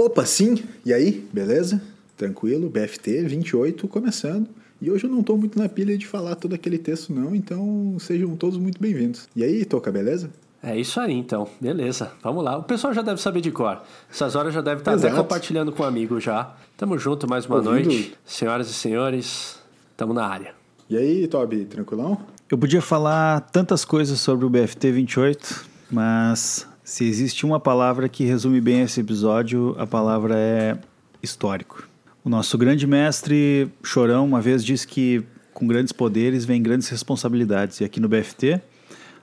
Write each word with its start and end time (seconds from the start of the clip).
Opa, 0.00 0.24
sim! 0.24 0.62
E 0.86 0.92
aí, 0.92 1.28
beleza? 1.32 1.82
Tranquilo, 2.16 2.70
BFT 2.70 3.24
28 3.24 3.88
começando. 3.88 4.48
E 4.80 4.88
hoje 4.92 5.02
eu 5.02 5.10
não 5.10 5.24
tô 5.24 5.36
muito 5.36 5.58
na 5.58 5.68
pilha 5.68 5.98
de 5.98 6.06
falar 6.06 6.36
todo 6.36 6.54
aquele 6.54 6.78
texto 6.78 7.12
não, 7.12 7.34
então 7.34 7.96
sejam 7.98 8.36
todos 8.36 8.60
muito 8.60 8.80
bem-vindos. 8.80 9.28
E 9.34 9.42
aí, 9.42 9.64
Toca, 9.64 9.90
beleza? 9.90 10.30
É 10.62 10.78
isso 10.78 11.00
aí, 11.00 11.14
então. 11.14 11.48
Beleza. 11.60 12.12
Vamos 12.22 12.44
lá. 12.44 12.56
O 12.58 12.62
pessoal 12.62 12.94
já 12.94 13.02
deve 13.02 13.20
saber 13.20 13.40
de 13.40 13.50
cor. 13.50 13.82
Essas 14.08 14.36
horas 14.36 14.54
já 14.54 14.60
deve 14.60 14.82
estar 14.82 14.92
Exato. 14.92 15.14
até 15.14 15.20
compartilhando 15.20 15.72
com 15.72 15.82
um 15.82 15.86
amigo 15.86 16.20
já. 16.20 16.54
Tamo 16.76 16.96
junto 16.96 17.28
mais 17.28 17.46
uma 17.46 17.56
Ouvindo. 17.56 17.86
noite. 17.88 18.16
Senhoras 18.24 18.70
e 18.70 18.74
senhores, 18.74 19.58
tamo 19.96 20.14
na 20.14 20.24
área. 20.24 20.54
E 20.88 20.96
aí, 20.96 21.26
Toby, 21.26 21.64
tranquilão? 21.64 22.20
Eu 22.48 22.56
podia 22.56 22.80
falar 22.80 23.40
tantas 23.50 23.84
coisas 23.84 24.20
sobre 24.20 24.46
o 24.46 24.48
BFT 24.48 24.92
28, 24.92 25.66
mas 25.90 26.68
se 26.88 27.04
existe 27.04 27.44
uma 27.44 27.60
palavra 27.60 28.08
que 28.08 28.24
resume 28.24 28.62
bem 28.62 28.80
esse 28.80 28.98
episódio, 28.98 29.76
a 29.78 29.86
palavra 29.86 30.34
é 30.38 30.78
histórico. 31.22 31.86
O 32.24 32.30
nosso 32.30 32.56
grande 32.56 32.86
mestre 32.86 33.70
Chorão 33.82 34.24
uma 34.24 34.40
vez 34.40 34.64
disse 34.64 34.88
que 34.88 35.22
com 35.52 35.66
grandes 35.66 35.92
poderes 35.92 36.46
vem 36.46 36.62
grandes 36.62 36.88
responsabilidades, 36.88 37.78
e 37.80 37.84
aqui 37.84 38.00
no 38.00 38.08
BFT 38.08 38.58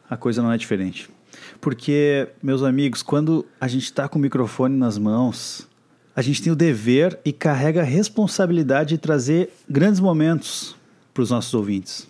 a 0.07 0.15
coisa 0.15 0.43
não 0.43 0.51
é 0.51 0.57
diferente. 0.59 1.09
Porque, 1.59 2.27
meus 2.41 2.61
amigos, 2.61 3.01
quando 3.01 3.43
a 3.59 3.67
gente 3.67 3.85
está 3.85 4.07
com 4.07 4.19
o 4.19 4.21
microfone 4.21 4.77
nas 4.77 4.99
mãos, 4.99 5.67
a 6.16 6.21
gente 6.21 6.43
tem 6.43 6.53
o 6.53 6.55
dever 6.55 7.19
e 7.25 7.33
carrega 7.33 7.81
a 7.81 7.83
responsabilidade 7.83 8.89
de 8.89 8.99
trazer 8.99 9.49
grandes 9.67 9.99
momentos 9.99 10.75
para 11.11 11.23
os 11.23 11.31
nossos 11.31 11.53
ouvintes. 11.55 12.07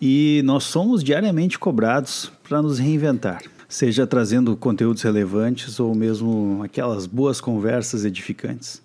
E 0.00 0.42
nós 0.44 0.62
somos 0.62 1.02
diariamente 1.02 1.58
cobrados 1.58 2.30
para 2.48 2.62
nos 2.62 2.78
reinventar, 2.78 3.42
seja 3.70 4.04
trazendo 4.04 4.56
conteúdos 4.56 5.00
relevantes 5.02 5.78
ou 5.78 5.94
mesmo 5.94 6.60
aquelas 6.64 7.06
boas 7.06 7.40
conversas 7.40 8.04
edificantes. 8.04 8.82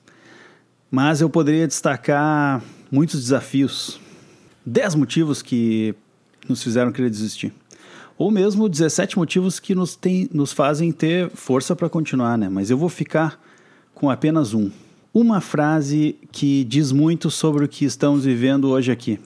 Mas 0.92 1.22
eu 1.22 1.30
poderia 1.30 1.68
destacar 1.68 2.64
muitos 2.92 3.20
desafios, 3.20 4.00
10 4.64 4.94
motivos 4.94 5.42
que 5.42 5.96
nos 6.48 6.62
fizeram 6.64 6.92
querer 6.92 7.10
desistir. 7.10 7.52
Ou 8.16 8.30
mesmo 8.30 8.70
17 8.70 9.18
motivos 9.18 9.60
que 9.60 9.74
nos, 9.74 9.96
tem, 9.96 10.30
nos 10.32 10.54
fazem 10.54 10.92
ter 10.92 11.32
força 11.32 11.76
para 11.76 11.90
continuar, 11.90 12.38
né? 12.38 12.48
Mas 12.48 12.70
eu 12.70 12.78
vou 12.78 12.88
ficar 12.88 13.42
com 13.94 14.10
apenas 14.10 14.54
um. 14.54 14.70
Uma 15.12 15.42
frase 15.42 16.16
que 16.32 16.64
diz 16.64 16.92
muito 16.92 17.32
sobre 17.32 17.66
o 17.66 17.68
que 17.68 17.86
estamos 17.86 18.24
vivendo 18.24 18.70
hoje 18.70 18.92
aqui. 18.92 19.20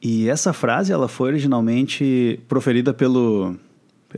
E 0.00 0.28
essa 0.28 0.52
frase 0.52 0.92
ela 0.92 1.08
foi 1.08 1.30
originalmente 1.30 2.40
proferida 2.48 2.94
pelo 2.94 3.56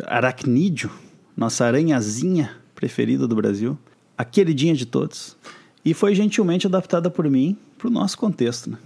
aracnídeo, 0.05 0.91
nossa 1.37 1.65
aranhazinha 1.65 2.57
preferida 2.75 3.27
do 3.27 3.37
Brasil, 3.37 3.79
a 4.17 4.25
queridinha 4.25 4.75
de 4.75 4.87
todos, 4.87 5.37
e 5.85 5.95
foi 5.95 6.15
gentilmente 6.15 6.67
adaptada 6.67 7.11
por 7.11 7.29
mim 7.29 7.57
para 7.77 7.89
o 7.89 7.91
nosso 7.91 8.17
contexto. 8.17 8.71
Né? 8.71 8.79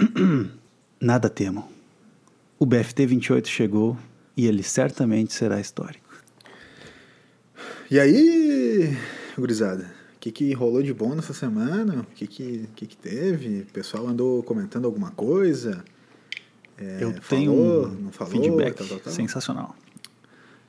Nada 1.00 1.28
temam. 1.28 1.68
O 2.58 2.64
BFT 2.66 3.06
28 3.06 3.48
chegou 3.48 3.96
e 4.36 4.46
ele 4.46 4.62
certamente 4.62 5.32
será 5.32 5.60
histórico. 5.60 6.04
E 7.90 7.98
aí, 7.98 8.96
gurizada? 9.38 9.84
O 10.16 10.18
que, 10.18 10.32
que 10.32 10.52
rolou 10.52 10.82
de 10.82 10.92
bom 10.92 11.14
nessa 11.14 11.32
semana? 11.32 12.00
O 12.00 12.14
que, 12.14 12.26
que, 12.26 12.68
que, 12.74 12.86
que 12.86 12.96
teve? 12.96 13.60
O 13.60 13.66
pessoal 13.66 14.08
andou 14.08 14.42
comentando 14.42 14.86
alguma 14.86 15.10
coisa? 15.12 15.84
É, 16.76 16.98
Eu 17.00 17.12
tenho 17.28 17.52
falou, 17.52 17.86
um 17.86 18.10
falou, 18.10 18.32
feedback 18.32 18.74
tal, 18.76 18.86
tal, 18.88 18.98
tal. 18.98 19.12
sensacional. 19.12 19.76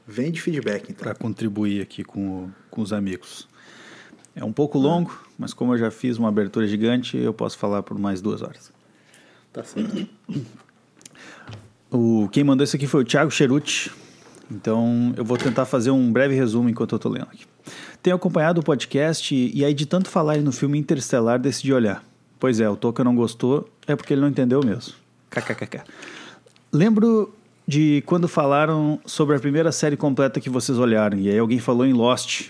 Vem 0.08 0.32
de 0.32 0.42
feedback, 0.42 0.90
então. 0.90 1.04
Para 1.04 1.14
contribuir 1.14 1.82
aqui 1.82 2.04
com, 2.04 2.46
o, 2.46 2.52
com 2.72 2.82
os 2.82 2.94
amigos. 2.94 3.48
É 4.34 4.44
um 4.44 4.54
pouco 4.54 4.78
longo, 4.78 5.12
ah. 5.22 5.28
mas 5.38 5.54
como 5.54 5.74
eu 5.74 5.78
já 5.78 5.92
fiz 5.92 6.18
uma 6.18 6.30
abertura 6.30 6.66
gigante, 6.66 7.18
eu 7.18 7.34
posso 7.34 7.58
falar 7.58 7.84
por 7.84 7.98
mais 8.00 8.22
duas 8.22 8.42
horas. 8.42 8.72
Tá 9.52 9.64
certo. 9.64 10.08
O, 11.92 12.30
quem 12.32 12.44
mandou 12.44 12.64
isso 12.64 12.76
aqui 12.76 12.86
foi 12.86 13.02
o 13.02 13.06
Thiago 13.06 13.32
Cheruti. 13.32 13.92
Então 14.52 15.14
eu 15.18 15.26
vou 15.26 15.38
tentar 15.38 15.66
fazer 15.66 15.92
um 15.92 16.12
breve 16.12 16.36
resumo 16.36 16.70
enquanto 16.70 16.94
eu 16.94 16.98
estou 16.98 17.12
lendo 17.12 17.28
aqui. 17.32 17.46
Tenho 18.02 18.16
acompanhado 18.16 18.62
o 18.62 18.64
podcast 18.64 19.36
e 19.36 19.66
aí 19.66 19.74
de 19.74 19.86
tanto 19.86 20.10
falar 20.10 20.38
no 20.38 20.52
filme 20.52 20.78
Interstellar 20.78 21.40
decidi 21.40 21.74
olhar. 21.74 22.04
Pois 22.40 22.60
é, 22.60 22.70
o 22.70 22.76
Toca 22.76 23.04
não 23.04 23.16
gostou, 23.16 23.68
é 23.88 23.96
porque 23.96 24.14
ele 24.14 24.22
não 24.22 24.28
entendeu 24.28 24.62
mesmo. 24.64 24.94
KKKK. 25.30 25.82
Lembro 26.72 27.34
de 27.68 28.02
quando 28.06 28.28
falaram 28.30 29.00
sobre 29.06 29.36
a 29.36 29.40
primeira 29.40 29.74
série 29.74 29.98
completa 29.98 30.40
que 30.40 30.50
vocês 30.50 30.80
olharam, 30.80 31.20
e 31.20 31.30
aí 31.30 31.38
alguém 31.38 31.60
falou 31.60 31.86
em 31.86 31.92
Lost 31.92 32.50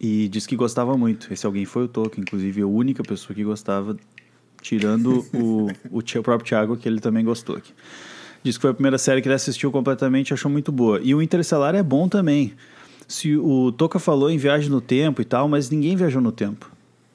e 0.00 0.28
disse 0.28 0.46
que 0.46 0.54
gostava 0.54 0.96
muito. 0.96 1.32
Esse 1.32 1.44
alguém 1.44 1.64
foi 1.64 1.84
o 1.84 1.88
Tolkien, 1.88 2.22
inclusive 2.22 2.62
a 2.62 2.66
única 2.66 3.02
pessoa 3.02 3.34
que 3.34 3.42
gostava, 3.42 3.96
tirando 4.62 5.26
o, 5.34 5.68
o, 5.90 5.98
o 5.98 6.22
próprio 6.22 6.48
Thiago, 6.48 6.76
que 6.76 6.88
ele 6.88 7.00
também 7.00 7.24
gostou. 7.24 7.56
Aqui. 7.56 7.72
Disse 8.44 8.58
que 8.58 8.62
foi 8.62 8.70
a 8.70 8.74
primeira 8.74 8.98
série 8.98 9.20
que 9.20 9.26
ele 9.26 9.34
assistiu 9.34 9.72
completamente 9.72 10.30
e 10.30 10.34
achou 10.34 10.50
muito 10.50 10.70
boa. 10.70 11.00
E 11.02 11.14
o 11.14 11.22
Interestelar 11.22 11.74
é 11.74 11.82
bom 11.82 12.08
também. 12.08 12.52
Se 13.08 13.36
o 13.36 13.72
Toca 13.72 13.98
falou 13.98 14.30
em 14.30 14.36
viagem 14.36 14.70
no 14.70 14.80
tempo 14.80 15.20
e 15.20 15.24
tal, 15.24 15.48
mas 15.48 15.68
ninguém 15.68 15.96
viajou 15.96 16.22
no 16.22 16.30
tempo. 16.30 16.70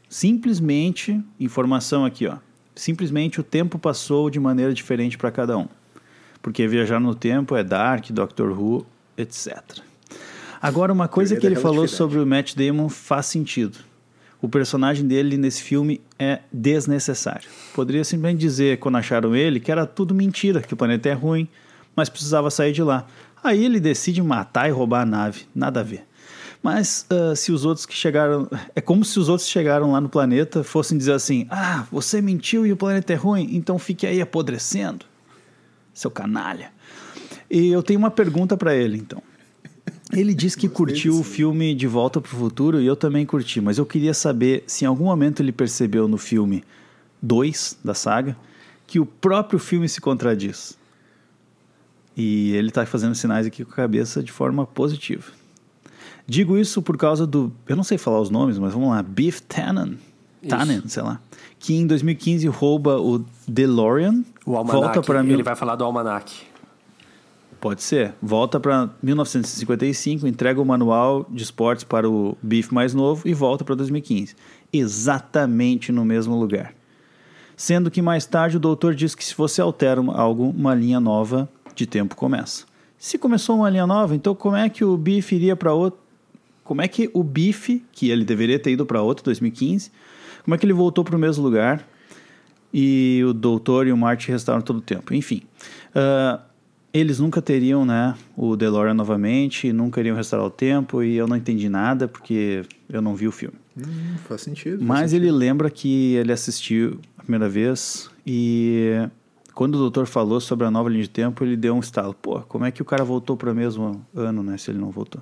Simplesmente, 0.09 1.21
informação 1.39 2.03
aqui, 2.03 2.27
ó. 2.27 2.37
Simplesmente 2.75 3.39
o 3.39 3.43
tempo 3.43 3.77
passou 3.77 4.29
de 4.29 4.39
maneira 4.39 4.73
diferente 4.73 5.17
para 5.17 5.31
cada 5.31 5.57
um. 5.57 5.67
Porque 6.41 6.67
viajar 6.67 6.99
no 6.99 7.13
tempo 7.13 7.55
é 7.55 7.63
Dark, 7.63 8.09
Doctor 8.11 8.51
Who, 8.51 8.85
etc. 9.17 9.57
Agora, 10.61 10.91
uma 10.91 11.07
coisa 11.07 11.35
que 11.35 11.45
ele 11.45 11.55
falou 11.55 11.87
sobre 11.87 12.19
o 12.19 12.25
Matt 12.25 12.55
Damon 12.55 12.89
faz 12.89 13.27
sentido. 13.27 13.77
O 14.41 14.47
personagem 14.47 15.05
dele 15.05 15.37
nesse 15.37 15.61
filme 15.61 16.01
é 16.17 16.39
desnecessário. 16.51 17.49
Poderia 17.73 18.03
simplesmente 18.03 18.39
dizer, 18.39 18.79
quando 18.79 18.97
acharam 18.97 19.35
ele, 19.35 19.59
que 19.59 19.71
era 19.71 19.85
tudo 19.85 20.15
mentira, 20.15 20.61
que 20.61 20.73
o 20.73 20.77
planeta 20.77 21.09
é 21.09 21.13
ruim, 21.13 21.47
mas 21.95 22.07
precisava 22.07 22.49
sair 22.49 22.71
de 22.71 22.81
lá. 22.81 23.05
Aí 23.43 23.63
ele 23.63 23.79
decide 23.79 24.21
matar 24.21 24.69
e 24.69 24.71
roubar 24.71 25.01
a 25.01 25.05
nave. 25.05 25.45
Nada 25.53 25.81
a 25.81 25.83
ver. 25.83 26.05
Mas 26.61 27.05
uh, 27.09 27.35
se 27.35 27.51
os 27.51 27.63
outros 27.63 27.85
que 27.85 27.93
chegaram. 27.93 28.49
É 28.75 28.81
como 28.81 29.05
se 29.05 29.17
os 29.17 29.29
outros 29.29 29.47
chegaram 29.47 29.93
lá 29.93 30.01
no 30.01 30.09
planeta 30.09 30.63
fossem 30.63 30.97
dizer 30.97 31.13
assim: 31.13 31.47
Ah, 31.49 31.85
você 31.91 32.21
mentiu 32.21 32.65
e 32.65 32.71
o 32.71 32.77
planeta 32.77 33.13
é 33.13 33.15
ruim, 33.15 33.49
então 33.53 33.79
fique 33.79 34.05
aí 34.05 34.21
apodrecendo, 34.21 35.05
seu 35.99 36.09
canalha. 36.09 36.71
E 37.49 37.67
eu 37.67 37.83
tenho 37.83 37.99
uma 37.99 38.11
pergunta 38.11 38.55
para 38.55 38.73
ele, 38.75 38.97
então. 38.97 39.21
Ele 40.13 40.33
disse 40.33 40.57
que 40.57 40.69
curtiu 40.69 41.19
o 41.19 41.23
filme 41.23 41.75
De 41.75 41.87
Volta 41.87 42.21
para 42.21 42.33
o 42.33 42.39
Futuro 42.39 42.81
e 42.81 42.85
eu 42.85 42.95
também 42.95 43.25
curti, 43.25 43.59
mas 43.59 43.77
eu 43.77 43.85
queria 43.85 44.13
saber 44.13 44.63
se 44.65 44.85
em 44.85 44.87
algum 44.87 45.05
momento 45.05 45.41
ele 45.41 45.51
percebeu 45.51 46.07
no 46.07 46.17
filme 46.17 46.63
2 47.21 47.79
da 47.83 47.93
saga 47.93 48.35
que 48.87 48.99
o 48.99 49.05
próprio 49.05 49.59
filme 49.59 49.87
se 49.87 49.99
contradiz. 49.99 50.77
E 52.15 52.51
ele 52.53 52.69
está 52.69 52.85
fazendo 52.85 53.13
sinais 53.13 53.45
aqui 53.45 53.63
com 53.63 53.71
a 53.71 53.75
cabeça 53.75 54.23
de 54.23 54.31
forma 54.31 54.65
positiva. 54.65 55.31
Digo 56.25 56.57
isso 56.57 56.81
por 56.81 56.97
causa 56.97 57.27
do. 57.27 57.51
Eu 57.67 57.75
não 57.75 57.83
sei 57.83 57.97
falar 57.97 58.19
os 58.19 58.29
nomes, 58.29 58.57
mas 58.57 58.73
vamos 58.73 58.89
lá. 58.89 59.03
Beef 59.03 59.41
Tannen. 59.41 59.97
Tannen, 60.47 60.81
sei 60.87 61.03
lá. 61.03 61.19
Que 61.59 61.75
em 61.75 61.85
2015 61.85 62.47
rouba 62.47 62.99
o 62.99 63.23
DeLorean. 63.47 64.23
O 64.49 64.57
Almanac. 64.57 64.83
Volta 64.83 65.01
para 65.03 65.21
mil... 65.21 65.33
Ele 65.33 65.43
vai 65.43 65.55
falar 65.55 65.75
do 65.75 65.83
Almanac. 65.83 66.41
Pode 67.61 67.83
ser. 67.83 68.15
Volta 68.19 68.59
para 68.59 68.89
1955, 69.03 70.25
entrega 70.25 70.59
o 70.59 70.65
manual 70.65 71.27
de 71.29 71.43
esportes 71.43 71.83
para 71.83 72.09
o 72.09 72.35
Beef 72.41 72.71
mais 72.71 72.95
novo 72.95 73.27
e 73.27 73.33
volta 73.35 73.63
para 73.63 73.75
2015. 73.75 74.35
Exatamente 74.73 75.91
no 75.91 76.03
mesmo 76.03 76.35
lugar. 76.35 76.73
Sendo 77.55 77.91
que 77.91 78.01
mais 78.01 78.25
tarde 78.25 78.57
o 78.57 78.59
doutor 78.59 78.95
diz 78.95 79.13
que 79.13 79.23
se 79.23 79.35
você 79.35 79.61
altera 79.61 80.01
algo, 80.13 80.49
uma 80.49 80.73
linha 80.73 80.99
nova 80.99 81.47
de 81.75 81.85
tempo 81.85 82.15
começa. 82.15 82.65
Se 82.97 83.19
começou 83.19 83.57
uma 83.57 83.69
linha 83.69 83.85
nova, 83.85 84.15
então 84.15 84.33
como 84.33 84.55
é 84.55 84.67
que 84.67 84.83
o 84.83 84.97
Beef 84.97 85.31
iria 85.31 85.55
para 85.55 85.71
outro? 85.71 85.99
como 86.69 86.83
é 86.83 86.87
que 86.87 87.09
o 87.15 87.23
Bife, 87.23 87.83
que 87.91 88.11
ele 88.11 88.23
deveria 88.23 88.59
ter 88.59 88.69
ido 88.69 88.85
para 88.85 89.01
outro 89.01 89.25
2015, 89.25 89.91
como 90.43 90.53
é 90.53 90.57
que 90.57 90.67
ele 90.67 90.73
voltou 90.73 91.03
para 91.03 91.15
o 91.15 91.19
mesmo 91.19 91.43
lugar 91.43 91.83
e 92.73 93.23
o 93.27 93.33
Doutor 93.33 93.87
e 93.87 93.91
o 93.91 93.97
Marty 93.97 94.31
restaram 94.31 94.61
todo 94.61 94.77
o 94.77 94.81
tempo. 94.81 95.13
Enfim, 95.13 95.43
uh, 95.95 96.39
eles 96.93 97.19
nunca 97.19 97.41
teriam 97.41 97.85
né, 97.85 98.15
o 98.35 98.55
DeLorean 98.55 98.93
novamente, 98.93 99.71
nunca 99.71 99.99
iriam 99.99 100.15
restaurar 100.15 100.47
o 100.47 100.49
tempo 100.49 101.03
e 101.03 101.15
eu 101.15 101.27
não 101.27 101.35
entendi 101.35 101.69
nada 101.69 102.07
porque 102.07 102.63
eu 102.89 103.01
não 103.01 103.15
vi 103.15 103.27
o 103.27 103.31
filme. 103.31 103.55
Hum, 103.77 104.15
faz 104.27 104.41
sentido. 104.41 104.77
Faz 104.77 104.87
Mas 104.87 105.11
sentido. 105.11 105.25
ele 105.25 105.31
lembra 105.31 105.69
que 105.69 106.15
ele 106.15 106.31
assistiu 106.31 106.99
a 107.17 107.21
primeira 107.21 107.47
vez 107.47 108.09
e 108.25 109.07
quando 109.53 109.75
o 109.75 109.77
doutor 109.77 110.05
falou 110.05 110.39
sobre 110.39 110.65
a 110.65 110.71
nova 110.71 110.89
linha 110.89 111.03
de 111.03 111.09
tempo, 111.09 111.43
ele 111.43 111.55
deu 111.55 111.75
um 111.75 111.79
estalo. 111.79 112.13
Pô, 112.13 112.39
como 112.41 112.65
é 112.65 112.71
que 112.71 112.81
o 112.81 112.85
cara 112.85 113.03
voltou 113.03 113.37
para 113.37 113.51
o 113.51 113.55
mesmo 113.55 114.01
ano, 114.15 114.41
né, 114.41 114.57
se 114.57 114.71
ele 114.71 114.79
não 114.79 114.89
voltou? 114.89 115.21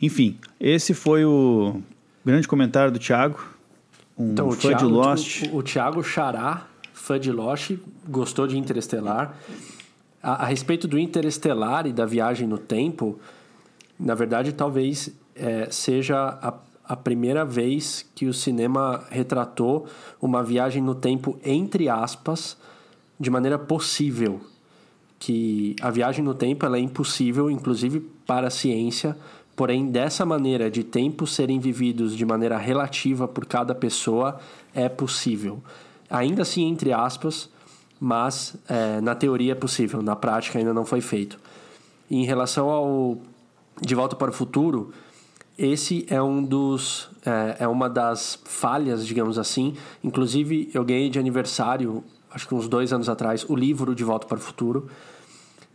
Enfim, 0.00 0.36
esse 0.58 0.94
foi 0.94 1.24
o 1.24 1.80
grande 2.24 2.48
comentário 2.48 2.90
do 2.90 2.98
Thiago, 2.98 3.40
um 4.18 4.32
então, 4.32 4.50
fã 4.52 4.68
Thiago, 4.68 4.78
de 4.78 4.84
Lost. 4.84 5.42
O, 5.52 5.56
o 5.56 5.62
Thiago 5.62 6.02
Xará, 6.02 6.66
fã 6.92 7.18
de 7.18 7.32
Lost, 7.32 7.72
gostou 8.08 8.46
de 8.46 8.58
Interestelar. 8.58 9.36
A, 10.22 10.44
a, 10.44 10.46
respeito 10.46 10.86
do 10.86 10.98
Interestelar 10.98 11.86
e 11.86 11.92
da 11.92 12.06
viagem 12.06 12.46
no 12.46 12.58
tempo, 12.58 13.18
na 13.98 14.14
verdade, 14.14 14.52
talvez 14.52 15.10
é, 15.34 15.68
seja 15.70 16.38
a, 16.40 16.54
a 16.84 16.96
primeira 16.96 17.44
vez 17.44 18.08
que 18.14 18.26
o 18.26 18.34
cinema 18.34 19.04
retratou 19.10 19.86
uma 20.20 20.42
viagem 20.42 20.82
no 20.82 20.94
tempo, 20.94 21.38
entre 21.44 21.88
aspas, 21.88 22.56
de 23.18 23.30
maneira 23.30 23.58
possível. 23.58 24.40
Que 25.18 25.76
a 25.80 25.90
viagem 25.90 26.24
no 26.24 26.34
tempo 26.34 26.66
ela 26.66 26.76
é 26.76 26.80
impossível, 26.80 27.50
inclusive 27.50 28.00
para 28.26 28.48
a 28.48 28.50
ciência, 28.50 29.16
porém, 29.54 29.90
dessa 29.90 30.24
maneira, 30.24 30.70
de 30.70 30.82
tempos 30.82 31.34
serem 31.34 31.58
vividos 31.58 32.16
de 32.16 32.24
maneira 32.24 32.56
relativa 32.56 33.28
por 33.28 33.46
cada 33.46 33.74
pessoa, 33.74 34.38
é 34.74 34.88
possível. 34.88 35.62
Ainda 36.08 36.42
assim, 36.42 36.68
entre 36.68 36.92
aspas, 36.92 37.48
mas 38.00 38.56
é, 38.68 39.00
na 39.00 39.14
teoria 39.14 39.52
é 39.52 39.54
possível, 39.54 40.02
na 40.02 40.16
prática 40.16 40.58
ainda 40.58 40.74
não 40.74 40.84
foi 40.84 41.00
feito. 41.00 41.38
Em 42.10 42.24
relação 42.24 42.68
ao 42.68 43.18
De 43.80 43.94
Volta 43.94 44.16
para 44.16 44.30
o 44.30 44.32
Futuro, 44.32 44.92
esse 45.56 46.04
é 46.08 46.20
um 46.20 46.42
dos 46.42 47.08
é, 47.24 47.58
é, 47.60 47.68
uma 47.68 47.88
das 47.88 48.38
falhas, 48.44 49.06
digamos 49.06 49.38
assim. 49.38 49.76
Inclusive, 50.02 50.70
eu 50.74 50.84
ganhei 50.84 51.08
de 51.08 51.18
aniversário, 51.18 52.02
acho 52.30 52.48
que 52.48 52.54
uns 52.54 52.68
dois 52.68 52.92
anos 52.92 53.08
atrás, 53.08 53.44
o 53.48 53.54
livro 53.54 53.94
De 53.94 54.02
Volta 54.02 54.26
para 54.26 54.38
o 54.38 54.40
Futuro. 54.40 54.88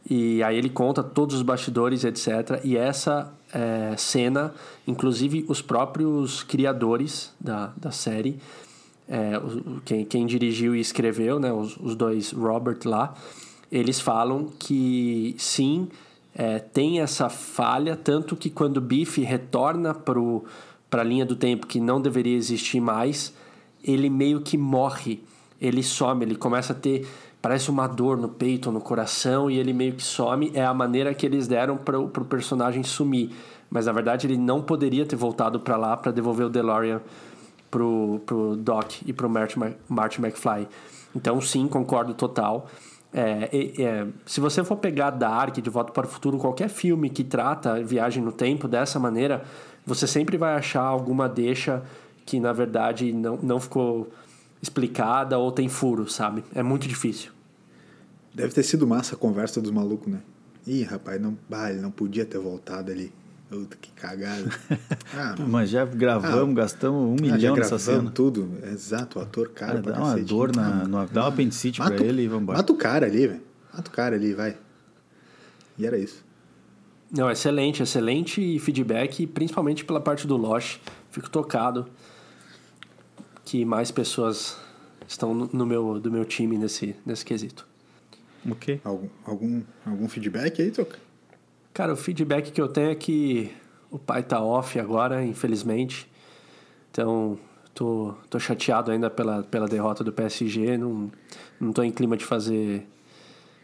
E 0.09 0.41
aí 0.44 0.57
ele 0.57 0.69
conta 0.69 1.03
todos 1.03 1.35
os 1.35 1.41
bastidores, 1.41 2.03
etc. 2.03 2.62
E 2.63 2.77
essa 2.77 3.31
é, 3.53 3.95
cena, 3.97 4.53
inclusive 4.85 5.45
os 5.47 5.61
próprios 5.61 6.44
criadores 6.44 7.33
da, 7.39 7.73
da 7.77 7.91
série, 7.91 8.39
é, 9.07 9.33
quem, 9.85 10.05
quem 10.05 10.25
dirigiu 10.25 10.75
e 10.75 10.79
escreveu, 10.79 11.39
né, 11.39 11.51
os, 11.51 11.77
os 11.77 11.95
dois 11.95 12.31
Robert 12.31 12.79
lá, 12.85 13.13
eles 13.71 13.99
falam 13.99 14.49
que 14.59 15.35
sim, 15.38 15.88
é, 16.35 16.59
tem 16.59 16.99
essa 16.99 17.29
falha, 17.29 17.95
tanto 17.95 18.35
que 18.35 18.49
quando 18.49 18.79
Biff 18.79 19.21
retorna 19.21 19.94
para 19.94 21.01
a 21.01 21.03
linha 21.03 21.25
do 21.25 21.35
tempo 21.35 21.67
que 21.67 21.79
não 21.79 21.99
deveria 21.99 22.35
existir 22.35 22.79
mais, 22.79 23.33
ele 23.83 24.09
meio 24.09 24.41
que 24.41 24.57
morre, 24.57 25.21
ele 25.59 25.81
some, 25.81 26.23
ele 26.23 26.35
começa 26.35 26.73
a 26.73 26.75
ter, 26.75 27.07
parece 27.41 27.69
uma 27.69 27.87
dor 27.87 28.17
no 28.17 28.29
peito, 28.29 28.71
no 28.71 28.81
coração, 28.81 29.49
e 29.49 29.57
ele 29.57 29.73
meio 29.73 29.93
que 29.93 30.03
some. 30.03 30.51
É 30.53 30.65
a 30.65 30.73
maneira 30.73 31.13
que 31.13 31.25
eles 31.25 31.47
deram 31.47 31.77
para 31.77 31.99
o 31.99 32.25
personagem 32.25 32.83
sumir. 32.83 33.31
Mas 33.69 33.85
na 33.85 33.91
verdade 33.91 34.27
ele 34.27 34.37
não 34.37 34.61
poderia 34.61 35.05
ter 35.05 35.15
voltado 35.15 35.59
para 35.59 35.75
lá 35.75 35.97
para 35.97 36.11
devolver 36.11 36.45
o 36.45 36.49
DeLorean 36.49 37.01
pro, 37.69 38.21
pro 38.25 38.55
Doc 38.55 39.01
e 39.05 39.11
pro 39.11 39.29
Martin, 39.29 39.75
Martin 39.89 40.21
McFly. 40.21 40.67
Então, 41.15 41.39
sim, 41.41 41.67
concordo 41.67 42.13
total. 42.13 42.67
É, 43.13 43.49
é, 43.81 44.07
se 44.25 44.39
você 44.39 44.63
for 44.63 44.77
pegar 44.77 45.11
Dark, 45.11 45.57
De 45.57 45.69
Volta 45.69 45.91
para 45.91 46.05
o 46.05 46.09
Futuro, 46.09 46.37
qualquer 46.37 46.69
filme 46.69 47.09
que 47.09 47.23
trata 47.23 47.81
viagem 47.81 48.21
no 48.21 48.31
tempo 48.31 48.67
dessa 48.67 48.99
maneira, 48.99 49.43
você 49.85 50.05
sempre 50.05 50.37
vai 50.37 50.55
achar 50.55 50.83
alguma 50.83 51.27
deixa 51.27 51.81
que 52.25 52.39
na 52.39 52.51
verdade 52.51 53.13
não, 53.13 53.39
não 53.41 53.59
ficou 53.59 54.09
explicada 54.62 55.38
ou 55.38 55.51
tem 55.51 55.69
furo, 55.69 56.09
sabe? 56.09 56.44
É 56.54 56.63
muito 56.63 56.88
difícil. 56.88 57.31
Deve 58.33 58.54
ter 58.54 58.63
sido 58.63 58.86
massa 58.86 59.15
a 59.15 59.18
conversa 59.18 59.62
dos 59.62 59.71
malucos, 59.71 60.12
né? 60.12 60.19
Ih, 60.65 60.83
rapaz, 60.83 61.19
não, 61.19 61.38
ah, 61.51 61.71
ele 61.71 61.81
não 61.81 61.92
podia 61.92 62.25
ter 62.25 62.38
voltado 62.38 62.92
ali. 62.92 63.12
Puta, 63.50 63.77
que 63.80 63.92
cagada. 63.92 64.50
Ah, 65.15 65.36
Mas 65.48 65.69
já 65.69 65.86
gravamos, 65.86 66.51
ah, 66.51 66.62
gastamos 66.62 67.01
um 67.01 67.15
ah, 67.15 67.33
milhão 67.33 67.56
nessa 67.56 67.80
cena. 67.80 68.12
tudo. 68.12 68.51
Exato, 68.63 69.19
o 69.19 69.21
ator 69.21 69.50
cara. 69.50 69.81
cara 69.81 69.98
dá 69.98 70.04
uma 70.04 70.18
dor, 70.18 70.54
na, 70.54 70.83
ah, 70.83 71.07
dá 71.12 71.24
um 71.24 71.27
apendicite 71.27 71.81
pra 71.81 71.95
ele 71.95 72.24
e 72.24 72.27
vamos 72.27 72.44
embora. 72.44 72.57
Mata 72.57 72.74
o 72.74 72.75
cara 72.75 73.06
ali, 73.06 73.25
velho. 73.25 73.42
Mata 73.74 73.89
o 73.89 73.94
cara 73.94 74.15
ali, 74.15 74.33
vai. 74.33 74.57
E 75.77 75.86
era 75.86 75.98
isso. 75.98 76.24
Não, 77.09 77.31
excelente, 77.31 77.81
excelente 77.81 78.59
feedback, 78.59 79.25
principalmente 79.25 79.86
pela 79.86 80.01
parte 80.01 80.27
do 80.27 80.36
Lost. 80.36 80.80
Fico 81.09 81.30
tocado 81.30 81.88
que 83.47 83.63
mais 83.63 83.91
pessoas 83.91 84.57
estão 85.07 85.33
no 85.33 85.65
meu, 85.65 86.01
do 86.01 86.11
meu 86.11 86.25
time 86.25 86.57
nesse, 86.57 86.94
nesse 87.05 87.23
quesito. 87.23 87.65
Ok. 88.49 88.81
Algum, 88.83 89.07
algum, 89.25 89.61
algum 89.85 90.09
feedback 90.09 90.61
aí, 90.61 90.69
Toca? 90.69 90.99
Cara, 91.73 91.94
o 91.94 91.95
feedback 91.95 92.51
que 92.51 92.59
eu 92.59 92.67
tenho 92.67 92.91
é 92.91 92.95
que 92.95 93.49
o 93.89 93.97
pai 93.97 94.21
tá 94.21 94.41
off 94.41 94.77
agora, 94.77 95.23
infelizmente. 95.23 96.09
Então, 96.91 97.39
tô, 97.73 98.13
tô 98.29 98.38
chateado 98.38 98.91
ainda 98.91 99.09
pela, 99.09 99.44
pela 99.44 99.65
derrota 99.65 100.03
do 100.03 100.11
PSG. 100.11 100.77
Não, 100.77 101.09
não 101.57 101.71
tô 101.71 101.83
em 101.83 101.91
clima 101.91 102.17
de 102.17 102.25
fazer 102.25 102.85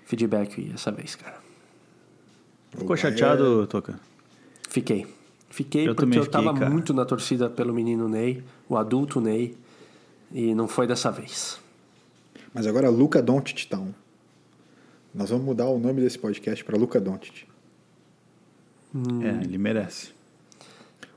feedback 0.06 0.72
essa 0.74 0.94
vez, 0.94 1.16
cara. 1.16 1.36
Ficou 2.72 2.96
chateado, 2.96 3.68
Toca? 3.68 4.00
Fiquei. 4.70 5.06
Fiquei 5.50 5.90
eu 5.90 5.94
porque 5.94 6.18
eu 6.18 6.26
tava 6.26 6.54
cara. 6.54 6.70
muito 6.70 6.94
na 6.94 7.04
torcida 7.04 7.50
pelo 7.50 7.74
menino 7.74 8.08
Ney, 8.08 8.42
o 8.70 8.78
adulto 8.78 9.20
Ney, 9.20 9.56
e 10.34 10.56
não 10.56 10.68
foi 10.68 10.88
dessa 10.88 11.12
vez. 11.12 11.60
Mas 12.54 12.66
agora 12.66 12.90
Luca 12.90 13.22
Doncic 13.22 13.68
tá 13.68 13.78
um. 13.78 13.94
Nós 15.14 15.30
vamos 15.30 15.46
mudar 15.46 15.68
o 15.68 15.78
nome 15.78 16.02
desse 16.02 16.18
podcast 16.18 16.64
para 16.66 16.76
Luca 16.76 17.00
Doncic. 17.00 17.46
Hum. 18.94 19.22
É, 19.22 19.44
ele 19.44 19.58
merece. 19.58 20.12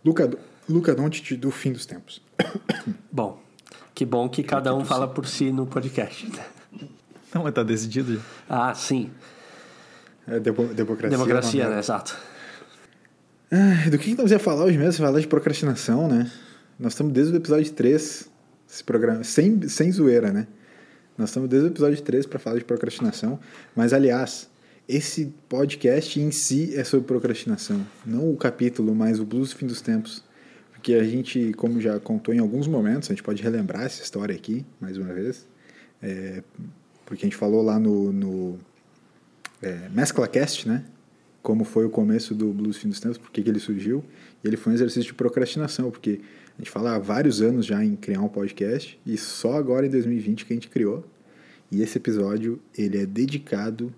Luca, 0.04 0.30
Luca 0.68 0.94
Doncic 0.94 1.36
do 1.36 1.50
fim 1.50 1.72
dos 1.72 1.86
tempos. 1.86 2.22
Bom, 3.10 3.40
que 3.94 4.04
bom 4.04 4.28
que 4.28 4.42
cada 4.42 4.74
um 4.74 4.84
fala 4.84 5.08
por 5.08 5.26
si 5.26 5.50
no 5.50 5.66
podcast. 5.66 6.30
Não, 7.34 7.42
mas 7.42 7.54
tá 7.54 7.62
decidido 7.62 8.14
já. 8.14 8.20
Ah, 8.48 8.74
sim. 8.74 9.10
É 10.28 10.38
democracia. 10.38 11.10
Democracia, 11.10 11.68
né? 11.68 11.78
Exato. 11.78 12.16
Ah, 13.50 13.88
do 13.88 13.98
que 13.98 14.14
nós 14.14 14.30
ia 14.30 14.38
falar 14.38 14.64
hoje 14.64 14.76
mesmo? 14.76 15.04
Falar 15.04 15.20
de 15.20 15.26
procrastinação, 15.26 16.08
né? 16.08 16.30
Nós 16.78 16.92
estamos 16.92 17.12
desde 17.12 17.32
o 17.32 17.36
episódio 17.36 17.70
3, 17.72 18.28
esse 18.68 18.82
programa, 18.82 19.22
sem, 19.24 19.68
sem 19.68 19.90
zoeira, 19.92 20.32
né? 20.32 20.46
Nós 21.16 21.30
estamos 21.30 21.48
desde 21.48 21.68
o 21.68 21.70
episódio 21.70 22.02
3 22.02 22.26
para 22.26 22.38
falar 22.38 22.58
de 22.58 22.64
procrastinação. 22.64 23.38
Mas, 23.74 23.92
aliás, 23.92 24.50
esse 24.88 25.32
podcast 25.48 26.20
em 26.20 26.30
si 26.30 26.76
é 26.76 26.84
sobre 26.84 27.06
procrastinação, 27.06 27.86
não 28.04 28.30
o 28.30 28.36
capítulo, 28.36 28.94
mas 28.94 29.18
o 29.18 29.24
Blues 29.24 29.52
Fim 29.52 29.66
dos 29.66 29.80
Tempos. 29.80 30.22
Porque 30.72 30.94
a 30.94 31.04
gente, 31.04 31.52
como 31.54 31.80
já 31.80 31.98
contou 31.98 32.34
em 32.34 32.38
alguns 32.38 32.66
momentos, 32.66 33.10
a 33.10 33.12
gente 33.12 33.22
pode 33.22 33.42
relembrar 33.42 33.84
essa 33.84 34.02
história 34.02 34.34
aqui, 34.34 34.64
mais 34.80 34.96
uma 34.96 35.12
vez, 35.12 35.46
é, 36.02 36.42
porque 37.04 37.24
a 37.24 37.26
gente 37.26 37.36
falou 37.36 37.62
lá 37.62 37.78
no, 37.78 38.12
no 38.12 38.58
é, 39.62 39.88
MesclaCast, 39.88 40.68
né? 40.68 40.84
Como 41.46 41.62
foi 41.62 41.84
o 41.84 41.90
começo 41.90 42.34
do 42.34 42.52
Blues 42.52 42.76
Fim 42.76 42.88
dos 42.88 42.98
Tempos, 42.98 43.18
por 43.18 43.30
que 43.30 43.40
ele 43.40 43.60
surgiu. 43.60 44.02
E 44.42 44.48
ele 44.48 44.56
foi 44.56 44.72
um 44.72 44.74
exercício 44.74 45.04
de 45.04 45.14
procrastinação, 45.14 45.92
porque 45.92 46.20
a 46.56 46.58
gente 46.58 46.72
fala 46.72 46.96
há 46.96 46.98
vários 46.98 47.40
anos 47.40 47.64
já 47.64 47.84
em 47.84 47.94
criar 47.94 48.20
um 48.20 48.26
podcast, 48.26 48.98
e 49.06 49.16
só 49.16 49.52
agora 49.52 49.86
em 49.86 49.90
2020 49.90 50.44
que 50.44 50.52
a 50.52 50.56
gente 50.56 50.68
criou. 50.68 51.04
E 51.70 51.82
esse 51.82 51.98
episódio, 51.98 52.58
ele 52.76 52.98
é 52.98 53.06
dedicado 53.06 53.94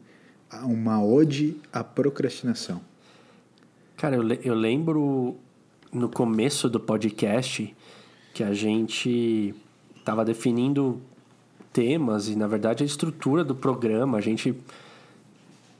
uma 0.62 1.02
ode 1.02 1.56
à 1.72 1.82
procrastinação? 1.82 2.82
Cara, 3.96 4.16
eu, 4.16 4.28
eu 4.44 4.54
lembro 4.54 5.34
no 5.90 6.10
começo 6.10 6.68
do 6.68 6.78
podcast 6.78 7.74
que 8.34 8.44
a 8.44 8.52
gente 8.52 9.54
estava 9.96 10.22
definindo 10.22 11.00
temas 11.72 12.28
e, 12.28 12.36
na 12.36 12.46
verdade, 12.46 12.82
a 12.82 12.86
estrutura 12.86 13.42
do 13.42 13.54
programa, 13.54 14.18
a 14.18 14.20
gente 14.20 14.54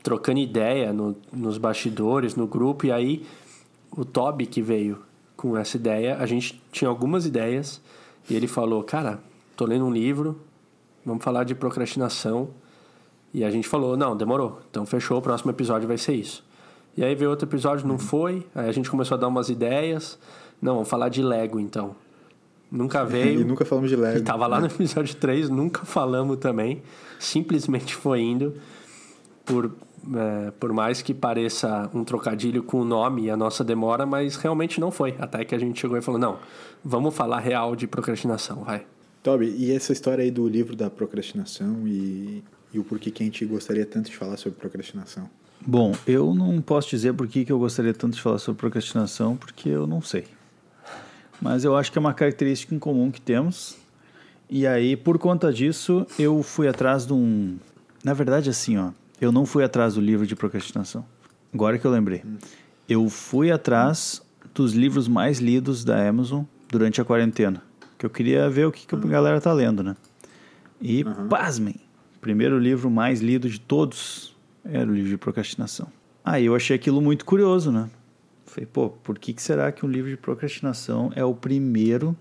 trocando 0.02 0.38
ideia 0.38 0.92
no, 0.92 1.16
nos 1.32 1.58
bastidores, 1.58 2.34
no 2.34 2.46
grupo, 2.46 2.86
e 2.86 2.92
aí 2.92 3.26
o 3.90 4.04
Toby 4.04 4.46
que 4.46 4.62
veio 4.62 5.00
com 5.36 5.56
essa 5.56 5.76
ideia, 5.76 6.16
a 6.18 6.26
gente 6.26 6.60
tinha 6.72 6.88
algumas 6.88 7.24
ideias 7.24 7.80
e 8.28 8.34
ele 8.34 8.48
falou, 8.48 8.82
cara, 8.82 9.20
tô 9.56 9.64
lendo 9.64 9.84
um 9.84 9.92
livro, 9.92 10.40
vamos 11.04 11.22
falar 11.22 11.44
de 11.44 11.54
procrastinação 11.54 12.50
e 13.32 13.44
a 13.44 13.50
gente 13.50 13.68
falou, 13.68 13.96
não, 13.96 14.16
demorou. 14.16 14.60
Então 14.70 14.84
fechou, 14.84 15.18
o 15.18 15.22
próximo 15.22 15.50
episódio 15.50 15.86
vai 15.86 15.98
ser 15.98 16.14
isso. 16.14 16.44
E 16.96 17.04
aí 17.04 17.14
veio 17.14 17.30
outro 17.30 17.48
episódio, 17.48 17.86
não 17.86 17.98
foi. 17.98 18.44
Aí 18.54 18.68
a 18.68 18.72
gente 18.72 18.90
começou 18.90 19.16
a 19.16 19.20
dar 19.20 19.28
umas 19.28 19.48
ideias. 19.48 20.18
Não, 20.60 20.74
vamos 20.74 20.88
falar 20.88 21.08
de 21.08 21.22
Lego 21.22 21.60
então. 21.60 21.94
Nunca 22.70 23.04
veio. 23.06 23.42
e 23.42 23.44
nunca 23.44 23.64
falamos 23.64 23.88
de 23.90 23.96
Lego. 23.96 24.18
E 24.18 24.22
tava 24.22 24.46
lá 24.48 24.58
no 24.58 24.66
episódio 24.66 25.14
3, 25.14 25.48
nunca 25.48 25.84
falamos 25.84 26.38
também. 26.38 26.82
Simplesmente 27.18 27.94
foi 27.94 28.20
indo. 28.22 28.54
Por, 29.46 29.72
é, 30.14 30.50
por 30.52 30.72
mais 30.72 31.02
que 31.02 31.12
pareça 31.12 31.90
um 31.94 32.04
trocadilho 32.04 32.62
com 32.62 32.80
o 32.80 32.84
nome 32.84 33.24
e 33.24 33.30
a 33.30 33.36
nossa 33.36 33.64
demora, 33.64 34.06
mas 34.06 34.36
realmente 34.36 34.80
não 34.80 34.90
foi. 34.90 35.14
Até 35.18 35.44
que 35.44 35.54
a 35.54 35.58
gente 35.58 35.80
chegou 35.80 35.96
e 35.96 36.02
falou: 36.02 36.20
não, 36.20 36.38
vamos 36.84 37.14
falar 37.14 37.40
real 37.40 37.74
de 37.74 37.86
procrastinação, 37.86 38.64
vai. 38.64 38.84
Toby, 39.22 39.54
e 39.58 39.72
essa 39.72 39.92
história 39.92 40.22
aí 40.22 40.30
do 40.30 40.48
livro 40.48 40.76
da 40.76 40.88
procrastinação 40.88 41.86
e 41.86 42.42
e 42.72 42.78
o 42.78 42.84
porquê 42.84 43.10
que 43.10 43.22
a 43.22 43.26
gente 43.26 43.44
gostaria 43.44 43.86
tanto 43.86 44.10
de 44.10 44.16
falar 44.16 44.36
sobre 44.36 44.58
procrastinação? 44.58 45.28
Bom, 45.60 45.94
eu 46.06 46.34
não 46.34 46.60
posso 46.60 46.90
dizer 46.90 47.12
por 47.14 47.26
que 47.26 47.50
eu 47.50 47.58
gostaria 47.58 47.94
tanto 47.94 48.14
de 48.14 48.22
falar 48.22 48.38
sobre 48.38 48.60
procrastinação, 48.60 49.36
porque 49.36 49.68
eu 49.68 49.86
não 49.86 50.00
sei. 50.00 50.24
Mas 51.40 51.64
eu 51.64 51.76
acho 51.76 51.90
que 51.90 51.98
é 51.98 52.00
uma 52.00 52.14
característica 52.14 52.74
em 52.74 52.78
comum 52.78 53.10
que 53.10 53.20
temos. 53.20 53.76
E 54.50 54.66
aí, 54.66 54.96
por 54.96 55.18
conta 55.18 55.52
disso, 55.52 56.06
eu 56.18 56.42
fui 56.42 56.68
atrás 56.68 57.06
de 57.06 57.12
um. 57.12 57.58
Na 58.04 58.14
verdade, 58.14 58.50
assim, 58.50 58.76
ó, 58.76 58.90
eu 59.20 59.32
não 59.32 59.44
fui 59.44 59.64
atrás 59.64 59.94
do 59.94 60.00
livro 60.00 60.26
de 60.26 60.36
procrastinação. 60.36 61.04
Agora 61.52 61.78
que 61.78 61.86
eu 61.86 61.90
lembrei. 61.90 62.22
Hum. 62.24 62.38
Eu 62.88 63.08
fui 63.08 63.50
atrás 63.50 64.22
dos 64.54 64.72
livros 64.72 65.08
mais 65.08 65.38
lidos 65.38 65.84
da 65.84 66.08
Amazon 66.08 66.44
durante 66.68 67.00
a 67.00 67.04
quarentena. 67.04 67.62
Que 67.96 68.06
eu 68.06 68.10
queria 68.10 68.48
ver 68.48 68.66
o 68.66 68.72
que, 68.72 68.86
que 68.86 68.94
a 68.94 68.98
galera 68.98 69.40
tá 69.40 69.52
lendo, 69.52 69.82
né? 69.82 69.96
E, 70.80 71.04
pasmem, 71.28 71.76
o 72.16 72.20
primeiro 72.20 72.58
livro 72.58 72.90
mais 72.90 73.20
lido 73.20 73.48
de 73.48 73.60
todos 73.60 74.36
era 74.64 74.88
o 74.88 74.94
livro 74.94 75.10
de 75.10 75.16
procrastinação. 75.16 75.88
Aí 76.24 76.46
eu 76.46 76.54
achei 76.54 76.76
aquilo 76.76 77.00
muito 77.00 77.24
curioso, 77.24 77.72
né? 77.72 77.88
Falei, 78.46 78.66
pô, 78.66 78.90
por 78.90 79.18
que, 79.18 79.32
que 79.32 79.42
será 79.42 79.72
que 79.72 79.84
um 79.84 79.88
livro 79.88 80.10
de 80.10 80.16
procrastinação 80.16 81.12
é 81.14 81.24
o 81.24 81.34
primeiro 81.34 82.16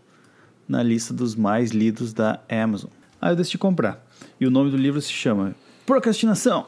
na 0.68 0.82
lista 0.82 1.14
dos 1.14 1.36
mais 1.36 1.72
lidos 1.72 2.14
da 2.14 2.40
Amazon? 2.50 2.90
Aí 3.22 3.32
eu 3.32 3.36
decidi 3.36 3.58
comprar. 3.58 4.06
E 4.40 4.46
o 4.46 4.52
nome 4.52 4.72
do 4.72 4.78
livro 4.78 5.02
se 5.02 5.12
chama 5.12 5.56
Procrastinação 5.86 6.66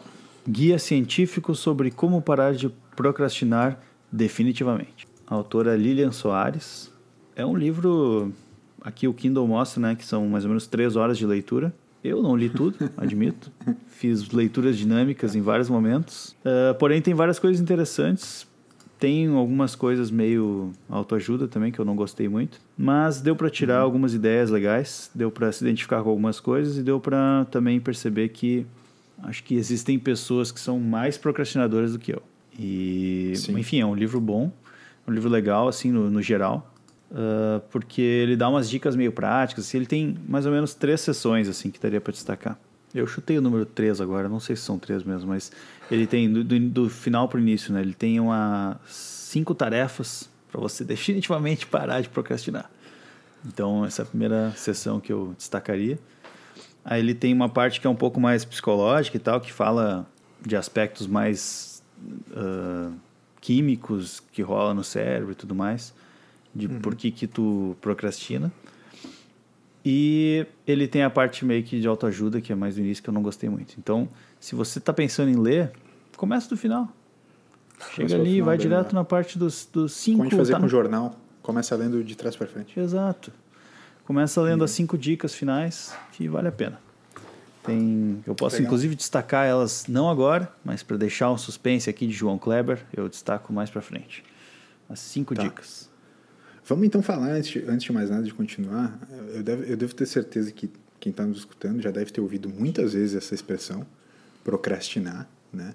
Guia 0.49 0.79
Científico 0.79 1.53
sobre 1.53 1.91
Como 1.91 2.19
Parar 2.23 2.55
de 2.55 2.69
Procrastinar 2.95 3.79
Definitivamente. 4.11 5.07
A 5.27 5.35
autora 5.35 5.75
Lilian 5.75 6.11
Soares. 6.11 6.91
É 7.35 7.45
um 7.45 7.55
livro. 7.55 8.33
Aqui 8.81 9.07
o 9.07 9.13
Kindle 9.13 9.47
mostra, 9.47 9.79
né? 9.79 9.95
Que 9.95 10.03
são 10.03 10.27
mais 10.27 10.43
ou 10.45 10.47
menos 10.47 10.65
três 10.65 10.95
horas 10.95 11.19
de 11.19 11.25
leitura. 11.27 11.71
Eu 12.03 12.23
não 12.23 12.35
li 12.35 12.49
tudo, 12.49 12.89
admito. 12.97 13.51
Fiz 13.85 14.27
leituras 14.29 14.75
dinâmicas 14.75 15.35
em 15.35 15.41
vários 15.41 15.69
momentos. 15.69 16.35
Uh, 16.43 16.73
porém, 16.79 16.99
tem 16.99 17.13
várias 17.13 17.37
coisas 17.37 17.61
interessantes. 17.61 18.47
Tem 18.97 19.27
algumas 19.27 19.75
coisas 19.75 20.09
meio 20.09 20.71
autoajuda 20.89 21.47
também, 21.47 21.71
que 21.71 21.77
eu 21.77 21.85
não 21.85 21.95
gostei 21.95 22.27
muito. 22.27 22.59
Mas 22.75 23.21
deu 23.21 23.35
para 23.35 23.51
tirar 23.51 23.77
uhum. 23.77 23.83
algumas 23.83 24.15
ideias 24.15 24.49
legais, 24.49 25.11
deu 25.13 25.29
para 25.29 25.51
se 25.51 25.63
identificar 25.63 26.01
com 26.01 26.09
algumas 26.09 26.39
coisas 26.39 26.75
e 26.75 26.81
deu 26.81 26.99
para 26.99 27.45
também 27.51 27.79
perceber 27.79 28.29
que 28.29 28.65
acho 29.23 29.43
que 29.43 29.55
existem 29.55 29.97
pessoas 29.97 30.51
que 30.51 30.59
são 30.59 30.79
mais 30.79 31.17
procrastinadoras 31.17 31.93
do 31.93 31.99
que 31.99 32.11
eu. 32.11 32.21
E, 32.57 33.33
Sim. 33.35 33.57
enfim, 33.57 33.79
é 33.79 33.85
um 33.85 33.95
livro 33.95 34.19
bom, 34.19 34.51
um 35.07 35.11
livro 35.11 35.29
legal, 35.29 35.67
assim, 35.67 35.91
no, 35.91 36.09
no 36.09 36.21
geral. 36.21 36.73
Uh, 37.11 37.59
porque 37.71 38.01
ele 38.01 38.35
dá 38.35 38.47
umas 38.47 38.69
dicas 38.69 38.95
meio 38.95 39.11
práticas. 39.11 39.65
Assim, 39.65 39.77
ele 39.77 39.85
tem 39.85 40.17
mais 40.27 40.45
ou 40.45 40.51
menos 40.51 40.73
três 40.73 41.01
sessões 41.01 41.47
assim 41.47 41.71
que 41.71 41.79
daria 41.79 41.99
para 41.99 42.11
destacar. 42.11 42.59
Eu 42.93 43.05
chutei 43.05 43.37
o 43.37 43.41
número 43.41 43.65
3 43.65 44.01
agora, 44.01 44.27
não 44.27 44.39
sei 44.39 44.55
se 44.55 44.63
são 44.63 44.79
três 44.79 45.03
mesmo, 45.03 45.29
mas 45.29 45.51
ele 45.91 46.07
tem 46.07 46.31
do, 46.31 46.43
do, 46.43 46.59
do 46.59 46.89
final 46.89 47.27
para 47.27 47.37
o 47.37 47.39
início, 47.39 47.71
né? 47.71 47.81
Ele 47.81 47.93
tem 47.93 48.19
uma 48.19 48.79
cinco 48.87 49.53
tarefas 49.53 50.27
para 50.51 50.59
você 50.59 50.83
definitivamente 50.85 51.67
parar 51.67 52.01
de 52.01 52.09
procrastinar. 52.09 52.69
Então, 53.45 53.85
essa 53.85 54.01
é 54.01 54.03
a 54.03 54.05
primeira 54.05 54.51
sessão 54.55 54.99
que 54.99 55.13
eu 55.13 55.33
destacaria. 55.37 55.97
Aí 56.83 56.99
ele 56.99 57.13
tem 57.13 57.33
uma 57.33 57.49
parte 57.49 57.79
que 57.79 57.87
é 57.87 57.89
um 57.89 57.95
pouco 57.95 58.19
mais 58.19 58.45
psicológica 58.45 59.17
e 59.17 59.19
tal, 59.19 59.39
que 59.39 59.51
fala 59.51 60.07
de 60.41 60.55
aspectos 60.55 61.07
mais 61.07 61.83
uh, 62.31 62.93
químicos 63.41 64.21
que 64.31 64.41
rola 64.41 64.73
no 64.73 64.83
cérebro 64.83 65.33
e 65.33 65.35
tudo 65.35 65.53
mais, 65.53 65.93
de 66.53 66.67
uhum. 66.67 66.79
por 66.79 66.95
que 66.95 67.11
que 67.11 67.27
tu 67.27 67.75
procrastina. 67.81 68.51
E 69.83 70.45
ele 70.67 70.87
tem 70.87 71.03
a 71.03 71.09
parte 71.09 71.45
meio 71.45 71.63
que 71.63 71.79
de 71.79 71.87
autoajuda, 71.87 72.41
que 72.41 72.51
é 72.51 72.55
mais 72.55 72.75
do 72.75 72.81
início, 72.81 73.03
que 73.03 73.09
eu 73.09 73.13
não 73.13 73.21
gostei 73.21 73.49
muito. 73.49 73.75
Então, 73.77 74.07
se 74.39 74.55
você 74.55 74.79
está 74.79 74.91
pensando 74.91 75.29
em 75.29 75.37
ler, 75.37 75.71
começa 76.17 76.49
do 76.49 76.57
final. 76.57 76.89
Chega 77.95 78.15
ali 78.15 78.37
e 78.37 78.41
vai 78.41 78.57
direto 78.57 78.93
na 78.93 79.05
parte 79.05 79.39
dos, 79.39 79.67
dos 79.71 79.93
cinco... 79.93 80.17
Como 80.17 80.23
a 80.23 80.29
gente 80.29 80.37
fazer 80.37 80.53
tá 80.53 80.59
com 80.59 80.65
o 80.65 80.69
jornal. 80.69 81.15
Começa 81.41 81.75
lendo 81.75 82.03
de 82.03 82.15
trás 82.15 82.35
para 82.35 82.45
frente. 82.45 82.77
Exato. 82.77 83.31
Começa 84.09 84.41
lendo 84.41 84.63
as 84.63 84.71
cinco 84.71 84.97
dicas 84.97 85.35
finais, 85.35 85.95
que 86.13 86.27
vale 86.27 86.47
a 86.47 86.51
pena. 86.51 86.81
Tem, 87.63 88.23
eu 88.25 88.33
posso 88.33 88.55
Legal. 88.55 88.65
inclusive 88.65 88.95
destacar 88.95 89.45
elas 89.45 89.85
não 89.87 90.09
agora, 90.09 90.51
mas 90.65 90.81
para 90.81 90.97
deixar 90.97 91.31
um 91.31 91.37
suspense 91.37 91.87
aqui 91.91 92.07
de 92.07 92.13
João 92.13 92.35
Kleber, 92.35 92.83
eu 92.91 93.07
destaco 93.07 93.53
mais 93.53 93.69
para 93.69 93.83
frente. 93.83 94.23
As 94.89 94.99
cinco 94.99 95.35
tá. 95.35 95.43
dicas. 95.43 95.87
Vamos 96.65 96.87
então 96.87 97.03
falar, 97.03 97.33
antes, 97.33 97.61
antes 97.69 97.83
de 97.83 97.91
mais 97.91 98.09
nada 98.09 98.23
de 98.23 98.33
continuar, 98.33 98.99
eu 99.31 99.43
devo, 99.43 99.61
eu 99.61 99.77
devo 99.77 99.93
ter 99.93 100.07
certeza 100.07 100.51
que 100.51 100.71
quem 100.99 101.11
está 101.11 101.23
nos 101.23 101.37
escutando 101.37 101.79
já 101.79 101.91
deve 101.91 102.09
ter 102.09 102.19
ouvido 102.19 102.49
muitas 102.49 102.93
vezes 102.93 103.15
essa 103.15 103.35
expressão, 103.35 103.85
procrastinar, 104.43 105.29
né? 105.53 105.71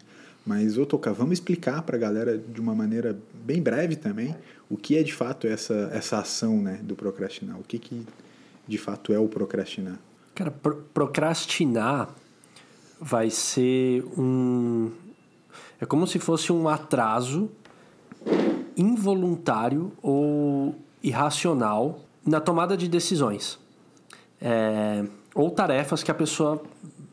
Mas, 0.46 0.76
ô 0.76 0.84
Toca, 0.84 1.12
vamos 1.12 1.34
explicar 1.34 1.82
para 1.82 1.96
a 1.96 1.98
galera 1.98 2.36
de 2.36 2.60
uma 2.60 2.74
maneira 2.74 3.18
bem 3.32 3.62
breve 3.62 3.96
também 3.96 4.36
o 4.68 4.76
que 4.76 4.96
é 4.96 5.02
de 5.02 5.12
fato 5.12 5.46
essa, 5.46 5.90
essa 5.92 6.18
ação 6.18 6.60
né, 6.60 6.80
do 6.82 6.94
procrastinar. 6.94 7.58
O 7.58 7.62
que, 7.62 7.78
que 7.78 8.06
de 8.66 8.78
fato 8.78 9.12
é 9.12 9.18
o 9.18 9.28
procrastinar? 9.28 9.98
Cara, 10.34 10.50
pro 10.50 10.76
procrastinar 10.92 12.10
vai 13.00 13.30
ser 13.30 14.04
um. 14.18 14.90
É 15.80 15.86
como 15.86 16.06
se 16.06 16.18
fosse 16.18 16.52
um 16.52 16.68
atraso 16.68 17.50
involuntário 18.76 19.92
ou 20.02 20.74
irracional 21.02 22.00
na 22.24 22.40
tomada 22.40 22.76
de 22.76 22.88
decisões. 22.88 23.58
É, 24.40 25.04
ou 25.34 25.50
tarefas 25.50 26.02
que 26.02 26.10
a 26.10 26.14
pessoa 26.14 26.62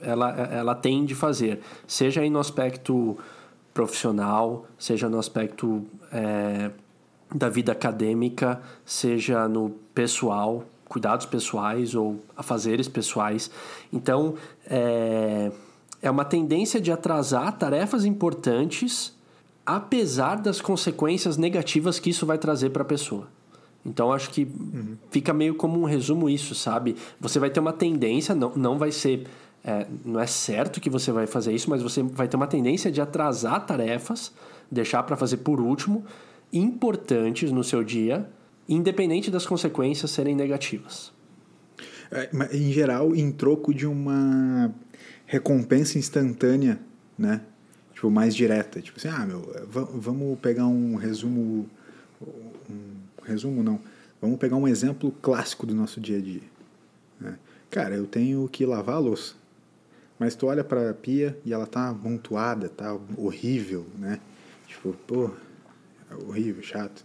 ela, 0.02 0.30
ela 0.32 0.76
tem 0.76 1.06
de 1.06 1.16
fazer, 1.16 1.62
seja 1.88 2.22
aí 2.22 2.30
no 2.30 2.40
aspecto 2.40 3.18
profissional, 3.74 4.66
seja 4.78 5.10
no 5.10 5.18
aspecto 5.18 5.86
é, 6.12 6.72
da 7.34 7.50
vida 7.50 7.72
acadêmica, 7.72 8.62
seja 8.86 9.48
no 9.48 9.70
pessoal, 9.94 10.66
cuidados 10.86 11.26
pessoais 11.26 11.96
ou 11.96 12.22
afazeres 12.36 12.88
pessoais. 12.88 13.50
Então, 13.94 14.36
é, 14.66 15.52
é 16.02 16.12
uma 16.12 16.26
tendência 16.26 16.82
de 16.82 16.92
atrasar 16.92 17.58
tarefas 17.58 18.04
importantes, 18.04 19.16
apesar 19.66 20.36
das 20.36 20.60
consequências 20.60 21.38
negativas 21.38 22.00
que 22.00 22.10
isso 22.10 22.26
vai 22.26 22.38
trazer 22.38 22.72
para 22.72 22.82
a 22.82 22.86
pessoa. 22.86 23.28
Então 23.86 24.12
acho 24.12 24.30
que 24.30 24.44
uhum. 24.44 24.96
fica 25.10 25.34
meio 25.34 25.56
como 25.56 25.80
um 25.80 25.86
resumo 25.86 26.30
isso, 26.30 26.54
sabe? 26.54 26.96
Você 27.20 27.40
vai 27.40 27.50
ter 27.50 27.60
uma 27.60 27.74
tendência, 27.74 28.36
não, 28.36 28.52
não 28.56 28.78
vai 28.78 28.92
ser. 28.92 29.26
É, 29.64 29.86
não 30.04 30.20
é 30.20 30.26
certo 30.26 30.82
que 30.82 30.90
você 30.90 31.12
vai 31.12 31.28
fazer 31.28 31.54
isso, 31.54 31.70
mas 31.70 31.82
você 31.84 32.02
vai 32.02 32.28
ter 32.28 32.36
uma 32.36 32.48
tendência 32.48 32.92
de 32.92 33.00
atrasar 33.00 33.66
tarefas, 33.66 34.32
deixar 34.72 35.04
para 35.04 35.16
fazer 35.16 35.38
por 35.38 35.62
último, 35.62 36.04
importantes 36.52 37.52
no 37.52 37.64
seu 37.64 37.84
dia, 37.84 38.28
independente 38.68 39.30
das 39.30 39.46
consequências 39.46 40.12
serem 40.12 40.36
negativas. 40.36 41.12
É, 42.12 42.30
em 42.52 42.72
geral, 42.72 43.16
em 43.16 43.32
troco 43.32 43.74
de 43.74 43.86
uma 43.86 44.74
recompensa 45.26 45.98
instantânea, 45.98 46.80
né? 47.18 47.42
Tipo, 47.94 48.10
mais 48.10 48.36
direta. 48.36 48.82
Tipo 48.82 48.98
assim, 48.98 49.08
ah, 49.08 49.26
meu, 49.26 49.42
vamos 49.68 50.40
pegar 50.40 50.66
um 50.66 50.96
resumo. 50.96 51.70
Um 52.70 53.24
resumo 53.24 53.64
não. 53.64 53.80
Vamos 54.20 54.38
pegar 54.40 54.56
um 54.56 54.68
exemplo 54.68 55.12
clássico 55.22 55.66
do 55.66 55.74
nosso 55.74 56.02
dia 56.02 56.18
a 56.18 56.22
dia. 56.22 56.42
Né? 57.20 57.38
Cara, 57.70 57.96
eu 57.96 58.06
tenho 58.06 58.48
que 58.50 58.66
lavar 58.66 58.96
a 58.96 59.00
louça. 59.00 59.36
Mas 60.22 60.36
tu 60.36 60.46
olha 60.46 60.64
para 60.64 60.92
a 60.92 60.94
pia 60.94 61.36
e 61.44 61.52
ela 61.52 61.66
tá 61.66 61.88
amontoada, 61.88 62.70
tá 62.70 62.96
horrível, 63.18 63.88
né? 63.98 64.20
Tipo, 64.68 64.94
pô, 65.08 65.32
é 66.12 66.14
horrível, 66.14 66.62
chato. 66.62 67.04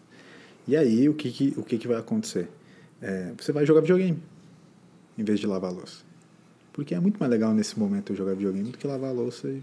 E 0.68 0.76
aí, 0.76 1.08
o 1.08 1.14
que 1.14 1.32
que, 1.32 1.54
o 1.56 1.62
que, 1.62 1.78
que 1.78 1.88
vai 1.88 1.96
acontecer? 1.96 2.46
É, 3.00 3.32
você 3.34 3.52
vai 3.52 3.64
jogar 3.64 3.80
videogame 3.80 4.22
em 5.16 5.24
vez 5.24 5.40
de 5.40 5.46
lavar 5.46 5.70
a 5.70 5.72
louça. 5.72 6.04
Porque 6.74 6.94
é 6.94 7.00
muito 7.00 7.18
mais 7.18 7.30
legal 7.30 7.54
nesse 7.54 7.78
momento 7.78 8.14
jogar 8.14 8.34
videogame 8.34 8.70
do 8.70 8.76
que 8.76 8.86
lavar 8.86 9.08
a 9.08 9.14
louça. 9.14 9.48
E... 9.48 9.62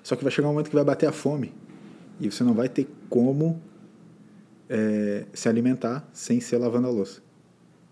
Só 0.00 0.14
que 0.14 0.22
vai 0.22 0.30
chegar 0.30 0.46
um 0.46 0.52
momento 0.52 0.68
que 0.68 0.76
vai 0.76 0.84
bater 0.84 1.08
a 1.08 1.12
fome. 1.12 1.52
E 2.20 2.30
você 2.30 2.44
não 2.44 2.54
vai 2.54 2.68
ter 2.68 2.86
como 3.10 3.60
é, 4.70 5.26
se 5.34 5.48
alimentar 5.48 6.08
sem 6.12 6.40
ser 6.40 6.58
lavando 6.58 6.86
a 6.86 6.90
louça. 6.92 7.20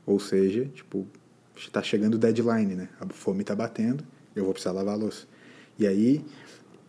Ou 0.06 0.20
seja, 0.20 0.66
tipo, 0.66 1.04
está 1.56 1.82
chegando 1.82 2.14
o 2.14 2.18
deadline, 2.18 2.76
né? 2.76 2.88
A 3.00 3.08
fome 3.08 3.40
está 3.40 3.56
batendo, 3.56 4.04
eu 4.34 4.44
vou 4.44 4.52
precisar 4.52 4.72
lavar 4.72 4.94
a 4.94 4.96
louça. 4.96 5.26
E 5.78 5.86
aí, 5.86 6.24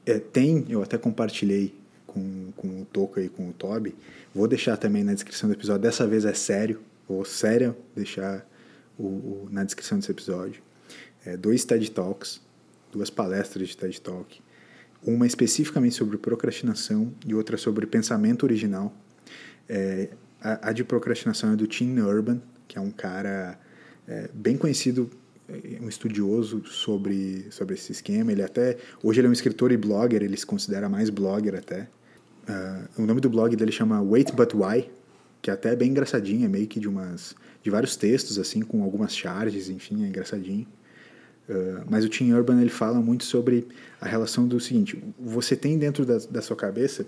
é, 0.05 0.19
tem, 0.19 0.65
eu 0.69 0.81
até 0.81 0.97
compartilhei 0.97 1.73
com, 2.05 2.51
com 2.55 2.81
o 2.81 2.85
Toca 2.85 3.21
e 3.21 3.29
com 3.29 3.49
o 3.49 3.53
Toby, 3.53 3.95
vou 4.33 4.47
deixar 4.47 4.77
também 4.77 5.03
na 5.03 5.13
descrição 5.13 5.49
do 5.49 5.55
episódio, 5.55 5.81
dessa 5.81 6.05
vez 6.05 6.25
é 6.25 6.33
sério, 6.33 6.81
vou 7.07 7.23
sério 7.23 7.75
deixar 7.95 8.45
o, 8.97 9.05
o 9.05 9.47
na 9.51 9.63
descrição 9.63 9.97
desse 9.97 10.11
episódio. 10.11 10.61
É, 11.25 11.37
dois 11.37 11.63
TED 11.63 11.91
Talks, 11.91 12.41
duas 12.91 13.09
palestras 13.09 13.69
de 13.69 13.77
TED 13.77 14.01
Talk, 14.01 14.41
uma 15.03 15.25
especificamente 15.25 15.95
sobre 15.95 16.17
procrastinação 16.17 17.13
e 17.25 17.33
outra 17.33 17.57
sobre 17.57 17.85
pensamento 17.85 18.43
original, 18.43 18.93
é, 19.67 20.09
a, 20.41 20.69
a, 20.69 20.71
de 20.71 20.83
procrastinação 20.83 21.53
é 21.53 21.55
do 21.55 21.67
Tim 21.67 21.99
Urban, 21.99 22.41
que 22.67 22.77
é 22.77 22.81
um 22.81 22.91
cara 22.91 23.59
é, 24.07 24.29
bem 24.33 24.57
conhecido, 24.57 25.09
um 25.81 25.89
estudioso 25.89 26.63
sobre, 26.65 27.47
sobre 27.51 27.75
esse 27.75 27.91
esquema. 27.91 28.31
Ele 28.31 28.43
até 28.43 28.77
hoje 29.03 29.19
ele 29.19 29.27
é 29.27 29.29
um 29.29 29.33
escritor 29.33 29.71
e 29.71 29.77
blogger, 29.77 30.21
ele 30.21 30.37
se 30.37 30.45
considera 30.45 30.87
mais 30.89 31.09
blogger 31.09 31.55
até. 31.55 31.87
Uh, 32.47 33.03
o 33.03 33.05
nome 33.05 33.21
do 33.21 33.29
blog 33.29 33.55
dele 33.55 33.71
chama 33.71 34.01
Wait 34.01 34.31
But 34.33 34.53
Why, 34.53 34.89
que 35.41 35.49
é 35.49 35.53
até 35.53 35.75
bem 35.75 35.89
engraçadinho, 35.89 36.45
é 36.45 36.47
meio 36.47 36.67
que 36.67 36.79
de 36.79 36.87
umas 36.87 37.35
de 37.63 37.69
vários 37.69 37.95
textos 37.95 38.39
assim 38.39 38.61
com 38.61 38.83
algumas 38.83 39.15
charges, 39.15 39.69
enfim, 39.69 40.03
é 40.03 40.07
engraçadinho. 40.07 40.67
Uh, 41.47 41.83
mas 41.89 42.03
o 42.03 42.09
Tim 42.09 42.31
Urban 42.31 42.59
ele 42.59 42.69
fala 42.69 42.99
muito 42.99 43.23
sobre 43.23 43.67
a 43.99 44.07
relação 44.07 44.47
do 44.47 44.59
seguinte: 44.59 45.01
você 45.19 45.55
tem 45.55 45.77
dentro 45.77 46.05
da, 46.05 46.17
da 46.17 46.41
sua 46.41 46.55
cabeça 46.55 47.05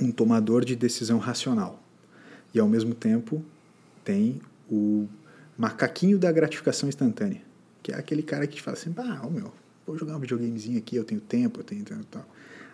um 0.00 0.10
tomador 0.10 0.64
de 0.64 0.74
decisão 0.74 1.18
racional. 1.18 1.82
E 2.54 2.60
ao 2.60 2.68
mesmo 2.68 2.94
tempo 2.94 3.42
tem 4.04 4.40
o 4.70 5.06
macaquinho 5.56 6.18
da 6.18 6.30
gratificação 6.32 6.88
instantânea, 6.88 7.42
que 7.82 7.92
é 7.92 7.96
aquele 7.96 8.22
cara 8.22 8.46
que 8.46 8.56
te 8.56 8.62
fala 8.62 8.76
assim, 8.76 8.94
ah, 8.96 9.28
meu, 9.30 9.52
vou 9.86 9.98
jogar 9.98 10.16
um 10.16 10.20
videogamezinho 10.20 10.78
aqui, 10.78 10.96
eu 10.96 11.04
tenho 11.04 11.20
tempo, 11.20 11.60
eu 11.60 11.64
tenho 11.64 11.84
tal. 12.10 12.26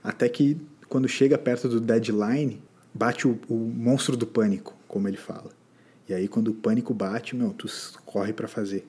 Até 0.02 0.28
que 0.28 0.56
quando 0.88 1.08
chega 1.08 1.36
perto 1.36 1.68
do 1.68 1.80
deadline, 1.80 2.62
bate 2.94 3.26
o, 3.26 3.38
o 3.48 3.54
monstro 3.54 4.16
do 4.16 4.26
pânico, 4.26 4.74
como 4.86 5.08
ele 5.08 5.16
fala. 5.16 5.50
E 6.08 6.14
aí 6.14 6.26
quando 6.26 6.48
o 6.48 6.54
pânico 6.54 6.94
bate, 6.94 7.36
meu, 7.36 7.52
tu 7.52 7.66
corre 8.06 8.32
para 8.32 8.48
fazer. 8.48 8.86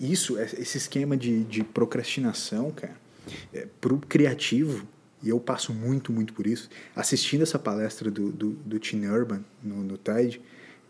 Isso, 0.00 0.38
esse 0.38 0.78
esquema 0.78 1.16
de, 1.16 1.44
de 1.44 1.62
procrastinação, 1.62 2.70
cara, 2.70 2.96
é, 3.52 3.66
pro 3.80 3.98
criativo, 3.98 4.86
e 5.22 5.28
eu 5.28 5.40
passo 5.40 5.72
muito, 5.72 6.12
muito 6.12 6.32
por 6.32 6.46
isso, 6.46 6.68
assistindo 6.94 7.42
essa 7.42 7.58
palestra 7.58 8.10
do, 8.10 8.30
do, 8.30 8.50
do 8.50 8.78
Teen 8.78 9.06
Urban 9.06 9.44
no, 9.62 9.82
no 9.82 9.98
TED, 9.98 10.40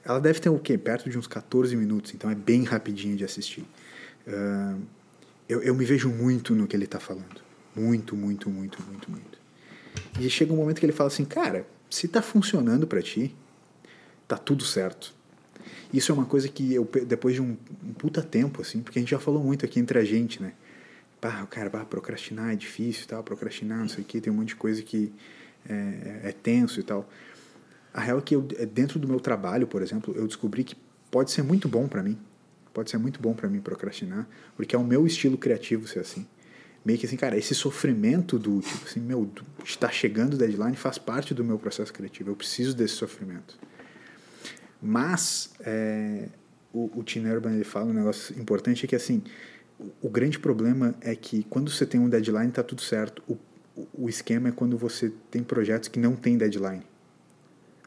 ela 0.05 0.21
deve 0.21 0.41
ter 0.41 0.49
o 0.49 0.59
quê? 0.59 0.79
Perto 0.79 1.09
de 1.11 1.19
uns 1.19 1.27
14 1.27 1.77
minutos, 1.77 2.15
então 2.15 2.31
é 2.31 2.35
bem 2.35 2.65
rapidinho 2.65 3.17
de 3.17 3.25
assistir. 3.25 3.65
Uh, 4.27 4.81
eu, 5.49 5.63
eu 5.63 5.75
me 5.75 5.85
vejo 5.85 6.09
muito 6.11 6.55
no 6.55 6.67
que 6.67 6.77
ele 6.77 6.85
está 6.85 7.01
falando. 7.01 7.43
Muito, 7.75 8.17
muito, 8.17 8.51
muito, 8.51 8.83
muito, 8.83 9.11
muito. 9.11 9.39
E 10.21 10.29
chega 10.29 10.53
um 10.53 10.57
momento 10.57 10.79
que 10.81 10.87
ele 10.87 10.93
fala 10.93 11.09
assim, 11.09 11.25
cara, 11.25 11.67
se 11.89 12.07
está 12.07 12.21
funcionando 12.21 12.87
para 12.87 13.01
ti, 13.03 13.35
tá 14.27 14.37
tudo 14.37 14.65
certo. 14.65 15.15
Isso 15.93 16.13
é 16.13 16.15
uma 16.15 16.27
coisa 16.27 16.49
que 16.49 16.75
eu, 16.75 16.89
depois 17.07 17.35
de 17.35 17.41
um, 17.41 17.57
um, 17.83 17.93
puta 17.95 18.23
tempo, 18.23 18.61
assim, 18.61 18.81
porque 18.81 18.99
a 18.99 19.03
gente 19.03 19.11
já 19.11 19.19
falou 19.19 19.43
muito 19.43 19.65
aqui 19.65 19.81
entre 19.81 19.99
a 19.99 20.05
gente, 20.05 20.43
né? 20.43 20.53
Pá, 21.21 21.43
o 21.43 21.47
cara, 21.47 21.71
pá, 21.71 21.85
procrastinar 21.85 22.53
é 22.53 22.57
difícil 22.57 23.07
tal, 23.07 23.23
procrastinar, 23.25 23.79
não 23.79 23.89
sei 23.89 24.05
o 24.05 24.07
que, 24.07 24.21
tem 24.21 24.33
um 24.33 24.37
monte 24.37 24.49
de 24.49 24.57
coisa 24.57 24.83
que 24.83 25.13
é, 25.69 25.73
é, 26.25 26.29
é 26.29 26.33
tenso 26.33 26.79
e 26.79 26.83
tal. 26.83 27.09
A 27.99 28.01
real 28.01 28.19
é 28.19 28.23
que 28.23 28.37
eu, 28.37 28.47
é, 28.57 28.65
dentro 28.65 28.97
do 28.97 29.09
meu 29.09 29.19
trabalho, 29.19 29.67
por 29.67 29.83
exemplo, 29.83 30.15
eu 30.17 30.25
descobri 30.25 30.63
que 30.63 30.77
pode 31.11 31.33
ser 31.33 31.43
muito 31.43 31.69
bom 31.69 31.89
para 31.89 32.01
mim. 32.01 32.17
Pode 32.73 32.91
ser 32.91 32.97
muito 32.97 33.21
bom 33.21 33.35
para 33.35 33.49
mim 33.49 33.61
procrastinar, 33.61 34.29
porque 34.55 34.77
é 34.77 34.79
o 34.79 34.85
meu 34.85 35.05
estilo 35.05 35.37
criativo 35.37 35.89
ser 35.89 35.99
assim. 35.99 36.25
Meio 36.85 36.97
que 36.97 37.07
assim, 37.07 37.17
cara, 37.17 37.37
esse 37.37 37.57
sofrimento 37.57 38.39
do 38.39 38.61
tipo 38.61 38.85
assim, 38.85 39.01
meu, 39.01 39.29
está 39.65 39.91
chegando 39.91 40.35
o 40.35 40.37
deadline 40.37 40.77
faz 40.77 40.97
parte 40.97 41.35
do 41.35 41.43
meu 41.43 41.59
processo 41.59 41.93
criativo. 41.93 42.31
Eu 42.31 42.37
preciso 42.37 42.73
desse 42.73 42.95
sofrimento. 42.95 43.59
Mas 44.81 45.51
é, 45.59 46.29
o, 46.73 47.01
o 47.01 47.03
Tim 47.03 47.27
Urban 47.27 47.53
ele 47.53 47.65
fala 47.65 47.87
um 47.87 47.95
negócio 47.95 48.39
importante 48.41 48.85
é 48.85 48.89
que 48.89 48.95
assim, 48.95 49.25
o, 49.77 49.91
o 50.03 50.09
grande 50.09 50.39
problema 50.39 50.95
é 51.01 51.17
que 51.17 51.43
quando 51.51 51.69
você 51.69 51.85
tem 51.85 52.01
um 52.01 52.09
deadline 52.09 52.53
tá 52.53 52.63
tudo 52.63 52.81
certo. 52.81 53.25
O, 53.27 53.37
o 53.93 54.09
esquema 54.09 54.51
é 54.51 54.53
quando 54.53 54.79
você 54.79 55.13
tem 55.33 55.43
projetos 55.43 55.89
que 55.89 55.99
não 55.99 56.15
tem 56.15 56.39
deadline, 56.39 56.85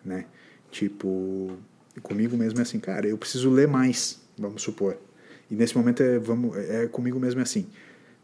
né? 0.04 0.26
Tipo, 0.70 1.58
comigo 2.02 2.38
mesmo 2.38 2.60
é 2.60 2.62
assim, 2.62 2.80
cara, 2.80 3.08
eu 3.08 3.18
preciso 3.18 3.50
ler 3.50 3.68
mais, 3.68 4.22
vamos 4.38 4.62
supor. 4.62 4.98
E 5.50 5.56
nesse 5.56 5.76
momento 5.76 6.02
é, 6.02 6.18
vamos, 6.18 6.56
é 6.56 6.88
comigo 6.88 7.20
mesmo 7.20 7.40
é 7.40 7.44
assim. 7.44 7.68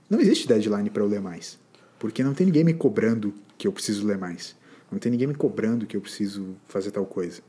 Não 0.09 0.19
existe 0.19 0.47
deadline 0.47 0.89
para 0.89 1.03
eu 1.03 1.07
ler 1.07 1.19
mais, 1.19 1.59
porque 1.99 2.23
não 2.23 2.33
tem 2.33 2.45
ninguém 2.45 2.63
me 2.63 2.73
cobrando 2.73 3.33
que 3.57 3.67
eu 3.67 3.71
preciso 3.71 4.05
ler 4.05 4.17
mais. 4.17 4.55
Não 4.91 4.97
tem 4.97 5.11
ninguém 5.11 5.27
me 5.27 5.35
cobrando 5.35 5.85
que 5.85 5.97
eu 5.97 6.01
preciso 6.01 6.55
fazer 6.67 6.91
tal 6.91 7.05
coisa. 7.05 7.41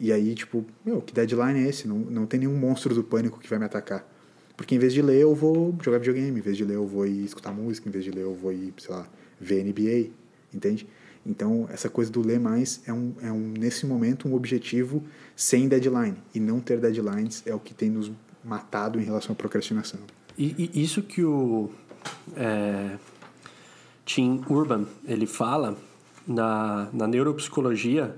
E 0.00 0.10
aí, 0.10 0.34
tipo, 0.34 0.64
meu, 0.84 1.02
que 1.02 1.12
deadline 1.12 1.60
é 1.60 1.68
esse? 1.68 1.86
Não, 1.86 1.98
não 1.98 2.26
tem 2.26 2.40
nenhum 2.40 2.56
monstro 2.56 2.94
do 2.94 3.04
pânico 3.04 3.38
que 3.38 3.48
vai 3.48 3.58
me 3.58 3.66
atacar. 3.66 4.08
Porque 4.56 4.74
em 4.74 4.78
vez 4.78 4.92
de 4.92 5.02
ler, 5.02 5.20
eu 5.20 5.34
vou 5.34 5.74
jogar 5.82 5.98
videogame, 5.98 6.38
em 6.38 6.42
vez 6.42 6.56
de 6.56 6.64
ler, 6.64 6.74
eu 6.74 6.86
vou 6.86 7.06
ir 7.06 7.24
escutar 7.24 7.52
música, 7.52 7.88
em 7.88 7.92
vez 7.92 8.04
de 8.04 8.10
ler, 8.10 8.22
eu 8.22 8.34
vou 8.34 8.52
ir, 8.52 8.72
sei 8.78 8.94
lá, 8.94 9.06
ver 9.40 9.62
NBA, 9.64 10.10
entende? 10.52 10.88
Então, 11.24 11.68
essa 11.70 11.88
coisa 11.88 12.10
do 12.10 12.20
ler 12.20 12.40
mais 12.40 12.82
é, 12.86 12.92
um, 12.92 13.14
é 13.22 13.30
um, 13.30 13.54
nesse 13.56 13.86
momento, 13.86 14.28
um 14.28 14.34
objetivo 14.34 15.02
sem 15.36 15.68
deadline. 15.68 16.16
E 16.34 16.40
não 16.40 16.60
ter 16.60 16.80
deadlines 16.80 17.42
é 17.46 17.54
o 17.54 17.60
que 17.60 17.72
tem 17.72 17.88
nos 17.88 18.10
matado 18.44 19.00
em 19.00 19.04
relação 19.04 19.32
à 19.32 19.36
procrastinação. 19.36 20.00
E, 20.36 20.70
e 20.74 20.82
isso 20.82 21.02
que 21.02 21.22
o 21.24 21.70
é, 22.36 22.96
Tim 24.04 24.42
Urban 24.48 24.86
ele 25.06 25.26
fala 25.26 25.76
na, 26.26 26.88
na 26.92 27.06
neuropsicologia 27.06 28.16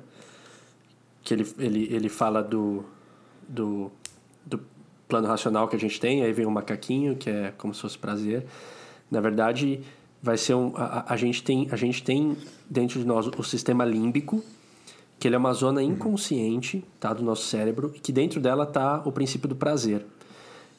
que 1.22 1.35
ele, 1.35 1.46
ele, 1.59 1.94
ele 1.94 2.09
fala 2.09 2.42
do, 2.42 2.85
do, 3.48 3.90
do 4.44 4.61
plano 5.09 5.26
racional 5.26 5.66
que 5.68 5.76
a 5.76 5.78
gente 5.78 5.98
tem, 5.98 6.22
aí 6.22 6.33
vem 6.33 6.46
o 6.46 6.50
macaquinho, 6.50 7.16
que 7.16 7.31
é 7.31 7.52
como 7.57 7.74
se 7.74 7.81
fosse 7.81 7.98
prazer. 7.98 8.44
Na 9.11 9.20
verdade, 9.20 9.81
vai 10.24 10.38
ser 10.38 10.54
um. 10.54 10.72
A, 10.74 11.12
a, 11.12 11.16
gente 11.18 11.42
tem, 11.42 11.68
a 11.70 11.76
gente 11.76 12.02
tem 12.02 12.34
dentro 12.68 12.98
de 12.98 13.06
nós 13.06 13.26
o 13.26 13.42
sistema 13.42 13.84
límbico, 13.84 14.42
que 15.20 15.28
ele 15.28 15.34
é 15.34 15.38
uma 15.38 15.52
zona 15.52 15.82
inconsciente 15.82 16.82
tá, 16.98 17.12
do 17.12 17.22
nosso 17.22 17.46
cérebro, 17.46 17.92
e 17.94 18.00
que 18.00 18.10
dentro 18.10 18.40
dela 18.40 18.64
está 18.64 19.02
o 19.04 19.12
princípio 19.12 19.46
do 19.46 19.54
prazer. 19.54 20.04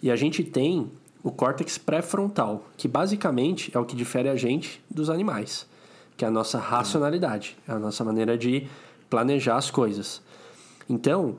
E 0.01 0.09
a 0.09 0.15
gente 0.15 0.43
tem 0.43 0.89
o 1.23 1.31
córtex 1.31 1.77
pré-frontal, 1.77 2.65
que 2.75 2.87
basicamente 2.87 3.71
é 3.75 3.79
o 3.79 3.85
que 3.85 3.95
difere 3.95 4.29
a 4.29 4.35
gente 4.35 4.83
dos 4.89 5.11
animais, 5.11 5.67
que 6.17 6.25
é 6.25 6.27
a 6.27 6.31
nossa 6.31 6.57
racionalidade, 6.57 7.55
é 7.67 7.71
a 7.71 7.79
nossa 7.79 8.03
maneira 8.03 8.35
de 8.35 8.67
planejar 9.11 9.57
as 9.57 9.69
coisas. 9.69 10.23
Então, 10.89 11.37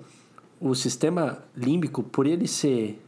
o 0.61 0.75
sistema 0.77 1.38
límbico, 1.57 2.05
por 2.05 2.25
ele 2.25 2.47
ser 2.47 3.03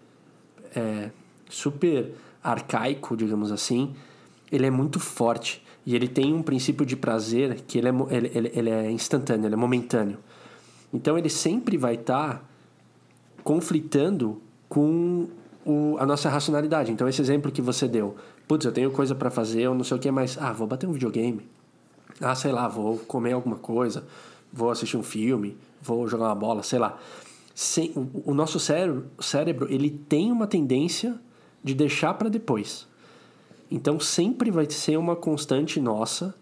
é, 0.75 1.11
super 1.49 2.13
arcaico, 2.43 3.17
digamos 3.17 3.53
assim, 3.53 3.95
ele 4.51 4.67
é 4.67 4.71
muito 4.71 4.99
forte 4.99 5.63
e 5.87 5.95
ele 5.95 6.09
tem 6.09 6.35
um 6.35 6.43
princípio 6.43 6.85
de 6.85 6.97
prazer 6.97 7.63
que 7.63 7.79
ele 7.79 7.89
é, 7.89 7.93
ele, 8.11 8.31
ele, 8.35 8.53
ele 8.55 8.71
é 8.71 8.91
instantâneo, 8.91 9.47
ele 9.47 9.55
é 9.55 9.57
momentâneo. 9.57 10.19
Então, 10.93 11.19
ele 11.19 11.29
sempre 11.29 11.77
vai 11.77 11.95
estar 11.95 12.35
tá 12.35 12.43
conflitando 13.45 14.41
com 14.69 15.29
o, 15.65 15.97
a 15.99 16.07
nossa 16.07 16.29
racionalidade. 16.29 16.91
Então, 16.91 17.09
esse 17.09 17.21
exemplo 17.21 17.53
que 17.53 17.63
você 17.63 17.87
deu, 17.87 18.17
putz, 18.47 18.65
eu 18.65 18.73
tenho 18.73 18.91
coisa 18.91 19.15
para 19.15 19.31
fazer, 19.31 19.63
eu 19.63 19.75
não 19.75 19.85
sei 19.85 19.97
o 19.97 20.01
que, 20.01 20.11
mas, 20.11 20.37
ah, 20.41 20.53
vou 20.53 20.67
bater 20.67 20.87
um 20.87 20.93
videogame. 20.93 21.47
Ah, 22.21 22.35
sei 22.35 22.53
lá, 22.53 22.67
vou 22.69 22.99
comer 22.99 23.33
alguma 23.33 23.57
coisa, 23.57 24.05
vou 24.53 24.71
assistir 24.71 24.97
um 24.97 25.03
filme, 25.03 25.57
vou 25.81 26.09
jogar 26.09 26.27
uma 26.27 26.35
bola, 26.35 26.63
sei 26.63 26.79
lá. 26.79 26.99
Sem, 27.55 27.93
o, 27.95 28.31
o 28.31 28.35
nosso 28.35 28.59
cérebro, 28.59 29.07
cérebro, 29.21 29.67
ele 29.71 29.91
tem 29.91 30.33
uma 30.33 30.47
tendência 30.47 31.19
de 31.63 31.75
deixar 31.75 32.15
para 32.15 32.29
depois. 32.29 32.88
Então, 33.71 34.01
sempre 34.01 34.51
vai 34.51 34.69
ser 34.71 34.97
uma 34.97 35.15
constante 35.15 35.81
nossa 35.81 36.35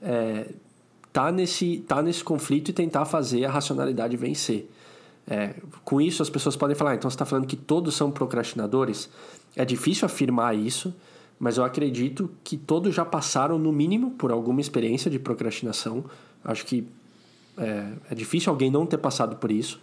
é, 0.00 0.46
tá, 1.12 1.32
nesse, 1.32 1.78
tá 1.88 2.02
nesse 2.02 2.22
conflito 2.22 2.70
e 2.70 2.72
tentar 2.72 3.04
fazer 3.04 3.44
a 3.44 3.50
racionalidade 3.50 4.16
vencer. 4.16 4.68
É, 5.26 5.54
com 5.84 6.00
isso, 6.00 6.22
as 6.22 6.28
pessoas 6.28 6.54
podem 6.56 6.76
falar, 6.76 6.90
ah, 6.90 6.94
então 6.94 7.08
você 7.10 7.14
está 7.14 7.24
falando 7.24 7.46
que 7.46 7.56
todos 7.56 7.94
são 7.94 8.10
procrastinadores? 8.10 9.08
É 9.56 9.64
difícil 9.64 10.04
afirmar 10.04 10.56
isso, 10.56 10.94
mas 11.38 11.56
eu 11.56 11.64
acredito 11.64 12.30
que 12.42 12.56
todos 12.56 12.94
já 12.94 13.04
passaram, 13.04 13.58
no 13.58 13.72
mínimo, 13.72 14.10
por 14.12 14.30
alguma 14.30 14.60
experiência 14.60 15.10
de 15.10 15.18
procrastinação. 15.18 16.04
Acho 16.44 16.66
que 16.66 16.86
é, 17.56 17.92
é 18.10 18.14
difícil 18.14 18.50
alguém 18.50 18.70
não 18.70 18.84
ter 18.84 18.98
passado 18.98 19.36
por 19.36 19.50
isso. 19.50 19.80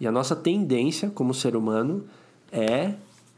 E 0.00 0.06
a 0.06 0.12
nossa 0.12 0.34
tendência 0.34 1.10
como 1.10 1.32
ser 1.32 1.54
humano 1.54 2.04
é 2.50 2.94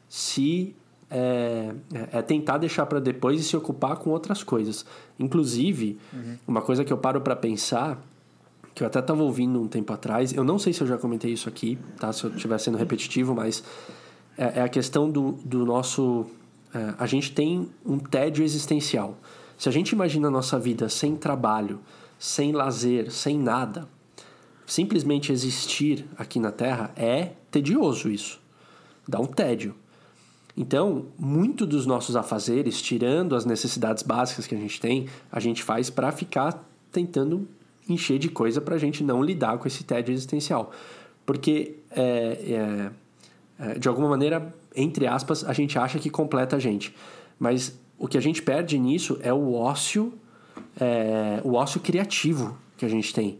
se 0.08 0.74
é, 1.14 1.72
é 2.12 2.22
tentar 2.22 2.58
deixar 2.58 2.86
para 2.86 2.98
depois 2.98 3.40
e 3.40 3.44
se 3.44 3.56
ocupar 3.56 3.96
com 3.96 4.10
outras 4.10 4.42
coisas. 4.42 4.84
Inclusive, 5.18 5.96
uhum. 6.12 6.36
uma 6.48 6.60
coisa 6.60 6.84
que 6.84 6.92
eu 6.92 6.98
paro 6.98 7.20
para 7.20 7.36
pensar 7.36 8.02
que 8.74 8.82
eu 8.82 8.86
até 8.88 8.98
estava 8.98 9.22
ouvindo 9.22 9.62
um 9.62 9.68
tempo 9.68 9.92
atrás. 9.92 10.32
Eu 10.32 10.42
não 10.42 10.58
sei 10.58 10.72
se 10.72 10.80
eu 10.80 10.86
já 10.86 10.98
comentei 10.98 11.32
isso 11.32 11.48
aqui, 11.48 11.78
tá? 11.98 12.12
Se 12.12 12.24
eu 12.24 12.30
estiver 12.34 12.58
sendo 12.58 12.76
repetitivo, 12.76 13.32
mas 13.32 13.62
é, 14.36 14.58
é, 14.58 14.62
a 14.62 14.68
questão 14.68 15.08
do, 15.08 15.32
do 15.44 15.64
nosso. 15.64 16.26
É, 16.74 16.94
a 16.98 17.06
gente 17.06 17.32
tem 17.32 17.68
um 17.86 18.00
tédio 18.00 18.44
existencial. 18.44 19.16
Se 19.56 19.68
a 19.68 19.72
gente 19.72 19.90
imagina 19.90 20.26
a 20.26 20.30
nossa 20.30 20.58
vida 20.58 20.88
sem 20.88 21.14
trabalho, 21.14 21.78
sem 22.18 22.50
lazer, 22.50 23.12
sem 23.12 23.38
nada, 23.38 23.86
simplesmente 24.66 25.30
existir 25.30 26.04
aqui 26.18 26.40
na 26.40 26.50
Terra 26.50 26.90
é 26.96 27.30
tedioso 27.52 28.10
isso. 28.10 28.40
Dá 29.06 29.20
um 29.20 29.26
tédio. 29.26 29.76
Então, 30.56 31.06
muito 31.18 31.66
dos 31.66 31.84
nossos 31.84 32.14
afazeres, 32.14 32.80
tirando 32.80 33.34
as 33.34 33.44
necessidades 33.44 34.02
básicas 34.02 34.46
que 34.46 34.54
a 34.54 34.58
gente 34.58 34.80
tem, 34.80 35.08
a 35.30 35.40
gente 35.40 35.62
faz 35.62 35.90
para 35.90 36.12
ficar 36.12 36.64
tentando 36.92 37.48
encher 37.88 38.18
de 38.18 38.28
coisa 38.28 38.60
para 38.60 38.76
a 38.76 38.78
gente 38.78 39.02
não 39.02 39.22
lidar 39.22 39.58
com 39.58 39.66
esse 39.66 39.82
tédio 39.84 40.12
existencial. 40.12 40.70
Porque, 41.26 41.76
é, 41.90 42.90
é, 43.58 43.64
é, 43.66 43.78
de 43.78 43.88
alguma 43.88 44.08
maneira, 44.08 44.54
entre 44.74 45.06
aspas, 45.06 45.44
a 45.44 45.52
gente 45.52 45.78
acha 45.78 45.98
que 45.98 46.08
completa 46.08 46.56
a 46.56 46.58
gente. 46.58 46.94
Mas 47.38 47.78
o 47.98 48.06
que 48.06 48.16
a 48.16 48.20
gente 48.20 48.42
perde 48.42 48.78
nisso 48.78 49.18
é 49.22 49.32
o 49.32 49.54
ócio, 49.54 50.12
é, 50.80 51.40
o 51.42 51.54
ócio 51.54 51.80
criativo 51.80 52.56
que 52.76 52.84
a 52.84 52.88
gente 52.88 53.12
tem. 53.12 53.38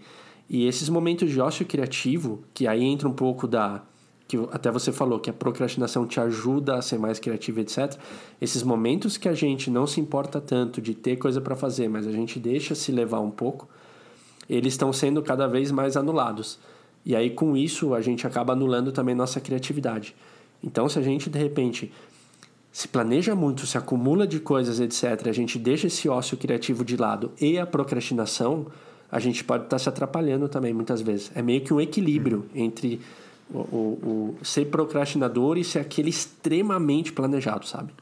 E 0.49 0.67
esses 0.67 0.89
momentos 0.89 1.31
de 1.31 1.41
ócio 1.41 1.65
criativo, 1.65 2.43
que 2.53 2.67
aí 2.67 2.83
entra 2.83 3.09
um 3.09 3.13
pouco 3.13 3.47
da. 3.47 3.83
Que 4.27 4.39
até 4.51 4.71
você 4.71 4.91
falou, 4.91 5.21
que 5.21 5.29
a 5.29 5.33
procrastinação 5.33 6.07
te 6.07 6.19
ajuda 6.19 6.77
a 6.77 6.83
ser 6.83 6.99
mais 6.99 7.19
criativo, 7.19 7.61
etc. 7.61 7.95
Esses 8.41 8.63
momentos 8.63 9.17
que 9.17 9.29
a 9.29 9.35
gente 9.35 9.71
não 9.71 9.87
se 9.87 10.01
importa 10.01 10.41
tanto 10.41 10.81
de 10.81 10.95
ter 10.95 11.17
coisa 11.17 11.41
para 11.41 11.55
fazer, 11.55 11.89
mas 11.89 12.07
a 12.07 12.13
gente 12.13 12.39
deixa 12.39 12.75
se 12.75 12.91
levar 12.91 13.21
um 13.21 13.31
pouco, 13.31 13.69
eles 14.49 14.73
estão 14.75 14.93
sendo 14.93 15.23
cada 15.23 15.47
vez 15.47 15.71
mais 15.71 15.97
anulados. 15.97 16.59
E 17.05 17.15
aí, 17.15 17.31
com 17.31 17.57
isso, 17.57 17.95
a 17.95 18.01
gente 18.01 18.27
acaba 18.27 18.55
anulando 18.55 18.91
também 18.91 19.15
nossa 19.15 19.41
criatividade. 19.41 20.17
Então, 20.63 20.89
se 20.89 20.99
a 20.99 21.03
gente, 21.03 21.29
de 21.29 21.39
repente, 21.39 21.93
se 22.73 22.89
planeja 22.89 23.35
muito, 23.35 23.67
se 23.67 23.77
acumula 23.77 24.27
de 24.27 24.41
coisas, 24.41 24.81
etc., 24.81 25.29
a 25.29 25.33
gente 25.33 25.59
deixa 25.59 25.87
esse 25.87 26.09
ócio 26.09 26.37
criativo 26.39 26.83
de 26.83 26.97
lado 26.97 27.31
e 27.39 27.59
a 27.59 27.67
procrastinação, 27.67 28.67
a 29.13 29.21
gente 29.21 29.45
pode 29.45 29.65
estar 29.65 29.77
tá 29.77 29.79
se 29.79 29.89
atrapalhando 29.89 30.49
também, 30.49 30.73
muitas 30.73 31.03
vezes. 31.03 31.31
É 31.35 31.43
meio 31.43 31.61
que 31.61 31.75
um 31.75 31.81
equilíbrio 31.81 32.47
entre 32.55 33.01
o, 33.55 33.59
o, 33.59 34.37
o 34.41 34.45
ser 34.45 34.67
procrastinador 34.67 35.57
e 35.57 35.65
ser 35.65 35.79
aquele 35.79 36.11
extremamente 36.11 37.13
planejado, 37.13 37.67
sabe? 37.67 37.93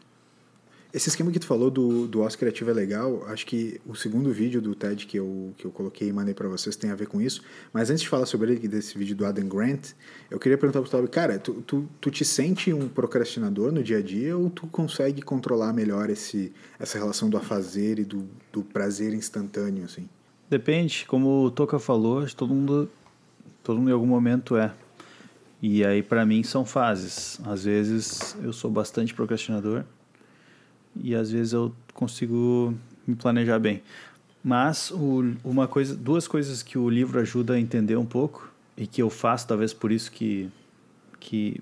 Esse 0.93 1.09
esquema 1.09 1.31
que 1.33 1.39
tu 1.39 1.47
falou 1.47 1.71
do, 1.71 2.07
do 2.07 2.21
Oscar 2.21 2.41
Criativo 2.41 2.71
é 2.71 2.75
legal. 2.75 3.25
Acho 3.29 3.47
que 3.47 3.81
o 3.87 3.95
segundo 3.95 4.31
vídeo 4.31 4.61
do 4.61 4.75
TED 4.75 5.07
que 5.07 5.19
eu, 5.19 5.55
que 5.57 5.65
eu 5.65 5.71
coloquei 5.71 6.09
e 6.09 6.13
mandei 6.13 6.35
para 6.35 6.47
vocês 6.49 6.77
tem 6.77 6.91
a 6.91 6.95
ver 6.95 7.07
com 7.07 7.19
isso. 7.19 7.43
Mas 7.73 7.89
antes 7.89 8.03
de 8.03 8.09
falar 8.11 8.27
sobre 8.27 8.53
ele, 8.53 8.69
desse 8.69 8.99
vídeo 8.99 9.17
do 9.17 9.25
Adam 9.25 9.49
Grant, 9.49 9.93
eu 10.31 10.39
queria 10.39 10.59
perguntar 10.59 10.83
pro 10.83 10.91
Tobi, 10.91 11.09
cara, 11.09 11.39
tu, 11.39 11.55
tu, 11.63 11.89
tu 11.99 12.11
te 12.11 12.27
sente 12.27 12.75
um 12.75 12.89
procrastinador 12.89 13.73
no 13.73 13.83
dia 13.83 13.99
a 13.99 14.03
dia 14.03 14.37
ou 14.37 14.51
tu 14.51 14.67
consegue 14.67 15.23
controlar 15.23 15.73
melhor 15.73 16.11
esse, 16.11 16.53
essa 16.79 16.99
relação 16.99 17.31
do 17.31 17.39
afazer 17.39 17.99
e 17.99 18.05
do, 18.05 18.29
do 18.53 18.63
prazer 18.63 19.15
instantâneo, 19.15 19.87
assim? 19.87 20.07
Depende, 20.51 21.07
como 21.07 21.47
o 21.47 21.51
Toca 21.51 21.79
falou, 21.79 22.27
todo 22.37 22.53
mundo, 22.53 22.91
todo 23.65 23.79
mundo 23.79 23.89
em 23.89 23.95
algum 23.95 24.07
momento 24.07 24.57
é. 24.59 24.75
E 25.63 25.85
aí, 25.85 26.03
para 26.03 26.27
mim, 26.27 26.43
são 26.43 26.65
fases. 26.65 27.41
Às 27.45 27.65
vezes 27.65 28.37
eu 28.43 28.53
sou 28.53 28.69
bastante 28.69 29.15
procrastinador 29.15 29.85
e 31.01 31.15
às 31.15 31.31
vezes 31.31 31.53
eu 31.53 31.73
consigo 31.95 32.75
me 33.07 33.15
planejar 33.15 33.61
bem. 33.61 33.81
Mas 34.43 34.91
o, 34.91 35.37
uma 35.45 35.69
coisa, 35.69 35.95
duas 35.95 36.27
coisas 36.27 36.65
que 36.65 36.77
o 36.77 36.91
livro 36.91 37.21
ajuda 37.21 37.55
a 37.55 37.61
entender 37.61 37.97
um 37.97 38.05
pouco 38.05 38.53
e 38.77 38.89
que 38.89 39.01
eu 39.01 39.09
faço, 39.09 39.47
talvez 39.47 39.73
por 39.73 39.93
isso 39.93 40.11
que, 40.11 40.51
que 41.21 41.61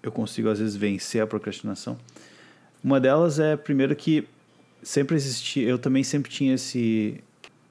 eu 0.00 0.12
consigo 0.12 0.48
às 0.48 0.60
vezes 0.60 0.76
vencer 0.76 1.20
a 1.20 1.26
procrastinação. 1.26 1.98
Uma 2.84 3.00
delas 3.00 3.40
é, 3.40 3.56
primeiro, 3.56 3.96
que 3.96 4.28
sempre 4.80 5.16
existia, 5.16 5.68
eu 5.68 5.78
também 5.78 6.04
sempre 6.04 6.30
tinha 6.30 6.54
esse. 6.54 7.20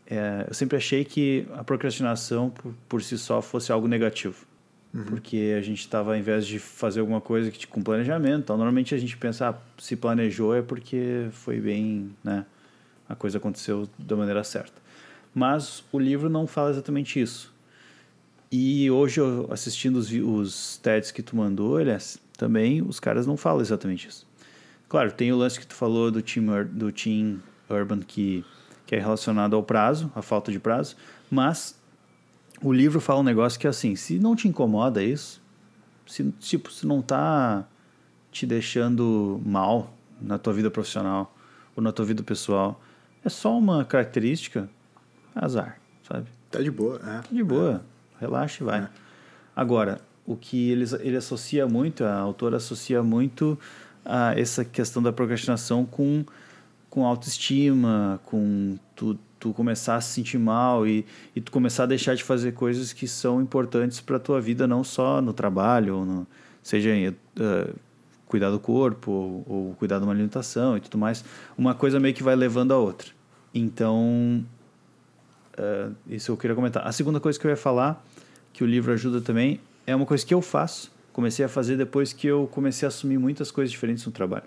É, 0.06 0.46
eu 0.48 0.54
sempre 0.54 0.76
achei 0.76 1.06
que 1.06 1.48
a 1.54 1.64
procrastinação 1.64 2.50
por, 2.50 2.74
por 2.90 3.02
si 3.02 3.18
só 3.18 3.42
fosse 3.42 3.72
algo 3.72 3.88
negativo. 3.88 4.49
Uhum. 4.94 5.04
Porque 5.04 5.56
a 5.58 5.62
gente 5.62 5.80
estava, 5.80 6.12
ao 6.12 6.18
invés 6.18 6.48
de 6.48 6.58
fazer 6.58 7.00
alguma 7.00 7.22
coisa 7.22 7.52
que, 7.52 7.68
com 7.68 7.82
planejamento, 7.82 8.40
então, 8.40 8.58
normalmente 8.58 8.96
a 8.96 8.98
gente 8.98 9.16
pensa, 9.18 9.50
ah, 9.50 9.56
se 9.78 9.96
planejou 9.96 10.56
é 10.56 10.62
porque 10.62 11.28
foi 11.32 11.60
bem, 11.60 12.12
né? 12.24 12.46
A 13.08 13.16
coisa 13.16 13.38
aconteceu 13.38 13.88
da 13.98 14.16
maneira 14.16 14.44
certa. 14.44 14.82
Mas 15.34 15.84
o 15.92 16.00
livro 16.00 16.30
não 16.30 16.48
fala 16.48 16.72
exatamente 16.72 17.20
isso. 17.20 17.54
E 18.52 18.90
hoje, 18.90 19.22
assistindo 19.52 19.98
os, 19.98 20.12
os 20.12 20.78
TEDs 20.78 21.12
que 21.12 21.22
tu 21.22 21.36
mandou, 21.36 21.78
aliás, 21.78 22.20
também 22.36 22.82
os 22.82 23.00
caras 23.00 23.28
não 23.28 23.38
falam 23.38 23.62
exatamente 23.62 24.08
isso. 24.08 24.28
Claro, 24.88 25.12
tem 25.12 25.32
o 25.32 25.38
lance 25.38 25.60
que 25.60 25.68
tu 25.68 25.76
falou 25.76 26.10
do 26.10 26.22
team, 26.22 26.46
do 26.72 26.92
team 26.92 27.40
Urban 27.70 28.00
que, 28.00 28.44
que 28.88 28.96
é 28.96 29.00
relacionado 29.00 29.56
ao 29.56 29.62
prazo, 29.62 30.12
à 30.16 30.22
falta 30.24 30.52
de 30.52 30.60
prazo, 30.60 30.96
mas 31.30 31.79
o 32.62 32.74
livro 32.74 33.00
fala 33.00 33.20
um 33.20 33.24
negócio 33.24 33.60
que 33.60 33.68
é 33.68 33.70
assim, 33.70 33.96
se 33.96 34.20
não 34.20 34.36
te 34.36 34.48
incomoda 34.48 35.04
isso, 35.04 35.42
se 36.06 36.24
tipo, 36.40 36.72
se 36.72 36.86
não 36.86 37.02
tá 37.02 37.66
te 38.32 38.46
deixando 38.46 39.42
mal 39.46 39.94
na 40.22 40.38
tua 40.38 40.54
vida 40.54 40.70
profissional 40.70 41.36
ou 41.76 41.84
na 41.84 41.92
tua 41.92 42.06
vida 42.06 42.24
pessoal, 42.24 42.82
é 43.24 43.30
só 43.30 43.58
uma 43.58 43.86
característica, 43.86 44.70
azar, 45.36 45.80
sabe? 46.08 46.28
Tá 46.50 46.62
de 46.62 46.72
boa, 46.72 46.98
é. 46.98 47.22
Tá 47.22 47.30
de 47.32 47.44
boa, 47.44 47.84
é. 48.18 48.20
relaxa 48.22 48.64
e 48.64 48.66
vai. 48.66 48.82
É. 48.82 48.90
Agora, 49.56 50.02
o 50.26 50.36
que 50.36 50.70
ele, 50.70 50.86
ele 51.00 51.18
associa 51.18 51.68
muito, 51.68 52.04
a 52.04 52.18
autora 52.18 52.58
associa 52.58 53.04
muito 53.04 53.58
a 54.06 54.38
essa 54.40 54.64
questão 54.64 55.02
da 55.02 55.12
procrastinação 55.12 55.86
com, 55.86 56.24
com 56.90 57.06
autoestima, 57.06 58.20
com 58.26 58.78
tu, 58.96 59.18
tu 59.40 59.54
começar 59.54 59.96
a 59.96 60.02
se 60.02 60.14
sentir 60.14 60.38
mal 60.38 60.86
e, 60.86 61.06
e 61.36 61.40
tu 61.40 61.52
começar 61.52 61.84
a 61.84 61.86
deixar 61.86 62.16
de 62.16 62.24
fazer 62.24 62.52
coisas 62.52 62.92
que 62.92 63.08
são 63.08 63.42
importantes 63.42 64.02
para 64.02 64.18
a 64.18 64.20
tua 64.20 64.42
vida, 64.42 64.68
não 64.68 64.84
só 64.84 65.22
no 65.22 65.32
trabalho, 65.32 65.98
ou 65.98 66.06
no, 66.06 66.28
seja 66.62 66.90
uh, 66.92 67.76
cuidar 68.26 68.52
do 68.52 68.60
corpo 68.60 69.12
ou, 69.12 69.46
ou, 69.48 69.76
cuidar 69.76 69.98
de 69.98 70.04
uma 70.04 70.12
alimentação 70.12 70.76
e 70.76 70.82
tudo 70.82 70.98
mais. 70.98 71.24
Uma 71.58 71.74
coisa 71.74 72.00
meio 72.00 72.14
que 72.14 72.22
vai 72.22 72.36
levando 72.36 72.74
a 72.74 72.78
outra. 72.78 73.10
Então, 73.54 74.46
uh, 75.58 75.96
isso 76.08 76.32
eu 76.32 76.38
queria 76.38 76.56
comentar. 76.56 76.86
A 76.86 76.92
segunda 76.92 77.20
coisa 77.20 77.40
que 77.40 77.48
eu 77.48 77.52
ia 77.52 77.58
falar, 77.58 78.06
que 78.52 78.64
o 78.64 78.68
livro 78.68 78.92
ajuda 78.92 79.22
também, 79.22 79.62
é 79.88 79.96
uma 79.96 80.06
coisa 80.06 80.26
que 80.26 80.34
eu 80.34 80.42
faço. 80.42 80.92
Comecei 81.14 81.44
a 81.46 81.50
fazer 81.50 81.78
depois 81.78 82.12
que 82.12 82.28
eu 82.28 82.48
comecei 82.52 82.86
a 82.86 82.90
assumir 82.90 83.18
muitas 83.18 83.52
coisas 83.52 83.72
diferentes 83.72 84.06
no 84.06 84.12
trabalho. 84.12 84.46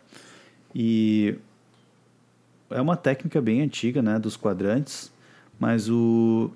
E 0.75 1.37
é 2.75 2.81
uma 2.81 2.97
técnica 2.97 3.41
bem 3.41 3.63
antiga, 3.63 4.03
né, 4.03 4.19
dos 4.19 4.37
quadrantes, 4.37 5.13
mas 5.59 5.89
o 5.89 6.51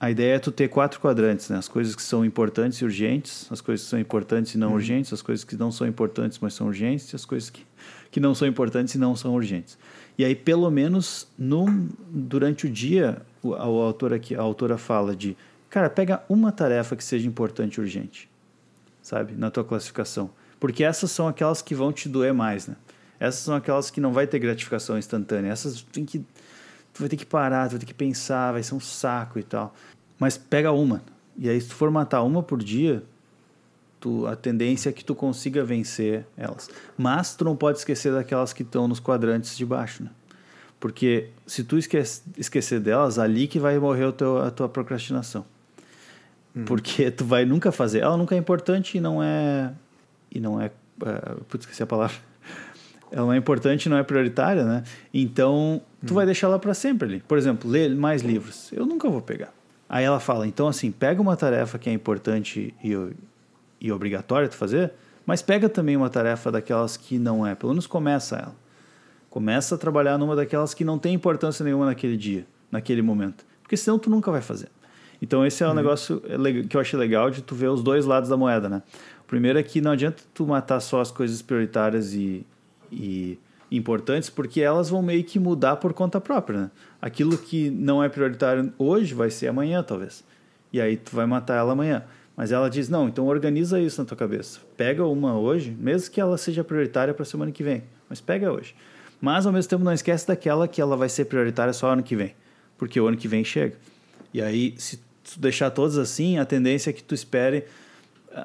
a 0.00 0.10
ideia 0.10 0.36
é 0.36 0.38
tu 0.38 0.50
ter 0.50 0.68
quatro 0.68 0.98
quadrantes, 0.98 1.50
né? 1.50 1.58
As 1.58 1.68
coisas 1.68 1.94
que 1.94 2.02
são 2.02 2.24
importantes 2.24 2.78
e 2.78 2.84
urgentes, 2.86 3.46
as 3.50 3.60
coisas 3.60 3.84
que 3.84 3.90
são 3.90 4.00
importantes 4.00 4.54
e 4.54 4.58
não 4.58 4.68
uhum. 4.68 4.74
urgentes, 4.76 5.12
as 5.12 5.20
coisas 5.20 5.44
que 5.44 5.54
não 5.56 5.70
são 5.70 5.86
importantes, 5.86 6.38
mas 6.38 6.54
são 6.54 6.68
urgentes, 6.68 7.12
e 7.12 7.16
as 7.16 7.26
coisas 7.26 7.50
que, 7.50 7.66
que 8.10 8.18
não 8.18 8.34
são 8.34 8.48
importantes 8.48 8.94
e 8.94 8.98
não 8.98 9.14
são 9.14 9.34
urgentes. 9.34 9.76
E 10.16 10.24
aí, 10.24 10.34
pelo 10.34 10.70
menos, 10.70 11.28
no, 11.38 11.66
durante 12.08 12.66
o 12.66 12.70
dia, 12.70 13.20
o, 13.42 13.52
a, 13.52 13.60
autora 13.60 14.16
aqui, 14.16 14.34
a 14.34 14.40
autora 14.40 14.78
fala 14.78 15.14
de, 15.14 15.36
cara, 15.68 15.90
pega 15.90 16.22
uma 16.30 16.50
tarefa 16.50 16.96
que 16.96 17.04
seja 17.04 17.28
importante 17.28 17.74
e 17.74 17.80
urgente, 17.82 18.26
sabe? 19.02 19.34
Na 19.34 19.50
tua 19.50 19.64
classificação. 19.64 20.30
Porque 20.58 20.82
essas 20.82 21.10
são 21.10 21.28
aquelas 21.28 21.60
que 21.60 21.74
vão 21.74 21.92
te 21.92 22.08
doer 22.08 22.32
mais, 22.32 22.66
né? 22.66 22.74
Essas 23.20 23.42
são 23.42 23.54
aquelas 23.54 23.90
que 23.90 24.00
não 24.00 24.14
vai 24.14 24.26
ter 24.26 24.38
gratificação 24.38 24.98
instantânea. 24.98 25.52
Essas 25.52 25.82
tem 25.82 26.06
que 26.06 26.20
tu 26.94 27.00
vai 27.00 27.08
ter 27.08 27.18
que 27.18 27.26
parar, 27.26 27.68
tu 27.68 27.72
vai 27.72 27.80
ter 27.80 27.86
que 27.86 27.94
pensar, 27.94 28.52
vai 28.52 28.62
ser 28.62 28.74
um 28.74 28.80
saco 28.80 29.38
e 29.38 29.42
tal. 29.42 29.74
Mas 30.18 30.38
pega 30.38 30.72
uma. 30.72 31.02
E 31.36 31.48
aí 31.48 31.60
se 31.60 31.68
tu 31.68 31.74
for 31.74 31.90
matar 31.90 32.22
uma 32.22 32.42
por 32.42 32.62
dia, 32.62 33.02
tu, 34.00 34.26
a 34.26 34.34
tendência 34.34 34.88
é 34.88 34.92
que 34.92 35.04
tu 35.04 35.14
consiga 35.14 35.62
vencer 35.62 36.26
elas. 36.34 36.70
Mas 36.96 37.34
tu 37.34 37.44
não 37.44 37.54
pode 37.54 37.78
esquecer 37.78 38.10
daquelas 38.10 38.54
que 38.54 38.62
estão 38.62 38.88
nos 38.88 38.98
quadrantes 38.98 39.56
de 39.56 39.66
baixo, 39.66 40.02
né? 40.02 40.10
Porque 40.78 41.28
se 41.46 41.62
tu 41.62 41.76
esquece, 41.76 42.22
esquecer 42.38 42.80
delas, 42.80 43.18
ali 43.18 43.46
que 43.46 43.58
vai 43.58 43.78
morrer 43.78 44.10
teu, 44.12 44.38
a 44.38 44.50
tua 44.50 44.66
procrastinação. 44.66 45.44
Uhum. 46.54 46.64
Porque 46.64 47.10
tu 47.10 47.24
vai 47.26 47.44
nunca 47.44 47.70
fazer. 47.70 48.00
Ela 48.00 48.16
nunca 48.16 48.34
é 48.34 48.38
importante 48.38 48.96
e 48.96 49.00
não 49.00 49.22
é. 49.22 49.74
E 50.30 50.40
não 50.40 50.58
é. 50.58 50.70
Uh, 51.02 51.44
putz, 51.44 51.64
esqueci 51.64 51.82
a 51.82 51.86
palavra 51.86 52.16
ela 53.10 53.26
não 53.26 53.32
é 53.32 53.36
importante, 53.36 53.88
não 53.88 53.96
é 53.96 54.02
prioritária, 54.02 54.64
né? 54.64 54.82
Então, 55.12 55.80
tu 56.06 56.12
hum. 56.12 56.14
vai 56.14 56.26
deixar 56.26 56.46
ela 56.46 56.58
para 56.58 56.74
sempre 56.74 57.08
ali. 57.08 57.22
Por 57.26 57.36
exemplo, 57.36 57.68
ler 57.70 57.94
mais 57.94 58.22
livros. 58.22 58.72
Eu 58.72 58.86
nunca 58.86 59.08
vou 59.08 59.20
pegar. 59.20 59.52
Aí 59.88 60.04
ela 60.04 60.20
fala, 60.20 60.46
então 60.46 60.68
assim, 60.68 60.92
pega 60.92 61.20
uma 61.20 61.36
tarefa 61.36 61.76
que 61.78 61.90
é 61.90 61.92
importante 61.92 62.72
e, 62.82 62.96
e 63.80 63.90
obrigatória 63.90 64.48
tu 64.48 64.54
fazer, 64.54 64.92
mas 65.26 65.42
pega 65.42 65.68
também 65.68 65.96
uma 65.96 66.08
tarefa 66.08 66.52
daquelas 66.52 66.96
que 66.96 67.18
não 67.18 67.44
é. 67.44 67.56
Pelo 67.56 67.72
menos 67.72 67.88
começa 67.88 68.36
ela. 68.36 68.54
Começa 69.28 69.74
a 69.74 69.78
trabalhar 69.78 70.16
numa 70.16 70.36
daquelas 70.36 70.74
que 70.74 70.84
não 70.84 70.98
tem 70.98 71.14
importância 71.14 71.64
nenhuma 71.64 71.86
naquele 71.86 72.16
dia, 72.16 72.46
naquele 72.70 73.02
momento. 73.02 73.44
Porque 73.62 73.76
senão 73.76 73.98
tu 73.98 74.08
nunca 74.08 74.30
vai 74.30 74.40
fazer. 74.40 74.68
Então 75.20 75.44
esse 75.44 75.62
é 75.62 75.66
um 75.66 75.70
uhum. 75.70 75.76
negócio 75.76 76.22
que 76.68 76.76
eu 76.76 76.80
achei 76.80 76.98
legal 76.98 77.30
de 77.30 77.42
tu 77.42 77.54
ver 77.54 77.68
os 77.68 77.82
dois 77.82 78.06
lados 78.06 78.28
da 78.28 78.36
moeda, 78.36 78.68
né? 78.68 78.82
O 79.22 79.24
primeiro 79.24 79.58
é 79.58 79.62
que 79.62 79.80
não 79.80 79.90
adianta 79.90 80.22
tu 80.32 80.46
matar 80.46 80.80
só 80.80 81.00
as 81.00 81.10
coisas 81.10 81.42
prioritárias 81.42 82.14
e, 82.14 82.46
e 82.90 83.38
importantes, 83.70 84.28
porque 84.28 84.60
elas 84.60 84.90
vão 84.90 85.02
meio 85.02 85.22
que 85.22 85.38
mudar 85.38 85.76
por 85.76 85.92
conta 85.92 86.20
própria. 86.20 86.62
Né? 86.62 86.70
Aquilo 87.00 87.38
que 87.38 87.70
não 87.70 88.02
é 88.02 88.08
prioritário 88.08 88.72
hoje 88.76 89.14
vai 89.14 89.30
ser 89.30 89.48
amanhã, 89.48 89.82
talvez. 89.82 90.24
E 90.72 90.80
aí 90.80 90.96
tu 90.96 91.14
vai 91.14 91.26
matar 91.26 91.56
ela 91.56 91.72
amanhã. 91.72 92.04
Mas 92.36 92.52
ela 92.52 92.70
diz: 92.70 92.88
não, 92.88 93.08
então 93.08 93.26
organiza 93.26 93.80
isso 93.80 94.00
na 94.00 94.06
tua 94.06 94.16
cabeça. 94.16 94.60
Pega 94.76 95.04
uma 95.04 95.38
hoje, 95.38 95.76
mesmo 95.78 96.10
que 96.10 96.20
ela 96.20 96.38
seja 96.38 96.64
prioritária 96.64 97.12
para 97.12 97.24
semana 97.24 97.52
que 97.52 97.62
vem, 97.62 97.82
mas 98.08 98.20
pega 98.20 98.50
hoje. 98.50 98.74
Mas 99.20 99.46
ao 99.46 99.52
mesmo 99.52 99.68
tempo 99.68 99.84
não 99.84 99.92
esquece 99.92 100.26
daquela 100.26 100.66
que 100.66 100.80
ela 100.80 100.96
vai 100.96 101.08
ser 101.08 101.26
prioritária 101.26 101.72
só 101.72 101.92
ano 101.92 102.02
que 102.02 102.16
vem, 102.16 102.34
porque 102.78 102.98
o 102.98 103.06
ano 103.06 103.16
que 103.16 103.28
vem 103.28 103.44
chega. 103.44 103.76
E 104.32 104.40
aí, 104.40 104.74
se 104.78 104.96
tu 104.96 105.38
deixar 105.38 105.70
todas 105.70 105.98
assim, 105.98 106.38
a 106.38 106.44
tendência 106.44 106.90
é 106.90 106.92
que 106.92 107.02
tu 107.02 107.14
espere. 107.14 107.64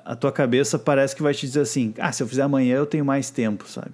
A 0.04 0.16
tua 0.16 0.32
cabeça 0.32 0.80
parece 0.80 1.16
que 1.16 1.24
vai 1.24 1.34
te 1.34 1.46
dizer 1.46 1.62
assim: 1.62 1.94
ah, 1.98 2.12
se 2.12 2.22
eu 2.22 2.28
fizer 2.28 2.42
amanhã 2.42 2.76
eu 2.76 2.86
tenho 2.86 3.06
mais 3.06 3.30
tempo, 3.30 3.70
sabe? 3.70 3.94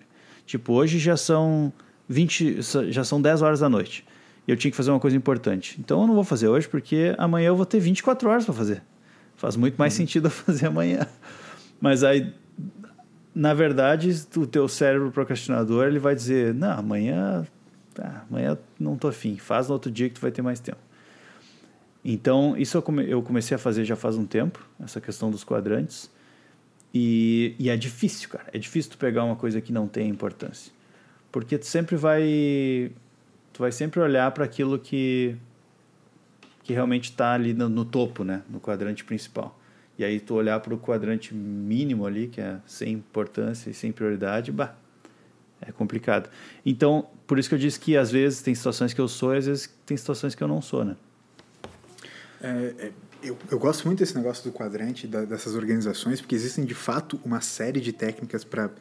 Tipo, 0.52 0.74
hoje 0.74 1.00
já 1.00 1.16
são 1.16 1.72
20, 2.10 2.60
já 2.90 3.06
são 3.06 3.22
10 3.22 3.42
horas 3.42 3.62
da 3.62 3.70
noite. 3.70 4.06
E 4.46 4.52
eu 4.52 4.58
tinha 4.58 4.70
que 4.70 4.76
fazer 4.76 4.92
uma 4.92 5.00
coisa 5.00 5.16
importante. 5.16 5.80
Então 5.80 6.02
eu 6.02 6.08
não 6.08 6.14
vou 6.14 6.26
fazer 6.26 6.50
hoje 6.50 6.68
porque 6.68 7.16
amanhã 7.18 7.48
eu 7.48 7.56
vou 7.56 7.66
ter 7.66 7.80
24 7.80 8.30
horas 8.30 8.44
para 8.44 8.54
fazer. 8.54 8.84
Faz 9.38 9.56
muito 9.56 9.76
mais 9.78 9.94
uhum. 9.94 9.98
sentido 9.98 10.28
eu 10.28 10.30
fazer 10.30 10.66
amanhã. 10.66 11.08
Mas 11.80 12.04
aí 12.04 12.34
na 13.34 13.54
verdade, 13.54 14.14
o 14.36 14.46
teu 14.46 14.68
cérebro 14.68 15.10
procrastinador, 15.10 15.88
ele 15.88 16.00
vai 16.00 16.14
dizer: 16.14 16.54
"Não, 16.54 16.80
amanhã, 16.80 17.48
ah, 17.98 18.24
amanhã 18.30 18.58
não 18.78 18.98
tô 18.98 19.08
afim. 19.08 19.38
Faz 19.38 19.70
no 19.70 19.74
outro 19.74 19.90
dia 19.90 20.10
que 20.10 20.16
tu 20.16 20.22
vai 20.22 20.32
ter 20.32 20.42
mais 20.42 20.60
tempo". 20.60 20.80
Então, 22.04 22.58
isso 22.58 22.76
eu, 22.76 22.82
come, 22.82 23.10
eu 23.10 23.22
comecei 23.22 23.56
a 23.56 23.58
fazer 23.58 23.86
já 23.86 23.96
faz 23.96 24.18
um 24.18 24.26
tempo, 24.26 24.68
essa 24.84 25.00
questão 25.00 25.32
dos 25.32 25.46
quadrantes. 25.46 26.12
E, 26.94 27.56
e 27.58 27.70
é 27.70 27.78
difícil, 27.78 28.30
cara. 28.30 28.46
É 28.54 28.58
difícil 28.58 28.92
tu 28.92 28.98
pegar 28.98 29.24
uma 29.24 29.36
coisa 29.36 29.62
que 29.62 29.72
não 29.72 29.88
tem 29.88 30.10
importância. 30.10 30.72
Porque 31.32 31.58
tu 31.58 31.66
sempre 31.66 31.96
vai. 31.96 32.92
Tu 33.54 33.60
vai 33.60 33.72
sempre 33.72 34.00
olhar 34.00 34.30
para 34.32 34.44
aquilo 34.44 34.78
que. 34.78 35.36
que 36.64 36.74
realmente 36.74 37.06
está 37.06 37.34
ali 37.34 37.54
no, 37.54 37.70
no, 37.70 37.86
topo, 37.86 38.24
né? 38.24 38.44
No 38.50 38.60
quadrante 38.60 39.04
principal. 39.04 39.58
E 39.98 40.04
aí 40.04 40.20
tu 40.20 40.36
olhar 40.36 40.60
para 40.60 40.74
o 40.74 40.78
quadrante 40.78 41.34
mínimo 41.34 42.06
ali, 42.06 42.28
que 42.28 42.42
é 42.42 42.58
sem 42.66 42.94
importância 42.94 43.70
e 43.70 43.74
sem 43.74 43.92
prioridade, 43.92 44.52
bah, 44.52 44.76
é 45.62 45.72
complicado. 45.72 46.30
Então, 46.66 47.08
por 47.28 47.38
isso 47.38 47.48
que 47.48 47.56
eu 47.56 47.60
disse 47.60 47.80
que 47.80 47.96
às 47.96 48.12
vezes 48.12 48.42
tem 48.42 48.56
situações 48.56 48.94
que 48.94 49.00
eu 49.00 49.08
sou 49.08 49.32
às 49.32 49.46
vezes 49.46 49.74
tem 49.86 49.96
situações 49.96 50.34
que 50.34 50.44
eu 50.44 50.48
não 50.48 50.62
sou, 50.62 50.84
né? 50.84 50.96
É, 52.42 52.74
é, 52.80 52.92
eu, 53.24 53.38
eu 53.50 53.60
gosto 53.60 53.86
muito 53.86 54.00
desse 54.00 54.16
negócio 54.16 54.44
do 54.44 54.52
quadrante, 54.52 55.08
da, 55.08 55.24
dessas 55.24 55.56
organizações, 55.56 56.20
porque 56.20 56.36
existem 56.36 56.66
de 56.66 56.74
fato 56.74 57.20
uma 57.24 57.42
série 57.42 57.80
de 57.80 57.92
técnicas 57.92 58.44
para 58.44 58.72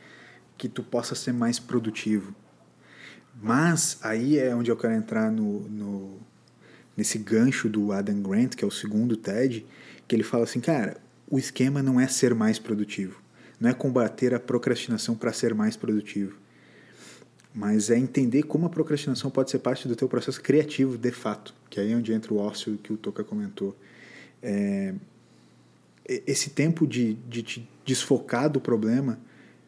que 0.56 0.68
tu 0.68 0.82
possa 0.82 1.14
ser 1.14 1.32
mais 1.32 1.58
produtivo. 1.58 2.34
Mas 3.40 3.98
aí 4.02 4.38
é 4.38 4.54
onde 4.54 4.70
eu 4.70 4.76
quero 4.76 4.94
entrar 4.94 5.30
no, 5.30 5.60
no, 5.68 6.18
nesse 6.96 7.18
gancho 7.18 7.68
do 7.68 7.92
Adam 7.92 8.20
Grant, 8.20 8.54
que 8.54 8.64
é 8.64 8.66
o 8.68 8.70
segundo 8.70 9.16
TED, 9.16 9.64
que 10.06 10.14
ele 10.14 10.22
fala 10.22 10.44
assim, 10.44 10.60
cara, 10.60 10.96
o 11.28 11.38
esquema 11.38 11.82
não 11.82 12.00
é 12.00 12.08
ser 12.08 12.34
mais 12.34 12.58
produtivo, 12.58 13.20
não 13.58 13.70
é 13.70 13.74
combater 13.74 14.34
a 14.34 14.40
procrastinação 14.40 15.14
para 15.14 15.32
ser 15.32 15.54
mais 15.54 15.76
produtivo, 15.76 16.36
mas 17.54 17.90
é 17.90 17.98
entender 17.98 18.42
como 18.42 18.66
a 18.66 18.70
procrastinação 18.70 19.30
pode 19.30 19.50
ser 19.50 19.60
parte 19.60 19.86
do 19.86 19.96
teu 19.96 20.08
processo 20.08 20.40
criativo 20.40 20.98
de 20.98 21.10
fato, 21.10 21.54
que 21.68 21.80
aí 21.80 21.92
é 21.92 21.96
onde 21.96 22.12
entra 22.12 22.34
o 22.34 22.38
ócio 22.38 22.78
que 22.82 22.92
o 22.92 22.96
Toca 22.96 23.24
comentou. 23.24 23.76
É, 24.42 24.94
esse 26.06 26.50
tempo 26.50 26.86
de, 26.86 27.14
de 27.14 27.42
te 27.42 27.68
desfocar 27.84 28.48
do 28.50 28.60
problema, 28.60 29.18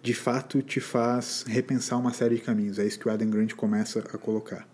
de 0.02 0.12
fato 0.12 0.60
te 0.60 0.80
faz 0.80 1.44
repensar 1.46 1.98
uma 1.98 2.12
série 2.12 2.36
de 2.36 2.42
caminhos. 2.42 2.78
É 2.78 2.84
isso 2.84 2.98
que 2.98 3.06
o 3.06 3.10
Adam 3.10 3.30
Grant 3.30 3.52
começa 3.54 4.00
a 4.00 4.18
colocar. 4.18 4.66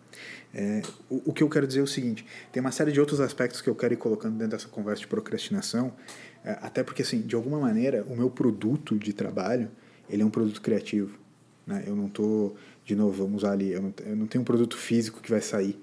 É, 0.55 0.81
o, 1.11 1.31
o, 1.31 1.33
que 1.33 1.43
eu 1.43 1.49
quero 1.49 1.67
dizer 1.67 1.81
é 1.81 1.83
o 1.83 1.87
seguinte: 1.87 2.25
tem 2.51 2.61
uma 2.61 2.73
série 2.73 2.91
de 2.91 2.99
outros 2.99 3.21
aspectos 3.21 3.61
que 3.61 3.69
eu 3.69 3.75
quero 3.75 3.93
ir 3.93 3.99
colocando 3.99 4.39
dentro 4.39 4.57
dessa 4.57 4.69
conversa 4.69 5.03
de 5.03 5.07
procrastinação, 5.07 5.93
é, 6.45 6.53
até 6.63 6.83
porque, 6.83 7.03
assim, 7.03 7.21
de 7.21 7.35
alguma 7.35 7.61
maneira, 7.61 8.05
o 8.09 8.17
meu 8.17 8.31
produto 8.31 8.99
de 8.99 9.13
trabalho 9.13 9.71
ele 10.09 10.23
é 10.23 10.25
um 10.25 10.31
produto 10.31 10.63
criativo. 10.63 11.19
Né? 11.67 11.85
Eu 11.87 11.95
não 11.95 12.07
estou 12.07 12.57
de 12.85 12.97
novo, 12.97 13.25
vamos 13.25 13.43
usar 13.43 13.53
ali, 13.53 13.71
eu 13.71 13.83
não, 13.83 13.95
eu 14.07 14.17
não 14.17 14.27
tenho 14.27 14.41
um 14.41 14.45
produto 14.45 14.77
físico 14.79 15.21
que 15.21 15.31
vai 15.31 15.43
sair 15.43 15.79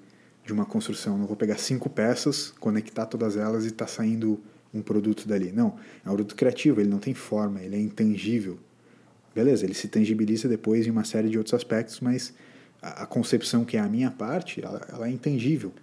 de 0.45 0.53
uma 0.53 0.65
construção, 0.65 1.17
não 1.17 1.25
vou 1.25 1.35
pegar 1.35 1.57
cinco 1.57 1.89
peças, 1.89 2.53
conectar 2.59 3.07
todas 3.07 3.35
elas 3.35 3.65
e 3.65 3.67
está 3.67 3.87
saindo 3.87 4.39
um 4.73 4.81
produto 4.81 5.27
dali. 5.27 5.51
Não, 5.51 5.75
é 6.05 6.09
um 6.09 6.13
produto 6.13 6.35
criativo, 6.35 6.79
ele 6.79 6.89
não 6.89 6.99
tem 6.99 7.13
forma, 7.13 7.61
ele 7.61 7.75
é 7.75 7.79
intangível. 7.79 8.59
Beleza, 9.33 9.65
ele 9.65 9.73
se 9.73 9.87
tangibiliza 9.87 10.47
depois 10.47 10.85
em 10.85 10.91
uma 10.91 11.03
série 11.03 11.29
de 11.29 11.37
outros 11.37 11.53
aspectos, 11.53 11.99
mas 11.99 12.33
a, 12.81 13.03
a 13.03 13.05
concepção 13.05 13.65
que 13.65 13.75
é 13.75 13.79
a 13.79 13.89
minha 13.89 14.11
parte, 14.11 14.63
ela, 14.63 14.85
ela 14.91 15.07
é 15.07 15.11
intangível. 15.11 15.73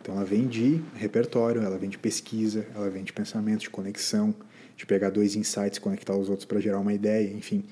Então 0.00 0.14
ela 0.14 0.24
vem 0.24 0.46
de 0.46 0.82
repertório, 0.94 1.62
ela 1.62 1.78
vem 1.78 1.88
de 1.88 1.98
pesquisa, 1.98 2.66
ela 2.74 2.90
vem 2.90 3.02
de 3.02 3.12
pensamento, 3.12 3.60
de 3.60 3.70
conexão, 3.70 4.34
de 4.76 4.84
pegar 4.84 5.10
dois 5.10 5.34
insights, 5.34 5.78
conectar 5.78 6.16
os 6.16 6.28
outros 6.28 6.44
para 6.44 6.60
gerar 6.60 6.78
uma 6.78 6.92
ideia, 6.92 7.30
enfim. 7.32 7.64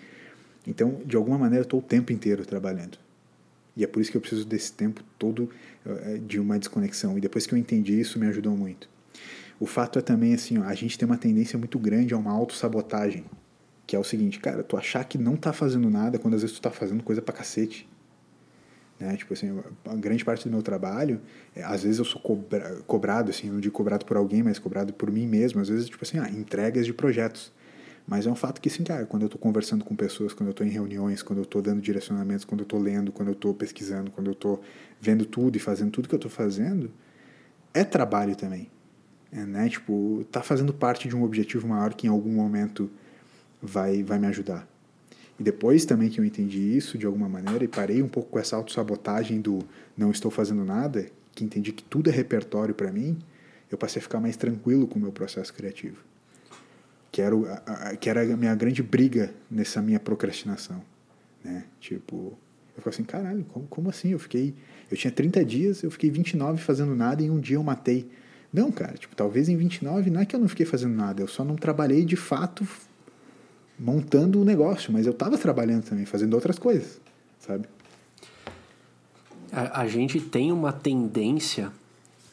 Então, 0.67 1.01
de 1.05 1.17
alguma 1.17 1.39
maneira, 1.39 1.63
eu 1.63 1.67
estou 1.67 1.81
o 1.81 1.83
tempo 1.83 2.13
inteiro 2.13 2.45
trabalhando. 2.45 2.99
E 3.79 3.85
é 3.85 3.87
por 3.87 4.03
isso 4.03 4.11
que 4.11 4.17
eu 4.17 4.21
preciso 4.21 4.45
desse 4.45 4.73
tempo 4.73 5.05
todo 5.17 5.49
uh, 5.87 6.19
de 6.19 6.41
uma 6.41 6.59
desconexão. 6.59 7.17
E 7.17 7.21
depois 7.21 7.47
que 7.47 7.55
eu 7.55 7.59
entendi 7.59 7.99
isso, 7.99 8.19
me 8.19 8.27
ajudou 8.27 8.57
muito. 8.57 8.91
O 9.61 9.67
fato 9.67 10.01
é 10.01 10.03
também 10.03 10.35
assim, 10.35 10.59
ó, 10.59 10.65
a 10.65 10.75
gente 10.75 10.99
tem 10.99 11.07
uma 11.07 11.17
tendência 11.17 11.57
muito 11.57 11.79
grande 11.79 12.13
a 12.13 12.19
uma 12.19 12.33
autossabotagem. 12.33 13.25
Que 13.87 13.95
é 13.95 13.99
o 13.99 14.03
seguinte, 14.03 14.41
cara, 14.41 14.65
tu 14.65 14.77
achar 14.77 15.05
que 15.05 15.17
não 15.17 15.37
tá 15.37 15.53
fazendo 15.53 15.89
nada 15.89 16.19
quando 16.19 16.35
às 16.35 16.43
vezes 16.43 16.57
tu 16.57 16.61
tá 16.61 16.73
fazendo 16.73 17.05
coisa 17.05 17.23
pra 17.23 17.33
cacete. 17.33 17.89
Né? 18.99 19.17
Tipo 19.17 19.33
assim, 19.33 19.57
a 19.85 19.95
grande 19.95 20.25
parte 20.25 20.49
do 20.49 20.51
meu 20.51 20.61
trabalho, 20.61 21.21
é, 21.55 21.63
às 21.63 21.85
vezes 21.85 22.01
eu 22.01 22.05
sou 22.05 22.21
cobra, 22.21 22.83
cobrado, 22.85 23.31
assim, 23.31 23.49
não 23.49 23.61
digo 23.61 23.73
cobrado 23.73 24.05
por 24.05 24.17
alguém, 24.17 24.43
mas 24.43 24.59
cobrado 24.59 24.93
por 24.93 25.09
mim 25.09 25.25
mesmo. 25.25 25.61
Às 25.61 25.69
vezes, 25.69 25.89
tipo 25.89 26.05
assim, 26.05 26.19
ah, 26.19 26.29
entregas 26.29 26.85
de 26.85 26.93
projetos. 26.93 27.53
Mas 28.09 28.27
é 28.27 28.31
um 28.31 28.35
fato 28.35 28.59
que, 28.59 28.71
sim, 28.71 28.83
cara, 28.85 29.05
quando 29.05 29.25
eu 29.25 29.27
estou 29.27 29.39
conversando 29.39 29.85
com 29.85 29.95
pessoas, 29.95 30.33
quando 30.33 30.47
eu 30.49 30.53
estou 30.53 30.67
em 30.67 30.71
reuniões, 30.71 31.23
quando 31.23 31.41
eu 31.41 31.43
estou 31.43 31.61
dando 31.61 31.83
direcionamentos, 31.83 32.43
quando 32.43 32.61
eu 32.61 32.65
estou 32.65 32.81
lendo, 32.81 33.13
quando 33.13 33.29
eu 33.29 33.35
estou 33.35 33.53
pesquisando, 33.53 34.11
quando 34.11 34.29
eu 34.29 34.33
estou 34.33 34.63
vendo 34.99 35.27
tudo 35.27 35.57
e 35.57 35.59
fazendo 35.59 35.91
tudo 35.91 36.09
que 36.09 36.15
eu 36.15 36.17
estou 36.19 36.31
fazendo, 36.31 36.91
é 37.75 37.85
trabalho 37.85 38.35
também. 38.35 38.71
É, 39.31 39.45
né? 39.45 39.69
Tipo, 39.69 40.25
tá 40.33 40.43
fazendo 40.43 40.73
parte 40.73 41.07
de 41.07 41.15
um 41.15 41.23
objetivo 41.23 41.69
maior 41.69 41.93
que 41.93 42.07
em 42.07 42.11
algum 42.11 42.33
momento 42.33 42.91
vai, 43.61 44.03
vai 44.03 44.19
me 44.19 44.27
ajudar. 44.29 44.67
E 45.39 45.43
depois 45.43 45.85
também 45.85 46.09
que 46.09 46.19
eu 46.19 46.25
entendi 46.25 46.75
isso 46.75 46.97
de 46.97 47.05
alguma 47.05 47.29
maneira 47.29 47.63
e 47.63 47.69
parei 47.69 48.03
um 48.03 48.09
pouco 48.09 48.31
com 48.31 48.39
essa 48.39 48.57
autossabotagem 48.57 49.39
do 49.39 49.59
não 49.95 50.11
estou 50.11 50.31
fazendo 50.31 50.65
nada, 50.65 51.11
que 51.35 51.45
entendi 51.45 51.73
que 51.73 51.85
tudo 51.85 52.09
é 52.09 52.13
repertório 52.13 52.75
para 52.75 52.91
mim, 52.91 53.19
eu 53.71 53.77
passei 53.77 54.01
a 54.01 54.03
ficar 54.03 54.19
mais 54.19 54.35
tranquilo 54.35 54.87
com 54.87 54.99
o 54.99 55.03
meu 55.03 55.13
processo 55.13 55.53
criativo 55.53 56.08
que 57.11 57.23
era, 57.23 57.35
a, 57.67 57.97
que 57.97 58.09
era 58.09 58.23
a 58.23 58.37
minha 58.37 58.55
grande 58.55 58.83
briga 58.83 59.33
nessa 59.51 59.81
minha 59.81 59.99
procrastinação, 59.99 60.83
né? 61.43 61.65
Tipo, 61.81 62.39
eu 62.77 62.83
falei 62.83 62.95
assim, 62.95 63.05
caralho, 63.05 63.45
como, 63.45 63.67
como 63.67 63.91
assim? 63.91 64.11
Eu 64.11 64.19
fiquei, 64.19 64.55
eu 64.91 64.97
tinha 64.97 65.11
30 65.11 65.45
dias, 65.45 65.83
eu 65.83 65.91
fiquei 65.91 66.11
29 66.11 66.61
fazendo 66.61 66.95
nada 66.95 67.23
e 67.23 67.27
em 67.27 67.31
um 67.31 67.41
dia 67.41 67.57
eu 67.57 67.63
matei. 67.63 68.09
Não, 68.53 68.71
cara, 68.71 68.95
tipo, 68.95 69.15
talvez 69.15 69.49
em 69.49 69.57
29 69.57 70.11
não 70.11 70.21
é 70.21 70.27
que 70.27 70.35
eu 70.35 70.41
não 70.41 70.49
fiquei 70.49 70.65
fazendo 70.65 70.95
nada, 70.95 71.23
eu 71.23 71.29
só 71.29 71.45
não 71.45 71.57
trabalhei 71.57 72.05
de 72.05 72.17
fato 72.17 72.67
montando 73.79 74.41
o 74.41 74.45
negócio, 74.45 74.93
mas 74.93 75.07
eu 75.07 75.13
estava 75.13 75.39
trabalhando 75.39 75.85
também, 75.85 76.05
fazendo 76.05 76.35
outras 76.35 76.59
coisas, 76.59 77.01
sabe? 77.39 77.69
A, 79.53 79.83
a 79.83 79.89
gente 79.89 80.21
tem 80.21 80.51
uma 80.51 80.73
tendência 80.73 81.71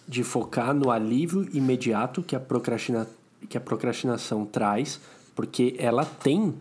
de 0.08 0.24
focar 0.24 0.74
no 0.74 0.90
alívio 0.90 1.48
imediato 1.54 2.22
que 2.22 2.36
a 2.36 2.40
procrastina, 2.40 3.08
que 3.46 3.58
a 3.58 3.62
procrastinação 3.62 4.46
traz, 4.46 5.00
porque 5.36 5.76
ela 5.78 6.06
tem 6.06 6.54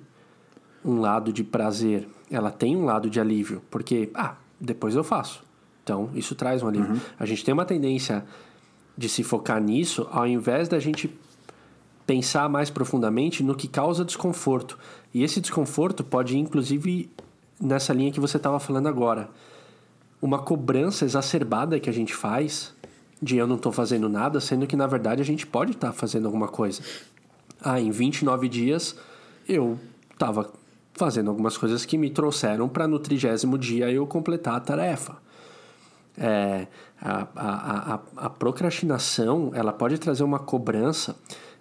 um 0.84 1.00
lado 1.00 1.32
de 1.32 1.42
prazer, 1.42 2.08
ela 2.30 2.50
tem 2.50 2.76
um 2.76 2.84
lado 2.84 3.08
de 3.08 3.18
alívio, 3.18 3.62
porque, 3.70 4.10
ah, 4.14 4.34
depois 4.60 4.94
eu 4.94 5.04
faço. 5.04 5.42
Então, 5.82 6.10
isso 6.14 6.34
traz 6.34 6.62
um 6.62 6.68
alívio. 6.68 6.92
Uhum. 6.94 7.00
A 7.18 7.26
gente 7.26 7.44
tem 7.44 7.52
uma 7.52 7.64
tendência 7.64 8.24
de 8.96 9.08
se 9.08 9.22
focar 9.22 9.60
nisso, 9.60 10.06
ao 10.10 10.26
invés 10.26 10.68
da 10.68 10.78
gente 10.78 11.14
pensar 12.06 12.48
mais 12.48 12.70
profundamente 12.70 13.42
no 13.42 13.54
que 13.54 13.66
causa 13.66 14.04
desconforto. 14.04 14.78
E 15.12 15.22
esse 15.22 15.40
desconforto 15.40 16.04
pode 16.04 16.36
ir, 16.36 16.40
inclusive, 16.40 17.10
nessa 17.60 17.92
linha 17.92 18.12
que 18.12 18.20
você 18.20 18.36
estava 18.36 18.58
falando 18.60 18.88
agora. 18.88 19.30
Uma 20.20 20.38
cobrança 20.38 21.04
exacerbada 21.04 21.80
que 21.80 21.88
a 21.88 21.92
gente 21.92 22.14
faz 22.14 22.73
de 23.24 23.38
eu 23.38 23.46
não 23.46 23.56
estou 23.56 23.72
fazendo 23.72 24.06
nada, 24.06 24.38
sendo 24.38 24.66
que 24.66 24.76
na 24.76 24.86
verdade 24.86 25.22
a 25.22 25.24
gente 25.24 25.46
pode 25.46 25.72
estar 25.72 25.88
tá 25.88 25.92
fazendo 25.92 26.26
alguma 26.26 26.46
coisa. 26.46 26.82
Ah, 27.60 27.80
em 27.80 27.90
29 27.90 28.48
dias 28.48 28.94
eu 29.48 29.78
estava 30.12 30.52
fazendo 30.92 31.30
algumas 31.30 31.56
coisas 31.56 31.84
que 31.86 31.96
me 31.96 32.10
trouxeram 32.10 32.68
para 32.68 32.86
no 32.86 32.98
trigésimo 32.98 33.56
dia 33.56 33.90
eu 33.90 34.06
completar 34.06 34.56
a 34.56 34.60
tarefa. 34.60 35.16
É, 36.16 36.68
a, 37.00 37.26
a, 37.34 37.94
a, 37.94 38.00
a, 38.16 38.30
procrastinação 38.30 39.50
ela 39.52 39.72
pode 39.72 39.98
trazer 39.98 40.22
uma 40.22 40.38
cobrança, 40.38 41.16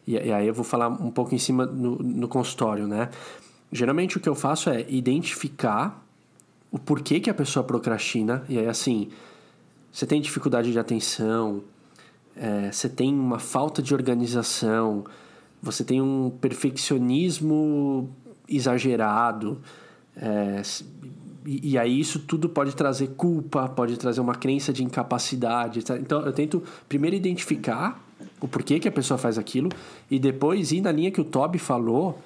e, 0.06 0.14
e, 0.14 0.32
aí 0.32 0.48
eu 0.48 0.54
vou 0.54 0.64
falar 0.64 0.90
um 0.90 1.10
pouco 1.10 1.34
em 1.34 1.40
cima 1.40 1.66
no, 1.66 1.96
no 1.96 2.28
consultório, 2.28 2.86
né? 2.86 3.10
Geralmente 3.72 4.18
o 4.18 4.20
que 4.20 4.30
eu 4.30 4.36
faço 4.36 4.70
é 4.70 4.86
identificar 4.88 6.06
o 6.70 6.78
porquê 6.78 7.20
que 7.20 7.32
a 7.32 7.34
pessoa 7.34 7.64
procrastina, 7.64 8.44
e 8.48 8.60
aí 8.60 8.68
assim, 8.68 9.10
você 9.94 10.08
tem 10.08 10.20
dificuldade 10.20 10.72
de 10.72 10.80
atenção, 10.80 11.62
é, 12.36 12.72
você 12.72 12.90
tem 12.90 13.14
uma 13.14 13.38
falta 13.38 13.80
de 13.80 13.94
organização, 13.94 15.06
você 15.62 15.84
tem 15.84 16.02
um 16.02 16.32
perfeccionismo 16.32 18.10
exagerado, 18.50 19.62
é, 20.18 20.64
e, 21.46 21.74
e, 21.74 21.78
aí 21.78 22.00
isso 22.00 22.20
tudo 22.20 22.50
pode 22.50 22.76
trazer 22.76 23.10
culpa, 23.10 23.70
pode 23.70 23.96
trazer 23.98 24.20
uma 24.20 24.34
crença 24.34 24.74
de 24.74 24.84
incapacidade. 24.84 25.80
Então 26.00 26.22
eu 26.22 26.34
tento 26.34 26.64
primeiro 26.90 27.16
identificar 27.16 28.02
o 28.40 28.48
porquê 28.48 28.80
que 28.80 28.88
a 28.88 28.92
pessoa 28.92 29.18
faz 29.18 29.38
aquilo 29.38 29.70
e 30.10 30.18
depois 30.18 30.72
ir 30.72 30.82
na 30.82 30.92
linha 30.92 31.12
que 31.12 31.20
o 31.20 31.24
Toby 31.24 31.60
falou, 31.60 32.20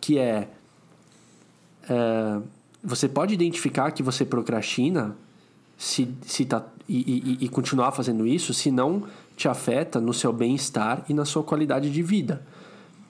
que 0.00 0.18
é, 0.18 0.48
é 1.88 2.40
você 2.82 3.08
pode 3.08 3.34
identificar 3.34 3.90
que 3.90 4.02
você 4.02 4.24
procrastina 4.24 5.16
se, 5.76 6.08
se 6.22 6.44
tá, 6.44 6.64
e, 6.88 7.38
e, 7.40 7.44
e 7.44 7.48
continuar 7.48 7.92
fazendo 7.92 8.26
isso 8.26 8.54
se 8.54 8.70
não 8.70 9.04
te 9.36 9.48
afeta 9.48 10.00
no 10.00 10.12
seu 10.14 10.32
bem-estar 10.32 11.04
e 11.08 11.14
na 11.14 11.24
sua 11.24 11.42
qualidade 11.42 11.90
de 11.90 12.02
vida. 12.02 12.42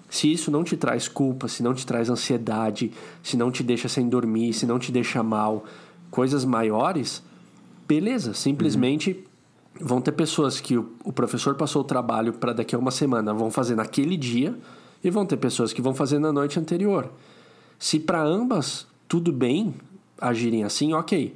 Se 0.09 0.33
isso 0.33 0.51
não 0.51 0.62
te 0.62 0.77
traz 0.77 1.09
culpa, 1.09 1.49
se 1.49 1.62
não 1.62 1.75
te 1.75 1.85
traz 1.85 2.09
ansiedade, 2.09 2.93
se 3.23 3.37
não 3.37 3.51
te 3.51 3.62
deixa 3.62 3.89
sem 3.89 4.09
dormir, 4.09 4.53
se 4.53 4.65
não 4.65 4.79
te 4.79 4.93
deixa 4.93 5.23
mal, 5.23 5.65
coisas 6.11 6.45
maiores, 6.45 7.23
beleza, 7.87 8.33
simplesmente 8.33 9.25
vão 9.81 10.01
ter 10.01 10.12
pessoas 10.12 10.61
que 10.61 10.79
o, 10.79 10.93
o 11.05 11.12
professor 11.12 11.55
passou 11.55 11.83
o 11.83 11.85
trabalho 11.85 12.33
para 12.33 12.53
daqui 12.53 12.75
a 12.75 12.79
uma 12.79 12.91
semana 12.91 13.35
vão 13.35 13.51
fazer 13.51 13.75
naquele 13.75 14.17
dia 14.17 14.57
e 15.03 15.11
vão 15.11 15.27
ter 15.27 15.37
pessoas 15.37 15.73
que 15.73 15.83
vão 15.83 15.95
fazer 15.95 16.19
na 16.19 16.33
noite 16.33 16.59
anterior. 16.59 17.11
Se 17.79 18.01
para 18.01 18.23
ambas 18.23 18.87
tudo 19.09 19.33
bem 19.33 19.75
agirem 20.21 20.65
assim, 20.65 20.93
ok. 20.93 21.35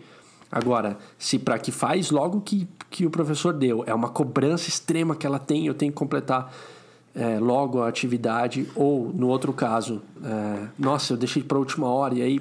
Agora, 0.50 0.98
se 1.18 1.38
para 1.38 1.58
que 1.58 1.70
faz 1.70 2.10
logo 2.10 2.40
que, 2.40 2.66
que 2.90 3.06
o 3.06 3.10
professor 3.10 3.52
deu, 3.52 3.84
é 3.86 3.94
uma 3.94 4.08
cobrança 4.08 4.68
extrema 4.68 5.14
que 5.14 5.26
ela 5.26 5.38
tem, 5.38 5.66
eu 5.66 5.74
tenho 5.74 5.92
que 5.92 5.98
completar 5.98 6.52
é, 7.14 7.38
logo 7.38 7.82
a 7.82 7.88
atividade, 7.88 8.68
ou 8.74 9.12
no 9.14 9.28
outro 9.28 9.52
caso, 9.52 10.02
é, 10.24 10.66
nossa, 10.78 11.12
eu 11.12 11.16
deixei 11.16 11.42
para 11.42 11.58
última 11.58 11.88
hora, 11.88 12.14
e 12.14 12.22
aí, 12.22 12.40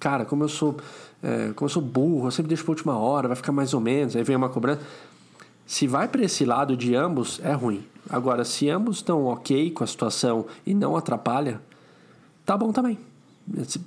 cara, 0.00 0.24
como 0.24 0.44
eu 0.44 0.48
sou, 0.48 0.76
é, 1.22 1.52
como 1.54 1.66
eu 1.66 1.72
sou 1.72 1.82
burro, 1.82 2.26
eu 2.26 2.30
sempre 2.30 2.48
deixo 2.48 2.64
para 2.64 2.72
última 2.72 2.96
hora, 2.96 3.28
vai 3.28 3.36
ficar 3.36 3.52
mais 3.52 3.74
ou 3.74 3.80
menos, 3.80 4.16
aí 4.16 4.22
vem 4.22 4.36
uma 4.36 4.48
cobrança. 4.48 4.80
Se 5.66 5.86
vai 5.86 6.08
para 6.08 6.22
esse 6.22 6.44
lado 6.44 6.76
de 6.76 6.94
ambos, 6.94 7.40
é 7.44 7.52
ruim. 7.52 7.84
Agora, 8.10 8.44
se 8.44 8.68
ambos 8.68 8.96
estão 8.96 9.24
ok 9.26 9.70
com 9.70 9.84
a 9.84 9.86
situação 9.86 10.46
e 10.66 10.74
não 10.74 10.96
atrapalha, 10.96 11.60
tá 12.44 12.56
bom 12.56 12.72
também. 12.72 12.98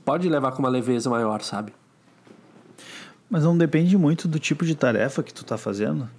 Pode 0.04 0.28
levar 0.30 0.51
com 0.51 0.60
uma 0.60 0.69
leveza 0.69 1.10
maior, 1.10 1.41
sabe? 1.41 1.73
Mas 3.29 3.43
não 3.43 3.57
depende 3.57 3.97
muito 3.97 4.27
do 4.27 4.39
tipo 4.39 4.65
de 4.65 4.75
tarefa 4.75 5.23
que 5.23 5.33
tu 5.33 5.41
está 5.41 5.57
fazendo. 5.57 6.09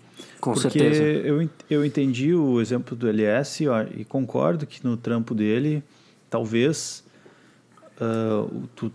Com 0.41 0.53
Porque 0.53 0.79
certeza. 0.79 1.03
Eu, 1.03 1.49
eu 1.69 1.85
entendi 1.85 2.35
o 2.35 2.61
exemplo 2.61 2.97
do 2.97 3.09
LS 3.09 3.67
ó, 3.69 3.83
e 3.83 4.05
concordo 4.05 4.67
que 4.67 4.85
no 4.85 4.97
trampo 4.97 5.35
dele, 5.35 5.83
talvez 6.29 7.05
uh, 8.01 8.69
tu, 8.75 8.93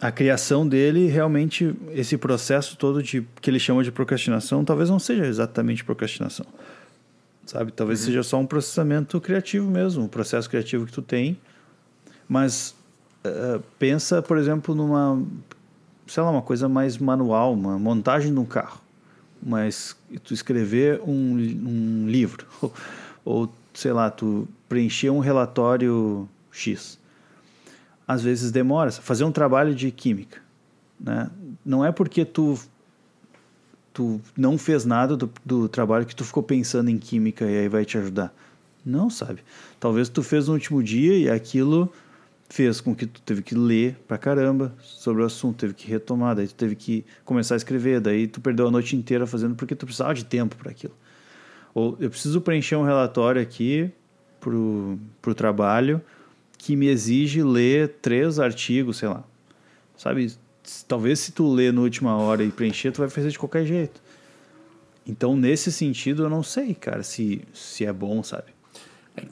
a 0.00 0.10
criação 0.12 0.68
dele 0.68 1.06
realmente, 1.06 1.74
esse 1.92 2.16
processo 2.16 2.76
todo 2.76 3.02
de, 3.02 3.26
que 3.40 3.50
ele 3.50 3.58
chama 3.58 3.82
de 3.82 3.90
procrastinação, 3.90 4.64
talvez 4.64 4.90
não 4.90 4.98
seja 4.98 5.26
exatamente 5.26 5.84
procrastinação. 5.84 6.46
Sabe? 7.46 7.72
Talvez 7.72 8.00
uhum. 8.00 8.06
seja 8.06 8.22
só 8.22 8.38
um 8.38 8.46
processamento 8.46 9.20
criativo 9.20 9.70
mesmo, 9.70 10.04
um 10.04 10.08
processo 10.08 10.50
criativo 10.50 10.84
que 10.84 10.92
tu 10.92 11.00
tem. 11.00 11.38
Mas 12.28 12.74
uh, 13.24 13.62
pensa, 13.78 14.20
por 14.20 14.36
exemplo, 14.36 14.74
numa 14.74 15.22
sei 16.06 16.22
lá, 16.22 16.30
uma 16.30 16.42
coisa 16.42 16.68
mais 16.68 16.98
manual, 16.98 17.52
uma 17.52 17.78
montagem 17.78 18.32
de 18.32 18.38
um 18.38 18.44
carro. 18.44 18.80
Mas 19.42 19.96
tu 20.24 20.32
escrever 20.32 21.00
um, 21.02 21.34
um 21.34 22.08
livro, 22.08 22.46
ou, 23.24 23.52
sei 23.74 23.92
lá, 23.92 24.10
tu 24.10 24.48
preencher 24.68 25.10
um 25.10 25.18
relatório 25.18 26.28
X. 26.50 26.98
Às 28.06 28.22
vezes 28.22 28.50
demora. 28.50 28.90
Fazer 28.92 29.24
um 29.24 29.32
trabalho 29.32 29.74
de 29.74 29.90
química. 29.90 30.40
Né? 30.98 31.30
Não 31.64 31.84
é 31.84 31.92
porque 31.92 32.24
tu, 32.24 32.58
tu 33.92 34.20
não 34.36 34.56
fez 34.56 34.84
nada 34.84 35.16
do, 35.16 35.30
do 35.44 35.68
trabalho 35.68 36.06
que 36.06 36.14
tu 36.14 36.24
ficou 36.24 36.42
pensando 36.42 36.88
em 36.88 36.98
química 36.98 37.44
e 37.44 37.58
aí 37.58 37.68
vai 37.68 37.84
te 37.84 37.98
ajudar. 37.98 38.32
Não, 38.84 39.10
sabe? 39.10 39.40
Talvez 39.80 40.08
tu 40.08 40.22
fez 40.22 40.46
no 40.46 40.54
último 40.54 40.82
dia 40.82 41.18
e 41.18 41.28
aquilo 41.28 41.92
fez 42.48 42.80
com 42.80 42.94
que 42.94 43.06
tu 43.06 43.20
teve 43.22 43.42
que 43.42 43.54
ler 43.54 43.96
pra 44.06 44.16
caramba 44.16 44.74
sobre 44.80 45.22
o 45.22 45.26
assunto, 45.26 45.58
teve 45.58 45.74
que 45.74 45.88
retomar, 45.88 46.36
daí 46.36 46.46
tu 46.46 46.54
teve 46.54 46.74
que 46.74 47.04
começar 47.24 47.54
a 47.54 47.56
escrever, 47.56 48.00
daí 48.00 48.26
tu 48.26 48.40
perdeu 48.40 48.68
a 48.68 48.70
noite 48.70 48.96
inteira 48.96 49.26
fazendo 49.26 49.54
porque 49.54 49.74
tu 49.74 49.84
precisava 49.84 50.14
de 50.14 50.24
tempo 50.24 50.56
para 50.56 50.70
aquilo. 50.70 50.94
Ou 51.74 51.96
eu 52.00 52.08
preciso 52.08 52.40
preencher 52.40 52.76
um 52.76 52.84
relatório 52.84 53.40
aqui 53.40 53.90
pro, 54.40 54.98
pro 55.20 55.34
trabalho 55.34 56.00
que 56.56 56.74
me 56.74 56.86
exige 56.86 57.42
ler 57.42 57.96
três 58.00 58.38
artigos, 58.38 58.96
sei 58.96 59.08
lá. 59.08 59.22
Sabe? 59.96 60.32
Talvez 60.88 61.20
se 61.20 61.32
tu 61.32 61.52
ler 61.52 61.72
na 61.72 61.80
última 61.80 62.16
hora 62.16 62.42
e 62.42 62.50
preencher, 62.50 62.92
tu 62.92 62.98
vai 62.98 63.10
fazer 63.10 63.30
de 63.30 63.38
qualquer 63.38 63.64
jeito. 63.66 64.00
Então, 65.06 65.36
nesse 65.36 65.70
sentido, 65.70 66.24
eu 66.24 66.30
não 66.30 66.42
sei, 66.42 66.74
cara, 66.74 67.02
se, 67.02 67.42
se 67.52 67.84
é 67.84 67.92
bom, 67.92 68.22
sabe? 68.22 68.56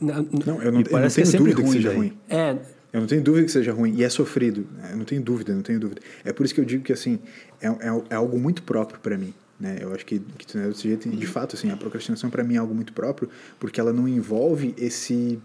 Não, 0.01 0.17
eu 0.17 0.47
não, 0.47 0.63
eu 0.63 0.73
não 0.73 0.83
tenho 0.83 0.99
é 0.99 1.09
dúvida 1.09 1.63
ruim, 1.63 1.67
que 1.67 1.73
seja 1.73 1.89
daí. 1.89 1.97
ruim. 1.97 2.19
É, 2.29 2.57
eu 2.95 3.01
não 3.01 3.09
tenho 3.09 3.25
dúvida 3.25 3.45
que 3.45 3.51
seja 3.51 3.73
ruim. 3.73 3.93
E 3.97 4.05
é 4.05 4.09
sofrido. 4.09 4.69
Né? 4.77 4.91
Eu 4.93 4.99
não 4.99 5.05
tenho 5.05 5.21
dúvida, 5.21 5.53
não 5.53 5.63
tenho 5.63 5.81
dúvida. 5.81 6.01
É 6.25 6.33
por 6.33 6.47
isso 6.47 6.55
que 6.55 6.61
eu 6.61 6.65
digo 6.65 6.85
que, 6.85 6.93
assim, 6.93 7.19
é, 7.61 7.67
é, 7.67 8.03
é 8.11 8.15
algo 8.15 8.39
muito 8.39 8.63
próprio 8.63 9.01
para 9.01 9.19
mim. 9.19 9.35
Né? 9.59 9.79
Eu 9.81 9.93
acho 9.93 10.07
que, 10.07 10.21
que 10.39 10.47
tu 10.47 10.57
é 10.59 10.69
desse 10.69 10.83
jeito. 10.83 11.09
De 11.09 11.27
fato, 11.27 11.57
assim, 11.57 11.73
a 11.73 11.77
procrastinação 11.77 12.31
para 12.31 12.45
mim 12.45 12.55
é 12.55 12.59
algo 12.59 12.73
muito 12.73 12.93
próprio, 12.93 13.29
porque 13.59 13.81
ela 13.81 13.93
não 13.93 14.07
envolve 14.07 14.77
esse, 14.79 15.41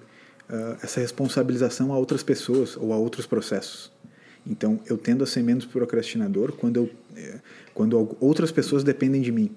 uh, 0.47 0.77
essa 0.83 0.99
responsabilização 0.99 1.91
a 1.91 1.97
outras 1.97 2.21
pessoas 2.21 2.77
ou 2.77 2.93
a 2.93 2.97
outros 2.97 3.25
processos. 3.25 3.91
Então, 4.45 4.79
eu 4.85 4.95
tendo 4.95 5.23
a 5.23 5.27
ser 5.27 5.41
menos 5.41 5.65
procrastinador 5.65 6.51
quando, 6.51 6.77
eu, 6.77 6.89
eh, 7.15 7.39
quando 7.73 8.15
outras 8.19 8.51
pessoas 8.51 8.83
dependem 8.83 9.21
de 9.21 9.31
mim. 9.31 9.51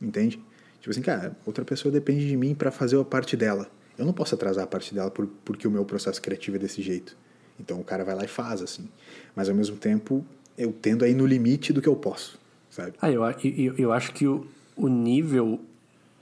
Entende? 0.00 0.42
Tipo 0.80 0.90
assim, 0.90 1.02
cara, 1.02 1.36
outra 1.44 1.66
pessoa 1.66 1.92
depende 1.92 2.26
de 2.26 2.36
mim 2.36 2.54
para 2.54 2.70
fazer 2.70 2.98
a 2.98 3.04
parte 3.04 3.36
dela. 3.36 3.70
Eu 3.96 4.06
não 4.06 4.12
posso 4.12 4.34
atrasar 4.34 4.64
a 4.64 4.66
parte 4.66 4.94
dela 4.94 5.10
por, 5.10 5.26
porque 5.44 5.68
o 5.68 5.70
meu 5.70 5.84
processo 5.84 6.20
criativo 6.20 6.56
é 6.56 6.58
desse 6.58 6.82
jeito. 6.82 7.16
Então 7.58 7.80
o 7.80 7.84
cara 7.84 8.04
vai 8.04 8.14
lá 8.14 8.24
e 8.24 8.28
faz, 8.28 8.62
assim. 8.62 8.88
Mas 9.34 9.48
ao 9.48 9.54
mesmo 9.54 9.76
tempo, 9.76 10.24
eu 10.56 10.72
tendo 10.72 11.04
aí 11.04 11.14
no 11.14 11.26
limite 11.26 11.72
do 11.72 11.80
que 11.80 11.88
eu 11.88 11.96
posso, 11.96 12.38
sabe? 12.70 12.94
Ah, 13.00 13.10
eu, 13.10 13.22
eu, 13.24 13.74
eu 13.76 13.92
acho 13.92 14.12
que 14.12 14.26
o, 14.26 14.46
o 14.76 14.88
nível 14.88 15.60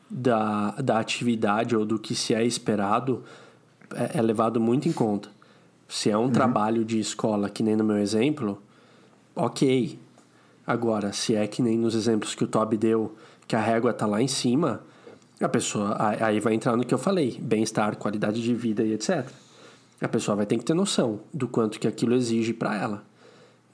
da, 0.09 0.73
da 0.73 0.99
atividade 0.99 1.77
ou 1.77 1.85
do 1.85 1.99
que 1.99 2.15
se 2.15 2.35
é 2.35 2.45
esperado 2.45 3.25
é, 3.95 4.19
é 4.19 4.23
levado 4.23 4.61
muito 4.61 4.89
em 4.89 4.93
conta. 4.93 5.29
Se 5.89 6.11
é 6.11 6.17
um 6.17 6.23
uhum. 6.23 6.31
trabalho 6.31 6.85
de 6.85 6.99
escola, 6.99 7.49
que 7.49 7.63
nem 7.63 7.77
no 7.77 7.85
meu 7.85 7.99
exemplo, 7.99 8.61
ok. 9.35 9.99
Agora, 10.67 11.13
se 11.13 11.35
é 11.35 11.47
que 11.47 11.61
nem 11.61 11.77
nos 11.77 11.95
exemplos 11.95 12.35
que 12.35 12.43
o 12.43 12.47
Toby 12.47 12.77
deu, 12.77 13.15
que 13.47 13.55
a 13.55 13.61
régua 13.61 13.93
tá 13.93 14.07
lá 14.07 14.23
em 14.23 14.29
cima, 14.29 14.81
a 15.39 15.49
pessoa 15.49 15.95
aí 15.99 16.41
vai 16.41 16.55
entrar 16.55 16.75
no 16.75 16.87
que 16.87 16.95
eu 16.95 16.99
falei, 16.99 17.39
bem-estar, 17.39 17.97
qualidade 17.97 18.43
de 18.43 18.55
vida 18.55 18.83
e 18.83 18.95
etc 18.95 19.29
a 20.05 20.09
pessoa 20.09 20.37
vai 20.37 20.47
ter 20.47 20.59
que 20.59 20.65
ter 20.65 20.75
noção 20.75 21.21
do 21.33 21.49
quanto 21.49 21.81
que 21.81 21.89
aquilo 21.89 22.15
exige 22.15 22.53
para 22.53 22.77
ela. 22.77 23.05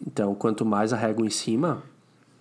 Então, 0.07 0.35
quanto 0.35 0.65
mais 0.65 0.93
a 0.93 0.97
régua 0.97 1.27
em 1.27 1.31
cima, 1.31 1.83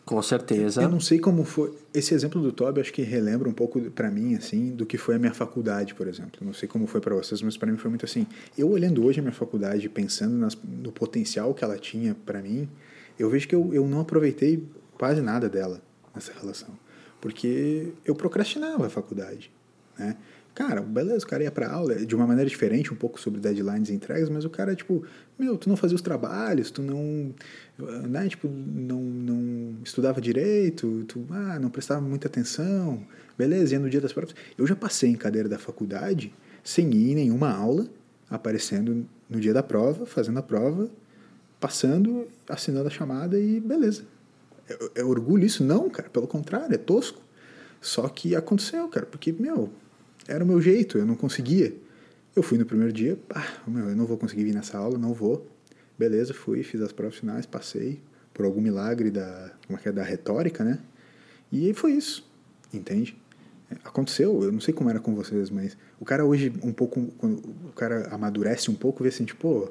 com 0.06 0.22
certeza. 0.22 0.82
Eu 0.82 0.90
não 0.90 1.00
sei 1.00 1.20
como 1.20 1.44
foi. 1.44 1.78
Esse 1.94 2.14
exemplo 2.14 2.42
do 2.42 2.52
Toby 2.52 2.82
acho 2.82 2.92
que 2.94 3.02
relembra 3.02 3.50
um 3.50 3.54
pouco 3.54 3.80
para 3.92 4.10
mim, 4.10 4.36
assim, 4.36 4.72
do 4.72 4.86
que 4.86 4.98
foi 4.98 5.16
a 5.16 5.20
minha 5.20 5.34
faculdade, 5.34 5.94
por 5.94 6.08
exemplo. 6.08 6.40
Não 6.42 6.54
sei 6.54 6.68
como 6.68 6.88
foi 6.88 7.02
para 7.02 7.14
vocês, 7.16 7.42
mas 7.42 7.58
para 7.58 7.72
mim 7.72 7.78
foi 7.78 7.90
muito 7.90 8.06
assim. 8.06 8.26
Eu 8.58 8.70
olhando 8.70 9.06
hoje 9.06 9.20
a 9.20 9.22
minha 9.22 9.34
faculdade, 9.34 9.88
pensando 9.90 10.36
nas, 10.36 10.58
no 10.64 10.92
potencial 10.92 11.54
que 11.54 11.64
ela 11.64 11.78
tinha 11.78 12.16
para 12.26 12.42
mim, 12.42 12.70
eu 13.18 13.30
vejo 13.30 13.48
que 13.48 13.54
eu, 13.56 13.74
eu 13.74 13.88
não 13.88 14.02
aproveitei 14.02 14.64
quase 14.98 15.22
nada 15.22 15.50
dela 15.50 15.82
nessa 16.14 16.32
relação. 16.40 16.70
Porque 17.20 17.92
eu 18.06 18.16
procrastinava 18.16 18.88
a 18.88 18.90
faculdade, 18.90 19.52
né? 19.98 20.16
Cara, 20.54 20.82
beleza, 20.82 21.26
o 21.26 21.28
cara 21.28 21.44
ia 21.44 21.52
pra 21.52 21.72
aula 21.72 21.96
de 21.96 22.14
uma 22.16 22.28
maneira 22.28 22.50
diferente, 22.50 22.94
um 22.94 22.96
pouco 22.96 23.20
sobre 23.20 23.40
deadlines 23.40 23.90
e 23.90 23.94
entregas, 23.94 24.30
mas 24.30 24.44
o 24.44 24.50
cara, 24.50 24.76
tipo, 24.76 25.06
meu, 25.38 25.58
tu 25.58 25.70
não 25.70 25.78
fazia 25.78 25.96
os 25.96 26.02
trabalhos, 26.02 26.70
tu 26.70 26.82
não, 26.82 27.34
né, 28.10 28.28
tipo, 28.28 28.48
não, 28.48 29.00
não 29.00 29.76
estudava 29.84 30.20
direito, 30.20 31.06
tu, 31.08 31.26
ah, 31.30 31.58
não 31.60 31.70
prestava 31.70 32.02
muita 32.02 32.28
atenção, 32.28 33.02
beleza, 33.38 33.74
ia 33.74 33.80
no 33.80 33.90
dia 33.90 34.02
das 34.02 34.12
provas. 34.12 34.36
Eu 34.58 34.68
já 34.68 34.76
passei 34.76 35.10
em 35.10 35.16
cadeira 35.16 35.48
da 35.48 35.58
faculdade 35.58 36.34
sem 36.62 36.92
ir 36.94 37.12
em 37.12 37.16
nenhuma 37.16 37.52
aula, 37.52 37.88
aparecendo 38.30 39.06
no 39.30 39.40
dia 39.40 39.54
da 39.54 39.64
prova, 39.64 40.06
fazendo 40.06 40.40
a 40.40 40.44
prova, 40.44 40.90
passando, 41.60 42.28
assinando 42.48 42.88
a 42.88 42.92
chamada 42.92 43.40
e 43.40 43.60
beleza. 43.60 44.04
É, 44.70 45.02
é 45.02 45.04
orgulho 45.04 45.46
isso? 45.46 45.64
Não, 45.64 45.90
cara, 45.90 46.10
pelo 46.10 46.28
contrário, 46.28 46.74
é 46.74 46.78
tosco. 46.78 47.22
Só 47.82 48.08
que 48.10 48.36
aconteceu, 48.36 48.88
cara, 48.90 49.06
porque, 49.06 49.32
meu, 49.32 49.70
era 50.30 50.44
o 50.44 50.48
meu 50.48 50.62
jeito, 50.62 50.98
eu 50.98 51.06
não 51.06 51.16
conseguia. 51.16 51.74
Eu 52.36 52.44
fui 52.44 52.58
no 52.58 52.66
primeiro 52.66 52.94
dia, 52.94 53.18
pá, 53.28 53.46
meu, 53.68 53.90
eu 53.90 53.96
não 53.96 54.06
vou 54.06 54.18
conseguir 54.18 54.44
vir 54.44 54.54
nessa 54.54 54.78
aula, 54.78 54.98
não 54.98 55.14
vou. 55.14 55.50
Beleza, 55.98 56.34
fui, 56.34 56.64
fiz 56.64 56.80
as 56.82 56.92
provas 56.92 57.16
finais, 57.16 57.46
passei 57.46 58.00
por 58.34 58.46
algum 58.46 58.62
milagre 58.62 59.10
da, 59.10 59.52
como 59.66 59.78
é 59.78 59.82
que 59.82 59.90
é, 59.90 59.92
da 59.92 60.04
retórica, 60.04 60.64
né? 60.64 60.80
E 61.52 61.74
foi 61.74 61.94
isso, 61.94 62.26
entende? 62.74 63.18
Aconteceu, 63.84 64.44
eu 64.44 64.52
não 64.52 64.62
sei 64.62 64.74
como 64.74 64.90
era 64.90 65.00
com 65.00 65.14
vocês, 65.14 65.50
mas 65.50 65.76
o 66.00 66.06
cara 66.06 66.24
hoje 66.24 66.54
um 66.64 66.72
pouco, 66.72 67.08
quando 67.18 67.38
o 67.68 67.74
cara 67.76 68.08
amadurece 68.12 68.72
um 68.72 68.76
pouco, 68.76 69.04
vê 69.04 69.10
assim, 69.10 69.26
tipo, 69.26 69.70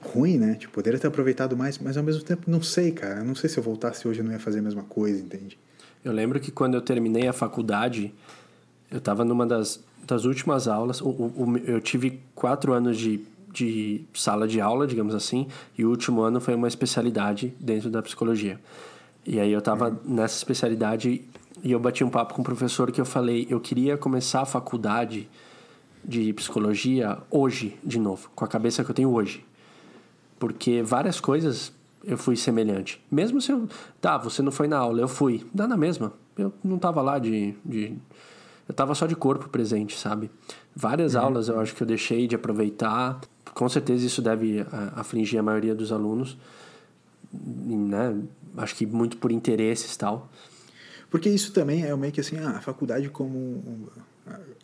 ruim, 0.00 0.38
né? 0.38 0.54
Tipo, 0.54 0.74
poderia 0.74 0.98
ter 0.98 1.08
aproveitado 1.08 1.56
mais, 1.56 1.78
mas 1.78 1.96
ao 1.96 2.02
mesmo 2.02 2.22
tempo 2.22 2.50
não 2.50 2.62
sei, 2.62 2.92
cara. 2.92 3.22
Não 3.22 3.34
sei 3.34 3.50
se 3.50 3.58
eu 3.58 3.62
voltasse 3.62 4.06
hoje 4.06 4.20
eu 4.20 4.24
não 4.24 4.32
ia 4.32 4.38
fazer 4.38 4.60
a 4.60 4.62
mesma 4.62 4.84
coisa, 4.84 5.20
entende? 5.20 5.58
Eu 6.04 6.12
lembro 6.12 6.38
que 6.38 6.50
quando 6.50 6.74
eu 6.74 6.80
terminei 6.80 7.26
a 7.26 7.32
faculdade, 7.32 8.14
eu 8.90 8.98
estava 8.98 9.24
numa 9.24 9.46
das, 9.46 9.82
das 10.06 10.24
últimas 10.24 10.68
aulas. 10.68 11.00
O, 11.00 11.08
o, 11.08 11.60
eu 11.64 11.80
tive 11.80 12.20
quatro 12.34 12.72
anos 12.72 12.96
de, 12.98 13.20
de 13.52 14.04
sala 14.14 14.46
de 14.46 14.60
aula, 14.60 14.86
digamos 14.86 15.14
assim, 15.14 15.48
e 15.76 15.84
o 15.84 15.90
último 15.90 16.22
ano 16.22 16.40
foi 16.40 16.54
uma 16.54 16.68
especialidade 16.68 17.54
dentro 17.60 17.90
da 17.90 18.02
psicologia. 18.02 18.60
E 19.26 19.40
aí 19.40 19.52
eu 19.52 19.58
estava 19.58 19.88
uhum. 19.88 19.96
nessa 20.04 20.36
especialidade 20.36 21.22
e 21.62 21.72
eu 21.72 21.80
bati 21.80 22.04
um 22.04 22.10
papo 22.10 22.34
com 22.34 22.40
o 22.40 22.42
um 22.42 22.44
professor 22.44 22.92
que 22.92 23.00
eu 23.00 23.04
falei, 23.04 23.46
eu 23.50 23.58
queria 23.58 23.96
começar 23.96 24.42
a 24.42 24.46
faculdade 24.46 25.28
de 26.04 26.32
psicologia 26.32 27.18
hoje, 27.30 27.76
de 27.82 27.98
novo, 27.98 28.30
com 28.34 28.44
a 28.44 28.48
cabeça 28.48 28.84
que 28.84 28.90
eu 28.90 28.94
tenho 28.94 29.12
hoje. 29.12 29.44
Porque 30.38 30.82
várias 30.82 31.18
coisas 31.18 31.72
eu 32.04 32.16
fui 32.16 32.36
semelhante. 32.36 33.02
Mesmo 33.10 33.40
se 33.40 33.50
eu. 33.50 33.68
Tá, 34.00 34.16
você 34.16 34.40
não 34.40 34.52
foi 34.52 34.68
na 34.68 34.78
aula, 34.78 35.00
eu 35.00 35.08
fui. 35.08 35.44
Dá 35.52 35.66
na 35.66 35.76
mesma. 35.76 36.12
Eu 36.38 36.52
não 36.62 36.78
tava 36.78 37.02
lá 37.02 37.18
de. 37.18 37.54
de 37.64 37.94
eu 38.68 38.74
tava 38.74 38.94
só 38.94 39.06
de 39.06 39.14
corpo 39.14 39.48
presente, 39.48 39.98
sabe? 39.98 40.30
Várias 40.74 41.14
uhum. 41.14 41.20
aulas 41.22 41.48
eu 41.48 41.58
acho 41.60 41.74
que 41.74 41.82
eu 41.82 41.86
deixei 41.86 42.26
de 42.26 42.34
aproveitar. 42.34 43.20
Com 43.54 43.68
certeza 43.68 44.04
isso 44.04 44.20
deve 44.20 44.60
uh, 44.60 44.66
afligir 44.96 45.38
a 45.38 45.42
maioria 45.42 45.74
dos 45.74 45.92
alunos, 45.92 46.36
né? 47.32 48.16
Acho 48.56 48.74
que 48.74 48.86
muito 48.86 49.16
por 49.16 49.30
interesses 49.30 49.94
e 49.94 49.98
tal. 49.98 50.30
Porque 51.10 51.28
isso 51.28 51.52
também 51.52 51.84
é 51.84 51.96
meio 51.96 52.12
que 52.12 52.20
assim, 52.20 52.38
a 52.38 52.60
faculdade 52.60 53.08
como 53.08 53.88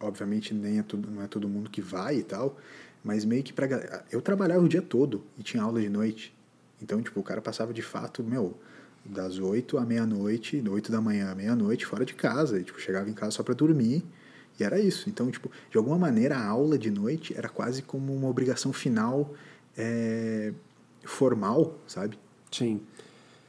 obviamente 0.00 0.52
nem 0.52 0.78
é 0.78 0.82
tudo, 0.82 1.10
não 1.10 1.22
é 1.22 1.26
todo 1.26 1.48
mundo 1.48 1.70
que 1.70 1.80
vai 1.80 2.16
e 2.16 2.22
tal, 2.22 2.56
mas 3.02 3.24
meio 3.24 3.42
que 3.42 3.52
para 3.52 4.04
eu 4.10 4.20
trabalhava 4.20 4.64
o 4.64 4.68
dia 4.68 4.82
todo 4.82 5.24
e 5.38 5.42
tinha 5.42 5.62
aula 5.62 5.80
de 5.80 5.88
noite. 5.88 6.34
Então, 6.80 7.00
tipo, 7.00 7.20
o 7.20 7.22
cara 7.22 7.40
passava 7.40 7.72
de 7.72 7.82
fato, 7.82 8.24
meu, 8.24 8.58
das 9.04 9.38
8 9.38 9.78
à 9.78 9.84
meia-noite, 9.84 10.62
8 10.66 10.92
da 10.92 11.00
manhã 11.00 11.30
à 11.30 11.34
meia-noite, 11.34 11.86
fora 11.86 12.04
de 12.04 12.14
casa. 12.14 12.58
E, 12.60 12.64
tipo, 12.64 12.80
chegava 12.80 13.08
em 13.08 13.14
casa 13.14 13.32
só 13.32 13.42
para 13.42 13.54
dormir. 13.54 14.04
E 14.58 14.64
era 14.64 14.78
isso. 14.78 15.08
Então, 15.08 15.30
tipo, 15.30 15.50
de 15.70 15.76
alguma 15.76 15.98
maneira, 15.98 16.36
a 16.36 16.46
aula 16.46 16.78
de 16.78 16.90
noite 16.90 17.34
era 17.36 17.48
quase 17.48 17.82
como 17.82 18.14
uma 18.14 18.28
obrigação 18.28 18.72
final 18.72 19.34
é, 19.76 20.52
formal, 21.04 21.78
sabe? 21.86 22.18
Sim. 22.50 22.80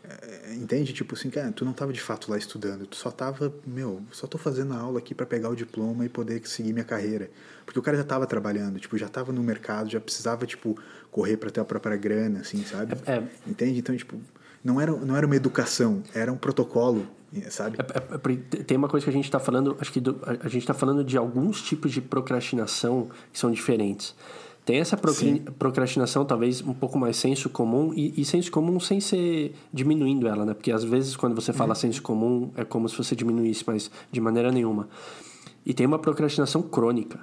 É, 0.04 0.56
entende? 0.56 0.92
Tipo 0.92 1.16
assim, 1.16 1.30
cara, 1.30 1.52
tu 1.52 1.64
não 1.64 1.72
tava 1.72 1.94
de 1.94 2.02
fato 2.02 2.30
lá 2.30 2.38
estudando, 2.38 2.86
tu 2.86 2.96
só 2.96 3.10
tava, 3.10 3.54
meu, 3.66 4.02
só 4.12 4.28
tô 4.28 4.38
fazendo 4.38 4.74
a 4.74 4.78
aula 4.78 5.00
aqui 5.00 5.16
para 5.16 5.26
pegar 5.26 5.50
o 5.50 5.56
diploma 5.56 6.06
e 6.06 6.10
poder 6.10 6.46
seguir 6.46 6.74
minha 6.74 6.84
carreira. 6.84 7.30
Porque 7.66 7.80
o 7.80 7.82
cara 7.82 7.96
já 7.96 8.04
tava 8.04 8.28
trabalhando, 8.28 8.80
tipo, 8.80 8.98
já 8.98 9.08
tava 9.08 9.32
no 9.32 9.42
mercado, 9.42 9.90
já 9.90 10.02
precisava, 10.02 10.46
tipo, 10.46 10.78
correr 11.10 11.38
para 11.38 11.50
ter 11.50 11.62
a 11.62 11.66
própria 11.66 11.96
grana, 11.96 12.42
assim, 12.42 12.66
sabe? 12.66 12.96
É, 13.06 13.14
é. 13.14 13.28
Entende? 13.48 13.80
Então, 13.80 13.96
tipo, 13.96 14.20
não 14.64 14.80
era, 14.80 14.92
não 14.92 15.16
era 15.16 15.26
uma 15.26 15.36
educação, 15.36 16.02
era 16.14 16.32
um 16.32 16.38
protocolo, 16.38 17.06
sabe? 17.50 17.78
É, 17.80 17.98
é, 17.98 18.34
é 18.34 18.64
tem 18.64 18.78
uma 18.78 18.88
coisa 18.88 19.04
que 19.04 19.10
a 19.10 19.14
gente 19.14 19.26
está 19.26 19.40
falando, 19.40 19.76
acho 19.80 19.92
que 19.92 20.00
do, 20.00 20.20
a 20.26 20.48
gente 20.48 20.60
está 20.60 20.74
falando 20.74 21.04
de 21.04 21.18
alguns 21.18 21.62
tipos 21.62 21.92
de 21.92 22.02
procrastinação 22.02 23.10
que 23.32 23.38
são 23.38 23.52
diferentes. 23.52 24.16
Tem 24.66 24.78
essa 24.78 24.96
procrastinação, 25.60 26.24
talvez 26.24 26.62
um 26.62 26.74
pouco 26.74 26.98
mais 26.98 27.18
senso 27.18 27.50
comum, 27.50 27.94
e, 27.94 28.22
e, 28.22 28.24
senso 28.24 28.50
comum 28.50 28.80
sem 28.80 29.02
ser 29.02 29.54
diminuindo 29.74 30.26
ela, 30.26 30.46
né? 30.46 30.54
Porque 30.54 30.72
às 30.72 30.86
vezes 30.86 31.18
quando 31.18 31.36
você 31.36 31.52
fala 31.52 31.72
uhum. 31.72 31.76
senso 31.76 32.02
comum 32.02 32.50
é 32.56 32.64
como 32.64 32.88
se 32.88 32.98
você 32.98 33.14
diminuísse, 33.14 33.64
mas 33.68 33.92
de 34.10 34.22
maneira 34.22 34.54
nenhuma. 34.54 34.88
E 35.66 35.74
tem 35.74 35.86
uma 35.86 36.00
procrastinação 36.00 36.62
crônica, 36.62 37.20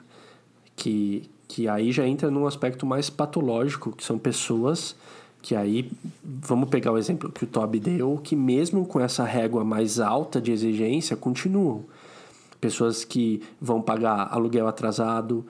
que, 0.77 1.31
que 1.49 1.67
aí 1.67 1.93
já 1.93 2.07
entra 2.07 2.31
num 2.31 2.47
aspecto 2.47 2.85
mais 2.85 3.09
patológico, 3.09 3.93
que 3.93 4.05
são 4.05 4.19
pessoas 4.19 4.95
que 5.43 5.57
aí, 5.57 5.91
vamos 6.23 6.69
pegar 6.69 6.93
o 6.93 6.99
exemplo 6.99 7.31
que 7.31 7.45
o 7.45 7.47
Toby 7.47 7.81
deu, 7.81 8.21
que 8.23 8.37
mesmo 8.37 8.85
com 8.87 9.01
essa 9.01 9.25
régua 9.25 9.65
mais 9.65 9.99
alta 9.99 10.41
de 10.41 10.53
exigência, 10.53 11.17
continuam. 11.17 11.85
Pessoas 12.61 13.05
que 13.05 13.43
vão 13.61 13.81
pagar 13.81 14.29
aluguel 14.31 14.69
atrasado, 14.69 15.45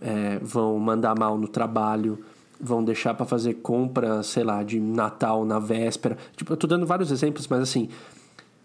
é, 0.00 0.38
vão 0.42 0.78
mandar 0.78 1.16
mal 1.16 1.38
no 1.38 1.46
trabalho, 1.46 2.18
vão 2.60 2.82
deixar 2.82 3.14
para 3.14 3.24
fazer 3.24 3.54
compra, 3.54 4.22
sei 4.24 4.42
lá, 4.42 4.62
de 4.64 4.80
Natal 4.80 5.44
na 5.44 5.60
véspera. 5.60 6.18
Tipo, 6.36 6.52
eu 6.52 6.56
tô 6.56 6.66
dando 6.66 6.84
vários 6.84 7.12
exemplos, 7.12 7.46
mas 7.46 7.60
assim, 7.60 7.88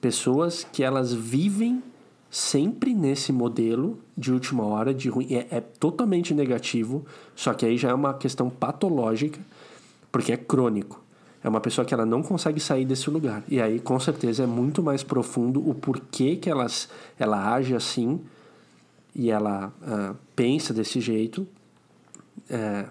pessoas 0.02 0.66
que 0.72 0.84
elas 0.84 1.14
vivem 1.14 1.84
sempre 2.32 2.96
nesse 2.96 3.32
modelo 3.32 4.00
de 4.18 4.32
última 4.32 4.64
hora, 4.64 4.92
de 4.92 5.08
ruim, 5.08 5.28
é, 5.30 5.48
é 5.52 5.62
totalmente 5.62 6.34
negativo, 6.34 7.06
só 7.36 7.54
que 7.54 7.64
aí 7.64 7.78
já 7.78 7.90
é 7.90 7.94
uma 7.94 8.16
questão 8.16 8.50
patológica 8.50 9.40
porque 10.14 10.32
é 10.32 10.38
crônico. 10.38 11.04
É 11.44 11.50
uma 11.50 11.60
pessoa 11.60 11.84
que 11.84 11.94
ela 11.94 12.06
não 12.06 12.22
consegue 12.24 12.60
sair 12.60 12.86
desse 12.86 13.10
lugar. 13.10 13.44
E 13.50 13.60
aí, 13.60 13.80
com 13.80 14.00
certeza, 14.00 14.44
é 14.44 14.46
muito 14.46 14.82
mais 14.82 15.04
profundo 15.04 15.68
o 15.68 15.74
porquê 15.74 16.38
que 16.38 16.50
elas, 16.50 16.88
ela 17.20 17.54
age 17.54 17.76
assim 17.76 18.22
e 19.14 19.30
ela 19.30 19.74
uh, 19.82 20.16
pensa 20.36 20.74
desse 20.74 21.02
jeito. 21.02 21.46
É, 22.50 22.86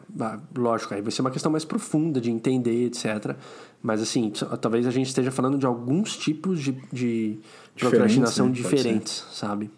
lógico, 0.55 0.93
aí 0.95 1.01
vai 1.01 1.13
ser 1.13 1.21
uma 1.21 1.31
questão 1.31 1.51
mais 1.51 1.65
profunda 1.65 2.21
de 2.21 2.31
entender, 2.31 2.87
etc. 2.87 3.37
Mas, 3.81 4.03
assim, 4.03 4.31
talvez 4.61 4.87
a 4.87 4.91
gente 4.91 5.07
esteja 5.07 5.31
falando 5.31 5.57
de 5.57 5.65
alguns 5.65 6.17
tipos 6.17 6.61
de, 6.61 6.73
de 6.93 7.39
procrastinação 7.79 8.47
né? 8.47 8.53
diferentes, 8.53 9.25
sabe? 9.33 9.71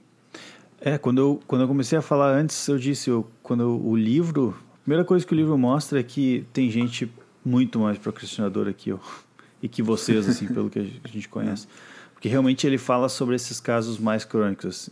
É, 0.80 0.96
quando 0.96 1.18
eu, 1.18 1.40
quando 1.46 1.62
eu 1.62 1.68
comecei 1.68 1.98
a 1.98 2.02
falar 2.02 2.34
antes, 2.34 2.66
eu 2.68 2.78
disse, 2.78 3.10
eu, 3.10 3.26
quando 3.42 3.62
eu, 3.62 3.80
o 3.84 3.94
livro... 3.94 4.56
A 4.74 4.84
primeira 4.84 5.04
coisa 5.04 5.24
que 5.24 5.32
o 5.32 5.36
livro 5.36 5.56
mostra 5.56 6.00
é 6.00 6.02
que 6.02 6.44
tem 6.52 6.70
gente 6.70 7.10
muito 7.44 7.78
mais 7.78 7.98
procrastinador 7.98 8.68
aqui 8.68 8.90
eu, 8.90 9.00
e 9.62 9.68
que 9.68 9.82
vocês, 9.82 10.28
assim, 10.28 10.46
pelo 10.46 10.70
que 10.70 10.78
a 10.78 11.08
gente 11.08 11.28
conhece. 11.28 11.66
Porque 12.12 12.28
realmente 12.28 12.66
ele 12.66 12.78
fala 12.78 13.08
sobre 13.08 13.36
esses 13.36 13.60
casos 13.60 13.98
mais 13.98 14.24
crônicos. 14.24 14.66
Assim. 14.66 14.90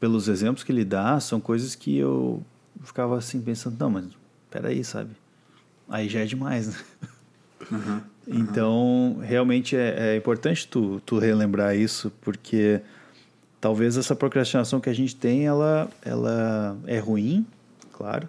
Pelos 0.00 0.28
exemplos 0.28 0.64
que 0.64 0.72
ele 0.72 0.84
dá, 0.84 1.20
são 1.20 1.40
coisas 1.40 1.74
que 1.74 1.96
eu 1.96 2.42
ficava 2.82 3.16
assim 3.16 3.40
pensando, 3.40 3.76
não, 3.78 3.90
mas 3.90 4.06
peraí, 4.50 4.82
sabe? 4.82 5.10
Aí 5.88 6.08
já 6.08 6.20
é 6.20 6.24
demais, 6.24 6.68
né? 6.68 6.74
Uhum, 7.70 7.78
uhum. 7.78 8.00
Então, 8.26 9.18
realmente 9.22 9.76
é, 9.76 10.14
é, 10.14 10.16
importante 10.16 10.66
tu, 10.66 11.00
tu 11.04 11.18
relembrar 11.18 11.76
isso, 11.76 12.12
porque 12.20 12.80
talvez 13.60 13.96
essa 13.96 14.16
procrastinação 14.16 14.80
que 14.80 14.88
a 14.88 14.94
gente 14.94 15.14
tem, 15.14 15.46
ela, 15.46 15.90
ela 16.02 16.78
é 16.86 16.98
ruim, 16.98 17.46
claro, 17.92 18.28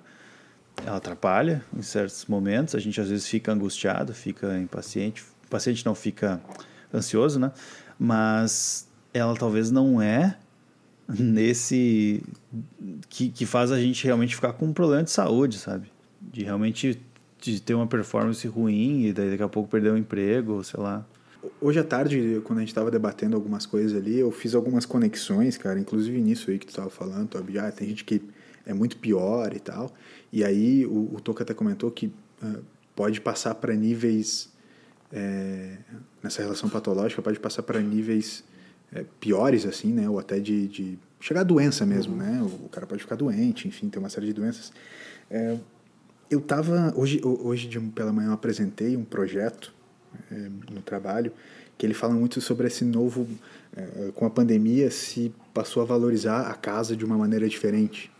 ela 0.85 0.97
atrapalha 0.97 1.63
em 1.75 1.81
certos 1.81 2.25
momentos. 2.25 2.75
A 2.75 2.79
gente 2.79 2.99
às 2.99 3.09
vezes 3.09 3.27
fica 3.27 3.51
angustiado, 3.51 4.13
fica 4.13 4.57
impaciente. 4.57 5.23
O 5.45 5.49
paciente 5.49 5.85
não 5.85 5.95
fica 5.95 6.41
ansioso, 6.93 7.39
né? 7.39 7.51
Mas 7.99 8.87
ela 9.13 9.35
talvez 9.35 9.69
não 9.71 10.01
é 10.01 10.37
nesse 11.07 12.23
que, 13.09 13.29
que 13.29 13.45
faz 13.45 13.71
a 13.71 13.79
gente 13.79 14.03
realmente 14.05 14.35
ficar 14.35 14.53
com 14.53 14.67
um 14.67 14.73
problema 14.73 15.03
de 15.03 15.11
saúde, 15.11 15.57
sabe? 15.57 15.91
De 16.21 16.43
realmente 16.43 16.99
de 17.39 17.59
ter 17.59 17.73
uma 17.73 17.87
performance 17.87 18.47
ruim 18.47 19.05
e 19.05 19.13
daí 19.13 19.31
daqui 19.31 19.43
a 19.43 19.49
pouco 19.49 19.67
perder 19.69 19.89
o 19.89 19.93
um 19.93 19.97
emprego, 19.97 20.63
sei 20.63 20.79
lá. 20.79 21.05
Hoje 21.59 21.79
à 21.79 21.83
tarde, 21.83 22.39
quando 22.43 22.59
a 22.59 22.61
gente 22.61 22.69
estava 22.69 22.91
debatendo 22.91 23.35
algumas 23.35 23.65
coisas 23.65 23.97
ali, 23.97 24.19
eu 24.19 24.31
fiz 24.31 24.53
algumas 24.53 24.85
conexões, 24.85 25.57
cara, 25.57 25.79
inclusive 25.79 26.21
nisso 26.21 26.51
aí 26.51 26.59
que 26.59 26.67
tu 26.67 26.69
estava 26.69 26.89
falando, 26.91 27.29
Tobi, 27.29 27.57
ah, 27.57 27.71
tem 27.71 27.87
gente 27.87 28.05
que 28.05 28.21
é 28.65 28.73
muito 28.73 28.97
pior 28.97 29.53
e 29.55 29.59
tal. 29.59 29.93
E 30.31 30.43
aí 30.43 30.85
o, 30.85 31.15
o 31.15 31.21
Toca 31.21 31.43
até 31.43 31.53
comentou 31.53 31.89
que 31.91 32.07
uh, 32.07 32.63
pode 32.95 33.19
passar 33.21 33.55
para 33.55 33.73
níveis, 33.73 34.49
é, 35.11 35.77
nessa 36.21 36.41
relação 36.41 36.69
patológica, 36.69 37.21
pode 37.21 37.39
passar 37.39 37.63
para 37.63 37.79
níveis 37.79 38.43
é, 38.93 39.05
piores, 39.19 39.65
assim, 39.65 39.91
né? 39.93 40.09
Ou 40.09 40.19
até 40.19 40.39
de, 40.39 40.67
de 40.67 40.99
chegar 41.19 41.41
a 41.41 41.43
doença 41.43 41.85
mesmo, 41.85 42.15
né? 42.15 42.41
O, 42.41 42.65
o, 42.65 42.69
cara 42.69 42.85
pode 42.85 43.01
ficar 43.01 43.15
doente, 43.15 43.67
enfim, 43.67 43.89
tem 43.89 43.99
uma 43.99 44.09
série 44.09 44.27
de 44.27 44.33
doenças. 44.33 44.71
É, 45.29 45.57
eu 46.29 46.39
estava, 46.39 46.93
hoje, 46.95 47.19
hoje 47.23 47.67
de, 47.67 47.79
pela 47.79 48.13
manhã 48.13 48.29
eu 48.29 48.33
apresentei 48.33 48.95
um 48.95 49.03
projeto 49.03 49.73
no 50.69 50.81
trabalho 50.81 51.31
que 51.77 51.85
ele 51.85 51.93
fala 51.93 52.13
muito 52.13 52.41
sobre 52.41 52.67
esse 52.67 52.83
novo, 52.83 53.25
com 54.15 54.25
a 54.25 54.29
pandemia 54.29 54.91
se 54.91 55.33
passou 55.53 55.81
a 55.81 55.85
valorizar 55.85 56.49
a 56.49 56.53
casa 56.53 56.95
de 56.95 57.03
uma 57.03 57.17
maneira 57.17 57.47
diferente. 57.47 58.11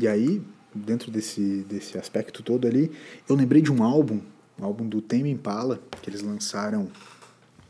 E 0.00 0.08
aí, 0.08 0.40
dentro 0.74 1.10
desse, 1.10 1.62
desse 1.68 1.98
aspecto 1.98 2.42
todo 2.42 2.66
ali, 2.66 2.90
eu 3.28 3.36
lembrei 3.36 3.60
de 3.60 3.70
um 3.70 3.82
álbum, 3.82 4.18
um 4.58 4.64
álbum 4.64 4.88
do 4.88 5.02
Tame 5.02 5.28
Impala, 5.28 5.78
que 6.00 6.08
eles 6.08 6.22
lançaram 6.22 6.88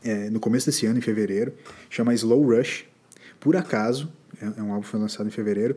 é, 0.01 0.29
no 0.29 0.39
começo 0.39 0.65
desse 0.65 0.85
ano, 0.85 0.97
em 0.97 1.01
fevereiro, 1.01 1.53
chama 1.89 2.13
Slow 2.13 2.41
Rush. 2.41 2.85
Por 3.37 3.57
acaso, 3.57 4.09
é, 4.41 4.45
é 4.45 4.63
um 4.63 4.71
álbum 4.71 4.81
que 4.81 4.87
foi 4.87 4.99
lançado 5.01 5.27
em 5.27 5.29
fevereiro, 5.29 5.75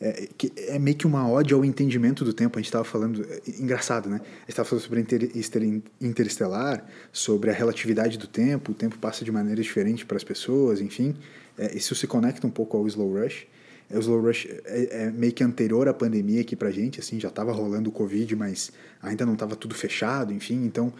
é, 0.00 0.28
que 0.38 0.52
é 0.56 0.78
meio 0.78 0.96
que 0.96 1.08
uma 1.08 1.28
ode 1.28 1.52
ao 1.52 1.64
entendimento 1.64 2.24
do 2.24 2.32
tempo. 2.32 2.56
A 2.56 2.60
gente 2.60 2.68
estava 2.68 2.84
falando, 2.84 3.26
é, 3.28 3.40
engraçado, 3.60 4.08
né? 4.08 4.20
A 4.20 4.20
gente 4.20 4.50
estava 4.50 4.68
falando 4.68 4.84
sobre 4.84 5.00
inter, 5.00 5.82
interestelar, 6.00 6.86
sobre 7.12 7.50
a 7.50 7.52
relatividade 7.52 8.16
do 8.16 8.28
tempo, 8.28 8.70
o 8.70 8.74
tempo 8.76 8.96
passa 8.98 9.24
de 9.24 9.32
maneira 9.32 9.60
diferente 9.60 10.06
para 10.06 10.16
as 10.16 10.22
pessoas, 10.22 10.80
enfim. 10.80 11.16
É, 11.58 11.76
isso 11.76 11.96
se 11.96 12.06
conecta 12.06 12.46
um 12.46 12.50
pouco 12.50 12.76
ao 12.76 12.86
Slow 12.86 13.12
Rush. 13.12 13.48
É, 13.90 13.96
o 13.96 14.00
Slow 14.00 14.20
Rush 14.20 14.46
é, 14.64 15.04
é, 15.04 15.10
meio 15.10 15.32
que 15.32 15.44
anterior 15.44 15.88
à 15.88 15.94
pandemia 15.94 16.40
aqui 16.40 16.56
pra 16.56 16.70
gente, 16.70 17.00
assim, 17.00 17.20
já 17.20 17.28
estava 17.28 17.52
rolando 17.52 17.88
o 17.88 17.92
Covid, 17.92 18.34
mas 18.34 18.72
ainda 19.02 19.24
não 19.24 19.34
estava 19.34 19.54
tudo 19.54 19.74
fechado, 19.74 20.32
enfim, 20.32 20.64
então 20.64 20.92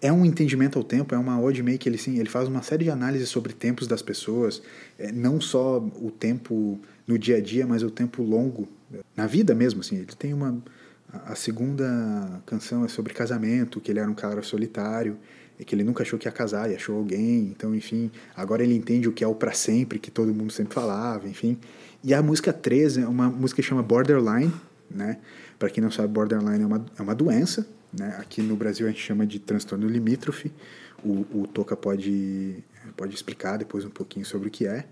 é 0.00 0.12
um 0.12 0.24
entendimento 0.24 0.78
ao 0.78 0.84
tempo, 0.84 1.14
é 1.14 1.18
uma 1.18 1.40
ode 1.40 1.62
que 1.78 1.88
ele, 1.88 1.98
sim, 1.98 2.18
ele 2.18 2.28
faz 2.28 2.48
uma 2.48 2.62
série 2.62 2.84
de 2.84 2.90
análises 2.90 3.28
sobre 3.28 3.52
tempos 3.52 3.86
das 3.86 4.02
pessoas, 4.02 4.62
é, 4.98 5.12
não 5.12 5.40
só 5.40 5.78
o 5.78 6.10
tempo 6.10 6.80
no 7.06 7.18
dia 7.18 7.36
a 7.36 7.40
dia, 7.40 7.66
mas 7.66 7.82
o 7.82 7.90
tempo 7.90 8.22
longo, 8.22 8.66
na 9.16 9.26
vida 9.26 9.54
mesmo, 9.54 9.80
assim, 9.80 9.96
ele 9.96 10.06
tem 10.18 10.34
uma... 10.34 10.60
A 11.24 11.36
segunda 11.36 12.42
canção 12.44 12.84
é 12.84 12.88
sobre 12.88 13.14
casamento, 13.14 13.80
que 13.80 13.90
ele 13.90 14.00
era 14.00 14.10
um 14.10 14.14
cara 14.14 14.42
solitário, 14.42 15.16
e 15.58 15.64
que 15.64 15.74
ele 15.74 15.84
nunca 15.84 16.02
achou 16.02 16.18
que 16.18 16.28
ia 16.28 16.32
casar 16.32 16.70
e 16.70 16.74
achou 16.74 16.96
alguém, 16.96 17.46
então, 17.46 17.74
enfim, 17.74 18.10
agora 18.34 18.62
ele 18.62 18.74
entende 18.74 19.08
o 19.08 19.12
que 19.12 19.24
é 19.24 19.26
o 19.26 19.34
para 19.34 19.52
sempre, 19.52 19.98
que 19.98 20.10
todo 20.10 20.34
mundo 20.34 20.52
sempre 20.52 20.74
falava, 20.74 21.28
enfim. 21.28 21.56
E 22.02 22.14
a 22.14 22.22
música 22.22 22.52
13 22.52 23.02
é 23.02 23.06
uma 23.06 23.28
música 23.28 23.62
que 23.62 23.68
chama 23.68 23.82
Borderline, 23.82 24.52
né? 24.90 25.18
Para 25.58 25.70
quem 25.70 25.82
não 25.82 25.90
sabe, 25.90 26.08
borderline 26.08 26.62
é 26.62 26.66
uma, 26.66 26.86
é 26.98 27.02
uma 27.02 27.14
doença, 27.14 27.66
Né? 27.92 28.14
Aqui 28.18 28.42
no 28.42 28.56
Brasil 28.56 28.86
a 28.86 28.90
gente 28.90 29.02
chama 29.02 29.26
de 29.26 29.38
transtorno 29.38 29.88
limítrofe. 29.88 30.52
O, 31.02 31.24
o 31.32 31.46
Toca 31.46 31.76
pode, 31.76 32.62
pode 32.96 33.14
explicar 33.14 33.56
depois 33.56 33.84
um 33.84 33.90
pouquinho 33.90 34.26
sobre 34.26 34.48
o 34.48 34.50
que 34.50 34.66
é. 34.66 34.84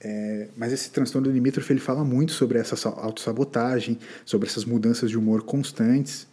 É, 0.00 0.48
mas 0.56 0.72
esse 0.72 0.90
transtorno 0.90 1.30
limítrofe 1.30 1.72
ele 1.72 1.80
fala 1.80 2.04
muito 2.04 2.32
sobre 2.32 2.58
essa 2.58 2.88
autossabotagem, 2.88 3.98
sobre 4.24 4.48
essas 4.48 4.64
mudanças 4.64 5.08
de 5.08 5.16
humor 5.16 5.42
constantes, 5.42 6.26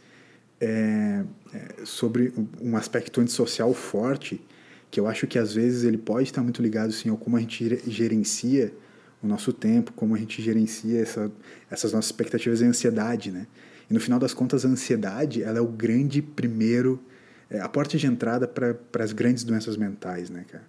é, 0.59 1.23
é, 1.53 1.85
sobre 1.85 2.33
um 2.61 2.75
aspecto 2.75 3.21
antissocial 3.21 3.73
forte, 3.73 4.41
que 4.89 4.99
eu 4.99 5.07
acho 5.07 5.27
que 5.27 5.39
às 5.39 5.53
vezes 5.53 5.83
ele 5.83 5.97
pode 5.97 6.23
estar 6.23 6.41
muito 6.41 6.61
ligado 6.61 6.91
sim, 6.91 7.09
ao 7.09 7.17
como 7.17 7.37
a 7.37 7.39
gente 7.39 7.81
gerencia 7.87 8.73
o 9.23 9.27
nosso 9.27 9.53
tempo, 9.53 9.93
como 9.93 10.13
a 10.13 10.17
gente 10.17 10.41
gerencia 10.41 11.01
essa, 11.01 11.31
essas 11.71 11.93
nossas 11.93 12.07
expectativas 12.07 12.59
e 12.59 12.65
ansiedade, 12.65 13.31
né? 13.31 13.47
E 13.89 13.93
no 13.93 13.99
final 13.99 14.19
das 14.19 14.33
contas, 14.33 14.65
a 14.65 14.67
ansiedade 14.67 15.41
ela 15.41 15.57
é 15.57 15.61
o 15.61 15.67
grande 15.67 16.21
primeiro, 16.21 16.99
é 17.49 17.59
a 17.59 17.69
porta 17.69 17.97
de 17.97 18.05
entrada 18.05 18.47
para 18.47 19.03
as 19.03 19.13
grandes 19.13 19.43
doenças 19.43 19.77
mentais, 19.77 20.29
né, 20.29 20.45
cara? 20.49 20.65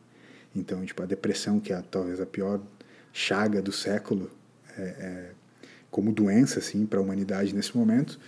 Então, 0.55 0.85
tipo, 0.85 1.03
a 1.03 1.07
depressão, 1.07 1.59
que 1.59 1.73
é 1.73 1.83
talvez 1.91 2.21
a 2.21 2.27
pior 2.27 2.61
chaga 3.13 3.61
do 3.61 3.73
século, 3.73 4.31
é, 4.79 4.83
é, 4.83 5.31
como 5.91 6.13
doença, 6.13 6.61
assim, 6.61 6.87
para 6.87 7.01
a 7.01 7.03
humanidade 7.03 7.55
nesse 7.55 7.77
momento, 7.77 8.21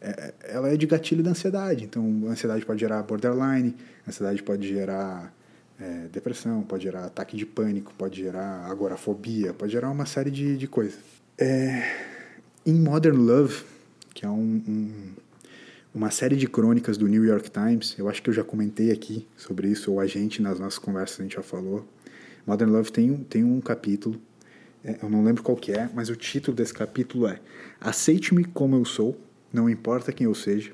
é, 0.00 0.32
ela 0.44 0.68
é 0.68 0.76
de 0.76 0.86
gatilho 0.86 1.22
da 1.22 1.30
ansiedade. 1.30 1.84
Então, 1.84 2.22
a 2.26 2.30
ansiedade 2.30 2.64
pode 2.64 2.80
gerar 2.80 3.02
borderline, 3.02 3.74
a 4.06 4.10
ansiedade 4.10 4.42
pode 4.42 4.68
gerar 4.68 5.34
é, 5.80 6.08
depressão, 6.12 6.62
pode 6.62 6.84
gerar 6.84 7.04
ataque 7.04 7.36
de 7.36 7.46
pânico, 7.46 7.92
pode 7.96 8.20
gerar 8.20 8.66
agorafobia, 8.70 9.52
pode 9.52 9.72
gerar 9.72 9.90
uma 9.90 10.06
série 10.06 10.30
de, 10.30 10.56
de 10.56 10.66
coisas. 10.66 11.00
É, 11.38 11.82
em 12.64 12.74
Modern 12.74 13.16
Love, 13.16 13.64
que 14.14 14.24
é 14.24 14.28
um, 14.28 14.62
um, 14.68 15.12
uma 15.94 16.10
série 16.10 16.36
de 16.36 16.46
crônicas 16.46 16.96
do 16.96 17.06
New 17.08 17.24
York 17.24 17.50
Times, 17.50 17.96
eu 17.98 18.08
acho 18.08 18.22
que 18.22 18.30
eu 18.30 18.34
já 18.34 18.44
comentei 18.44 18.90
aqui 18.90 19.26
sobre 19.36 19.68
isso, 19.68 19.92
ou 19.92 20.00
a 20.00 20.06
gente, 20.06 20.40
nas 20.40 20.58
nossas 20.60 20.78
conversas, 20.78 21.20
a 21.20 21.22
gente 21.22 21.34
já 21.34 21.42
falou. 21.42 21.86
Modern 22.46 22.70
Love 22.70 22.90
tem, 22.90 23.16
tem 23.24 23.44
um 23.44 23.60
capítulo, 23.60 24.20
é, 24.84 24.98
eu 25.02 25.08
não 25.08 25.22
lembro 25.22 25.42
qual 25.42 25.56
que 25.56 25.72
é, 25.72 25.88
mas 25.94 26.08
o 26.08 26.16
título 26.16 26.56
desse 26.56 26.74
capítulo 26.74 27.26
é 27.26 27.40
Aceite-me 27.80 28.44
como 28.44 28.76
eu 28.76 28.84
sou, 28.84 29.16
não 29.52 29.68
importa 29.68 30.12
quem 30.12 30.26
eu 30.26 30.34
seja. 30.34 30.72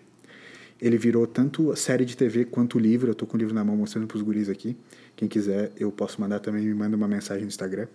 Ele 0.81 0.97
virou 0.97 1.27
tanto 1.27 1.75
série 1.75 2.05
de 2.05 2.17
TV 2.17 2.45
quanto 2.45 2.79
livro. 2.79 3.11
Eu 3.11 3.15
tô 3.15 3.27
com 3.27 3.37
o 3.37 3.39
livro 3.39 3.55
na 3.55 3.65
mão 3.65 3.77
mostrando 3.77 4.07
pros 4.07 4.23
guris 4.23 4.49
aqui. 4.49 4.77
Quem 5.19 5.27
quiser, 5.27 5.73
eu 5.77 5.91
posso 5.91 6.21
mandar 6.21 6.39
também, 6.39 6.65
me 6.65 6.73
manda 6.73 6.97
uma 6.97 7.09
mensagem 7.09 7.43
no 7.43 7.49
Instagram. 7.49 7.89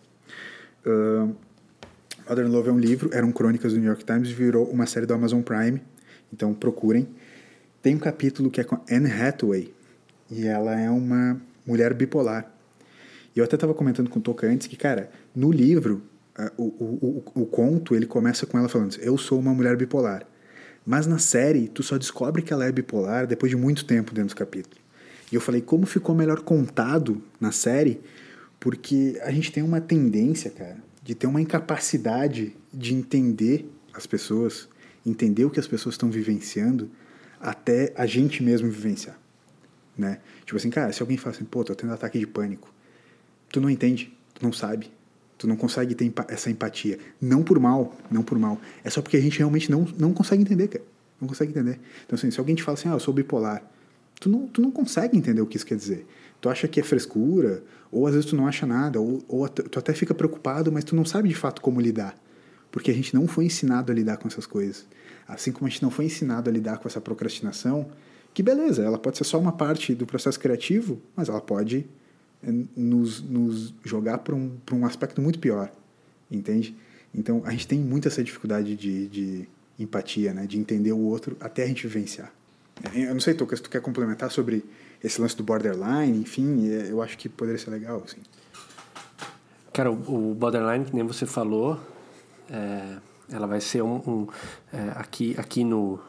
Uh, 0.85 1.33
Modern 2.27 2.51
Love 2.51 2.67
é 2.67 2.71
um 2.73 2.77
livro, 2.77 3.09
eram 3.13 3.31
crônicas 3.31 3.71
do 3.71 3.79
New 3.79 3.87
York 3.87 4.03
Times 4.03 4.29
virou 4.29 4.65
uma 4.65 4.85
série 4.85 5.05
do 5.05 5.13
Amazon 5.13 5.41
Prime. 5.41 5.81
Então 6.33 6.53
procurem. 6.53 7.07
Tem 7.81 7.95
um 7.95 7.97
capítulo 7.97 8.51
que 8.51 8.59
é 8.59 8.65
com 8.65 8.77
Anne 8.91 9.09
Hathaway. 9.09 9.73
E 10.29 10.45
ela 10.45 10.77
é 10.77 10.89
uma 10.89 11.39
mulher 11.65 11.93
bipolar. 11.93 12.53
E 13.33 13.39
eu 13.39 13.45
até 13.45 13.55
estava 13.55 13.73
comentando 13.73 14.09
com 14.09 14.19
o 14.19 14.21
Toca 14.21 14.45
antes 14.45 14.67
que, 14.67 14.75
cara, 14.75 15.09
no 15.33 15.49
livro, 15.49 16.01
uh, 16.37 16.51
o, 16.61 16.63
o, 16.63 17.23
o, 17.35 17.41
o 17.43 17.45
conto, 17.45 17.95
ele 17.95 18.05
começa 18.05 18.45
com 18.45 18.59
ela 18.59 18.67
falando: 18.67 18.97
Eu 18.99 19.17
sou 19.17 19.39
uma 19.39 19.53
mulher 19.53 19.77
bipolar. 19.77 20.27
Mas 20.85 21.07
na 21.07 21.19
série, 21.19 21.69
tu 21.69 21.83
só 21.83 21.97
descobre 21.97 22.41
que 22.41 22.51
ela 22.51 22.65
é 22.65 22.71
bipolar 22.73 23.25
depois 23.25 23.49
de 23.49 23.55
muito 23.55 23.85
tempo 23.85 24.13
dentro 24.13 24.35
do 24.35 24.37
capítulo. 24.37 24.82
E 25.33 25.35
eu 25.35 25.41
falei, 25.41 25.61
como 25.61 25.87
ficou 25.87 26.13
melhor 26.13 26.41
contado 26.41 27.19
na 27.41 27.51
série, 27.51 27.99
porque 28.59 29.19
a 29.23 29.31
gente 29.31 29.51
tem 29.51 29.63
uma 29.63 29.81
tendência, 29.81 30.51
cara, 30.51 30.77
de 31.01 31.15
ter 31.15 31.25
uma 31.25 31.41
incapacidade 31.41 32.55
de 32.71 32.93
entender 32.93 33.67
as 33.95 34.05
pessoas, 34.05 34.69
entender 35.03 35.43
o 35.43 35.49
que 35.49 35.59
as 35.59 35.65
pessoas 35.65 35.95
estão 35.95 36.11
vivenciando, 36.11 36.87
até 37.41 37.91
a 37.97 38.05
gente 38.05 38.43
mesmo 38.43 38.69
vivenciar, 38.69 39.19
né? 39.97 40.19
Tipo 40.45 40.57
assim, 40.57 40.69
cara, 40.69 40.93
se 40.93 41.01
alguém 41.01 41.17
fala 41.17 41.35
assim, 41.35 41.45
pô, 41.45 41.63
tô 41.63 41.73
tendo 41.73 41.93
ataque 41.93 42.19
de 42.19 42.27
pânico, 42.27 42.71
tu 43.51 43.59
não 43.59 43.71
entende, 43.71 44.15
tu 44.35 44.43
não 44.45 44.53
sabe, 44.53 44.91
Tu 45.35 45.47
não 45.47 45.57
consegue 45.57 45.93
ter 45.93 46.13
essa 46.29 46.49
empatia. 46.49 46.99
Não 47.19 47.43
por 47.43 47.59
mal, 47.59 47.97
não 48.09 48.23
por 48.23 48.39
mal. 48.39 48.61
É 48.81 48.89
só 48.89 49.01
porque 49.01 49.17
a 49.17 49.19
gente 49.19 49.39
realmente 49.39 49.69
não, 49.69 49.85
não 49.97 50.13
consegue 50.13 50.43
entender, 50.43 50.69
cara. 50.69 50.85
Não 51.19 51.27
consegue 51.27 51.51
entender. 51.51 51.81
Então, 52.05 52.15
assim, 52.15 52.31
se 52.31 52.39
alguém 52.39 52.55
te 52.55 52.63
fala 52.63 52.77
assim, 52.77 52.87
ah, 52.87 52.93
eu 52.93 52.99
sou 52.99 53.13
bipolar, 53.13 53.61
tu 54.23 54.29
não, 54.29 54.47
tu 54.47 54.61
não 54.61 54.71
consegue 54.71 55.17
entender 55.17 55.41
o 55.41 55.45
que 55.45 55.57
isso 55.57 55.65
quer 55.65 55.75
dizer. 55.75 56.07
Tu 56.39 56.49
acha 56.49 56.67
que 56.67 56.79
é 56.79 56.83
frescura, 56.83 57.61
ou 57.91 58.07
às 58.07 58.13
vezes 58.13 58.29
tu 58.29 58.35
não 58.35 58.47
acha 58.47 58.65
nada, 58.65 58.99
ou, 58.99 59.21
ou 59.27 59.47
tu 59.49 59.77
até 59.77 59.93
fica 59.93 60.13
preocupado, 60.13 60.71
mas 60.71 60.83
tu 60.83 60.95
não 60.95 61.03
sabe 61.03 61.27
de 61.27 61.35
fato 61.35 61.61
como 61.61 61.81
lidar. 61.81 62.15
Porque 62.71 62.89
a 62.89 62.93
gente 62.93 63.13
não 63.13 63.27
foi 63.27 63.45
ensinado 63.45 63.91
a 63.91 63.95
lidar 63.95 64.17
com 64.17 64.27
essas 64.27 64.45
coisas. 64.45 64.85
Assim 65.27 65.51
como 65.51 65.67
a 65.67 65.69
gente 65.69 65.83
não 65.83 65.91
foi 65.91 66.05
ensinado 66.05 66.49
a 66.49 66.53
lidar 66.53 66.77
com 66.77 66.87
essa 66.87 67.01
procrastinação, 67.01 67.87
que 68.33 68.41
beleza, 68.41 68.83
ela 68.83 68.97
pode 68.97 69.17
ser 69.17 69.25
só 69.25 69.39
uma 69.39 69.51
parte 69.51 69.93
do 69.93 70.05
processo 70.05 70.39
criativo, 70.39 71.01
mas 71.15 71.29
ela 71.29 71.41
pode 71.41 71.85
nos, 72.75 73.21
nos 73.21 73.73
jogar 73.83 74.19
para 74.19 74.35
um, 74.35 74.57
um 74.71 74.85
aspecto 74.85 75.21
muito 75.21 75.39
pior, 75.39 75.71
entende? 76.31 76.75
Então, 77.13 77.41
a 77.45 77.51
gente 77.51 77.67
tem 77.67 77.79
muita 77.79 78.07
essa 78.07 78.23
dificuldade 78.23 78.75
de, 78.75 79.07
de 79.07 79.47
empatia, 79.77 80.33
né? 80.33 80.47
De 80.47 80.57
entender 80.57 80.91
o 80.91 80.99
outro 80.99 81.37
até 81.39 81.63
a 81.63 81.67
gente 81.67 81.85
vivenciar. 81.87 82.33
Eu 82.93 83.13
não 83.13 83.19
sei, 83.19 83.33
Toca, 83.33 83.55
se 83.55 83.61
tu 83.61 83.69
quer 83.69 83.81
complementar 83.81 84.31
sobre 84.31 84.65
esse 85.03 85.21
lance 85.21 85.35
do 85.35 85.43
borderline, 85.43 86.17
enfim, 86.19 86.69
é, 86.69 86.89
eu 86.89 87.01
acho 87.01 87.17
que 87.17 87.29
poderia 87.29 87.59
ser 87.59 87.69
legal, 87.69 88.01
assim. 88.03 88.21
Cara, 89.71 89.91
o 89.91 90.33
borderline, 90.33 90.85
que 90.85 90.95
nem 90.95 91.05
você 91.05 91.25
falou, 91.25 91.79
é, 92.49 92.97
ela 93.31 93.47
vai 93.47 93.59
ser 93.61 93.81
um, 93.83 93.95
um 94.07 94.27
é, 94.71 94.91
aqui, 94.95 95.35
aqui 95.37 95.63
no, 95.63 95.99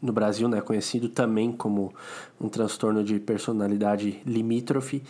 no 0.00 0.12
Brasil, 0.12 0.48
né, 0.48 0.60
conhecido 0.60 1.08
também 1.08 1.52
como 1.52 1.94
um 2.40 2.48
transtorno 2.48 3.02
de 3.02 3.18
personalidade 3.18 4.20
limítrofe, 4.26 5.02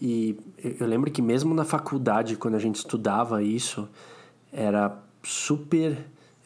e 0.00 0.38
eu 0.58 0.86
lembro 0.86 1.10
que 1.10 1.22
mesmo 1.22 1.54
na 1.54 1.64
faculdade, 1.64 2.36
quando 2.36 2.54
a 2.54 2.58
gente 2.58 2.76
estudava 2.76 3.42
isso, 3.42 3.88
era 4.52 4.98
super 5.22 5.96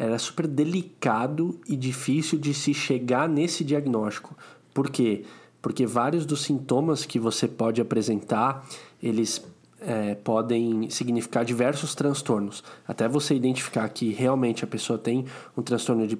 era 0.00 0.18
super 0.18 0.46
delicado 0.46 1.60
e 1.68 1.76
difícil 1.76 2.38
de 2.38 2.54
se 2.54 2.72
chegar 2.72 3.28
nesse 3.28 3.62
diagnóstico. 3.62 4.34
Por 4.72 4.88
quê? 4.88 5.24
Porque 5.60 5.84
vários 5.84 6.24
dos 6.24 6.40
sintomas 6.40 7.04
que 7.04 7.18
você 7.18 7.46
pode 7.46 7.82
apresentar, 7.82 8.66
eles 9.02 9.44
é, 9.78 10.14
podem 10.14 10.88
significar 10.88 11.44
diversos 11.44 11.94
transtornos. 11.94 12.64
Até 12.88 13.06
você 13.06 13.34
identificar 13.34 13.86
que 13.90 14.10
realmente 14.10 14.64
a 14.64 14.66
pessoa 14.66 14.98
tem 14.98 15.26
um 15.54 15.60
transtorno 15.60 16.06
de 16.06 16.16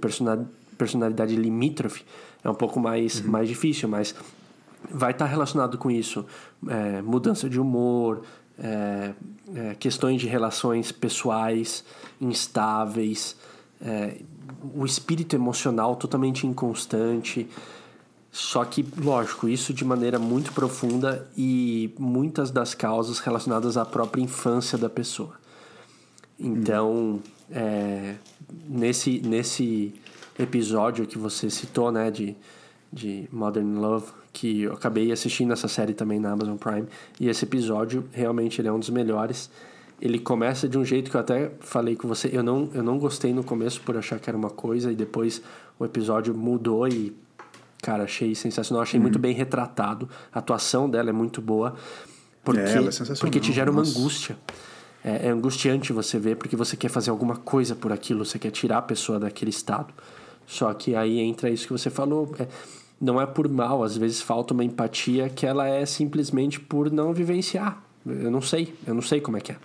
personalidade 0.77 1.35
limítrofe 1.35 2.05
é 2.45 2.51
um 2.51 2.55
pouco 2.55 2.79
mais, 2.79 3.21
uhum. 3.21 3.31
mais 3.31 3.49
difícil, 3.49 3.89
mas 3.89 4.15
vai 4.91 5.13
estar 5.13 5.25
relacionado 5.25 5.79
com 5.79 5.91
isso 5.91 6.27
é, 6.69 7.01
mudança 7.01 7.49
de 7.49 7.59
humor, 7.59 8.23
é, 8.59 9.13
é, 9.55 9.75
questões 9.77 10.21
de 10.21 10.27
relações 10.27 10.93
pessoais 10.93 11.83
instáveis, 12.21 13.37
é, 13.81 14.21
o 14.75 14.85
espírito 14.85 15.35
emocional 15.35 15.97
totalmente 15.97 16.47
inconstante. 16.47 17.49
Só 18.33 18.65
que, 18.65 18.87
lógico, 18.97 19.49
isso 19.49 19.75
de 19.75 19.85
maneira 19.85 20.19
muito 20.19 20.53
profunda 20.53 21.29
e 21.37 21.93
muitas 21.99 22.51
das 22.51 22.75
causas 22.75 23.19
relacionadas 23.19 23.77
à 23.77 23.85
própria 23.85 24.23
infância 24.23 24.79
da 24.79 24.89
pessoa. 24.89 25.35
Então, 26.39 27.21
é, 27.51 28.15
nesse, 28.69 29.21
nesse 29.21 29.93
episódio 30.39 31.07
que 31.07 31.19
você 31.19 31.51
citou, 31.51 31.91
né, 31.91 32.11
de, 32.11 32.37
de 32.93 33.29
Modern 33.33 33.79
Love, 33.79 34.13
que 34.33 34.63
eu 34.63 34.75
acabei 34.75 35.11
assistindo 35.11 35.53
essa 35.53 35.67
série 35.67 35.93
também 35.93 36.21
na 36.21 36.31
Amazon 36.31 36.57
Prime, 36.57 36.87
e 37.19 37.29
esse 37.29 37.45
episódio 37.45 38.09
realmente 38.13 38.61
ele 38.61 38.69
é 38.69 38.73
um 38.73 38.79
dos 38.79 38.91
melhores. 38.91 39.51
Ele 40.01 40.19
começa 40.19 40.69
de 40.69 40.79
um 40.79 40.85
jeito 40.85 41.11
que 41.11 41.17
eu 41.17 41.21
até 41.21 41.53
falei 41.61 41.95
com 41.95 42.09
você, 42.09 42.31
eu 42.33 42.43
não, 42.43 42.71
eu 42.73 42.83
não 42.83 42.99
gostei 42.99 43.35
no 43.35 43.45
começo 43.45 43.81
por 43.83 43.97
achar 43.97 44.19
que 44.19 44.31
era 44.31 44.37
uma 44.37 44.51
coisa, 44.51 44.91
e 44.91 44.97
depois 44.97 45.43
o 45.79 45.85
episódio 45.85 46.35
mudou 46.35 46.89
e, 46.89 47.15
cara, 47.83 48.05
achei 48.05 48.35
sensacional, 48.35 48.83
achei 48.83 48.99
muito 48.99 49.19
bem 49.19 49.35
retratado, 49.35 50.09
a 50.33 50.39
atuação 50.39 50.89
dela 50.89 51.11
é 51.11 51.13
muito 51.13 51.43
boa, 51.43 51.75
porque, 52.43 52.61
é, 52.61 53.13
é 53.13 53.15
porque 53.21 53.41
te 53.41 53.53
gera 53.53 53.71
uma 53.71 53.81
Nossa. 53.81 53.99
angústia. 53.99 54.39
É, 55.05 55.27
é 55.27 55.31
angustiante 55.31 55.93
você 55.93 56.19
ver, 56.19 56.37
porque 56.37 56.57
você 56.57 56.77
quer 56.77 56.89
fazer 56.89 57.11
alguma 57.11 57.37
coisa 57.37 57.75
por 57.75 57.93
aquilo, 57.93 58.25
você 58.25 58.39
quer 58.39 58.51
tirar 58.51 58.79
a 58.79 58.83
pessoa 58.83 59.19
daquele 59.19 59.51
estado. 59.51 59.93
Só 60.47 60.73
que 60.75 60.95
aí 60.95 61.21
entra 61.21 61.49
isso 61.49 61.67
que 61.67 61.73
você 61.73 61.89
falou. 61.89 62.35
É, 62.39 62.47
não 63.01 63.21
é 63.21 63.25
por 63.25 63.49
mal, 63.49 63.83
às 63.83 63.97
vezes 63.97 64.21
falta 64.21 64.53
uma 64.53 64.63
empatia 64.63 65.29
que 65.31 65.47
ela 65.47 65.67
é 65.67 65.87
simplesmente 65.87 66.61
por 66.61 66.91
não 66.91 67.15
vivenciar. 67.15 67.83
Eu 68.05 68.31
não 68.31 68.43
sei, 68.43 68.75
eu 68.87 68.95
não 68.95 69.03
sei 69.03 69.21
como 69.21 69.37
é 69.37 69.41
que 69.41 69.53
é. 69.53 69.57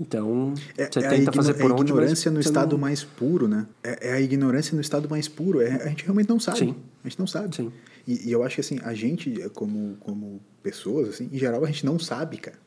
Então, 0.00 0.54
é, 0.78 0.90
você 0.90 0.98
é 1.00 1.08
tenta 1.10 1.30
fazer 1.30 1.52
por 1.52 1.70
é 1.70 1.74
onde, 1.74 1.92
a 1.92 1.94
ignorância 1.94 2.30
no 2.30 2.40
estado 2.40 2.72
não... 2.72 2.78
mais 2.78 3.04
puro, 3.04 3.46
né? 3.46 3.66
É, 3.84 4.08
é, 4.08 4.12
a 4.14 4.20
ignorância 4.20 4.74
no 4.74 4.80
estado 4.80 5.10
mais 5.10 5.28
puro. 5.28 5.60
É, 5.60 5.74
a 5.74 5.88
gente 5.88 6.04
realmente 6.04 6.30
não 6.30 6.40
sabe. 6.40 6.58
Sim. 6.58 6.76
A 7.04 7.08
gente 7.08 7.18
não 7.18 7.26
sabe. 7.26 7.54
Sim. 7.54 7.70
E, 8.08 8.28
e, 8.28 8.32
eu 8.32 8.42
acho 8.42 8.54
que, 8.54 8.60
assim, 8.62 8.78
a 8.82 8.94
gente, 8.94 9.30
como, 9.50 9.98
como 10.00 10.40
pessoas, 10.62 11.10
assim, 11.10 11.28
em 11.30 11.38
geral, 11.38 11.62
a 11.62 11.66
gente 11.66 11.84
não 11.84 11.98
sabe, 11.98 12.38
cara. 12.38 12.58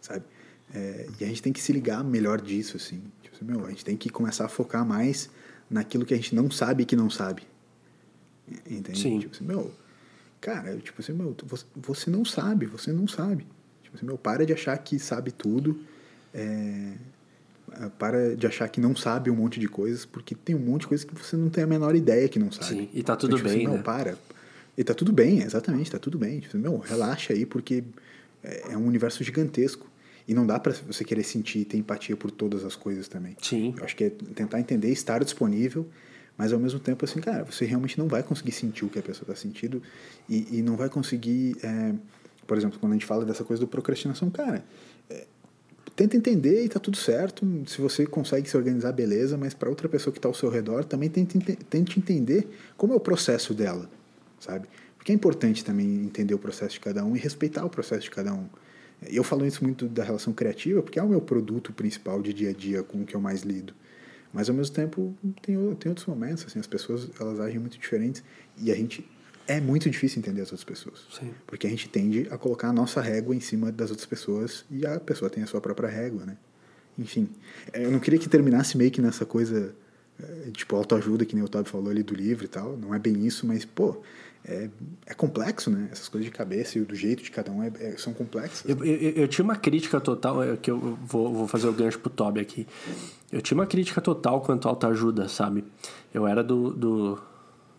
Sabe? 0.00 0.24
É, 0.74 1.06
e 1.20 1.24
a 1.24 1.26
gente 1.28 1.42
tem 1.42 1.52
que 1.52 1.60
se 1.60 1.74
ligar 1.74 2.02
melhor 2.02 2.40
disso, 2.40 2.78
assim. 2.78 3.02
Tipo, 3.22 3.44
meu, 3.44 3.66
a 3.66 3.68
gente 3.68 3.84
tem 3.84 3.94
que 3.94 4.08
começar 4.08 4.46
a 4.46 4.48
focar 4.48 4.84
mais 4.84 5.28
naquilo 5.68 6.06
que 6.06 6.14
a 6.14 6.16
gente 6.16 6.34
não 6.34 6.50
sabe 6.50 6.86
que 6.86 6.96
não 6.96 7.10
sabe. 7.10 7.42
Entende? 8.66 8.98
Sim. 8.98 9.18
Tipo 9.18 9.34
assim, 9.34 9.44
meu, 9.44 9.70
cara, 10.40 10.74
tipo 10.78 11.02
assim, 11.02 11.12
meu, 11.12 11.36
você, 11.44 11.66
você 11.76 12.10
não 12.10 12.24
sabe, 12.24 12.64
você 12.64 12.90
não 12.92 13.06
sabe. 13.06 13.46
Tipo 13.82 13.94
assim, 13.96 14.06
meu, 14.06 14.16
para 14.16 14.46
de 14.46 14.54
achar 14.54 14.76
que 14.78 14.98
sabe 14.98 15.30
tudo. 15.30 15.78
É, 16.38 17.84
é, 17.84 17.88
para 17.98 18.36
de 18.36 18.46
achar 18.46 18.68
que 18.68 18.80
não 18.80 18.96
sabe 18.96 19.30
um 19.30 19.36
monte 19.36 19.60
de 19.60 19.68
coisas, 19.68 20.04
porque 20.04 20.34
tem 20.34 20.54
um 20.54 20.60
monte 20.60 20.82
de 20.82 20.88
coisas 20.88 21.04
que 21.04 21.14
você 21.14 21.36
não 21.36 21.50
tem 21.50 21.64
a 21.64 21.66
menor 21.66 21.94
ideia 21.94 22.28
que 22.28 22.38
não 22.38 22.50
sabe. 22.50 22.66
Sim, 22.68 22.88
e 22.92 23.02
tá 23.02 23.16
tudo 23.16 23.36
tipo 23.36 23.48
bem, 23.48 23.58
assim, 23.58 23.66
né? 23.66 23.76
Não, 23.76 23.82
para. 23.82 24.16
E 24.76 24.84
tá 24.84 24.94
tudo 24.94 25.12
bem, 25.12 25.42
exatamente, 25.42 25.90
tá 25.90 25.98
tudo 25.98 26.18
bem. 26.18 26.40
Tipo, 26.40 26.56
meu, 26.56 26.78
relaxa 26.78 27.32
aí, 27.32 27.44
porque 27.44 27.82
é 28.42 28.72
é 28.72 28.76
um 28.76 28.86
universo 28.86 29.22
gigantesco. 29.24 29.86
E 30.26 30.34
não 30.34 30.46
dá 30.46 30.58
pra 30.60 30.74
você 30.86 31.04
querer 31.04 31.22
sentir 31.22 31.60
e 31.60 31.64
ter 31.64 31.78
empatia 31.78 32.14
por 32.14 32.30
todas 32.30 32.62
as 32.62 32.76
coisas 32.76 33.08
também. 33.08 33.34
Sim. 33.40 33.74
Eu 33.78 33.84
acho 33.84 33.96
que 33.96 34.04
é 34.04 34.10
tentar 34.10 34.60
entender, 34.60 34.90
estar 34.90 35.24
disponível, 35.24 35.88
mas 36.36 36.52
ao 36.52 36.58
mesmo 36.60 36.78
tempo, 36.78 37.02
assim, 37.02 37.18
cara, 37.18 37.44
você 37.44 37.64
realmente 37.64 37.98
não 37.98 38.06
vai 38.08 38.22
conseguir 38.22 38.52
sentir 38.52 38.84
o 38.84 38.90
que 38.90 38.98
a 38.98 39.02
pessoa 39.02 39.22
está 39.22 39.34
sentindo 39.34 39.82
e, 40.28 40.58
e 40.58 40.62
não 40.62 40.76
vai 40.76 40.90
conseguir. 40.90 41.56
é, 41.62 41.94
por 42.46 42.58
exemplo, 42.58 42.78
quando 42.78 42.92
a 42.92 42.94
gente 42.94 43.06
fala 43.06 43.24
dessa 43.24 43.42
coisa 43.42 43.60
do 43.60 43.66
procrastinação, 43.66 44.30
cara, 44.30 44.62
é, 45.08 45.26
tenta 45.98 46.16
entender 46.16 46.64
e 46.64 46.68
tá 46.68 46.78
tudo 46.78 46.96
certo. 46.96 47.44
Se 47.66 47.80
você 47.80 48.06
consegue 48.06 48.48
se 48.48 48.56
organizar, 48.56 48.92
beleza, 48.92 49.36
mas 49.36 49.52
para 49.52 49.68
outra 49.68 49.88
pessoa 49.88 50.12
que 50.12 50.18
está 50.20 50.28
ao 50.28 50.34
seu 50.34 50.48
redor, 50.48 50.84
também 50.84 51.10
tente, 51.10 51.36
ente- 51.36 51.56
tente 51.56 51.98
entender 51.98 52.48
como 52.76 52.92
é 52.92 52.96
o 52.96 53.00
processo 53.00 53.52
dela, 53.52 53.90
sabe? 54.38 54.68
Porque 54.96 55.10
é 55.10 55.14
importante 55.14 55.64
também 55.64 56.04
entender 56.04 56.34
o 56.34 56.38
processo 56.38 56.74
de 56.74 56.80
cada 56.80 57.04
um 57.04 57.16
e 57.16 57.18
respeitar 57.18 57.64
o 57.64 57.68
processo 57.68 58.02
de 58.02 58.10
cada 58.10 58.32
um. 58.32 58.46
Eu 59.08 59.24
falo 59.24 59.44
isso 59.44 59.64
muito 59.64 59.86
da 59.86 60.04
relação 60.04 60.32
criativa, 60.32 60.82
porque 60.82 61.00
é 61.00 61.02
o 61.02 61.08
meu 61.08 61.20
produto 61.20 61.72
principal 61.72 62.22
de 62.22 62.32
dia 62.32 62.50
a 62.50 62.52
dia 62.52 62.82
com 62.84 63.02
o 63.02 63.04
que 63.04 63.16
eu 63.16 63.20
mais 63.20 63.42
lido. 63.42 63.74
Mas 64.32 64.48
ao 64.48 64.54
mesmo 64.54 64.74
tempo 64.74 65.14
tem, 65.42 65.56
tem 65.76 65.88
outros 65.88 66.06
momentos, 66.06 66.44
assim, 66.46 66.60
as 66.60 66.66
pessoas 66.66 67.08
elas 67.18 67.40
agem 67.40 67.58
muito 67.58 67.76
diferentes 67.78 68.22
e 68.56 68.70
a 68.70 68.74
gente 68.74 69.04
é 69.48 69.60
muito 69.60 69.88
difícil 69.90 70.20
entender 70.20 70.42
as 70.42 70.52
outras 70.52 70.62
pessoas. 70.64 71.00
Sim. 71.10 71.32
Porque 71.46 71.66
a 71.66 71.70
gente 71.70 71.88
tende 71.88 72.28
a 72.30 72.36
colocar 72.36 72.68
a 72.68 72.72
nossa 72.72 73.00
régua 73.00 73.34
em 73.34 73.40
cima 73.40 73.72
das 73.72 73.90
outras 73.90 74.06
pessoas 74.06 74.64
e 74.70 74.86
a 74.86 75.00
pessoa 75.00 75.30
tem 75.30 75.42
a 75.42 75.46
sua 75.46 75.60
própria 75.60 75.88
régua, 75.88 76.24
né? 76.26 76.36
Enfim, 76.98 77.28
eh, 77.72 77.84
eu 77.84 77.90
não 77.90 77.98
queria 77.98 78.18
que 78.18 78.28
terminasse 78.28 78.76
meio 78.76 78.90
que 78.90 79.00
nessa 79.00 79.24
coisa, 79.24 79.74
eh, 80.22 80.50
tipo, 80.52 80.76
autoajuda, 80.76 81.24
que 81.24 81.34
nem 81.34 81.42
o 81.42 81.46
Otávio 81.46 81.70
falou 81.70 81.88
ali 81.90 82.02
do 82.02 82.14
livro 82.14 82.44
e 82.44 82.48
tal. 82.48 82.76
Não 82.76 82.94
é 82.94 82.98
bem 82.98 83.24
isso, 83.26 83.46
mas, 83.46 83.64
pô, 83.64 84.02
é, 84.44 84.68
é 85.06 85.14
complexo, 85.14 85.70
né? 85.70 85.88
Essas 85.90 86.08
coisas 86.08 86.28
de 86.30 86.36
cabeça 86.36 86.78
e 86.78 86.82
do 86.82 86.94
jeito 86.94 87.22
de 87.22 87.30
cada 87.30 87.50
um 87.50 87.62
é- 87.62 87.72
é- 87.80 87.96
são 87.96 88.12
complexas. 88.12 88.68
Eu, 88.68 88.84
eu, 88.84 89.10
eu 89.12 89.28
tinha 89.28 89.44
uma 89.44 89.56
crítica 89.56 90.00
total, 90.00 90.42
é, 90.42 90.56
que 90.56 90.70
eu 90.70 90.98
vou, 91.04 91.32
vou 91.32 91.48
fazer 91.48 91.68
o 91.68 91.72
gancho 91.72 91.98
pro 91.98 92.10
Toby 92.10 92.40
aqui. 92.40 92.66
Eu 93.30 93.40
tinha 93.40 93.56
uma 93.56 93.66
crítica 93.66 94.00
total 94.00 94.40
quanto 94.40 94.66
à 94.68 94.70
autoajuda, 94.70 95.28
sabe? 95.28 95.64
Eu 96.12 96.26
era 96.26 96.42
do, 96.42 96.70
do, 96.72 97.18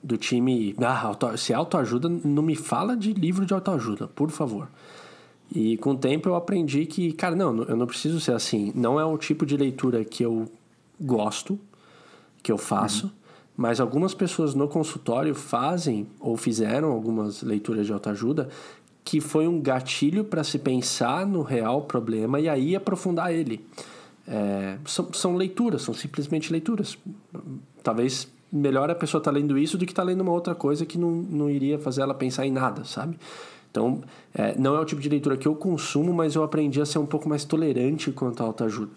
do 0.01 0.17
time. 0.17 0.75
Ah, 0.79 1.01
auto, 1.07 1.37
se 1.37 1.53
é 1.53 1.55
autoajuda, 1.55 2.09
não 2.09 2.43
me 2.43 2.55
fala 2.55 2.95
de 2.95 3.13
livro 3.13 3.45
de 3.45 3.53
autoajuda, 3.53 4.07
por 4.07 4.29
favor. 4.29 4.67
E 5.53 5.77
com 5.77 5.91
o 5.91 5.97
tempo 5.97 6.29
eu 6.29 6.35
aprendi 6.35 6.85
que, 6.85 7.11
cara, 7.13 7.35
não, 7.35 7.63
eu 7.63 7.75
não 7.75 7.87
preciso 7.87 8.19
ser 8.19 8.33
assim. 8.33 8.71
Não 8.75 8.99
é 8.99 9.05
o 9.05 9.17
tipo 9.17 9.45
de 9.45 9.57
leitura 9.57 10.05
que 10.05 10.23
eu 10.23 10.47
gosto, 10.99 11.59
que 12.43 12.51
eu 12.51 12.57
faço, 12.57 13.11
mas 13.57 13.79
algumas 13.79 14.13
pessoas 14.13 14.53
no 14.53 14.67
consultório 14.67 15.33
fazem 15.33 16.07
ou 16.19 16.37
fizeram 16.37 16.91
algumas 16.91 17.41
leituras 17.41 17.85
de 17.85 17.93
autoajuda 17.93 18.49
que 19.03 19.19
foi 19.19 19.47
um 19.47 19.59
gatilho 19.59 20.23
para 20.23 20.43
se 20.43 20.59
pensar 20.59 21.25
no 21.25 21.41
real 21.41 21.81
problema 21.81 22.39
e 22.39 22.47
aí 22.47 22.75
aprofundar 22.75 23.33
ele. 23.33 23.65
É, 24.27 24.77
são, 24.85 25.11
são 25.11 25.35
leituras, 25.35 25.81
são 25.81 25.95
simplesmente 25.95 26.51
leituras. 26.51 26.95
Talvez 27.81 28.27
melhor 28.51 28.89
a 28.89 28.95
pessoa 28.95 29.19
estar 29.19 29.31
lendo 29.31 29.57
isso 29.57 29.77
do 29.77 29.85
que 29.85 29.91
estar 29.91 30.03
lendo 30.03 30.21
uma 30.21 30.31
outra 30.31 30.55
coisa 30.55 30.85
que 30.85 30.97
não, 30.97 31.11
não 31.11 31.49
iria 31.49 31.77
fazer 31.77 32.01
ela 32.01 32.13
pensar 32.13 32.45
em 32.45 32.51
nada, 32.51 32.83
sabe? 32.83 33.17
Então, 33.71 34.01
é, 34.33 34.57
não 34.57 34.75
é 34.75 34.79
o 34.79 34.85
tipo 34.85 35.01
de 35.01 35.09
leitura 35.09 35.37
que 35.37 35.47
eu 35.47 35.55
consumo, 35.55 36.11
mas 36.13 36.35
eu 36.35 36.43
aprendi 36.43 36.81
a 36.81 36.85
ser 36.85 36.97
um 36.97 37.05
pouco 37.05 37.29
mais 37.29 37.45
tolerante 37.45 38.11
quanto 38.11 38.41
à 38.41 38.45
autoajuda. 38.45 38.91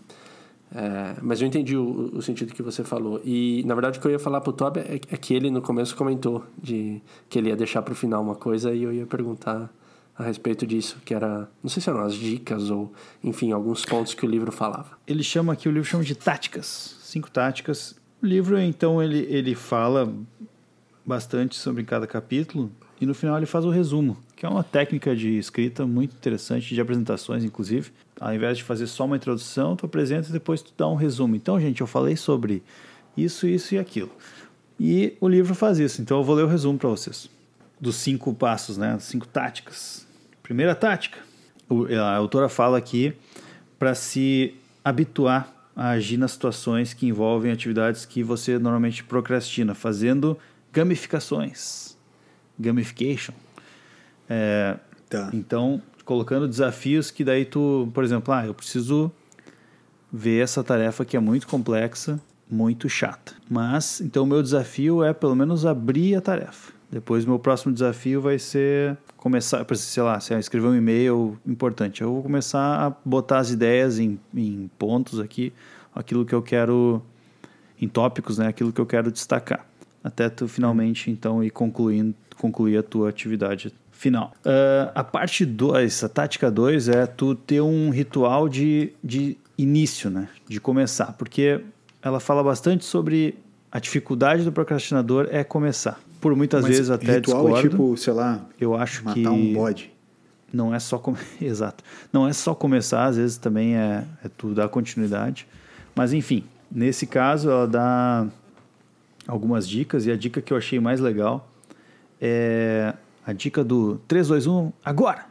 É, 0.75 1.17
mas 1.21 1.43
eu 1.43 1.47
entendi 1.47 1.77
o, 1.77 2.11
o 2.15 2.23
sentido 2.23 2.55
que 2.55 2.63
você 2.63 2.83
falou. 2.83 3.21
E, 3.25 3.63
na 3.67 3.75
verdade, 3.75 3.99
o 3.99 4.01
que 4.01 4.07
eu 4.07 4.13
ia 4.13 4.19
falar 4.19 4.41
pro 4.41 4.53
Toby 4.53 4.81
é, 4.81 4.95
é 4.95 5.17
que 5.17 5.35
ele, 5.35 5.51
no 5.51 5.61
começo, 5.61 5.95
comentou 5.95 6.45
de 6.61 7.03
que 7.29 7.39
ele 7.39 7.51
ia 7.51 7.57
deixar 7.57 7.83
pro 7.83 7.95
final 7.95 8.23
uma 8.23 8.35
coisa 8.35 8.73
e 8.73 8.83
eu 8.83 8.93
ia 8.93 9.07
perguntar 9.07 9.71
a 10.17 10.23
respeito 10.25 10.67
disso, 10.67 10.99
que 11.05 11.15
era... 11.15 11.49
Não 11.63 11.69
sei 11.69 11.83
se 11.83 11.91
eram 11.91 12.01
as 12.01 12.15
dicas 12.15 12.71
ou, 12.71 12.93
enfim, 13.23 13.53
alguns 13.53 13.85
pontos 13.85 14.15
que 14.15 14.25
o 14.25 14.29
livro 14.29 14.51
falava. 14.51 14.97
Ele 15.07 15.23
chama 15.23 15.53
aqui, 15.53 15.69
o 15.69 15.73
livro 15.73 15.89
chama 15.89 16.05
de 16.05 16.15
táticas, 16.15 16.97
cinco 17.03 17.31
táticas. 17.31 17.95
O 18.23 18.27
livro, 18.27 18.57
então, 18.57 19.03
ele, 19.03 19.27
ele 19.29 19.53
fala 19.55 20.15
bastante 21.05 21.57
sobre 21.57 21.83
cada 21.83 22.07
capítulo 22.07 22.71
e 23.01 23.05
no 23.05 23.15
final 23.15 23.37
ele 23.37 23.47
faz 23.47 23.65
o 23.65 23.71
resumo, 23.71 24.17
que 24.37 24.47
é 24.47 24.49
uma 24.49 24.63
técnica 24.63 25.17
de 25.17 25.37
escrita 25.37 25.85
muito 25.85 26.15
interessante, 26.15 26.73
de 26.73 26.81
apresentações, 26.81 27.43
inclusive. 27.43 27.91
Ao 28.21 28.33
invés 28.33 28.59
de 28.59 28.63
fazer 28.63 28.87
só 28.87 29.07
uma 29.07 29.17
introdução, 29.17 29.75
tu 29.75 29.87
apresenta 29.87 30.29
e 30.29 30.33
depois 30.33 30.63
tu 30.63 30.73
dá 30.79 30.87
um 30.87 30.95
resumo. 30.95 31.35
Então, 31.35 31.59
gente, 31.59 31.81
eu 31.81 31.87
falei 31.89 32.17
sobre 32.17 32.63
isso, 33.17 33.45
isso 33.49 33.75
e 33.75 33.79
aquilo. 33.79 34.13
E 34.79 35.17
o 35.21 35.29
livro 35.29 35.53
faz 35.53 35.81
isso, 35.81 36.01
então 36.01 36.19
eu 36.19 36.23
vou 36.23 36.37
ler 36.37 36.45
o 36.45 36.49
resumo 36.49 36.79
para 36.79 36.91
vocês. 36.91 37.29
Dos 37.81 37.97
cinco 37.97 38.33
passos, 38.33 38.77
né? 38.77 38.97
Cinco 39.01 39.27
táticas. 39.27 40.07
Primeira 40.45 40.77
tática. 40.77 41.19
A 42.01 42.15
autora 42.15 42.49
fala 42.49 42.79
aqui 42.79 43.15
para 43.81 43.97
se 43.97 44.55
habituar 44.85 45.62
a 45.75 45.91
agir 45.91 46.17
nas 46.17 46.33
situações 46.33 46.93
que 46.95 47.07
envolvem 47.07 47.51
atividades 47.53 48.05
que 48.05 48.23
você 48.23 48.59
normalmente 48.59 49.03
procrastina, 49.05 49.75
fazendo 49.75 50.39
gamificações. 50.73 51.97
Gamification. 52.59 53.35
É, 54.29 54.77
Tá. 55.09 55.29
então, 55.35 55.83
colocando 56.07 56.49
desafios 56.49 57.11
que 57.11 57.23
daí 57.23 57.45
tu, 57.45 57.91
por 57.93 58.03
exemplo, 58.03 58.33
ah, 58.33 58.47
eu 58.47 58.55
preciso 58.55 59.13
ver 60.11 60.43
essa 60.43 60.65
tarefa 60.65 61.05
que 61.05 61.17
é 61.17 61.21
muito 61.21 61.47
complexa, 61.47 62.19
muito 62.51 62.89
chata. 62.89 63.35
Mas, 63.49 64.01
então, 64.01 64.25
o 64.25 64.27
meu 64.27 64.43
desafio 64.43 65.03
é 65.03 65.13
pelo 65.13 65.35
menos 65.35 65.67
abrir 65.67 66.17
a 66.17 66.21
tarefa. 66.21 66.73
Depois, 66.91 67.25
meu 67.25 67.39
próximo 67.39 67.73
desafio 67.73 68.21
vai 68.21 68.39
ser 68.39 68.97
começar, 69.23 69.65
sei 69.77 70.03
lá, 70.03 70.19
se 70.19 70.35
eu 70.35 70.39
escrever 70.41 70.67
um 70.67 70.75
e-mail 70.75 71.39
importante, 71.47 72.03
eu 72.03 72.13
vou 72.13 72.25
começar 72.25 72.87
a 72.87 72.91
botar 73.05 73.39
as 73.39 73.53
ideias 73.53 74.01
em, 74.01 74.19
em 74.35 74.69
pontos 74.77 75.21
aqui, 75.21 75.53
aquilo 75.95 76.27
que 76.27 76.35
eu 76.35 76.43
quero, 76.43 77.01
em 77.81 77.87
tópicos, 77.87 78.39
né, 78.39 78.49
aquilo 78.49 78.73
que 78.73 78.81
eu 78.81 78.87
quero 78.87 79.13
destacar. 79.13 79.65
Até 80.03 80.29
tu 80.29 80.49
finalmente, 80.49 81.09
então, 81.09 81.43
ir 81.45 81.51
concluindo, 81.51 82.13
concluir 82.37 82.79
a 82.79 82.83
tua 82.83 83.11
atividade 83.11 83.73
final. 83.93 84.33
Ah, 84.45 84.91
a 84.93 85.05
parte 85.05 85.47
2, 85.47 86.03
a 86.03 86.09
tática 86.09 86.51
2 86.51 86.89
é 86.89 87.07
tu 87.07 87.37
ter 87.37 87.61
um 87.61 87.91
ritual 87.91 88.49
de, 88.49 88.93
de 89.05 89.39
início, 89.57 90.11
né? 90.11 90.29
De 90.49 90.61
começar. 90.61 91.13
Porque 91.13 91.61
ela 92.03 92.19
fala 92.19 92.43
bastante 92.43 92.85
sobre 92.85 93.39
a 93.71 93.79
dificuldade 93.79 94.43
do 94.43 94.51
procrastinador 94.51 95.29
é 95.31 95.45
começar. 95.45 96.01
Por 96.23 96.35
muitas 96.35 96.63
Mas 96.63 96.71
vezes 96.71 96.89
até 96.89 97.17
ritual 97.17 97.43
discordo. 97.45 97.67
é 97.67 97.71
tipo, 97.71 97.97
sei 97.99 98.13
lá, 98.15 98.47
eu 98.59 98.75
acho 98.75 99.05
matar 99.05 99.15
que 99.21 99.29
um 99.29 99.53
bode. 99.53 99.93
não 100.53 100.75
é 100.75 100.79
só 100.79 100.97
come... 100.99 101.19
exato. 101.43 101.85
Não 102.13 102.27
é 102.27 102.33
só 102.33 102.55
começar 102.55 103.05
às 103.05 103.17
vezes 103.19 103.37
também 103.37 103.77
é, 103.77 104.05
é 104.25 104.29
tu 104.39 104.55
dar 104.55 104.69
continuidade. 104.71 105.47
Mas 105.95 106.13
enfim 106.15 106.45
nesse 106.75 107.07
caso 107.07 107.51
ela 107.51 107.67
dá 107.69 108.27
algumas 109.29 109.69
dicas 109.69 110.07
e 110.07 110.11
a 110.11 110.17
dica 110.17 110.41
que 110.41 110.53
eu 110.53 110.57
achei 110.57 110.81
mais 110.81 111.01
legal 111.01 111.47
é 112.21 112.95
a 113.27 113.33
dica 113.33 113.63
do 113.63 114.01
3, 114.09 114.29
2, 114.29 114.47
1, 114.47 114.73
agora! 114.85 115.27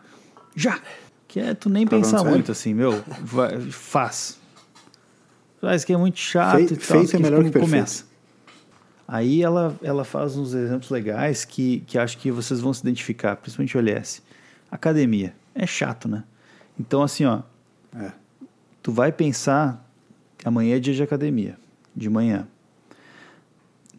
Já! 0.56 0.80
Que 1.28 1.40
é 1.40 1.54
tu 1.54 1.70
nem 1.70 1.86
Tá 1.88 1.96
pensar 1.96 2.24
muito 2.24 2.52
assim 2.52 2.74
meu 2.74 3.02
vai, 3.24 3.60
faz. 3.72 4.38
Faz 5.62 5.84
que 5.86 5.94
é 5.94 5.98
muito 5.98 6.20
chato 6.20 6.56
Fei- 6.58 6.66
e 6.66 6.68
tal, 6.78 6.98
feito 7.00 7.16
é 7.16 7.20
melhor 7.20 7.38
que 7.44 7.52
perfeito. 7.52 7.66
começa 7.72 8.11
Aí 9.14 9.44
ela, 9.44 9.76
ela 9.84 10.06
faz 10.06 10.38
uns 10.38 10.54
exemplos 10.54 10.90
legais 10.90 11.44
que, 11.44 11.82
que 11.82 11.98
acho 11.98 12.18
que 12.18 12.32
vocês 12.32 12.62
vão 12.62 12.74
se 12.74 12.80
identificar, 12.80 13.36
principalmente 13.36 13.76
o 13.76 13.80
LS. 13.82 14.24
Academia. 14.72 15.36
É 15.54 15.68
chato, 15.68 16.08
né? 16.08 16.24
Então, 16.80 17.04
assim, 17.04 17.26
ó, 17.26 17.42
É. 17.94 18.14
tu 18.82 18.90
vai 18.94 19.12
pensar 19.12 19.86
amanhã 20.46 20.78
é 20.78 20.80
dia 20.80 20.94
de 20.94 21.04
academia, 21.04 21.58
de 21.94 22.10
manhã. 22.10 22.48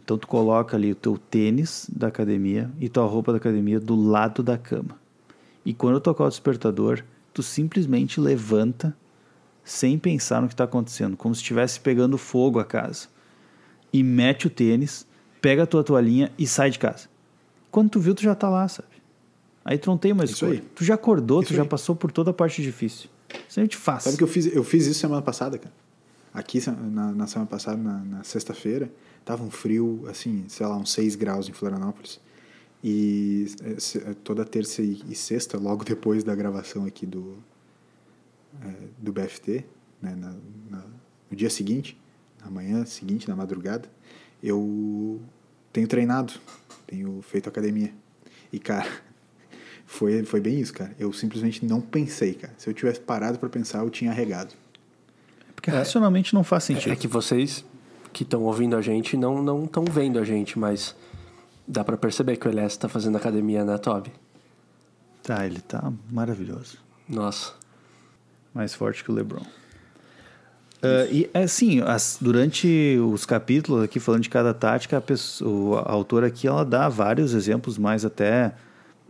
Então 0.02 0.16
tu 0.16 0.26
coloca 0.26 0.78
ali 0.78 0.92
o 0.92 0.94
teu 0.94 1.18
tênis 1.18 1.86
da 1.94 2.06
academia 2.06 2.70
e 2.80 2.88
tua 2.88 3.04
roupa 3.04 3.32
da 3.32 3.36
academia 3.36 3.78
do 3.78 3.94
lado 3.94 4.42
da 4.42 4.56
cama. 4.56 4.98
E 5.62 5.74
quando 5.74 6.00
tocar 6.00 6.24
o 6.24 6.28
despertador, 6.30 7.04
tu 7.34 7.42
simplesmente 7.42 8.18
levanta 8.18 8.96
sem 9.62 9.98
pensar 9.98 10.40
no 10.40 10.48
que 10.48 10.54
está 10.54 10.64
acontecendo, 10.64 11.18
como 11.18 11.34
se 11.34 11.42
estivesse 11.42 11.78
pegando 11.78 12.16
fogo 12.16 12.58
a 12.58 12.64
casa. 12.64 13.08
E 13.92 14.02
mete 14.02 14.46
o 14.46 14.50
tênis, 14.50 15.06
pega 15.40 15.64
a 15.64 15.66
tua 15.66 15.84
toalhinha 15.84 16.32
e 16.38 16.46
sai 16.46 16.70
de 16.70 16.78
casa. 16.78 17.08
Quando 17.70 17.90
tu 17.90 18.00
viu, 18.00 18.14
tu 18.14 18.22
já 18.22 18.34
tá 18.34 18.48
lá, 18.48 18.66
sabe? 18.68 18.88
Aí 19.64 19.78
tu 19.78 19.88
não 19.90 19.98
tem 19.98 20.12
mais 20.12 20.30
Isso 20.30 20.44
escolha. 20.44 20.60
aí. 20.60 20.68
Tu 20.74 20.84
já 20.84 20.94
acordou, 20.94 21.40
tu 21.42 21.46
Isso 21.46 21.54
já 21.54 21.62
aí. 21.62 21.68
passou 21.68 21.94
por 21.94 22.10
toda 22.10 22.30
a 22.30 22.34
parte 22.34 22.62
difícil. 22.62 23.08
Sempre 23.48 23.76
faz. 23.76 24.02
Sabe 24.04 24.16
que 24.16 24.22
eu 24.22 24.28
fiz, 24.28 24.46
eu 24.46 24.64
fiz 24.64 24.86
isso 24.86 24.98
semana 25.00 25.22
passada, 25.22 25.58
cara. 25.58 25.74
Aqui, 26.34 26.58
na, 26.70 27.12
na 27.12 27.26
semana 27.26 27.48
passada, 27.48 27.76
na, 27.76 27.98
na 27.98 28.24
sexta-feira, 28.24 28.90
tava 29.24 29.44
um 29.44 29.50
frio, 29.50 30.04
assim, 30.08 30.44
sei 30.48 30.66
lá, 30.66 30.76
uns 30.76 30.90
6 30.92 31.14
graus 31.14 31.48
em 31.48 31.52
Florianópolis. 31.52 32.18
E 32.82 33.46
é, 33.62 34.10
é, 34.10 34.14
toda 34.24 34.44
terça 34.44 34.82
e, 34.82 35.00
e 35.08 35.14
sexta, 35.14 35.58
logo 35.58 35.84
depois 35.84 36.24
da 36.24 36.34
gravação 36.34 36.84
aqui 36.86 37.06
do, 37.06 37.36
é, 38.62 38.72
do 38.98 39.12
BFT, 39.12 39.64
né, 40.00 40.14
na, 40.16 40.34
na- 40.70 40.84
no 41.30 41.36
dia 41.36 41.48
seguinte, 41.50 41.96
na 42.44 42.50
manhã 42.50 42.84
seguinte, 42.84 43.28
na 43.28 43.36
madrugada, 43.36 43.88
eu 44.42 45.20
tenho 45.72 45.86
treinado, 45.86 46.32
tenho 46.86 47.20
feito 47.22 47.48
academia. 47.48 47.92
E, 48.52 48.58
cara, 48.58 48.88
foi, 49.86 50.22
foi 50.24 50.40
bem 50.40 50.58
isso, 50.60 50.72
cara. 50.74 50.94
Eu 50.98 51.12
simplesmente 51.12 51.64
não 51.64 51.80
pensei, 51.80 52.34
cara. 52.34 52.52
Se 52.58 52.68
eu 52.68 52.74
tivesse 52.74 53.00
parado 53.00 53.38
para 53.38 53.48
pensar, 53.48 53.78
eu 53.80 53.90
tinha 53.90 54.12
regado. 54.12 54.54
Porque 55.54 55.70
racionalmente 55.70 56.34
não 56.34 56.42
faz 56.42 56.64
É, 56.64 56.66
sentido. 56.74 56.92
é 56.92 56.96
que 56.96 57.06
vocês 57.06 57.64
que 58.12 58.24
estão 58.24 58.42
ouvindo 58.42 58.76
a 58.76 58.82
gente 58.82 59.16
não 59.16 59.42
não 59.42 59.64
estão 59.64 59.84
vendo 59.84 60.18
a 60.18 60.24
gente, 60.24 60.58
mas 60.58 60.94
dá 61.66 61.82
pra 61.84 61.96
perceber 61.96 62.36
que 62.36 62.46
o 62.46 62.50
Elias 62.50 62.76
tá 62.76 62.88
fazendo 62.88 63.16
academia, 63.16 63.64
né, 63.64 63.78
Toby? 63.78 64.12
Tá, 65.22 65.46
ele 65.46 65.60
tá 65.60 65.92
maravilhoso. 66.10 66.78
Nossa. 67.08 67.54
Mais 68.52 68.74
forte 68.74 69.04
que 69.04 69.10
o 69.10 69.14
LeBron. 69.14 69.44
Ah, 70.82 71.06
e 71.10 71.30
assim, 71.32 71.80
as- 71.80 72.18
durante 72.20 72.98
os 72.98 73.24
capítulos 73.24 73.84
aqui 73.84 74.00
falando 74.00 74.22
de 74.22 74.28
cada 74.30 74.52
tática, 74.52 74.96
a, 74.96 75.00
pessoa, 75.00 75.82
a 75.82 75.92
autora 75.92 76.26
aqui 76.26 76.48
ela 76.48 76.64
dá 76.64 76.88
vários 76.88 77.34
exemplos 77.34 77.78
mais 77.78 78.04
até 78.04 78.52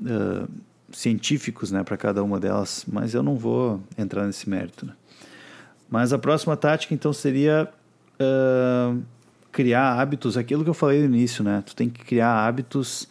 ah, 0.07 0.47
científicos, 0.93 1.73
né, 1.73 1.83
para 1.83 1.97
cada 1.97 2.23
uma 2.23 2.39
delas, 2.39 2.85
mas 2.91 3.14
eu 3.14 3.23
não 3.23 3.37
vou 3.37 3.81
entrar 3.97 4.27
nesse 4.27 4.49
mérito. 4.49 4.85
Né? 4.85 4.93
Mas 5.89 6.12
a 6.12 6.18
próxima 6.18 6.57
tática 6.57 6.93
então 6.93 7.12
seria 7.12 7.68
ah, 8.20 8.95
criar 9.51 9.99
hábitos, 10.01 10.37
aquilo 10.37 10.64
que 10.64 10.70
eu 10.70 10.75
falei 10.75 11.01
no 11.01 11.14
início, 11.14 11.45
né? 11.45 11.62
Tu 11.64 11.77
tem 11.77 11.89
que 11.91 12.03
criar 12.05 12.47
hábitos 12.47 13.07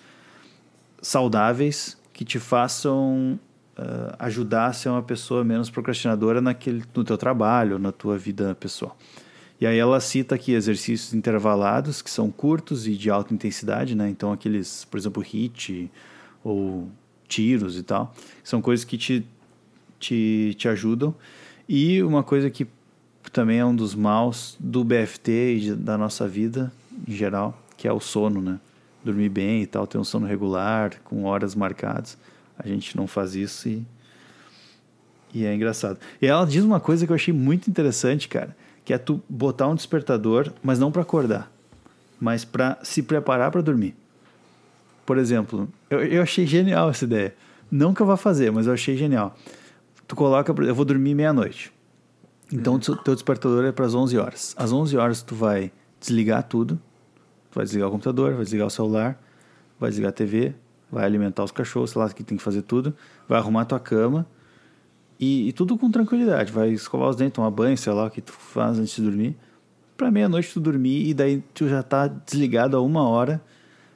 saudáveis 1.02 1.98
que 2.14 2.26
te 2.26 2.40
façam 2.40 3.40
ah, 3.82 4.16
ajudar 4.20 4.68
a 4.68 4.74
ser 4.74 4.90
uma 4.90 5.02
pessoa 5.02 5.44
menos 5.44 5.70
procrastinadora 5.70 6.40
naquele, 6.40 6.84
no 6.96 7.04
teu 7.04 7.18
trabalho, 7.18 7.80
na 7.80 7.92
tua 7.92 8.18
vida 8.18 8.56
pessoal. 8.56 8.96
E 9.60 9.66
aí 9.66 9.78
ela 9.78 10.00
cita 10.00 10.36
aqui 10.36 10.54
exercícios 10.54 11.14
intervalados 11.14 12.02
que 12.02 12.10
são 12.10 12.32
curtos 12.32 12.88
e 12.88 12.96
de 12.96 13.10
alta 13.10 13.34
intensidade, 13.34 13.96
né? 13.96 14.10
Então 14.10 14.32
aqueles, 14.32 14.86
por 14.86 14.98
exemplo, 14.98 15.24
HIIT 15.24 15.92
ou 16.44 16.90
tiros 17.28 17.78
e 17.78 17.84
tal, 17.84 18.14
são 18.44 18.62
coisas 18.62 18.84
que 18.84 18.98
te, 18.98 19.26
te, 20.00 20.56
te 20.58 20.68
ajudam. 20.68 21.14
E 21.68 22.02
uma 22.04 22.24
coisa 22.24 22.50
que 22.50 22.68
também 23.32 23.60
é 23.60 23.66
um 23.66 23.76
dos 23.76 23.96
maus 23.96 24.58
do 24.60 24.84
BFT 24.84 25.32
e 25.56 25.76
da 25.76 25.98
nossa 25.98 26.28
vida 26.28 26.72
em 27.08 27.14
geral, 27.14 27.60
que 27.78 27.88
é 27.88 27.94
o 27.94 28.00
sono, 28.00 28.42
né? 28.42 28.60
Dormir 29.04 29.30
bem 29.30 29.64
e 29.64 29.66
tal, 29.66 29.88
ter 29.88 29.98
um 29.98 30.04
sono 30.04 30.28
regular, 30.28 31.00
com 31.04 31.24
horas 31.24 31.56
marcadas. 31.56 32.18
A 32.64 32.68
gente 32.68 32.96
não 32.96 33.08
faz 33.08 33.36
isso 33.36 33.68
e, 33.68 33.86
e 35.34 35.46
é 35.46 35.54
engraçado. 35.54 36.00
E 36.22 36.28
ela 36.28 36.46
diz 36.46 36.64
uma 36.64 36.80
coisa 36.80 37.06
que 37.06 37.12
eu 37.12 37.16
achei 37.16 37.34
muito 37.34 37.70
interessante, 37.70 38.28
cara, 38.28 38.56
que 38.86 38.94
é 38.94 38.98
tu 38.98 39.22
botar 39.28 39.68
um 39.68 39.76
despertador, 39.76 40.52
mas 40.62 40.80
não 40.80 40.92
para 40.92 41.02
acordar, 41.02 41.52
mas 42.20 42.46
para 42.46 42.78
se 42.84 43.02
preparar 43.02 43.52
para 43.52 43.62
dormir. 43.62 43.96
Por 45.06 45.18
exemplo, 45.18 45.68
eu, 45.90 46.04
eu 46.04 46.22
achei 46.22 46.46
genial 46.46 46.90
essa 46.90 47.06
ideia. 47.06 47.36
Não 47.70 47.94
que 47.94 48.02
eu 48.02 48.06
vá 48.06 48.18
fazer, 48.18 48.52
mas 48.52 48.68
eu 48.68 48.74
achei 48.74 48.96
genial. 48.96 49.36
Tu 50.08 50.16
coloca, 50.16 50.54
eu 50.64 50.76
vou 50.76 50.86
dormir 50.86 51.16
meia-noite. 51.16 51.72
Então, 52.52 52.76
o 52.76 52.80
teu 52.80 53.14
despertador 53.16 53.64
é 53.64 53.72
para 53.72 53.86
as 53.86 53.94
11 53.94 54.18
horas. 54.18 54.54
Às 54.58 54.74
11 54.74 54.98
horas, 54.98 55.24
tu 55.24 55.34
vai 55.34 55.72
desligar 56.00 56.44
tudo. 56.44 56.76
Tu 57.50 57.56
vai 57.56 57.64
desligar 57.64 57.88
o 57.88 57.92
computador, 57.92 58.34
vai 58.34 58.44
desligar 58.44 58.68
o 58.68 58.70
celular, 58.70 59.22
vai 59.80 59.90
desligar 59.90 60.10
a 60.10 60.14
TV, 60.14 60.54
vai 60.92 61.06
alimentar 61.06 61.44
os 61.44 61.52
cachorros, 61.52 61.92
sei 61.92 62.02
lá, 62.02 62.10
que 62.10 62.24
tem 62.24 62.38
que 62.38 62.44
fazer 62.44 62.62
tudo. 62.64 62.94
Vai 63.28 63.40
arrumar 63.40 63.66
tua 63.66 63.80
cama. 63.80 64.28
E, 65.20 65.50
e 65.50 65.54
tudo 65.54 65.78
com 65.78 65.90
tranquilidade. 65.90 66.52
Vai 66.52 66.70
escovar 66.72 67.10
os 67.10 67.16
dentes, 67.16 67.34
tomar 67.34 67.52
banho, 67.52 67.78
sei 67.78 67.94
lá, 67.94 68.06
o 68.06 68.10
que 68.10 68.22
tu 68.22 68.34
faz 68.34 68.80
antes 68.80 68.96
de 68.96 69.04
dormir. 69.04 69.38
Pra 69.96 70.10
meia-noite 70.10 70.52
tu 70.52 70.60
dormir 70.60 71.08
e 71.08 71.14
daí 71.14 71.44
tu 71.54 71.68
já 71.68 71.84
tá 71.84 72.08
desligado 72.08 72.76
a 72.76 72.82
uma 72.82 73.08
hora 73.08 73.42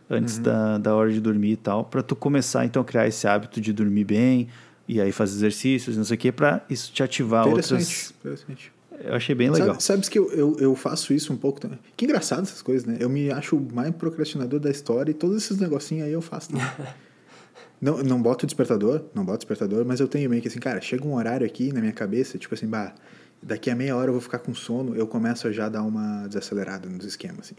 antes 0.10 0.38
da, 0.38 0.78
da 0.78 0.96
hora 0.96 1.12
de 1.12 1.20
dormir 1.20 1.54
e 1.54 1.58
tal. 1.58 1.84
Pra 1.86 2.04
tu 2.04 2.16
começar, 2.16 2.64
então, 2.64 2.82
a 2.82 2.86
criar 2.86 3.08
esse 3.08 3.28
hábito 3.28 3.60
de 3.60 3.74
dormir 3.74 4.04
bem 4.04 4.48
e 4.88 5.02
aí 5.02 5.12
fazer 5.12 5.36
exercícios, 5.38 5.98
não 5.98 6.04
sei 6.04 6.16
o 6.16 6.20
quê, 6.20 6.32
pra 6.32 6.64
isso 6.70 6.92
te 6.94 7.02
ativar 7.02 7.48
Interessante, 7.48 7.82
outras... 7.82 8.16
interessante. 8.20 8.75
Eu 9.04 9.14
achei 9.16 9.36
bem 9.36 9.50
legal. 9.50 9.70
Sabe, 9.70 9.84
sabes 9.84 10.10
que 10.10 10.18
eu, 10.18 10.32
eu, 10.32 10.58
eu 10.60 10.76
faço 10.76 11.14
isso 11.14 11.32
um 11.34 11.38
pouco 11.38 11.60
também. 11.60 11.80
Que 11.96 12.06
engraçado 12.06 12.44
essas 12.44 12.62
coisas, 12.62 12.86
né? 12.86 12.98
Eu 13.00 13.10
me 13.10 13.32
acho 13.32 13.56
o 13.58 13.74
mais 13.74 13.94
procrastinador 13.96 14.60
da 14.60 14.70
história 14.70 15.12
e 15.12 15.14
todos 15.14 15.38
esses 15.44 15.58
negocinhos 15.58 16.06
aí 16.06 16.14
eu 16.14 16.22
faço 16.22 16.50
não, 17.82 17.98
não 18.04 18.22
boto 18.22 18.46
despertador, 18.46 19.04
não 19.14 19.24
boto 19.26 19.40
despertador, 19.40 19.86
mas 19.86 20.00
eu 20.00 20.08
tenho 20.08 20.30
meio 20.30 20.42
que 20.42 20.48
assim, 20.48 20.60
cara, 20.60 20.82
chega 20.82 21.06
um 21.06 21.16
horário 21.16 21.46
aqui 21.46 21.72
na 21.74 21.82
minha 21.82 21.94
cabeça, 21.94 22.38
tipo 22.38 22.54
assim, 22.54 22.68
bah, 22.68 22.94
daqui 23.42 23.70
a 23.70 23.76
meia 23.76 23.96
hora 23.96 24.10
eu 24.10 24.14
vou 24.14 24.22
ficar 24.22 24.40
com 24.40 24.54
sono, 24.54 24.96
eu 24.96 25.06
começo 25.08 25.48
a 25.48 25.52
já 25.52 25.70
dar 25.70 25.84
uma 25.84 26.28
desacelerada 26.28 26.90
nos 26.90 27.06
esquemas, 27.06 27.40
assim. 27.48 27.56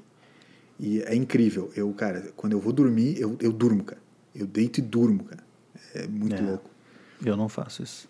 E 0.78 1.00
é 1.02 1.14
incrível. 1.14 1.70
Eu, 1.74 1.90
cara, 1.92 2.32
quando 2.36 2.52
eu 2.52 2.60
vou 2.60 2.72
dormir, 2.72 3.18
eu, 3.18 3.36
eu 3.40 3.50
durmo, 3.52 3.82
cara. 3.82 4.00
Eu 4.34 4.46
deito 4.46 4.80
e 4.80 4.82
durmo, 4.82 5.24
cara. 5.24 5.42
É 5.94 6.06
muito 6.06 6.36
É. 6.36 6.40
louco. 6.46 6.70
Eu 7.24 7.34
não 7.36 7.48
faço 7.48 7.82
isso. 7.82 8.06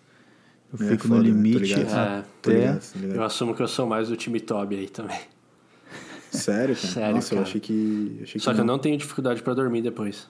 Eu 0.73 0.85
É, 0.85 0.89
fico 0.91 1.07
foda, 1.07 1.15
no 1.15 1.23
né? 1.23 1.29
Limite 1.29 1.57
ligado. 1.59 1.81
É, 1.81 2.23
Tô 2.41 2.49
até... 2.49 2.59
ligado, 2.59 2.91
tô 2.93 2.99
ligado. 2.99 3.15
Eu 3.15 3.23
assumo 3.23 3.55
que 3.55 3.61
eu 3.61 3.67
sou 3.67 3.85
mais 3.87 4.09
do 4.09 4.15
time 4.17 4.39
Toby 4.39 4.75
aí 4.75 4.89
também. 4.89 5.19
Sério, 6.31 6.75
cara? 6.75 6.87
Sério, 6.87 7.15
Nossa, 7.15 7.33
eu 7.33 7.37
cara. 7.37 7.47
achei 7.49 7.61
que. 7.61 8.19
Achei 8.23 8.41
Só 8.41 8.53
que 8.53 8.59
eu 8.59 8.65
não 8.65 8.77
tenho 8.77 8.97
dificuldade 8.97 9.41
pra 9.41 9.53
dormir 9.53 9.81
depois. 9.81 10.29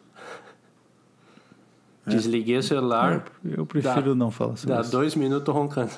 Desliguei 2.06 2.58
o 2.58 2.64
celular, 2.64 3.26
Eu 3.44 3.66
prefiro 3.66 4.10
Dá. 4.12 4.16
não 4.16 4.32
falar 4.32 4.56
sobre 4.56 4.76
dá 4.76 4.82
isso. 4.82 4.92
dois 4.92 5.14
minutos 5.16 5.54
roncando. 5.54 5.92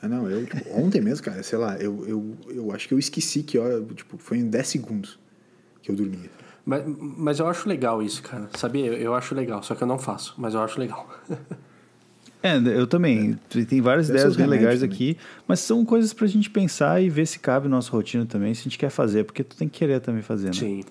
Ah, 0.00 0.08
não, 0.08 0.30
eu, 0.30 0.46
tipo, 0.46 0.70
ontem 0.78 1.00
mesmo, 1.00 1.24
cara, 1.24 1.42
sei 1.42 1.58
lá, 1.58 1.76
eu, 1.76 2.06
eu, 2.06 2.36
eu 2.48 2.72
acho 2.72 2.88
que 2.88 2.94
eu 2.94 2.98
esqueci 2.98 3.42
que, 3.42 3.58
ó, 3.58 3.82
tipo, 3.94 4.16
foi 4.16 4.38
em 4.38 4.48
10 4.48 4.66
segundos 4.66 5.18
que 5.82 5.90
eu 5.90 5.96
dormia. 5.96 6.30
Mas, 6.64 6.84
mas 6.86 7.38
eu 7.38 7.46
acho 7.48 7.68
legal 7.68 8.02
isso, 8.02 8.22
cara. 8.22 8.48
Sabia? 8.56 8.86
Eu, 8.86 8.94
eu 8.94 9.14
acho 9.14 9.34
legal, 9.34 9.62
só 9.62 9.74
que 9.74 9.82
eu 9.82 9.86
não 9.86 9.98
faço, 9.98 10.34
mas 10.38 10.54
eu 10.54 10.62
acho 10.62 10.78
legal. 10.80 11.06
É, 12.46 12.56
eu 12.78 12.86
também. 12.86 13.38
Tem 13.68 13.80
várias 13.80 14.06
Deve 14.08 14.18
ideias 14.20 14.36
bem 14.36 14.46
legais 14.46 14.80
remédios 14.80 14.94
aqui, 14.94 15.16
mas 15.46 15.60
são 15.60 15.84
coisas 15.84 16.12
pra 16.12 16.26
gente 16.26 16.48
pensar 16.50 17.02
e 17.02 17.08
ver 17.10 17.26
se 17.26 17.38
cabe 17.38 17.68
na 17.68 17.76
nossa 17.76 17.90
rotina 17.90 18.24
também, 18.26 18.54
se 18.54 18.60
a 18.60 18.64
gente 18.64 18.78
quer 18.78 18.90
fazer, 18.90 19.24
porque 19.24 19.42
tu 19.44 19.56
tem 19.56 19.68
que 19.68 19.78
querer 19.78 20.00
também 20.00 20.22
fazer, 20.22 20.46
né? 20.46 20.52
Sim. 20.52 20.84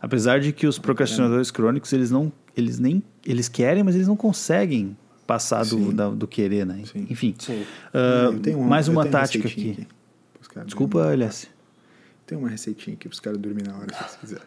Apesar 0.00 0.38
de 0.40 0.52
que 0.52 0.66
os 0.66 0.78
procrastinadores 0.78 1.50
crônicos, 1.50 1.92
eles 1.92 2.10
não, 2.10 2.32
eles 2.56 2.78
nem, 2.78 3.02
eles 3.26 3.48
querem, 3.48 3.82
mas 3.82 3.94
eles 3.96 4.06
não 4.06 4.16
conseguem 4.16 4.96
passar 5.26 5.64
do, 5.64 5.92
da- 5.92 6.08
do 6.10 6.26
querer, 6.26 6.64
né? 6.64 6.82
Sim. 6.90 7.06
Enfim. 7.10 7.34
Sim. 7.38 7.64
Tenho 8.42 8.62
mais 8.62 8.88
uma 8.88 9.04
tática 9.06 9.42
receitinha 9.48 9.72
aqui. 9.72 9.86
caras 10.48 10.66
Desculpa. 10.68 11.12
Elias. 11.12 11.48
Tem 12.26 12.36
uma 12.38 12.48
receitinha 12.48 12.94
aqui 12.94 13.08
pros 13.08 13.20
caras 13.20 13.38
dormirem 13.38 13.72
na 13.72 13.78
hora, 13.78 13.92
se 13.92 13.98
vocês 14.00 14.16
quiserem. 14.20 14.44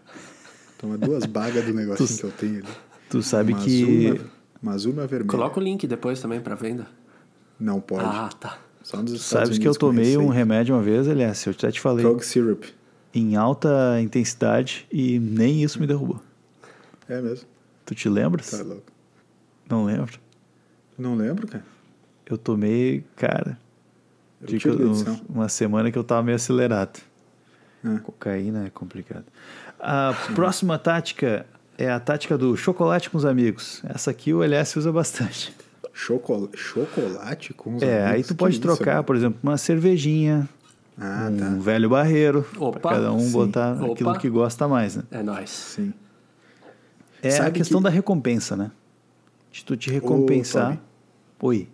Toma 0.77 0.97
duas 0.97 1.25
bagas 1.25 1.65
do 1.65 1.73
negocinho 1.75 2.17
que 2.19 2.23
eu 2.23 2.31
tenho 2.31 2.57
ali. 2.59 2.73
Tu 3.09 3.21
sabe 3.21 3.53
uma 3.53 3.61
que 3.63 4.21
uma, 4.61 4.71
uma 4.75 4.85
uma 4.85 5.07
vermelha. 5.07 5.27
Coloca 5.29 5.59
o 5.59 5.63
link 5.63 5.85
depois 5.87 6.19
também 6.21 6.39
pra 6.41 6.55
venda. 6.55 6.87
Não 7.59 7.79
pode. 7.79 8.03
Ah, 8.05 8.29
tá. 8.39 8.57
Só 8.83 8.97
nos 9.01 9.11
Estados 9.11 9.25
sabes 9.27 9.57
que 9.59 9.67
eu 9.67 9.71
Unidos 9.71 9.77
tomei 9.77 10.17
um 10.17 10.29
remédio 10.29 10.73
uma 10.75 10.81
vez, 10.81 11.07
Elias, 11.07 11.45
eu 11.45 11.51
até 11.51 11.71
te 11.71 11.79
falei, 11.79 12.03
Frog 12.03 12.23
syrup. 12.25 12.63
em 13.13 13.35
alta 13.35 13.99
intensidade 14.01 14.87
e 14.91 15.19
nem 15.19 15.61
isso 15.63 15.79
me 15.79 15.85
derrubou. 15.85 16.19
É 17.07 17.21
mesmo. 17.21 17.45
Tu 17.85 17.93
te 17.93 18.09
lembras? 18.09 18.49
Tá 18.49 18.63
louco. 18.63 18.83
Não 19.69 19.85
lembro. 19.85 20.19
Não 20.97 21.15
lembro, 21.15 21.47
cara. 21.47 21.63
Eu 22.25 22.37
tomei, 22.37 23.03
cara, 23.15 23.57
Eu 24.41 24.47
digo, 24.47 24.69
um- 24.71 25.19
uma 25.29 25.49
semana 25.49 25.91
que 25.91 25.97
eu 25.97 26.03
tava 26.03 26.23
meio 26.23 26.35
acelerado. 26.37 26.99
Ah. 27.83 27.99
Cocaína 28.03 28.65
é 28.67 28.69
complicado. 28.69 29.25
A 29.79 30.13
próxima 30.33 30.77
tática 30.79 31.45
é 31.83 31.91
a 31.91 31.99
tática 31.99 32.37
do 32.37 32.55
chocolate 32.55 33.09
com 33.09 33.17
os 33.17 33.25
amigos. 33.25 33.81
Essa 33.85 34.11
aqui 34.11 34.33
o 34.33 34.43
LS 34.43 34.77
usa 34.77 34.91
bastante. 34.91 35.53
Chocol... 35.93 36.49
Chocolate 36.55 37.53
com 37.53 37.75
os 37.75 37.83
É, 37.83 38.03
aí 38.03 38.09
amigos? 38.11 38.27
tu 38.27 38.33
Que 38.33 38.37
pode 38.37 38.53
isso, 38.53 38.61
trocar, 38.61 38.93
mano? 38.95 39.03
por 39.03 39.15
exemplo, 39.15 39.39
uma 39.43 39.57
cervejinha, 39.57 40.47
Ah, 40.97 41.29
um 41.31 41.37
tá. 41.37 41.49
velho 41.59 41.89
barreiro, 41.89 42.45
Opa, 42.57 42.79
pra 42.79 42.91
cada 42.91 43.11
um 43.11 43.19
sim. 43.19 43.31
botar 43.31 43.73
Opa. 43.81 43.91
aquilo 43.93 44.17
que 44.19 44.29
gosta 44.29 44.67
mais, 44.67 44.95
né? 44.95 45.03
É 45.11 45.21
nóis. 45.23 45.49
Sim. 45.49 45.93
É 47.21 47.27
a 47.27 47.31
Sabe 47.31 47.51
questão 47.59 47.79
que- 47.79 47.83
da 47.83 47.89
recompensa, 47.89 48.55
né? 48.55 48.71
De 49.51 49.63
tu 49.65 49.75
te 49.75 49.89
recompensar. 49.91 50.69
Toby. 50.71 50.79
Oi. 51.41 51.67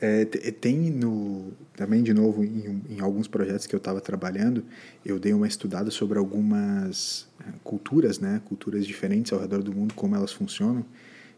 É, 0.00 0.24
te- 0.24 0.50
tem 0.52 0.90
no 0.90 1.52
também 1.76 2.02
de 2.02 2.14
novo 2.14 2.42
em, 2.42 2.82
em 2.88 3.00
alguns 3.00 3.28
projetos 3.28 3.66
que 3.66 3.74
eu 3.74 3.78
estava 3.78 4.00
trabalhando 4.00 4.64
eu 5.04 5.18
dei 5.18 5.34
uma 5.34 5.46
estudada 5.46 5.90
sobre 5.90 6.18
algumas 6.18 7.28
eh, 7.40 7.52
culturas 7.62 8.18
né 8.18 8.40
culturas 8.46 8.86
diferentes 8.86 9.30
ao 9.30 9.38
redor 9.38 9.62
do 9.62 9.72
mundo 9.74 9.92
como 9.94 10.14
elas 10.16 10.32
funcionam. 10.32 10.84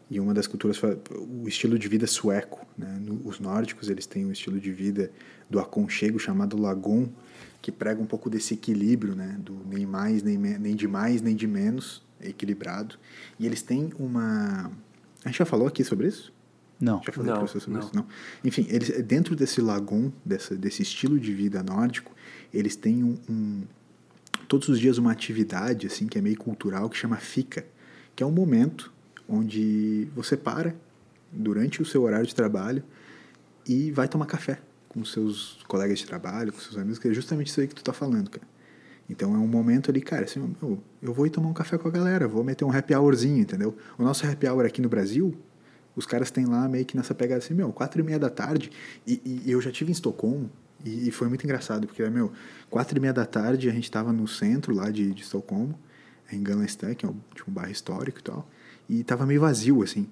E 0.09 0.19
uma 0.19 0.33
das 0.33 0.47
culturas 0.47 0.79
o 0.83 1.47
estilo 1.47 1.77
de 1.77 1.87
vida 1.87 2.07
sueco 2.07 2.65
né? 2.77 3.01
os 3.25 3.39
nórdicos 3.39 3.89
eles 3.89 4.05
têm 4.05 4.25
um 4.25 4.31
estilo 4.31 4.59
de 4.59 4.71
vida 4.71 5.11
do 5.49 5.59
aconchego 5.59 6.17
chamado 6.19 6.55
lagon 6.57 7.07
que 7.61 7.71
prega 7.71 8.01
um 8.01 8.05
pouco 8.05 8.29
desse 8.29 8.53
equilíbrio 8.53 9.15
né 9.15 9.37
do 9.39 9.57
nem 9.69 9.85
mais 9.85 10.23
nem, 10.23 10.37
nem 10.37 10.75
de 10.75 10.87
mais 10.87 11.21
nem 11.21 11.35
de 11.35 11.47
menos 11.47 12.01
equilibrado. 12.21 12.95
E 13.37 13.45
eles 13.45 13.61
têm 13.61 13.91
uma 13.99 14.71
a 15.23 15.27
gente 15.29 15.37
já 15.39 15.45
falou 15.45 15.67
aqui 15.67 15.83
sobre 15.83 16.07
isso 16.07 16.32
não 16.83 17.01
já 17.03 17.11
falei 17.11 17.31
não, 17.31 17.47
sobre 17.47 17.71
não. 17.71 17.79
isso 17.79 17.95
não 17.95 18.05
enfim 18.43 18.65
eles 18.69 19.01
dentro 19.03 19.35
desse 19.35 19.61
lagon 19.61 20.11
dessa, 20.25 20.55
desse 20.55 20.81
estilo 20.81 21.19
de 21.19 21.33
vida 21.33 21.63
nórdico 21.63 22.11
eles 22.53 22.75
têm 22.75 23.03
um, 23.03 23.17
um 23.29 23.63
todos 24.47 24.69
os 24.69 24.79
dias 24.79 24.97
uma 24.97 25.11
atividade 25.11 25.87
assim 25.87 26.07
que 26.07 26.17
é 26.17 26.21
meio 26.21 26.37
cultural 26.37 26.89
que 26.89 26.97
chama 26.97 27.17
fica 27.17 27.65
que 28.15 28.23
é 28.23 28.25
um 28.25 28.31
momento 28.31 28.91
onde 29.27 30.07
você 30.15 30.35
para 30.35 30.75
durante 31.31 31.81
o 31.81 31.85
seu 31.85 32.03
horário 32.03 32.27
de 32.27 32.35
trabalho 32.35 32.83
e 33.67 33.91
vai 33.91 34.07
tomar 34.07 34.25
café 34.25 34.59
com 34.89 35.03
seus 35.03 35.59
colegas 35.67 35.99
de 35.99 36.05
trabalho, 36.05 36.53
com 36.53 36.59
seus 36.59 36.77
amigos, 36.77 36.99
que 36.99 37.07
é 37.07 37.13
justamente 37.13 37.47
isso 37.47 37.59
aí 37.59 37.67
que 37.67 37.73
tu 37.73 37.83
tá 37.83 37.91
falando, 37.91 38.29
cara. 38.29 38.45
Então 39.09 39.33
é 39.33 39.37
um 39.37 39.47
momento 39.47 39.91
ali, 39.91 40.01
cara, 40.01 40.25
assim, 40.25 40.55
eu, 40.61 40.79
eu 41.01 41.13
vou 41.13 41.25
ir 41.25 41.29
tomar 41.29 41.49
um 41.49 41.53
café 41.53 41.77
com 41.77 41.87
a 41.87 41.91
galera, 41.91 42.27
vou 42.27 42.43
meter 42.43 42.63
um 42.63 42.71
happy 42.71 42.95
hourzinho, 42.95 43.39
entendeu? 43.39 43.75
O 43.97 44.03
nosso 44.03 44.25
happy 44.25 44.47
hour 44.47 44.65
aqui 44.65 44.81
no 44.81 44.87
Brasil, 44.87 45.35
os 45.95 46.05
caras 46.05 46.31
têm 46.31 46.45
lá 46.45 46.67
meio 46.67 46.85
que 46.85 46.97
nessa 46.97 47.13
pegada 47.13 47.43
assim, 47.43 47.53
meu, 47.53 47.71
quatro 47.71 48.01
e 48.01 48.03
meia 48.03 48.19
da 48.19 48.29
tarde, 48.29 48.71
e, 49.05 49.41
e 49.45 49.51
eu 49.51 49.61
já 49.61 49.71
tive 49.71 49.91
em 49.91 49.93
Estocolmo, 49.93 50.49
e, 50.83 51.07
e, 51.07 51.11
foi 51.11 51.29
muito 51.29 51.43
engraçado, 51.45 51.87
porque, 51.87 52.03
meu, 52.09 52.31
quatro 52.69 52.97
e 52.97 53.01
meia 53.01 53.13
da 53.13 53.25
tarde 53.25 53.69
a 53.69 53.73
gente 53.73 53.89
tava 53.89 54.11
no 54.11 54.27
centro 54.27 54.73
lá 54.73 54.89
de, 54.89 55.13
de 55.13 55.21
Estocolmo, 55.21 55.77
em 56.31 56.41
Gallenstein, 56.41 56.95
que 56.95 57.05
é 57.05 57.09
um, 57.09 57.15
tipo, 57.33 57.49
um 57.49 57.53
bairro 57.53 57.71
histórico 57.71 58.19
e 58.19 58.23
tal, 58.23 58.49
e 58.89 59.03
tava 59.03 59.25
meio 59.25 59.41
vazio, 59.41 59.81
assim. 59.81 60.07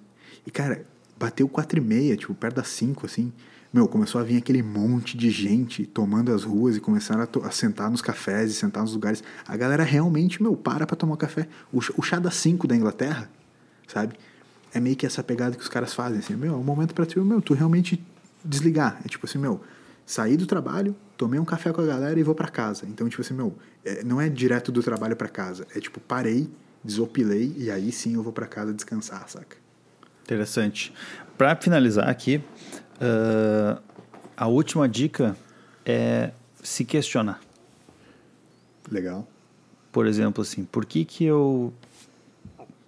E, 0.45 0.51
cara, 0.51 0.85
bateu 1.17 1.47
quatro 1.47 1.79
e 1.79 1.81
meia, 1.81 2.15
tipo, 2.15 2.33
perto 2.33 2.55
das 2.55 2.69
cinco, 2.69 3.05
assim. 3.05 3.33
Meu, 3.73 3.87
começou 3.87 4.19
a 4.19 4.23
vir 4.23 4.37
aquele 4.37 4.61
monte 4.61 5.17
de 5.17 5.29
gente 5.29 5.85
tomando 5.85 6.33
as 6.33 6.43
ruas 6.43 6.75
e 6.75 6.79
começaram 6.79 7.21
a, 7.21 7.47
a 7.47 7.51
sentar 7.51 7.89
nos 7.89 8.01
cafés 8.01 8.51
e 8.51 8.53
sentar 8.53 8.83
nos 8.83 8.93
lugares. 8.93 9.23
A 9.47 9.55
galera 9.55 9.83
realmente, 9.83 10.43
meu, 10.43 10.57
para 10.57 10.85
pra 10.85 10.95
tomar 10.95 11.15
café. 11.15 11.47
O, 11.71 11.77
o 11.77 12.01
chá 12.01 12.19
das 12.19 12.35
cinco 12.35 12.67
da 12.67 12.75
Inglaterra, 12.75 13.29
sabe? 13.87 14.15
É 14.73 14.79
meio 14.79 14.95
que 14.95 15.05
essa 15.05 15.23
pegada 15.23 15.55
que 15.55 15.61
os 15.61 15.67
caras 15.67 15.93
fazem, 15.93 16.19
assim. 16.19 16.35
Meu, 16.35 16.53
é 16.53 16.57
um 16.57 16.63
momento 16.63 16.93
pra 16.93 17.05
tu, 17.05 17.23
meu, 17.23 17.41
tu 17.41 17.53
realmente 17.53 18.03
desligar. 18.43 19.01
É 19.05 19.07
tipo 19.07 19.25
assim, 19.25 19.37
meu, 19.37 19.61
saí 20.05 20.37
do 20.37 20.45
trabalho, 20.45 20.95
tomei 21.17 21.39
um 21.39 21.45
café 21.45 21.71
com 21.71 21.81
a 21.81 21.85
galera 21.85 22.19
e 22.19 22.23
vou 22.23 22.35
para 22.35 22.47
casa. 22.47 22.85
Então, 22.85 23.07
tipo 23.09 23.21
assim, 23.21 23.33
meu, 23.33 23.55
é, 23.83 24.03
não 24.03 24.19
é 24.19 24.29
direto 24.29 24.71
do 24.71 24.81
trabalho 24.81 25.15
para 25.15 25.27
casa. 25.27 25.67
É 25.75 25.79
tipo, 25.79 25.99
parei, 25.99 26.49
desopilei 26.83 27.53
e 27.57 27.69
aí 27.69 27.91
sim 27.91 28.15
eu 28.15 28.23
vou 28.23 28.33
para 28.33 28.47
casa 28.47 28.73
descansar, 28.73 29.27
saca? 29.27 29.57
Interessante. 30.23 30.93
Para 31.37 31.55
finalizar 31.55 32.07
aqui, 32.07 32.41
uh, 32.97 33.81
a 34.35 34.47
última 34.47 34.87
dica 34.87 35.35
é 35.85 36.31
se 36.63 36.85
questionar. 36.85 37.41
Legal. 38.89 39.27
Por 39.91 40.07
exemplo, 40.07 40.41
assim, 40.41 40.63
por 40.63 40.85
que 40.85 41.03
que 41.03 41.25
eu 41.25 41.73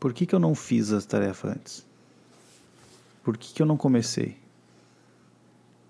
por 0.03 0.11
que 0.11 0.25
que 0.25 0.35
eu 0.35 0.39
não 0.39 0.53
fiz 0.53 0.91
as 0.91 1.05
tarefas 1.05 1.51
antes? 1.51 1.85
Por 3.23 3.37
que 3.37 3.53
que 3.53 3.61
eu 3.61 3.65
não 3.65 3.77
comecei? 3.77 4.35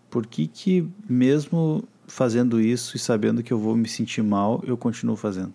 Por 0.08 0.28
que 0.28 0.46
que 0.46 0.88
mesmo 1.10 1.84
fazendo 2.06 2.62
isso 2.62 2.96
e 2.96 3.00
sabendo 3.00 3.42
que 3.42 3.52
eu 3.52 3.58
vou 3.58 3.76
me 3.76 3.90
sentir 3.90 4.22
mal, 4.22 4.64
eu 4.68 4.78
continuo 4.78 5.16
fazendo? 5.16 5.52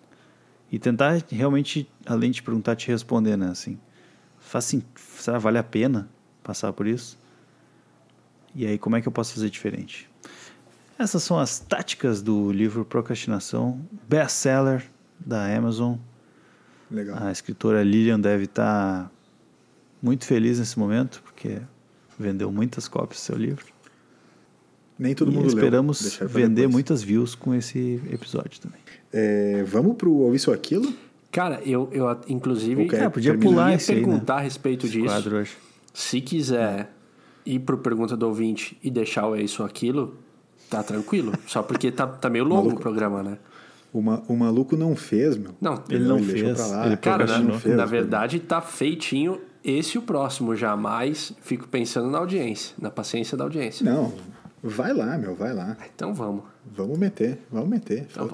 E 0.69 0.77
tentar 0.77 1.23
realmente, 1.29 1.89
além 2.05 2.31
de 2.31 2.43
perguntar, 2.43 2.75
te 2.75 2.89
responder, 2.89 3.37
né? 3.37 3.47
Assim, 3.47 3.79
faz, 4.37 4.75
será 5.19 5.39
vale 5.39 5.57
a 5.57 5.63
pena 5.63 6.09
passar 6.43 6.73
por 6.73 6.85
isso? 6.85 7.17
E 8.53 8.65
aí, 8.65 8.77
como 8.77 8.97
é 8.97 9.01
que 9.01 9.07
eu 9.07 9.11
posso 9.13 9.35
fazer 9.35 9.49
diferente? 9.49 10.09
Essas 10.97 11.23
são 11.23 11.39
as 11.39 11.59
táticas 11.59 12.21
do 12.21 12.51
livro 12.51 12.83
Procrastinação, 12.83 13.79
best-seller 14.05 14.85
da 15.17 15.45
Amazon. 15.45 15.95
Legal. 16.91 17.17
A 17.21 17.31
escritora 17.31 17.83
Lilian 17.83 18.19
deve 18.19 18.45
estar 18.45 19.11
muito 20.01 20.25
feliz 20.25 20.59
nesse 20.59 20.77
momento, 20.79 21.21
porque 21.23 21.59
vendeu 22.17 22.51
muitas 22.51 22.87
cópias 22.87 23.21
do 23.21 23.23
seu 23.23 23.37
livro. 23.37 23.65
Nem 24.97 25.15
todo 25.15 25.31
e 25.31 25.33
mundo 25.33 25.47
esperamos 25.47 26.19
leu. 26.19 26.29
vender 26.29 26.55
depois. 26.55 26.73
muitas 26.73 27.01
views 27.01 27.33
com 27.35 27.55
esse 27.55 28.01
episódio 28.11 28.59
também. 28.59 28.79
É, 29.13 29.63
vamos 29.63 29.95
pro 29.95 30.33
Isso 30.35 30.49
ou 30.49 30.55
Aquilo? 30.55 30.93
Cara, 31.31 31.61
eu, 31.63 31.87
eu 31.91 32.05
inclusive 32.27 32.85
Ok. 32.85 32.99
É, 32.99 33.07
podia 33.07 33.37
pular 33.37 33.69
ia 33.69 33.75
esse 33.75 33.91
aí, 33.91 34.01
né? 34.01 34.03
perguntar 34.03 34.35
a 34.37 34.39
respeito 34.39 34.85
Esse 34.87 34.93
disso. 34.95 35.05
quadro 35.05 35.37
hoje. 35.37 35.55
Se 35.93 36.19
quiser 36.19 36.91
ir 37.45 37.59
pro 37.59 37.77
pergunta 37.77 38.17
do 38.17 38.25
ouvinte 38.27 38.77
e 38.83 38.89
deixar 38.89 39.27
o 39.27 39.35
é 39.35 39.41
isso 39.41 39.61
ou 39.61 39.67
aquilo, 39.67 40.17
tá 40.69 40.83
tranquilo. 40.83 41.33
Só 41.47 41.61
porque 41.61 41.91
tá, 41.91 42.07
tá 42.07 42.29
meio 42.29 42.43
longo 42.43 42.63
Maluco. 42.63 42.79
o 42.79 42.81
programa, 42.81 43.23
né? 43.23 43.37
O, 43.91 44.01
ma- 44.01 44.21
o 44.27 44.35
maluco 44.35 44.75
não 44.77 44.95
fez, 44.95 45.35
meu. 45.35 45.51
Não, 45.59 45.83
Ele 45.89 46.03
não 46.05 46.17
deixou 46.17 46.35
fez, 46.37 46.57
pra 46.57 46.67
lá. 46.67 46.85
ele 46.85 46.97
Cara, 46.97 47.17
na, 47.17 47.25
procrastinou. 47.25 47.59
fez, 47.59 47.75
na 47.75 47.85
verdade 47.85 48.39
tá 48.39 48.61
feitinho 48.61 49.41
esse 49.63 49.97
e 49.97 49.99
o 49.99 50.01
próximo. 50.03 50.55
Jamais 50.55 51.33
fico 51.41 51.67
pensando 51.67 52.09
na 52.09 52.19
audiência, 52.19 52.75
na 52.79 52.91
paciência 52.91 53.35
da 53.35 53.43
audiência. 53.45 53.83
Não, 53.83 54.13
vai 54.63 54.93
lá, 54.93 55.17
meu, 55.17 55.33
vai 55.35 55.53
lá. 55.53 55.75
Então 55.95 56.13
vamos. 56.13 56.43
Vamos 56.71 56.97
meter, 56.99 57.39
vamos 57.51 57.69
meter. 57.69 58.05
Então. 58.11 58.29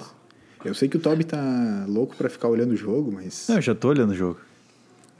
Eu 0.64 0.74
sei 0.74 0.88
que 0.88 0.96
o 0.96 1.00
Toby 1.00 1.24
tá 1.24 1.84
louco 1.88 2.14
pra 2.16 2.28
ficar 2.28 2.48
olhando 2.48 2.72
o 2.72 2.76
jogo, 2.76 3.10
mas. 3.12 3.46
Não, 3.48 3.56
eu 3.56 3.62
já 3.62 3.74
tô 3.74 3.88
olhando 3.88 4.10
o 4.10 4.14
jogo. 4.14 4.38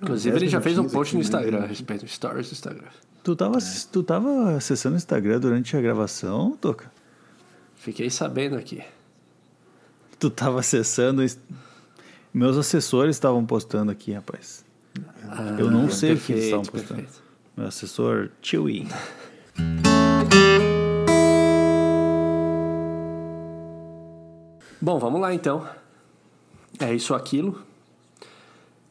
Inclusive, 0.02 0.36
ele 0.36 0.48
já 0.48 0.60
fez 0.60 0.76
um 0.76 0.84
post 0.88 1.14
no 1.14 1.22
aqui, 1.22 1.30
né? 1.32 1.38
Instagram 1.40 1.64
a 1.64 1.66
respeito 1.66 2.04
do 2.04 2.08
Stories 2.10 2.48
do 2.48 2.52
Instagram. 2.52 2.88
Tu 3.24 3.34
tava, 3.34 3.58
tu 3.90 4.02
tava 4.02 4.56
acessando 4.56 4.94
o 4.94 4.98
Instagram 4.98 5.40
durante 5.40 5.74
a 5.76 5.80
gravação, 5.80 6.56
Toca? 6.60 6.90
Fiquei 7.74 8.10
sabendo 8.10 8.56
aqui. 8.56 8.82
Tu 10.18 10.30
tava 10.30 10.60
acessando. 10.60 11.22
Meus 12.32 12.56
assessores 12.56 13.16
estavam 13.16 13.44
postando 13.44 13.90
aqui, 13.90 14.12
rapaz. 14.12 14.64
eu 15.58 15.70
não 15.70 15.90
sei 15.90 16.14
o 16.14 16.18
que 16.20 16.32
eles 16.32 16.44
estavam 16.44 16.64
Ah, 16.66 16.70
postando. 16.70 17.00
perfeito. 17.02 17.22
Meu 17.56 17.66
assessor, 17.66 18.30
Chewy. 18.42 18.86
Bom, 24.80 24.98
vamos 24.98 25.20
lá 25.20 25.32
então. 25.34 25.66
É 26.78 26.94
isso 26.94 27.12
ou 27.12 27.18
aquilo. 27.18 27.62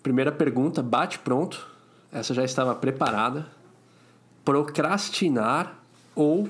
Primeira 0.01 0.32
pergunta, 0.32 0.82
bate 0.82 1.19
pronto. 1.19 1.67
Essa 2.11 2.34
já 2.34 2.43
estava 2.43 2.73
preparada. 2.76 3.47
Procrastinar 4.43 5.80
ou 6.15 6.49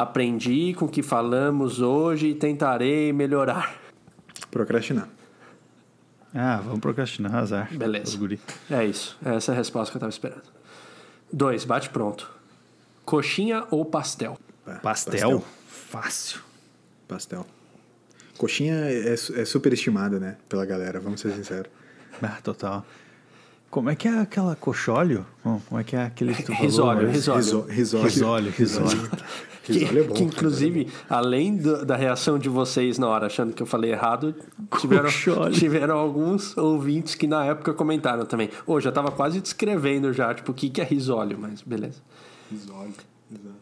aprendi 0.00 0.74
com 0.74 0.84
o 0.84 0.88
que 0.88 1.02
falamos 1.02 1.80
hoje 1.80 2.28
e 2.28 2.34
tentarei 2.34 3.12
melhorar. 3.12 3.76
Procrastinar. 4.50 5.08
Ah, 6.34 6.60
vamos 6.62 6.80
procrastinar, 6.80 7.34
azar. 7.34 7.68
Beleza. 7.74 8.18
É 8.70 8.84
isso. 8.84 9.16
Essa 9.24 9.52
é 9.52 9.54
a 9.54 9.56
resposta 9.56 9.90
que 9.90 9.96
eu 9.96 10.08
estava 10.08 10.10
esperando. 10.10 10.54
Dois, 11.32 11.64
bate 11.64 11.88
pronto. 11.90 12.30
Coxinha 13.04 13.64
ou 13.70 13.84
pastel? 13.84 14.38
Pá, 14.64 14.74
Pastel? 14.82 15.44
Fácil. 15.66 16.40
Pastel. 17.08 17.46
Coxinha 18.36 18.74
é, 18.74 19.16
su- 19.16 19.34
é 19.38 19.44
superestimada, 19.44 20.18
né? 20.18 20.36
Pela 20.48 20.66
galera, 20.66 21.00
vamos 21.00 21.20
ser 21.20 21.32
sinceros. 21.32 21.70
Ah, 22.22 22.38
total. 22.42 22.84
Como 23.76 23.90
é 23.90 23.94
que 23.94 24.08
é 24.08 24.18
aquela 24.20 24.56
coxólio? 24.56 25.26
Como 25.42 25.78
é 25.78 25.84
que 25.84 25.94
é 25.94 26.02
aquele 26.04 26.32
que 26.34 26.44
tu 26.44 26.52
falou? 26.52 26.62
Risólio. 26.66 27.10
Riso- 27.10 27.34
Risólio. 27.68 28.04
Risólio, 28.06 28.50
risólio. 28.56 29.10
Que, 29.66 29.84
é 29.84 30.02
bom. 30.04 30.14
que, 30.14 30.22
inclusive, 30.22 30.88
além 31.10 31.56
do- 31.56 31.84
da 31.84 31.94
reação 31.96 32.38
de 32.38 32.48
vocês 32.48 32.98
na 32.98 33.06
hora 33.08 33.26
achando 33.26 33.52
que 33.52 33.60
eu 33.62 33.66
falei 33.66 33.90
errado, 33.92 34.34
tiveram, 34.80 35.10
tiveram 35.52 35.98
alguns 35.98 36.56
ouvintes 36.56 37.14
que 37.16 37.26
na 37.26 37.44
época 37.44 37.74
comentaram 37.74 38.24
também. 38.24 38.48
Ô, 38.66 38.80
já 38.80 38.90
tava 38.92 39.10
quase 39.10 39.40
descrevendo 39.40 40.10
já, 40.12 40.32
tipo, 40.32 40.52
o 40.52 40.54
que, 40.54 40.70
que 40.70 40.80
é 40.80 40.84
risólio, 40.84 41.36
mas 41.38 41.60
beleza. 41.62 42.00
Risólio. 42.50 42.94
Exato. 43.30 43.56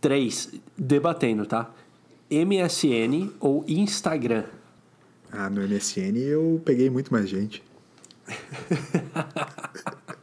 Três, 0.00 0.48
debatendo, 0.78 1.44
tá? 1.44 1.68
MSN 2.30 3.28
ou 3.40 3.64
Instagram? 3.68 4.44
Ah, 5.32 5.50
no 5.50 5.60
MSN 5.60 6.16
eu 6.18 6.62
peguei 6.64 6.88
muito 6.88 7.12
mais 7.12 7.28
gente. 7.28 7.62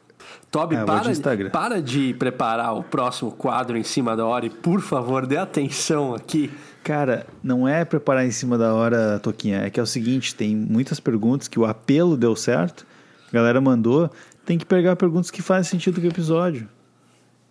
Toby, 0.52 0.76
É, 0.76 0.86
para, 0.86 1.50
para 1.52 1.82
de 1.82 2.14
preparar 2.14 2.78
o 2.78 2.82
próximo 2.82 3.30
quadro 3.30 3.78
em 3.78 3.84
cima 3.84 4.16
da 4.16 4.26
hora 4.26 4.46
e, 4.46 4.50
por 4.50 4.80
favor, 4.80 5.28
dê 5.28 5.36
atenção 5.36 6.16
aqui. 6.16 6.50
Cara, 6.82 7.28
não 7.44 7.68
é 7.68 7.84
preparar 7.84 8.26
em 8.26 8.32
cima 8.32 8.58
da 8.58 8.74
hora, 8.74 9.20
Toquinha. 9.20 9.64
É 9.64 9.70
que 9.70 9.80
é 9.80 9.84
o 9.84 9.86
seguinte, 9.86 10.34
tem 10.34 10.56
muitas 10.56 11.00
perguntas 11.00 11.50
que 11.50 11.60
o 11.60 11.66
apelo 11.66 12.16
deu 12.16 12.38
certo, 12.38 12.88
a 13.28 13.32
galera 13.34 13.60
mandou, 13.60 14.10
tem 14.46 14.58
que 14.58 14.66
pegar 14.66 14.96
perguntas 14.96 15.30
que 15.30 15.42
fazem 15.42 15.70
sentido 15.70 16.00
com 16.00 16.08
o 16.08 16.10
episódio. 16.10 16.70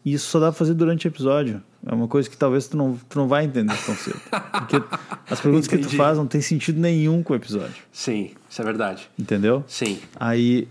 E 0.03 0.15
isso 0.15 0.31
só 0.31 0.41
dá 0.41 0.47
pra 0.47 0.59
fazer 0.59 0.73
durante 0.73 1.07
o 1.07 1.09
episódio. 1.09 1.63
É 1.87 1.95
uma 1.95 2.09
coisa 2.09 2.29
que 2.31 2.37
talvez 2.37 2.67
tu 2.67 2.77
não, 2.77 2.99
tu 3.09 3.19
não 3.19 3.29
vai 3.29 3.45
entender 3.45 3.75
tão 3.85 3.95
cedo. 3.95 4.19
Porque 4.31 4.83
as 5.31 5.41
perguntas 5.41 5.69
que 5.69 5.77
tu 5.77 5.81
Entendi. 5.83 5.97
faz 5.97 6.17
não 6.17 6.27
tem 6.27 6.41
sentido 6.41 6.81
nenhum 6.81 7.23
com 7.23 7.33
o 7.33 7.37
episódio. 7.37 7.75
Sim, 7.93 8.31
isso 8.49 8.63
é 8.63 8.65
verdade. 8.65 9.09
Entendeu? 9.19 9.63
Sim. 9.69 9.99
Aí, 10.19 10.67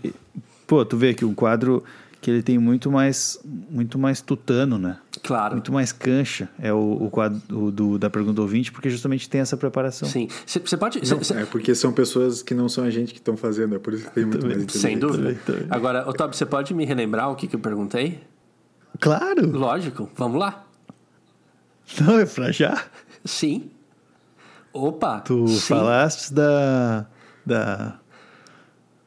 pô, 0.66 0.84
tu 0.84 0.96
vê 0.96 1.14
que 1.14 1.24
o 1.24 1.32
quadro 1.32 1.84
que 2.20 2.30
ele 2.30 2.42
tem 2.42 2.58
muito 2.58 2.90
mais, 2.90 3.38
muito 3.70 3.98
mais 3.98 4.22
tutano, 4.22 4.78
né? 4.78 4.96
Claro. 5.22 5.54
Muito 5.56 5.70
mais 5.70 5.92
cancha 5.92 6.48
é 6.58 6.72
o, 6.72 6.78
o 7.04 7.10
quadro 7.10 7.38
o 7.54 7.70
do, 7.70 7.98
da 7.98 8.08
pergunta 8.08 8.32
do 8.36 8.42
ouvinte, 8.42 8.72
porque 8.72 8.88
justamente 8.88 9.28
tem 9.28 9.42
essa 9.42 9.56
preparação. 9.58 10.08
Sim. 10.08 10.28
Você 10.46 10.76
pode. 10.76 11.06
cê- 11.06 11.22
cê- 11.22 11.34
É 11.34 11.44
porque 11.44 11.74
são 11.74 11.92
pessoas 11.92 12.42
que 12.42 12.54
não 12.54 12.66
são 12.68 12.82
a 12.82 12.90
gente 12.90 13.12
que 13.12 13.18
estão 13.20 13.36
fazendo, 13.36 13.74
é 13.74 13.78
por 13.78 13.92
isso 13.92 14.04
que 14.06 14.10
tem 14.10 14.24
muito 14.24 14.44
mais 14.46 14.72
sem 14.72 14.98
dúvida. 14.98 15.22
também, 15.22 15.38
também. 15.44 15.66
Agora, 15.70 16.08
Otávio, 16.08 16.34
você 16.34 16.46
pode 16.46 16.72
me 16.74 16.84
relembrar 16.86 17.30
o 17.30 17.36
que, 17.36 17.46
que 17.46 17.54
eu 17.54 17.60
perguntei? 17.60 18.18
Claro! 19.00 19.50
Lógico, 19.56 20.08
vamos 20.16 20.38
lá. 20.40 20.63
Não, 22.00 22.18
é 22.18 22.26
pra 22.26 22.50
já. 22.50 22.84
Sim. 23.24 23.70
Opa! 24.72 25.20
Tu 25.20 25.46
sim. 25.48 25.60
falaste 25.60 26.32
da, 26.32 27.06
da, 27.46 27.98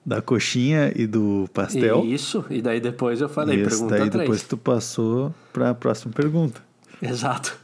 da 0.06 0.22
coxinha 0.22 0.92
e 0.96 1.06
do 1.06 1.48
pastel. 1.54 2.06
Isso, 2.06 2.46
e 2.50 2.62
daí 2.62 2.80
depois 2.80 3.20
eu 3.20 3.28
falei, 3.28 3.60
Isso, 3.62 3.70
pergunta 3.70 3.98
daí 3.98 4.10
3. 4.10 4.22
depois 4.24 4.44
tu 4.44 4.56
passou 4.58 5.34
pra 5.52 5.74
próxima 5.76 6.14
pergunta. 6.14 6.62
Exato, 7.02 7.58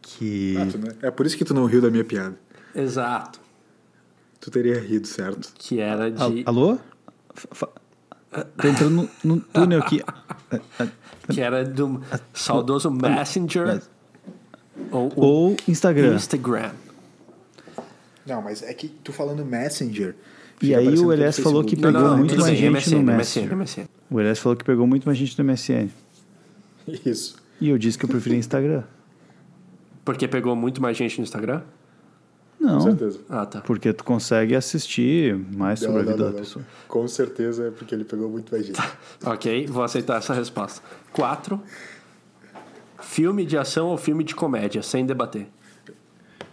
Que. 0.00 0.54
Ah, 0.58 0.64
não- 0.78 1.08
É 1.08 1.10
por 1.10 1.26
isso 1.26 1.36
que 1.36 1.44
tu 1.44 1.52
não 1.52 1.64
riu 1.66 1.80
da 1.82 1.90
minha 1.90 2.04
piada. 2.04 2.36
exato. 2.74 3.40
Tu 4.40 4.50
teria 4.50 4.80
rido, 4.80 5.06
certo? 5.06 5.52
Que 5.58 5.80
era 5.80 6.10
de. 6.10 6.44
Alô? 6.46 6.78
Fa- 7.34 7.68
Tô 8.56 8.68
entrando 8.68 8.90
no, 8.90 9.10
no 9.34 9.40
túnel 9.40 9.80
aqui. 9.80 10.00
Que 11.30 11.40
era 11.42 11.64
do 11.64 12.00
saudoso 12.32 12.90
Messenger 12.90 13.82
ou 14.90 15.12
Ou 15.16 15.56
Instagram. 15.68 16.14
Instagram. 16.14 16.70
Não, 18.26 18.42
mas 18.42 18.62
é 18.62 18.72
que 18.72 18.88
tu 18.88 19.12
falando 19.12 19.44
Messenger. 19.44 20.14
E 20.62 20.74
aí 20.74 20.88
o 20.88 20.92
pelo 20.92 21.12
LS 21.12 21.40
falou 21.42 21.64
que 21.64 21.74
pegou 21.74 22.16
muito 22.16 22.30
tudo 22.30 22.42
mais 22.42 22.52
bem, 22.60 22.72
gente 22.74 22.90
no 22.94 23.02
MSN, 23.02 23.16
Messenger. 23.16 23.56
MSN. 23.56 23.84
O 24.10 24.20
LS 24.20 24.40
falou 24.40 24.56
que 24.56 24.64
pegou 24.64 24.86
muito 24.86 25.04
mais 25.06 25.16
gente 25.16 25.38
no 25.38 25.44
MSN. 25.44 25.88
Isso. 27.04 27.36
E 27.60 27.68
eu 27.68 27.78
disse 27.78 27.96
que 27.98 28.04
eu 28.04 28.08
preferia 28.08 28.38
Instagram. 28.38 28.82
Porque 30.04 30.28
pegou 30.28 30.54
muito 30.54 30.80
mais 30.82 30.96
gente 30.96 31.18
no 31.18 31.24
Instagram? 31.24 31.62
Com 32.58 32.66
Não, 32.66 32.80
certeza. 32.80 33.20
Ah, 33.28 33.46
tá. 33.46 33.62
porque 33.62 33.90
tu 33.92 34.04
consegue 34.04 34.54
assistir 34.54 35.34
mais 35.56 35.80
sobre 35.80 35.94
Não, 35.94 36.00
a 36.00 36.04
não, 36.04 36.12
vida 36.12 36.24
não, 36.24 36.30
da 36.30 36.36
não. 36.36 36.44
pessoa. 36.44 36.66
Com 36.86 37.08
certeza 37.08 37.68
é 37.68 37.70
porque 37.70 37.94
ele 37.94 38.04
pegou 38.04 38.28
muito 38.28 38.52
mais 38.52 38.66
gente. 38.66 38.78
Ok, 39.24 39.66
vou 39.66 39.82
aceitar 39.82 40.18
essa 40.18 40.34
resposta. 40.34 40.82
Quatro. 41.12 41.60
Filme 43.00 43.44
de 43.44 43.56
ação 43.56 43.88
ou 43.88 43.96
filme 43.96 44.22
de 44.24 44.34
comédia, 44.34 44.82
sem 44.82 45.04
debater. 45.06 45.48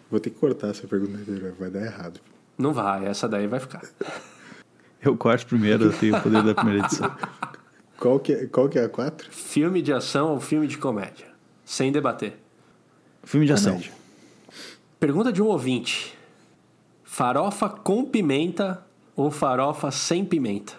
Vou 0.09 0.19
ter 0.19 0.29
que 0.29 0.39
cortar 0.39 0.69
essa 0.69 0.87
pergunta 0.87 1.19
inteira, 1.19 1.53
vai 1.59 1.69
dar 1.69 1.81
errado. 1.85 2.19
Não 2.57 2.73
vai, 2.73 3.05
essa 3.05 3.27
daí 3.27 3.47
vai 3.47 3.59
ficar. 3.59 3.81
Eu 4.99 5.15
corto 5.15 5.45
primeiro, 5.45 5.85
eu 5.85 5.93
tenho 5.93 6.17
o 6.17 6.21
poder 6.21 6.43
da 6.43 6.55
primeira 6.55 6.83
edição. 6.83 7.15
Qual 7.99 8.19
que 8.19 8.33
é, 8.33 8.45
qual 8.47 8.67
que 8.67 8.77
é 8.79 8.83
a 8.83 8.89
4? 8.89 9.31
Filme 9.31 9.81
de 9.81 9.93
ação 9.93 10.31
ou 10.31 10.39
filme 10.39 10.67
de 10.67 10.77
comédia? 10.77 11.27
Sem 11.63 11.91
debater. 11.91 12.37
Filme 13.23 13.45
de 13.45 13.53
ação. 13.53 13.73
Comédia. 13.73 13.91
Pergunta 14.99 15.31
de 15.31 15.41
um 15.41 15.45
ouvinte: 15.47 16.17
farofa 17.03 17.69
com 17.69 18.05
pimenta 18.05 18.83
ou 19.15 19.31
farofa 19.31 19.89
sem 19.91 20.25
pimenta? 20.25 20.73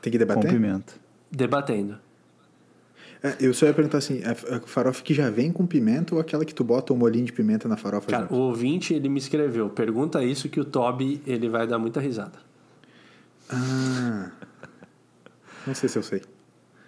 Tem 0.00 0.10
que 0.12 0.18
Com 0.18 0.26
debater? 0.26 0.50
pimenta. 0.52 0.94
Debatendo. 1.30 1.98
É, 3.22 3.36
eu 3.40 3.54
só 3.54 3.66
ia 3.66 3.72
perguntar 3.74 3.98
assim, 3.98 4.20
a 4.24 4.56
a 4.56 4.60
farofa 4.60 5.00
que 5.02 5.14
já 5.14 5.30
vem 5.30 5.52
com 5.52 5.64
pimenta 5.64 6.14
ou 6.14 6.20
aquela 6.20 6.44
que 6.44 6.52
tu 6.54 6.64
bota 6.64 6.92
um 6.92 6.96
molhinho 6.96 7.24
de 7.24 7.32
pimenta 7.32 7.68
na 7.68 7.76
farofa 7.76 8.08
Cara, 8.10 8.22
junto? 8.24 8.34
o 8.34 8.38
ouvinte 8.38 8.92
ele 8.94 9.08
me 9.08 9.18
escreveu: 9.18 9.70
pergunta 9.70 10.24
isso 10.24 10.48
que 10.48 10.58
o 10.58 10.64
Toby 10.64 11.22
ele 11.26 11.48
vai 11.48 11.66
dar 11.66 11.78
muita 11.78 12.00
risada. 12.00 12.38
Ah. 13.48 14.30
Não 15.66 15.74
sei 15.74 15.88
se 15.88 15.98
eu 15.98 16.02
sei. 16.02 16.22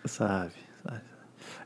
Sabe, 0.04 0.52
sabe. 0.84 1.00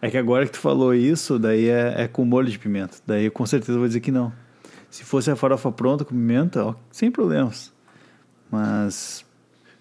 É 0.03 0.11
que 0.11 0.17
agora 0.19 0.45
que 0.47 0.53
tu 0.53 0.59
falou 0.59 0.95
isso, 0.95 1.39
daí 1.39 1.69
é, 1.69 2.03
é 2.03 2.09
com 2.09 2.25
molho 2.25 2.49
de 2.51 2.59
pimenta. 2.59 2.99
Daí 3.07 3.25
eu 3.25 3.33
com 3.33 3.47
certeza 3.47 3.79
vou 3.79 3.87
dizer 3.87 4.01
que 4.01 4.13
não. 4.13 4.33
Se 4.91 5.03
fosse 5.05 5.31
a 5.31 5.37
farofa 5.37 5.71
pronta 5.73 6.05
com 6.05 6.11
pimenta, 6.15 6.65
ó, 6.65 6.75
sem 6.91 7.11
problemas. 7.11 7.73
Mas 8.51 9.25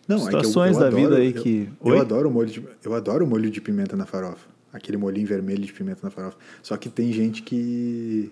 Não, 0.08 0.16
é 0.16 0.20
que 0.20 0.26
eu- 0.26 0.40
situações 0.44 0.76
eu 0.76 0.82
da 0.82 0.88
adoro- 0.88 1.02
vida 1.04 1.16
aí 1.18 1.34
eu- 1.36 1.42
que. 1.44 1.70
Eu, 1.84 1.92
Oi? 1.92 2.00
adoro 2.00 2.30
o 2.30 2.32
molho 2.32 2.50
de, 2.50 2.66
eu 2.84 2.94
adoro 2.94 3.26
o 3.26 3.28
molho 3.28 3.50
de 3.52 3.60
pimenta 3.62 3.96
na 3.96 4.06
farofa. 4.06 4.48
Aquele 4.78 4.98
molhinho 4.98 5.28
vermelho 5.28 5.66
de 5.66 5.74
pimenta 5.74 6.02
na 6.04 6.10
farofa. 6.10 6.38
Só 6.62 6.78
que 6.78 6.90
tem 6.90 7.12
gente 7.12 7.42
que 7.42 8.32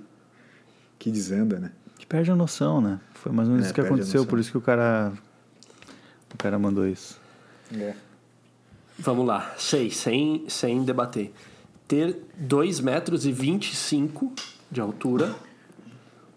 que 0.97 1.11
desanda, 1.11 1.59
né? 1.59 1.71
Que 1.97 2.05
perde 2.05 2.31
a 2.31 2.35
noção, 2.35 2.79
né? 2.79 2.99
Foi 3.13 3.31
mais 3.31 3.47
ou 3.47 3.53
menos 3.53 3.65
É, 3.65 3.67
isso 3.67 3.73
que 3.73 3.81
aconteceu, 3.81 4.25
por 4.25 4.39
isso 4.39 4.51
que 4.51 4.57
o 4.57 4.61
cara. 4.61 5.11
O 6.33 6.37
cara 6.37 6.59
mandou 6.59 6.87
isso. 6.87 7.19
É. 7.73 7.95
Vamos 8.97 9.25
lá, 9.25 9.53
seis, 9.57 9.97
sem, 9.97 10.45
sem 10.47 10.83
debater. 10.83 11.33
Ter 11.87 12.17
2 12.37 12.79
metros 12.79 13.25
e 13.25 13.31
25 13.31 14.33
de 14.71 14.81
altura 14.81 15.35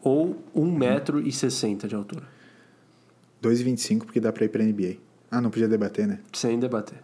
ou 0.02 0.42
1 0.54 0.72
metro 0.72 1.20
e 1.20 1.30
60 1.30 1.86
de 1.86 1.94
altura? 1.94 2.24
2,25 3.42 4.04
porque 4.04 4.20
dá 4.20 4.32
pra 4.32 4.44
ir 4.44 4.48
pra 4.48 4.62
NBA. 4.62 4.96
Ah, 5.30 5.40
não 5.40 5.50
podia 5.50 5.68
debater, 5.68 6.06
né? 6.06 6.20
Sem 6.32 6.58
debater. 6.58 6.98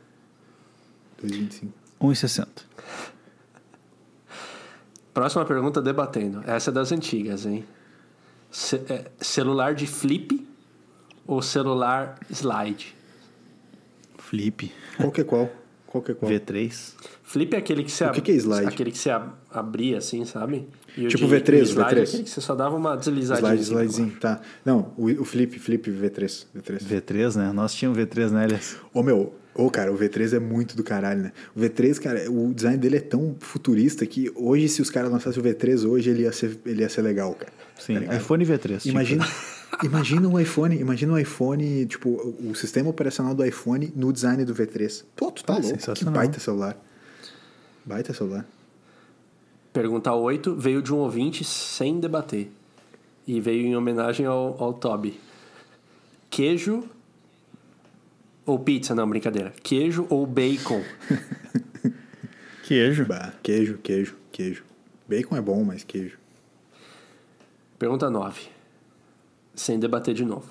2,25. 1.23 1.69
1,60. 2.13 2.47
Próxima 5.13 5.45
pergunta 5.45 5.81
debatendo. 5.81 6.43
Essa 6.47 6.71
é 6.71 6.73
das 6.73 6.91
antigas, 6.91 7.47
hein? 7.47 7.65
Ce- 8.51 8.83
é, 8.89 9.11
celular 9.21 9.75
de 9.75 9.87
flip 9.87 10.47
ou 11.27 11.41
celular 11.41 12.19
slide? 12.31 12.95
Flip. 14.19 14.73
Qual 14.97 15.13
que 15.13 15.21
é 15.21 15.25
qual? 15.25 15.51
Qual 15.87 16.03
que 16.03 16.11
é 16.13 16.15
qual? 16.15 16.31
V3. 16.31 16.95
Flip 17.23 17.55
é 17.55 17.59
aquele 17.59 17.85
que 17.85 17.91
você 17.93 18.05
O 18.07 18.11
que 18.13 18.21
que 18.21 18.33
é 18.33 18.35
slide? 18.35 18.67
Aquele 18.67 18.91
que 18.91 18.99
você 18.99 19.11
ab- 19.11 19.33
abria 19.51 19.99
assim, 19.99 20.25
sabe? 20.25 20.69
E 20.97 21.07
o 21.07 21.09
Tipo 21.09 21.27
de- 21.27 21.35
V3, 21.37 21.61
o 21.61 21.65
slide 21.65 21.81
é 22.01 22.03
V3. 22.03 22.09
aquele 22.09 22.23
que 22.25 22.31
você 22.31 22.41
só 22.41 22.55
dava 22.57 22.77
uma 22.77 22.97
deslizadinha. 22.97 23.55
Slide, 23.55 23.63
assim 23.63 23.73
slidezinho, 23.75 24.21
tá. 24.21 24.41
Não, 24.65 24.93
o, 24.97 25.07
o 25.21 25.25
flip, 25.25 25.57
flip 25.61 25.89
V3. 25.91 26.47
V3. 26.57 26.79
V3, 26.83 27.37
né? 27.37 27.53
Nós 27.53 27.73
tínhamos 27.75 27.97
V3, 27.99 28.31
né, 28.31 28.45
Elias? 28.45 28.77
Ô 28.93 29.03
meu, 29.05 29.35
ô 29.55 29.71
cara, 29.71 29.93
o 29.93 29.97
V3 29.99 30.35
é 30.37 30.39
muito 30.39 30.77
do 30.77 30.83
caralho, 30.85 31.23
né? 31.23 31.33
O 31.55 31.61
V3, 31.61 31.99
cara, 32.01 32.31
o 32.31 32.53
design 32.55 32.77
dele 32.79 32.97
é 32.97 33.01
tão 33.01 33.37
futurista 33.41 34.05
que 34.07 34.31
hoje, 34.35 34.69
se 34.69 34.83
os 34.83 34.91
caras 34.91 35.11
lançassem 35.11 35.41
o 35.41 35.45
V3 35.45 35.89
hoje, 35.89 36.11
ele 36.11 36.23
ia 36.23 36.33
ser, 36.33 36.59
ele 36.67 36.83
ia 36.83 36.89
ser 36.89 37.03
legal, 37.03 37.35
cara. 37.35 37.53
Sim, 37.79 38.01
Tá 38.01 38.17
iPhone 38.17 38.45
V3. 38.45 38.79
tipo. 38.79 38.89
Imagina, 38.89 39.27
imagina 39.83 40.29
um 40.29 40.39
iPhone, 40.41 40.77
imagina 40.79 41.13
um 41.13 41.19
iPhone, 41.19 41.87
tipo, 41.87 42.09
o 42.45 42.55
sistema 42.55 42.89
operacional 42.91 43.35
do 43.35 43.45
iPhone 43.45 43.93
no 43.97 44.13
design 44.13 44.45
do 44.45 44.55
V3. 44.55 45.05
Pô, 45.17 45.31
tu 45.33 45.43
tá 45.45 45.55
Ah, 45.55 45.57
louco, 45.57 45.69
que 45.77 45.81
sensacional. 45.83 46.15
baita 46.15 46.39
celular. 46.41 46.77
Baita 47.85 48.13
celular. 48.15 48.47
Pergunta 49.73 50.13
8 50.15 50.55
veio 50.55 50.81
de 50.81 50.93
um 50.93 50.99
ouvinte 50.99 51.43
sem 51.45 51.99
debater. 51.99 52.49
E 53.27 53.41
veio 53.41 53.67
em 53.67 53.75
homenagem 53.77 54.25
ao, 54.27 54.57
ao 54.63 54.73
Toby. 54.75 55.19
Queijo 56.31 56.85
ou 58.47 58.59
pizza? 58.59 58.95
Não, 58.95 59.09
brincadeira. 59.09 59.53
Queijo 59.63 60.07
ou 60.11 60.27
bacon? 60.27 60.83
Queijo. 62.65 63.05
Bah, 63.05 63.33
queijo, 63.43 63.79
queijo, 63.83 64.17
queijo. 64.33 64.65
Bacon 65.09 65.37
é 65.37 65.41
bom, 65.41 65.63
mas 65.65 65.85
queijo. 65.85 66.17
Pergunta 67.79 68.09
9. 68.09 68.41
Sem 69.55 69.79
debater 69.79 70.15
de 70.15 70.25
novo. 70.25 70.51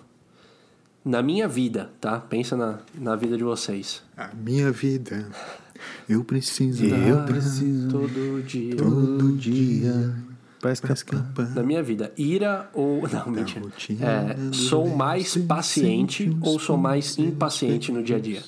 Na 1.03 1.21
minha 1.23 1.47
vida, 1.47 1.89
tá? 1.99 2.19
Pensa 2.19 2.55
na, 2.55 2.79
na 2.93 3.15
vida 3.15 3.35
de 3.35 3.43
vocês. 3.43 4.03
A 4.15 4.29
minha 4.33 4.71
vida, 4.71 5.27
eu 6.07 6.23
preciso 6.23 6.85
Eu 6.85 7.25
preciso 7.25 7.89
Todo 7.89 8.41
dia. 8.43 8.75
todo 8.77 9.31
dia 9.35 10.15
Pra 10.63 10.93
escapar. 10.93 11.49
Na 11.53 11.61
minha 11.61 11.83
vida, 11.83 12.13
ira 12.17 12.69
ou. 12.73 13.05
Não, 13.07 13.27
mentira. 13.29 13.61
É, 14.01 14.53
sou 14.53 14.87
mais 14.95 15.35
paciente 15.35 16.35
ou 16.41 16.57
sou 16.57 16.77
mais 16.77 17.17
impaciente 17.17 17.91
no 17.91 18.01
dia 18.01 18.15
a 18.15 18.19
dia? 18.19 18.41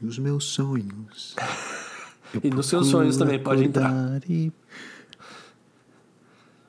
Os 0.00 0.18
meus 0.18 0.44
sonhos. 0.44 1.34
E 2.42 2.50
nos 2.50 2.66
seus 2.66 2.88
sonhos 2.88 3.16
também 3.16 3.38
pode 3.38 3.62
entrar. 3.62 3.92
E- 4.28 4.50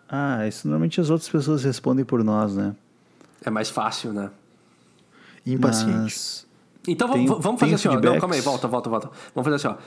Ah, 0.08 0.48
isso 0.48 0.68
normalmente 0.68 1.02
as 1.02 1.10
outras 1.10 1.28
pessoas 1.28 1.64
respondem 1.64 2.06
por 2.06 2.24
nós, 2.24 2.56
né? 2.56 2.76
É 3.44 3.50
mais 3.50 3.70
fácil, 3.72 4.14
né? 4.14 4.30
Impaciente. 5.44 5.92
Mas 5.98 6.48
Então 6.88 7.10
Tem- 7.12 7.26
vamos, 7.26 7.60
fazer 7.60 7.74
assim, 7.76 7.88
ó. 7.88 8.00
Não, 8.00 8.20
calma 8.20 8.36
aí, 8.36 8.42
volta, 8.42 8.68
volta, 8.68 8.90
volta. 8.92 9.10
Vamos 9.34 9.50
fazer 9.52 9.56
assim, 9.56 9.68
ó. 9.68 9.78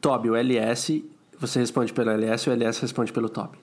Toby, 0.00 0.30
o 0.30 0.34
LS, 0.34 1.04
você 1.46 1.58
responde 1.58 1.92
pelo 1.92 2.10
LS 2.10 2.48
e 2.48 2.50
o 2.50 2.52
LS 2.52 2.80
responde 2.80 3.12
pelo 3.12 3.28
Toby. 3.28 3.58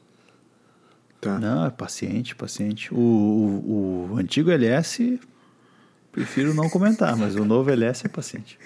Tá. 1.20 1.38
Não, 1.40 1.66
é 1.66 1.70
paciente, 1.70 2.36
paciente. 2.36 2.94
O, 2.94 2.98
o, 2.98 4.10
o 4.14 4.18
antigo 4.18 4.50
LS, 4.50 5.20
prefiro 6.12 6.54
não 6.54 6.70
comentar, 6.70 7.16
mas 7.16 7.36
o 7.36 7.46
novo 7.46 7.70
LS 7.70 8.06
é 8.06 8.10
paciente. 8.10 8.58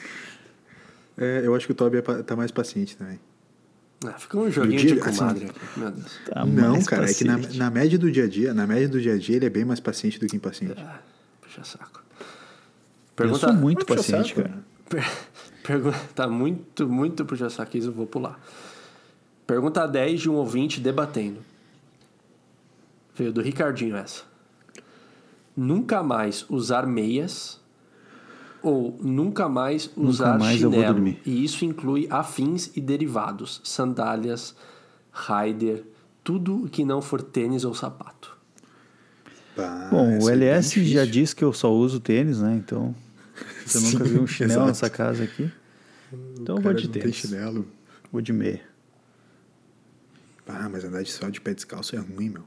É, 1.17 1.41
eu 1.43 1.53
acho 1.55 1.65
que 1.65 1.71
o 1.71 1.75
Toby 1.75 1.97
é 1.97 2.01
tá 2.01 2.35
mais 2.35 2.51
paciente 2.51 2.95
também. 2.95 3.19
Ah, 4.05 4.13
fica 4.13 4.37
um 4.37 4.51
joguinho 4.51 4.79
dia- 4.79 4.95
de 4.95 4.99
comadre 5.01 5.45
assim, 5.45 5.53
aqui, 5.55 5.79
meu 5.79 5.91
Deus. 5.91 6.19
Tá 6.29 6.45
não, 6.45 6.83
cara, 6.83 7.09
é 7.09 7.13
que 7.13 7.23
na, 7.23 7.37
paciente. 7.37 7.57
na 7.57 7.69
média 7.69 7.97
do 7.97 8.11
dia 8.11 8.25
a 8.25 8.27
dia, 8.27 8.53
na 8.53 8.67
média 8.67 8.87
do 8.87 9.01
dia 9.01 9.13
a 9.13 9.17
dia, 9.17 9.35
ele 9.37 9.45
é 9.45 9.49
bem 9.49 9.65
mais 9.65 9.79
paciente 9.79 10.19
do 10.19 10.27
que 10.27 10.35
impaciente. 10.35 10.75
Ah, 10.77 10.99
puxa 11.41 11.63
saco. 11.63 12.01
Eu 12.19 12.25
Pergunta, 13.15 13.39
sou 13.47 13.53
muito 13.53 13.85
Puxa 13.85 13.97
paciente, 13.99 14.35
saco, 14.35 14.41
cara. 14.49 14.63
per- 14.89 15.11
Pergunta, 15.65 15.99
tá 16.13 16.27
muito, 16.27 16.87
muito 16.87 17.25
puxa 17.25 17.49
saquismo, 17.49 17.91
vou 17.93 18.05
pular. 18.05 18.39
Pergunta 19.47 19.85
10 19.87 20.21
de 20.21 20.29
um 20.29 20.33
ouvinte 20.35 20.79
debatendo. 20.79 21.39
Veio 23.15 23.31
do 23.31 23.41
Ricardinho 23.41 23.95
essa. 23.95 24.23
Nunca 25.55 26.03
mais 26.03 26.45
usar 26.49 26.85
meias 26.85 27.61
ou 28.61 28.97
nunca 29.01 29.47
mais 29.47 29.89
usar 29.95 30.37
mais 30.39 30.61
eu 30.61 30.69
vou 30.69 30.79
chinelo. 30.79 30.95
dormir. 30.95 31.21
E 31.25 31.43
isso 31.43 31.63
inclui 31.63 32.07
afins 32.09 32.71
e 32.75 32.81
derivados, 32.81 33.61
sandálias, 33.63 34.55
rider, 35.13 35.85
tudo 36.23 36.67
que 36.69 36.83
não 36.83 37.01
for 37.01 37.21
tênis 37.21 37.63
ou 37.63 37.73
sapato. 37.73 38.35
Pá, 39.55 39.87
Bom, 39.91 40.17
o 40.19 40.29
é 40.29 40.35
bem 40.35 40.49
LS 40.49 40.69
já 40.83 41.03
difícil. 41.05 41.11
disse 41.11 41.35
que 41.35 41.43
eu 41.43 41.53
só 41.53 41.71
uso 41.71 41.99
tênis, 42.01 42.41
né? 42.41 42.55
Então, 42.55 42.93
você 43.65 43.79
nunca 43.79 44.03
viu 44.03 44.23
um 44.23 44.27
chinelo 44.27 44.51
exato. 44.53 44.67
nessa 44.67 44.89
casa 44.89 45.23
aqui. 45.23 45.49
Então 46.41 46.55
O 46.55 46.59
eu 46.59 46.61
vou 46.63 46.73
de 46.73 46.85
não 46.85 46.91
tem 46.91 47.01
tênis. 47.03 47.15
chinelo. 47.17 47.65
Vou 48.11 48.19
de 48.21 48.33
meia. 48.33 48.61
Ah, 50.47 50.69
mas 50.69 50.83
andar 50.83 51.01
de 51.03 51.11
só 51.11 51.29
de 51.29 51.41
pé 51.41 51.53
descalço 51.53 51.95
é 51.95 51.99
ruim, 51.99 52.29
meu. 52.29 52.43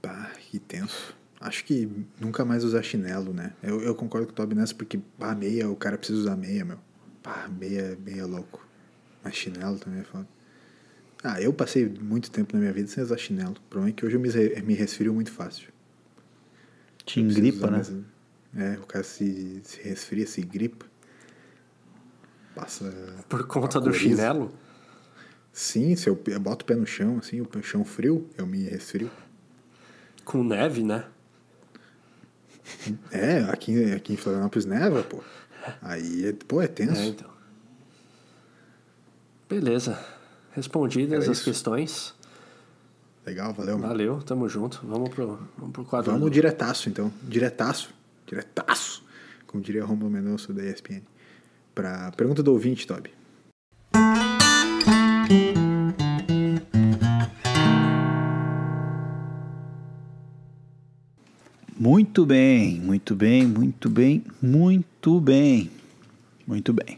Pá, 0.00 0.32
que 0.50 0.58
tenso. 0.58 1.14
Acho 1.40 1.64
que 1.64 1.88
nunca 2.20 2.44
mais 2.44 2.64
usar 2.64 2.82
chinelo, 2.82 3.32
né? 3.32 3.52
Eu, 3.62 3.80
eu 3.82 3.94
concordo 3.94 4.26
com 4.26 4.32
o 4.32 4.36
Toby 4.36 4.54
nessa, 4.54 4.74
porque, 4.74 4.98
pá, 5.18 5.34
meia, 5.34 5.68
o 5.68 5.76
cara 5.76 5.96
precisa 5.98 6.18
usar 6.20 6.36
meia, 6.36 6.64
meu. 6.64 6.78
Pá, 7.22 7.48
meia, 7.48 7.96
meia 8.04 8.22
é 8.22 8.24
louco. 8.24 8.66
Mas 9.22 9.34
chinelo 9.34 9.78
também 9.78 10.00
é 10.00 10.04
foda. 10.04 10.26
Ah, 11.22 11.40
eu 11.40 11.52
passei 11.52 11.88
muito 11.88 12.30
tempo 12.30 12.54
na 12.54 12.60
minha 12.60 12.72
vida 12.72 12.88
sem 12.88 13.02
usar 13.02 13.16
chinelo. 13.16 13.52
O 13.52 13.60
problema 13.70 13.90
é 13.90 13.92
que 13.92 14.04
hoje 14.04 14.16
eu 14.16 14.20
me, 14.20 14.28
me 14.62 14.74
resfrio 14.74 15.14
muito 15.14 15.30
fácil. 15.30 15.68
Te 17.04 17.20
engripa, 17.20 17.66
né? 17.70 17.76
mais- 17.78 17.92
É, 18.54 18.74
o 18.78 18.86
cara 18.86 19.02
se, 19.04 19.60
se 19.64 19.80
resfria, 19.82 20.26
se 20.26 20.42
gripa. 20.42 20.84
Passa. 22.54 22.92
Por 23.28 23.46
conta 23.46 23.80
do 23.80 23.92
chinelo? 23.94 24.52
Sim, 25.52 25.94
se 25.96 26.08
eu 26.08 26.18
eu 26.26 26.40
boto 26.40 26.64
o 26.64 26.66
pé 26.66 26.74
no 26.74 26.86
chão, 26.86 27.18
assim, 27.18 27.40
o 27.40 27.62
chão 27.62 27.84
frio, 27.84 28.28
eu 28.38 28.46
me 28.46 28.62
resfrio. 28.64 29.10
Com 30.24 30.42
neve, 30.42 30.82
né? 30.82 31.04
É, 33.10 33.40
aqui, 33.50 33.92
aqui 33.92 34.14
em 34.14 34.16
Florianópolis 34.16 34.64
neva, 34.64 35.02
pô. 35.02 35.22
Aí, 35.82 36.26
é, 36.26 36.32
pô, 36.32 36.62
é 36.62 36.66
tenso. 36.68 37.00
É, 37.00 37.06
então. 37.06 37.30
Beleza. 39.48 39.98
Respondidas 40.52 41.22
Era 41.24 41.32
as 41.32 41.38
isso. 41.38 41.44
questões. 41.44 42.14
Legal, 43.26 43.52
valeu. 43.52 43.76
mano. 43.78 43.88
Valeu, 43.88 44.22
tamo 44.22 44.48
junto. 44.48 44.80
Vamos 44.84 45.10
pro, 45.10 45.38
vamos 45.56 45.72
pro 45.72 45.84
quadro. 45.84 46.10
Vamos 46.12 46.28
do- 46.28 46.32
diretaço, 46.32 46.88
então. 46.88 47.12
Diretaço. 47.22 47.90
Diretaço. 48.26 49.04
Como 49.46 49.62
diria 49.62 49.84
Romulo 49.84 50.10
Mendonça 50.10 50.52
da 50.52 50.64
ESPN. 50.64 51.02
Pra 51.74 52.10
pergunta 52.12 52.42
do 52.42 52.52
ouvinte, 52.52 52.86
Toby. 52.86 53.10
Muito 61.82 62.24
bem, 62.24 62.78
muito 62.78 63.12
bem, 63.12 63.44
muito 63.44 63.90
bem, 63.90 64.24
muito 64.40 65.20
bem. 65.20 65.68
Muito 66.46 66.72
bem. 66.72 66.96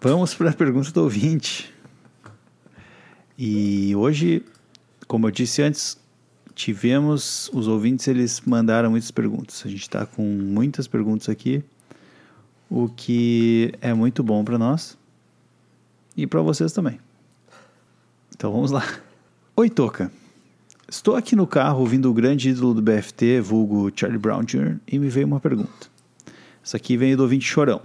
Vamos 0.00 0.34
para 0.34 0.48
a 0.48 0.54
pergunta 0.54 0.90
do 0.90 1.02
ouvinte. 1.02 1.70
E 3.36 3.94
hoje, 3.94 4.42
como 5.06 5.26
eu 5.26 5.30
disse 5.30 5.60
antes, 5.60 5.98
tivemos 6.54 7.50
os 7.52 7.68
ouvintes, 7.68 8.08
eles 8.08 8.40
mandaram 8.40 8.92
muitas 8.92 9.10
perguntas. 9.10 9.62
A 9.66 9.68
gente 9.68 9.82
está 9.82 10.06
com 10.06 10.22
muitas 10.22 10.88
perguntas 10.88 11.28
aqui, 11.28 11.62
o 12.70 12.88
que 12.88 13.74
é 13.82 13.92
muito 13.92 14.22
bom 14.22 14.42
para 14.42 14.56
nós 14.56 14.96
e 16.16 16.26
para 16.26 16.40
vocês 16.40 16.72
também. 16.72 16.98
Então 18.34 18.50
vamos 18.50 18.70
lá. 18.70 18.82
Oi, 19.56 19.68
Toca. 19.68 20.10
Estou 20.94 21.16
aqui 21.16 21.34
no 21.34 21.44
carro 21.44 21.80
ouvindo 21.80 22.08
o 22.08 22.14
grande 22.14 22.50
ídolo 22.50 22.72
do 22.72 22.80
BFT, 22.80 23.40
vulgo 23.40 23.90
Charlie 23.92 24.16
Brown 24.16 24.44
Jr., 24.44 24.76
e 24.86 24.96
me 24.96 25.08
veio 25.08 25.26
uma 25.26 25.40
pergunta. 25.40 25.88
Essa 26.64 26.76
aqui 26.76 26.96
vem 26.96 27.16
do 27.16 27.24
ouvinte 27.24 27.44
Chorão. 27.44 27.82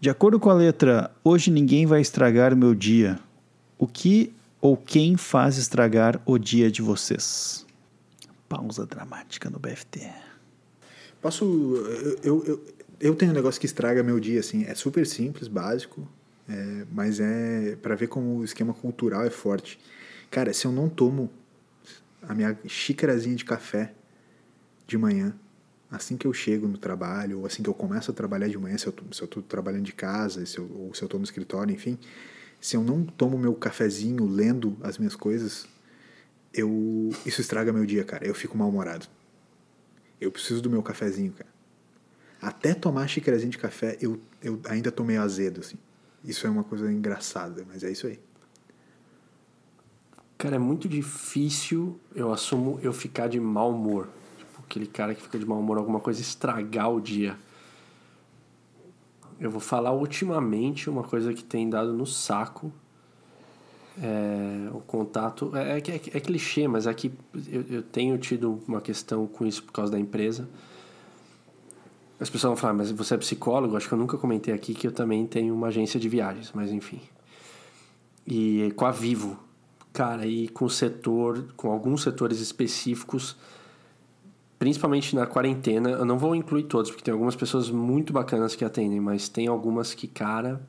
De 0.00 0.08
acordo 0.08 0.40
com 0.40 0.48
a 0.48 0.54
letra 0.54 1.10
Hoje 1.22 1.50
ninguém 1.50 1.84
vai 1.84 2.00
estragar 2.00 2.56
meu 2.56 2.74
dia, 2.74 3.20
o 3.76 3.86
que 3.86 4.32
ou 4.62 4.78
quem 4.78 5.14
faz 5.18 5.58
estragar 5.58 6.22
o 6.24 6.38
dia 6.38 6.70
de 6.70 6.80
vocês? 6.80 7.66
Pausa 8.48 8.86
dramática 8.86 9.50
no 9.50 9.58
BFT. 9.58 10.10
Posso. 11.20 11.44
Eu, 11.44 12.18
eu, 12.22 12.44
eu, 12.46 12.64
eu 12.98 13.14
tenho 13.14 13.30
um 13.30 13.34
negócio 13.34 13.60
que 13.60 13.66
estraga 13.66 14.02
meu 14.02 14.18
dia, 14.18 14.40
assim. 14.40 14.64
É 14.64 14.74
super 14.74 15.06
simples, 15.06 15.48
básico, 15.48 16.08
é, 16.48 16.86
mas 16.90 17.20
é 17.20 17.76
para 17.82 17.94
ver 17.94 18.06
como 18.06 18.38
o 18.38 18.44
esquema 18.44 18.72
cultural 18.72 19.22
é 19.22 19.30
forte. 19.30 19.78
Cara, 20.30 20.50
se 20.54 20.66
eu 20.66 20.72
não 20.72 20.88
tomo 20.88 21.30
a 22.28 22.34
minha 22.34 22.58
xícarazinha 22.66 23.34
de 23.34 23.44
café 23.44 23.94
de 24.86 24.98
manhã, 24.98 25.34
assim 25.90 26.16
que 26.16 26.26
eu 26.26 26.32
chego 26.32 26.68
no 26.68 26.76
trabalho, 26.76 27.40
ou 27.40 27.46
assim 27.46 27.62
que 27.62 27.70
eu 27.70 27.74
começo 27.74 28.10
a 28.10 28.14
trabalhar 28.14 28.48
de 28.48 28.58
manhã, 28.58 28.76
se 28.76 28.86
eu, 28.86 28.92
tô 28.92 29.40
trabalhando 29.40 29.84
de 29.84 29.94
casa, 29.94 30.44
se 30.44 30.58
eu, 30.58 30.70
ou 30.70 30.94
se 30.94 31.02
eu 31.02 31.08
tô 31.08 31.16
no 31.16 31.24
escritório, 31.24 31.74
enfim, 31.74 31.98
se 32.60 32.76
eu 32.76 32.84
não 32.84 33.02
tomo 33.02 33.38
meu 33.38 33.54
cafezinho 33.54 34.26
lendo 34.26 34.76
as 34.82 34.98
minhas 34.98 35.16
coisas, 35.16 35.66
eu 36.52 37.10
isso 37.24 37.40
estraga 37.40 37.72
meu 37.72 37.86
dia, 37.86 38.04
cara. 38.04 38.26
Eu 38.26 38.34
fico 38.34 38.56
mal-humorado. 38.58 39.06
Eu 40.20 40.30
preciso 40.30 40.60
do 40.60 40.68
meu 40.68 40.82
cafezinho, 40.82 41.32
cara. 41.32 41.50
Até 42.42 42.74
tomar 42.74 43.08
xícarazinha 43.08 43.50
de 43.50 43.58
café, 43.58 43.96
eu, 44.00 44.20
eu 44.42 44.60
ainda 44.68 44.92
tô 44.92 45.02
meio 45.02 45.22
azedo, 45.22 45.60
assim. 45.60 45.76
Isso 46.24 46.46
é 46.46 46.50
uma 46.50 46.64
coisa 46.64 46.92
engraçada, 46.92 47.64
mas 47.66 47.82
é 47.82 47.90
isso 47.90 48.06
aí. 48.06 48.20
Cara, 50.38 50.54
é 50.54 50.58
muito 50.58 50.88
difícil, 50.88 51.98
eu 52.14 52.32
assumo, 52.32 52.78
eu 52.80 52.92
ficar 52.92 53.26
de 53.26 53.40
mau 53.40 53.72
humor. 53.72 54.08
Tipo, 54.38 54.62
aquele 54.64 54.86
cara 54.86 55.12
que 55.12 55.20
fica 55.20 55.36
de 55.36 55.44
mau 55.44 55.58
humor, 55.58 55.78
alguma 55.78 55.98
coisa 55.98 56.20
estragar 56.20 56.92
o 56.92 57.00
dia. 57.00 57.36
Eu 59.40 59.50
vou 59.50 59.58
falar 59.58 59.90
ultimamente 59.90 60.88
uma 60.88 61.02
coisa 61.02 61.34
que 61.34 61.42
tem 61.42 61.68
dado 61.68 61.92
no 61.92 62.06
saco. 62.06 62.72
É, 64.00 64.70
o 64.72 64.78
contato. 64.78 65.50
É, 65.56 65.78
é, 65.78 65.78
é, 65.78 65.94
é 65.96 66.20
clichê, 66.20 66.68
mas 66.68 66.86
é 66.86 66.94
que 66.94 67.12
eu, 67.48 67.62
eu 67.68 67.82
tenho 67.82 68.16
tido 68.16 68.62
uma 68.68 68.80
questão 68.80 69.26
com 69.26 69.44
isso 69.44 69.64
por 69.64 69.72
causa 69.72 69.90
da 69.90 69.98
empresa. 69.98 70.48
As 72.20 72.30
pessoas 72.30 72.50
vão 72.50 72.56
falar, 72.56 72.74
mas 72.74 72.92
você 72.92 73.14
é 73.14 73.18
psicólogo? 73.18 73.76
Acho 73.76 73.88
que 73.88 73.94
eu 73.94 73.98
nunca 73.98 74.16
comentei 74.16 74.54
aqui 74.54 74.72
que 74.72 74.86
eu 74.86 74.92
também 74.92 75.26
tenho 75.26 75.52
uma 75.52 75.66
agência 75.66 75.98
de 75.98 76.08
viagens, 76.08 76.52
mas 76.54 76.70
enfim. 76.70 77.00
E 78.24 78.72
com 78.76 78.86
a 78.86 78.92
Vivo, 78.92 79.47
cara, 79.92 80.26
e 80.26 80.48
com 80.48 80.64
o 80.64 80.70
setor, 80.70 81.46
com 81.56 81.70
alguns 81.70 82.02
setores 82.02 82.40
específicos, 82.40 83.36
principalmente 84.58 85.14
na 85.14 85.26
quarentena, 85.26 85.90
eu 85.90 86.04
não 86.04 86.18
vou 86.18 86.34
incluir 86.34 86.64
todos, 86.64 86.90
porque 86.90 87.04
tem 87.04 87.12
algumas 87.12 87.36
pessoas 87.36 87.70
muito 87.70 88.12
bacanas 88.12 88.56
que 88.56 88.64
atendem, 88.64 89.00
mas 89.00 89.28
tem 89.28 89.46
algumas 89.46 89.94
que, 89.94 90.08
cara, 90.08 90.60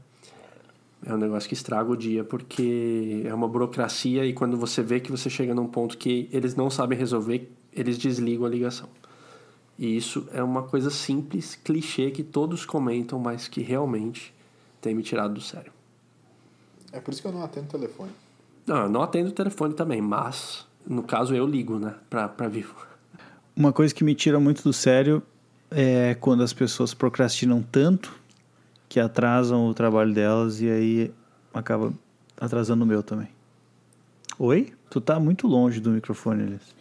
é 1.06 1.14
um 1.14 1.18
negócio 1.18 1.48
que 1.48 1.54
estraga 1.54 1.90
o 1.90 1.98
dia, 1.98 2.24
porque 2.24 3.24
é 3.26 3.34
uma 3.34 3.48
burocracia 3.48 4.26
e 4.26 4.34
quando 4.34 4.58
você 4.58 4.82
vê 4.84 5.00
que 5.00 5.12
você 5.12 5.30
chega 5.30 5.56
num 5.56 5.68
ponto 5.68 5.98
que 5.98 6.30
eles 6.32 6.56
não 6.56 6.70
sabem 6.70 6.98
resolver, 6.98 7.52
eles 7.74 7.98
desligam 7.98 8.46
a 8.46 8.50
ligação. 8.50 8.90
E 9.78 9.96
isso 9.96 10.28
é 10.34 10.44
uma 10.44 10.64
coisa 10.64 10.90
simples, 10.90 11.56
clichê, 11.56 12.12
que 12.12 12.22
todos 12.22 12.66
comentam, 12.66 13.18
mas 13.18 13.48
que 13.48 13.62
realmente 13.62 14.34
tem 14.82 14.94
me 14.94 15.02
tirado 15.02 15.36
do 15.36 15.42
sério. 15.42 15.72
É 16.92 17.00
por 17.00 17.12
isso 17.14 17.22
que 17.22 17.28
eu 17.28 17.32
não 17.32 17.44
atendo 17.44 17.68
o 17.68 17.70
telefone. 17.70 18.12
Não, 18.70 18.84
eu 18.84 18.90
não 18.90 19.02
atendo 19.02 19.30
o 19.30 19.32
telefone 19.32 19.74
também, 19.74 20.00
mas 20.00 20.64
no 20.88 21.02
caso 21.02 21.34
eu 21.34 21.48
ligo, 21.48 21.80
né, 21.80 21.96
pra, 22.08 22.30
pra 22.30 22.48
Vivo. 22.48 22.76
Uma 23.56 23.74
coisa 23.74 23.96
que 23.96 24.04
me 24.04 24.14
tira 24.14 24.40
muito 24.40 24.62
do 24.62 24.72
sério 24.72 25.24
é 25.72 26.16
quando 26.20 26.44
as 26.44 26.54
pessoas 26.54 26.94
procrastinam 26.94 27.64
tanto 27.64 28.14
que 28.88 29.00
atrasam 29.00 29.66
o 29.66 29.74
trabalho 29.74 30.14
delas 30.14 30.62
e 30.62 30.70
aí 30.70 31.12
acaba 31.52 31.92
atrasando 32.40 32.84
o 32.84 32.88
meu 32.88 33.02
também. 33.02 33.30
Oi? 34.38 34.72
Tu 34.88 35.02
tá 35.02 35.20
muito 35.20 35.48
longe 35.48 35.80
do 35.80 35.90
microfone, 35.90 36.44
Elias. 36.44 36.76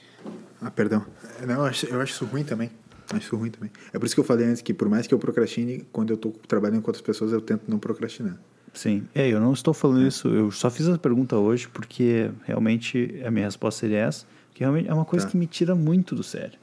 Ah, 0.61 0.71
perdão. 0.71 1.07
Não, 1.47 1.55
eu 1.55 1.65
acho, 1.65 1.87
eu 1.87 2.03
acho 2.03 2.13
isso 2.13 2.27
ruim 2.27 2.45
também. 2.45 2.71
Acho 3.11 3.29
isso 3.29 3.37
ruim 3.37 3.51
também. 3.51 3.71
É 3.95 3.99
por 3.99 4.05
isso 4.05 4.15
que 4.15 4.21
eu 4.21 4.25
falei 4.25 4.47
antes 4.47 4.61
que, 4.61 4.75
por 4.75 4.91
mais 4.91 5.07
que 5.07 5.15
eu 5.15 5.19
procrastine, 5.19 5.87
quando 5.91 6.11
eu 6.11 6.19
tô 6.19 6.33
trabalhando 6.47 6.83
com 6.83 6.89
outras 6.89 7.03
pessoas, 7.03 7.33
eu 7.33 7.41
tento 7.41 7.63
não 7.67 7.79
procrastinar. 7.79 8.39
Sim. 8.75 9.07
É, 9.15 9.27
eu 9.29 9.41
não 9.41 9.53
estou 9.53 9.73
falando 9.75 10.07
isso, 10.07 10.29
eu 10.29 10.51
só 10.51 10.71
fiz 10.71 10.87
essa 10.87 10.99
pergunta 10.99 11.37
hoje 11.37 11.69
porque 11.69 12.31
realmente 12.45 13.21
a 13.25 13.31
minha 13.31 13.47
resposta 13.47 13.81
seria 13.81 13.99
essa, 13.99 14.27
que 14.55 14.61
realmente 14.61 14.89
é 14.89 14.95
uma 14.95 15.05
coisa 15.05 15.27
Tá. 15.27 15.33
que 15.33 15.37
me 15.39 15.47
tira 15.47 15.75
muito 15.75 16.15
do 16.15 16.23
sério. 16.23 16.59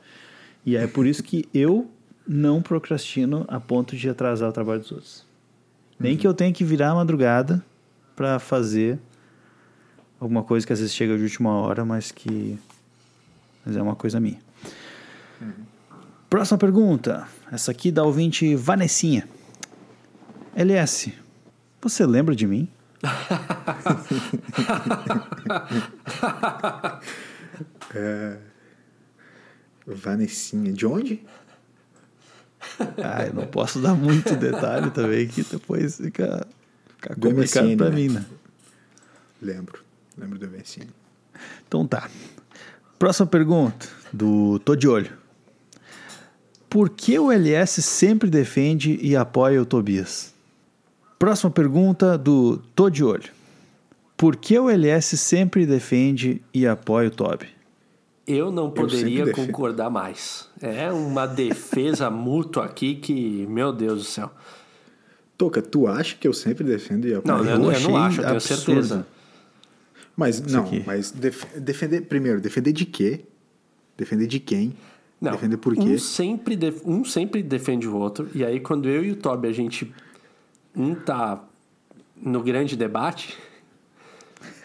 E 0.65 0.75
é 0.75 0.87
por 0.87 1.05
isso 1.05 1.21
que 1.23 1.47
eu 1.53 1.89
não 2.27 2.61
procrastino 2.61 3.45
a 3.47 3.59
ponto 3.59 3.95
de 3.95 4.09
atrasar 4.09 4.49
o 4.49 4.51
trabalho 4.51 4.79
dos 4.81 4.91
outros. 4.91 5.25
Nem 5.99 6.17
que 6.17 6.25
eu 6.27 6.33
tenha 6.33 6.51
que 6.51 6.63
virar 6.63 6.89
a 6.91 6.95
madrugada 6.95 7.63
para 8.15 8.39
fazer 8.39 8.97
alguma 10.19 10.43
coisa 10.43 10.65
que 10.65 10.73
às 10.73 10.79
vezes 10.79 10.93
chega 10.95 11.15
de 11.17 11.23
última 11.23 11.51
hora, 11.51 11.85
mas 11.85 12.11
que 12.11 12.57
mas 13.65 13.75
é 13.75 13.81
uma 13.81 13.95
coisa 13.95 14.19
minha. 14.19 14.39
Próxima 16.29 16.57
pergunta. 16.57 17.27
Essa 17.51 17.71
aqui 17.71 17.91
da 17.91 18.03
ouvinte 18.03 18.55
Vanessinha. 18.55 19.27
LS, 20.55 21.13
você 21.89 22.05
lembra 22.05 22.35
de 22.35 22.47
mim? 22.47 22.69
Vanessinha. 29.85 30.73
De 30.73 30.85
onde? 30.85 31.23
Ah, 32.97 33.25
eu 33.27 33.33
não 33.33 33.47
posso 33.47 33.79
dar 33.79 33.93
muito 33.93 34.35
detalhe 34.35 34.89
também, 34.91 35.27
que 35.27 35.43
depois 35.43 35.97
fica, 35.97 36.47
fica 36.95 37.15
Do 37.15 37.29
complicado 37.29 37.65
MSN, 37.65 37.77
pra 37.77 37.89
né? 37.89 37.95
mim, 37.95 38.09
né? 38.09 38.25
Lembro. 39.41 39.83
Lembro 40.17 40.39
do 40.39 40.49
Vanessinha. 40.49 40.87
Então 41.67 41.85
tá. 41.85 42.09
Próxima 42.97 43.27
pergunta, 43.27 43.87
do 44.11 44.57
Tô 44.59 44.75
de 44.75 44.87
Olho. 44.87 45.11
Por 46.69 46.89
que 46.89 47.17
o 47.19 47.31
LS 47.31 47.81
sempre 47.81 48.29
defende 48.29 48.97
e 49.01 49.15
apoia 49.15 49.61
o 49.61 49.65
Tobias? 49.65 50.33
Próxima 51.17 51.49
pergunta, 51.49 52.17
do 52.17 52.57
Tô 52.75 52.89
de 52.89 53.03
Olho. 53.03 53.29
Por 54.17 54.35
que 54.35 54.57
o 54.57 54.69
LS 54.69 55.17
sempre 55.17 55.65
defende 55.65 56.41
e 56.53 56.65
apoia 56.67 57.07
o 57.07 57.11
Toby? 57.11 57.47
Eu 58.27 58.51
não 58.51 58.71
poderia 58.71 59.25
defendo. 59.25 59.45
concordar 59.47 59.89
mais. 59.89 60.49
É 60.61 60.91
uma 60.91 61.25
defesa 61.25 62.09
mútua 62.11 62.65
aqui 62.65 62.95
que, 62.95 63.45
meu 63.47 63.71
Deus 63.71 63.99
do 63.99 64.03
céu. 64.05 64.31
Toca, 65.37 65.61
tu 65.61 65.85
acha 65.85 66.15
que 66.15 66.27
eu 66.27 66.33
sempre 66.33 66.63
defendo 66.63 67.07
e 67.07 67.13
apoio? 67.13 67.37
Não, 67.37 67.43
eu, 67.43 67.51
eu 67.51 67.59
não- 67.59 67.71
eu 67.71 67.79
não 67.81 67.97
acho, 67.97 68.19
eu 68.21 68.23
tenho 68.23 68.35
absurdo. 68.37 68.63
certeza. 68.63 69.07
Mas 70.15 70.39
não, 70.41 70.63
aqui. 70.63 70.81
mas 70.87 71.11
def- 71.11 71.43
defender 71.57 72.01
primeiro, 72.03 72.39
defender 72.39 72.71
de 72.71 72.85
quê? 72.85 73.25
Defender 73.97 74.27
de 74.27 74.39
quem? 74.39 74.73
Não, 75.19 75.33
defender 75.33 75.57
por 75.57 75.73
quê? 75.75 75.81
Um 75.81 75.97
sempre, 75.99 76.55
def- 76.55 76.81
um 76.85 77.03
sempre 77.03 77.43
defende 77.43 77.85
o 77.87 77.95
outro, 77.97 78.29
e 78.33 78.43
aí 78.45 78.61
quando 78.61 78.87
eu 78.87 79.03
e 79.03 79.11
o 79.11 79.15
Toby 79.17 79.47
a 79.49 79.51
gente. 79.51 79.93
Um 80.75 80.95
tá 80.95 81.41
no 82.15 82.41
grande 82.43 82.75
debate, 82.75 83.37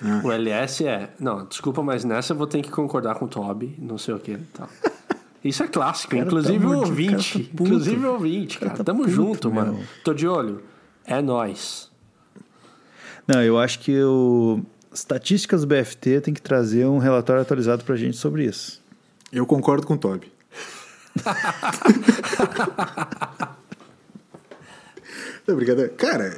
Ah. 0.03 0.21
o 0.25 0.31
LS 0.33 0.87
é. 0.87 1.11
Não, 1.19 1.45
desculpa, 1.47 1.83
mas 1.83 2.05
nessa 2.05 2.33
eu 2.33 2.37
vou 2.37 2.47
ter 2.47 2.63
que 2.63 2.71
concordar 2.71 3.15
com 3.17 3.25
o 3.25 3.29
Toby, 3.29 3.75
não 3.79 3.97
sei 3.99 4.15
o 4.15 4.19
que 4.19 4.37
tal. 4.55 4.69
Isso 5.43 5.63
é 5.63 5.69
clássico, 5.69 6.11
cara 6.11 6.23
tá 6.23 6.27
inclusive 6.27 6.67
o 6.67 6.71
o 6.71 6.79
ouvinte. 6.81 7.39
cara 7.39 7.45
tá 7.57 7.65
inclusive 7.65 8.07
o 8.07 8.13
ouvinte, 8.13 8.59
cara 8.59 8.71
cara. 8.73 8.79
tá 8.79 8.85
Tamo 8.85 9.03
puto, 9.05 9.11
junto, 9.15 9.51
meu. 9.51 9.65
mano. 9.65 9.85
Tô 10.05 10.13
de 10.13 10.27
olho. 10.29 10.63
É 11.05 11.23
nós. 11.23 11.91
Não, 13.27 13.43
eu 13.43 13.59
acho 13.59 13.79
que 13.81 14.03
o 14.03 14.61
Estatísticas 14.93 15.65
BFT 15.65 16.21
tem 16.21 16.35
que 16.35 16.43
trazer 16.43 16.85
um 16.87 16.99
relatório 16.99 17.41
atualizado 17.43 17.85
pra 17.85 17.97
gente 17.97 18.17
sobre 18.17 18.45
isso. 18.45 18.81
Eu 19.33 19.47
concordo 19.47 19.87
com 19.87 19.95
o 19.95 19.99
Toby. 19.99 20.31
Não. 25.55 25.97
Cara, 25.97 26.35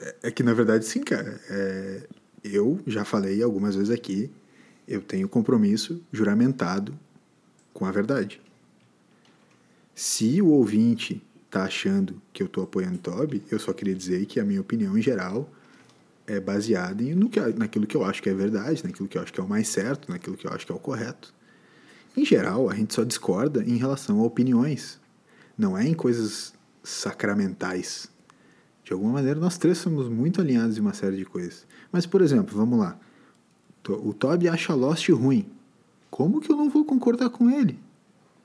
é, 0.00 0.14
é 0.24 0.30
que 0.30 0.42
na 0.42 0.54
verdade 0.54 0.84
sim, 0.84 1.02
cara. 1.02 1.40
É, 1.48 2.02
eu 2.44 2.80
já 2.86 3.04
falei 3.04 3.42
algumas 3.42 3.74
vezes 3.74 3.90
aqui, 3.90 4.30
eu 4.86 5.00
tenho 5.00 5.28
compromisso 5.28 6.02
juramentado 6.12 6.96
com 7.72 7.84
a 7.84 7.90
verdade. 7.90 8.40
Se 9.94 10.40
o 10.40 10.48
ouvinte 10.48 11.22
tá 11.50 11.64
achando 11.64 12.20
que 12.32 12.42
eu 12.42 12.48
tô 12.48 12.62
apoiando 12.62 12.96
o 12.96 12.98
Toby, 12.98 13.42
eu 13.50 13.58
só 13.58 13.72
queria 13.72 13.94
dizer 13.94 14.26
que 14.26 14.38
a 14.38 14.44
minha 14.44 14.60
opinião 14.60 14.96
em 14.96 15.02
geral 15.02 15.50
é 16.26 16.40
baseada 16.40 17.02
em, 17.02 17.14
no 17.14 17.28
que, 17.28 17.40
naquilo 17.40 17.86
que 17.86 17.96
eu 17.96 18.04
acho 18.04 18.22
que 18.22 18.28
é 18.28 18.34
verdade, 18.34 18.84
naquilo 18.84 19.08
que 19.08 19.16
eu 19.16 19.22
acho 19.22 19.32
que 19.32 19.40
é 19.40 19.42
o 19.42 19.48
mais 19.48 19.68
certo, 19.68 20.10
naquilo 20.10 20.36
que 20.36 20.46
eu 20.46 20.52
acho 20.52 20.66
que 20.66 20.72
é 20.72 20.74
o 20.74 20.78
correto. 20.78 21.32
Em 22.16 22.24
geral, 22.24 22.68
a 22.68 22.74
gente 22.74 22.94
só 22.94 23.04
discorda 23.04 23.62
em 23.62 23.76
relação 23.76 24.20
a 24.20 24.24
opiniões, 24.24 25.00
não 25.56 25.76
é 25.76 25.86
em 25.86 25.94
coisas 25.94 26.52
sacramentais. 26.82 28.08
De 28.86 28.92
alguma 28.92 29.14
maneira, 29.14 29.40
nós 29.40 29.58
três 29.58 29.78
somos 29.78 30.08
muito 30.08 30.40
alinhados 30.40 30.78
em 30.78 30.80
uma 30.80 30.94
série 30.94 31.16
de 31.16 31.24
coisas. 31.24 31.66
Mas, 31.90 32.06
por 32.06 32.22
exemplo, 32.22 32.56
vamos 32.56 32.78
lá. 32.78 32.96
O 33.88 34.14
Toby 34.14 34.48
acha 34.48 34.72
Lost 34.74 35.08
ruim. 35.10 35.44
Como 36.08 36.40
que 36.40 36.52
eu 36.52 36.56
não 36.56 36.70
vou 36.70 36.84
concordar 36.84 37.28
com 37.30 37.50
ele? 37.50 37.80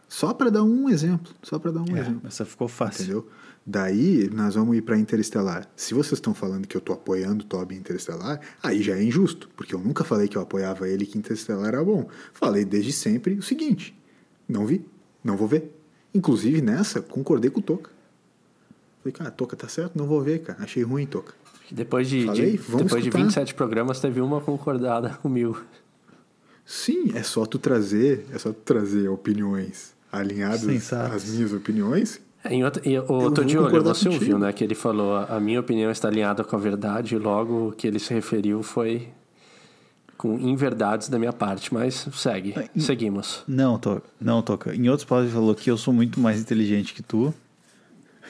Só 0.10 0.34
para 0.34 0.50
dar 0.50 0.64
um 0.64 0.90
exemplo. 0.90 1.32
Só 1.44 1.60
para 1.60 1.70
dar 1.72 1.82
um 1.82 1.96
É, 1.96 2.00
exemplo. 2.02 2.22
essa 2.28 2.44
ficou 2.44 2.68
fácil. 2.68 3.04
Entendeu? 3.04 3.28
Daí 3.64 4.32
nós 4.34 4.56
vamos 4.56 4.76
ir 4.76 4.82
para 4.82 4.98
Interestelar. 4.98 5.70
Se 5.76 5.94
vocês 5.94 6.14
estão 6.14 6.34
falando 6.34 6.68
que 6.68 6.76
eu 6.76 6.82
tô 6.82 6.92
apoiando 6.92 7.44
o 7.44 7.48
Toby 7.48 7.76
em 7.76 7.78
Interestelar, 7.78 8.42
aí 8.64 8.82
já 8.82 8.96
é 8.98 9.04
injusto, 9.04 9.48
porque 9.56 9.76
eu 9.76 9.80
nunca 9.80 10.04
falei 10.04 10.28
que 10.28 10.36
eu 10.36 10.42
apoiava 10.42 10.90
ele 10.90 11.06
que 11.06 11.20
Interestelar 11.20 11.68
era 11.68 11.84
bom. 11.84 12.10
Falei 12.34 12.66
desde 12.66 12.92
sempre 12.92 13.36
o 13.36 13.44
seguinte: 13.44 13.96
não 14.50 14.66
vi, 14.66 14.84
não 15.24 15.38
vou 15.38 15.48
ver. 15.48 15.72
Inclusive 16.16 16.62
nessa, 16.64 17.00
concordei 17.00 17.52
com 17.52 17.60
o 17.60 17.64
Toca. 17.64 17.92
Falei, 19.02 19.12
cara, 19.14 19.32
Toca 19.32 19.56
tá 19.56 19.68
certo, 19.68 19.98
não 19.98 20.06
vou 20.06 20.22
ver, 20.22 20.40
cara. 20.40 20.62
Achei 20.64 20.84
ruim, 20.84 21.06
Toca. 21.06 21.34
Depois 21.72 22.08
de, 22.10 22.26
Falei, 22.26 22.52
de- 22.52 22.58
vamos 22.58 22.84
depois 22.84 23.04
de 23.04 23.10
escutar. 23.10 23.24
27 23.26 23.54
programas, 23.54 24.00
teve 24.00 24.20
uma 24.22 24.42
concordada 24.42 25.10
comigo. 25.24 25.62
Sim, 26.66 27.12
é 27.16 27.24
só 27.24 27.46
tu 27.46 27.58
trazer, 27.58 28.26
é 28.34 28.38
só 28.38 28.50
tu 28.52 28.60
trazer 28.64 29.08
opiniões 29.10 29.94
alinhadas 30.12 30.94
às 30.94 31.26
minhas 31.26 31.54
opiniões. 31.54 32.22
É, 32.44 32.54
Em 32.54 32.62
e, 32.84 33.00
vou 33.00 33.32
tô 33.32 33.44
de 33.44 33.58
olho, 33.58 33.66
concordar 33.68 33.94
você 33.96 34.06
contigo. 34.06 34.24
ouviu, 34.24 34.40
né? 34.40 34.52
Que 34.54 34.64
ele 34.64 34.76
falou, 34.76 35.16
a 35.16 35.40
minha 35.40 35.60
opinião 35.60 35.92
está 35.92 36.08
alinhada 36.08 36.44
com 36.44 36.56
a 36.56 36.60
verdade, 36.60 37.16
e 37.16 37.18
logo 37.18 37.70
o 37.70 37.72
que 37.72 37.88
ele 37.88 38.00
se 38.00 38.14
referiu 38.14 38.62
foi 38.64 39.08
com 40.18 40.40
inverdades 40.40 41.10
da 41.10 41.18
minha 41.18 41.34
parte, 41.34 41.74
mas 41.74 42.08
segue, 42.14 42.54
É, 42.58 42.70
seguimos. 42.80 43.44
Não, 43.48 43.78
Toca. 43.80 44.04
Não, 44.20 44.42
Toca. 44.42 44.76
Em 44.76 44.88
outros 44.90 45.06
palavras, 45.06 45.32
ele 45.32 45.40
falou 45.40 45.56
que 45.56 45.70
eu 45.70 45.78
sou 45.78 45.94
muito 45.94 46.20
mais 46.20 46.40
inteligente 46.40 46.94
que 46.94 47.02
tu. 47.04 47.34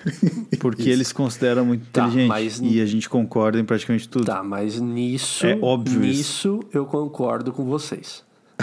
Porque 0.59 0.89
eles 0.89 1.11
consideram 1.11 1.65
muito 1.65 1.85
Tá, 1.91 2.03
inteligente. 2.07 2.27
mas- 2.29 2.59
E 2.61 2.81
a 2.81 2.85
gente 2.85 3.07
concorda 3.09 3.59
em 3.59 3.65
praticamente 3.65 4.07
tudo. 4.09 4.25
Tá, 4.25 4.43
mas 4.43 4.79
nisso, 4.79 5.45
É 5.45 5.57
óbvio 5.61 5.99
nisso 5.99 6.59
eu 6.73 6.85
concordo 6.85 7.51
com 7.51 7.65
vocês. 7.65 8.23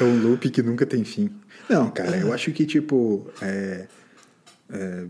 É 0.00 0.04
um 0.04 0.20
loop 0.22 0.50
que 0.50 0.62
nunca 0.62 0.84
tem 0.84 1.04
fim. 1.04 1.30
Não, 1.68 1.90
cara, 1.90 2.16
eu 2.16 2.32
acho 2.32 2.50
que, 2.52 2.66
tipo, 2.66 3.26
é, 3.40 3.86
é, 4.68 5.04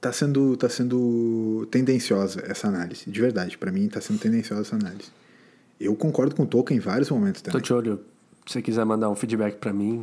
tá, 0.00 0.12
sendo, 0.12 0.56
tá 0.56 0.68
sendo 0.68 1.66
tendenciosa 1.70 2.42
essa 2.46 2.68
análise, 2.68 3.10
de 3.10 3.20
verdade. 3.20 3.56
Pra 3.56 3.72
mim, 3.72 3.88
tá 3.88 4.00
sendo 4.00 4.18
tendenciosa 4.18 4.62
essa 4.62 4.76
análise. 4.76 5.08
Eu 5.80 5.94
concordo 5.96 6.34
com 6.34 6.42
o 6.42 6.46
Tolkien 6.46 6.76
em 6.76 6.80
vários 6.80 7.08
momentos 7.10 7.40
Tô 7.40 7.50
também. 7.52 7.64
de 7.64 7.72
olho, 7.72 8.00
se 8.46 8.52
você 8.54 8.62
quiser 8.62 8.84
mandar 8.84 9.08
um 9.08 9.14
feedback 9.14 9.56
pra 9.56 9.72
mim, 9.72 10.02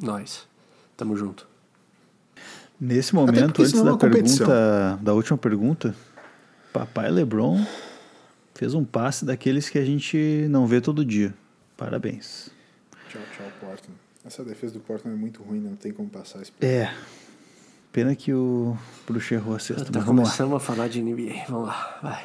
nós. 0.00 0.48
Tamo 0.96 1.16
junto. 1.16 1.46
Nesse 2.80 3.14
momento, 3.14 3.60
antes 3.60 3.74
é 3.74 3.82
da 3.82 3.96
pergunta, 3.96 4.98
da 5.02 5.12
última 5.12 5.36
pergunta, 5.36 5.94
papai 6.72 7.10
LeBron 7.10 7.62
fez 8.54 8.74
um 8.74 8.84
passe 8.84 9.24
daqueles 9.24 9.68
que 9.68 9.78
a 9.78 9.84
gente 9.84 10.46
não 10.48 10.66
vê 10.66 10.80
todo 10.80 11.04
dia. 11.04 11.34
Parabéns. 11.76 12.50
Tchau, 13.08 13.20
tchau, 13.36 13.46
Portland. 13.60 13.98
Essa 14.24 14.44
defesa 14.44 14.74
do 14.74 14.80
Portland 14.80 15.16
é 15.16 15.20
muito 15.20 15.42
ruim, 15.42 15.60
não 15.60 15.76
tem 15.76 15.92
como 15.92 16.08
passar 16.08 16.40
esse 16.42 16.52
É. 16.60 16.92
Pena 17.92 18.14
que 18.14 18.32
o 18.32 18.76
Bruxo 19.06 19.34
errou 19.34 19.56
a 19.56 19.58
sexta. 19.58 19.86
Tá 19.86 20.00
vamos 20.00 20.24
lá. 20.24 20.30
começando 20.30 20.54
a 20.54 20.60
falar 20.60 20.88
de 20.88 21.02
NBA. 21.02 21.46
Vamos 21.48 21.68
lá, 21.68 21.98
vai. 22.02 22.24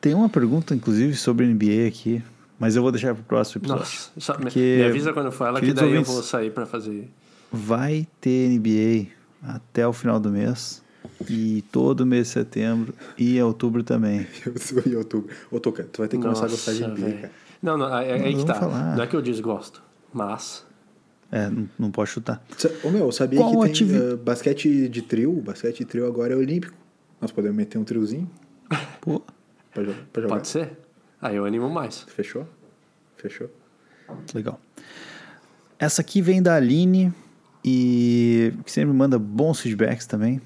Tem 0.00 0.14
uma 0.14 0.28
pergunta, 0.28 0.74
inclusive, 0.74 1.14
sobre 1.14 1.46
NBA 1.46 1.86
aqui, 1.86 2.22
mas 2.60 2.76
eu 2.76 2.82
vou 2.82 2.92
deixar 2.92 3.14
pro 3.14 3.24
próximo 3.24 3.60
episódio. 3.62 3.80
Nossa, 3.82 4.10
só 4.18 4.34
me, 4.34 4.42
Porque, 4.44 4.76
me 4.76 4.84
avisa 4.84 5.12
quando 5.12 5.32
for 5.32 5.48
ela 5.48 5.60
que 5.60 5.72
daí 5.72 5.86
ouvintes, 5.86 6.08
eu 6.08 6.14
vou 6.14 6.22
sair 6.22 6.52
pra 6.52 6.66
fazer. 6.66 7.10
Vai 7.50 8.06
ter 8.20 8.48
NBA 8.50 9.06
até 9.42 9.84
o 9.88 9.92
final 9.92 10.20
do 10.20 10.30
mês. 10.30 10.82
E 11.28 11.62
todo 11.72 12.04
mês 12.06 12.28
de 12.28 12.32
setembro 12.34 12.94
e 13.16 13.40
outubro 13.42 13.82
também. 13.82 14.26
Eu 14.44 14.92
em 14.92 14.96
outubro. 14.96 15.34
Ô, 15.50 15.58
Toca, 15.58 15.82
tu 15.84 15.98
vai 15.98 16.08
ter 16.08 16.16
que 16.18 16.22
começar 16.22 16.44
a 16.46 16.48
gostar 16.48 16.72
de 16.72 16.80
Nossa, 16.86 16.92
NBA, 16.94 17.12
cara. 17.12 17.32
Não, 17.62 17.76
não, 17.78 17.98
é, 17.98 18.10
é 18.10 18.18
Não, 18.18 18.24
aí 18.26 18.36
que 18.36 18.44
tá. 18.44 18.54
falar. 18.54 18.96
Não 18.96 19.02
é 19.02 19.06
que 19.06 19.16
eu 19.16 19.22
desgosto, 19.22 19.82
mas. 20.12 20.64
É, 21.32 21.48
não, 21.48 21.68
não 21.78 21.90
pode 21.90 22.10
chutar. 22.10 22.42
Ô, 22.84 22.90
meu, 22.90 23.10
sabia 23.12 23.38
Qual 23.38 23.50
que 23.52 23.56
tem 23.60 23.70
ativi- 23.70 23.96
eh, 23.96 24.16
basquete 24.16 24.88
de 24.88 25.02
trio? 25.02 25.32
Basquete 25.40 25.78
de 25.78 25.84
trio 25.86 26.06
agora 26.06 26.34
é 26.34 26.36
olímpico. 26.36 26.74
Nós 27.20 27.30
podemos 27.32 27.56
meter 27.56 27.78
um 27.78 27.84
triozinho 27.84 28.28
Pô, 29.00 29.20
pra, 29.72 29.84
pra 30.12 30.22
jogar. 30.22 30.34
Pode 30.36 30.48
ser? 30.48 30.70
Aí 31.20 31.36
eu 31.36 31.44
animo 31.44 31.68
mais. 31.68 32.00
Fechou? 32.00 32.46
Fechou. 33.16 33.50
legal. 34.34 34.58
Essa 35.78 36.00
aqui 36.00 36.22
vem 36.22 36.42
da 36.42 36.56
Aline 36.56 37.12
e 37.64 38.52
que 38.64 38.72
sempre 38.72 38.94
manda 38.94 39.18
bons 39.18 39.60
feedbacks 39.60 40.06
também. 40.06 40.40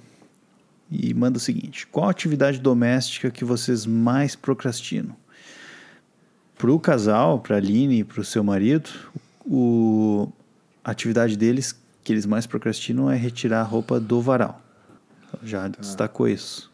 E 0.90 1.14
manda 1.14 1.38
o 1.38 1.40
seguinte: 1.40 1.86
qual 1.86 2.08
atividade 2.08 2.58
doméstica 2.58 3.30
que 3.30 3.44
vocês 3.44 3.86
mais 3.86 4.34
procrastinam? 4.36 5.16
Pro 6.56 6.78
casal, 6.78 7.40
pra 7.40 7.56
Aline 7.56 8.00
e 8.00 8.04
pro 8.04 8.24
seu 8.24 8.44
marido, 8.44 8.90
o, 9.44 10.30
a 10.84 10.90
atividade 10.90 11.36
deles 11.36 11.78
que 12.02 12.12
eles 12.12 12.26
mais 12.26 12.46
procrastinam 12.46 13.10
é 13.10 13.16
retirar 13.16 13.60
a 13.60 13.64
roupa 13.64 13.98
do 13.98 14.20
varal. 14.20 14.60
Já 15.42 15.68
destacou 15.68 16.28
isso. 16.28 16.70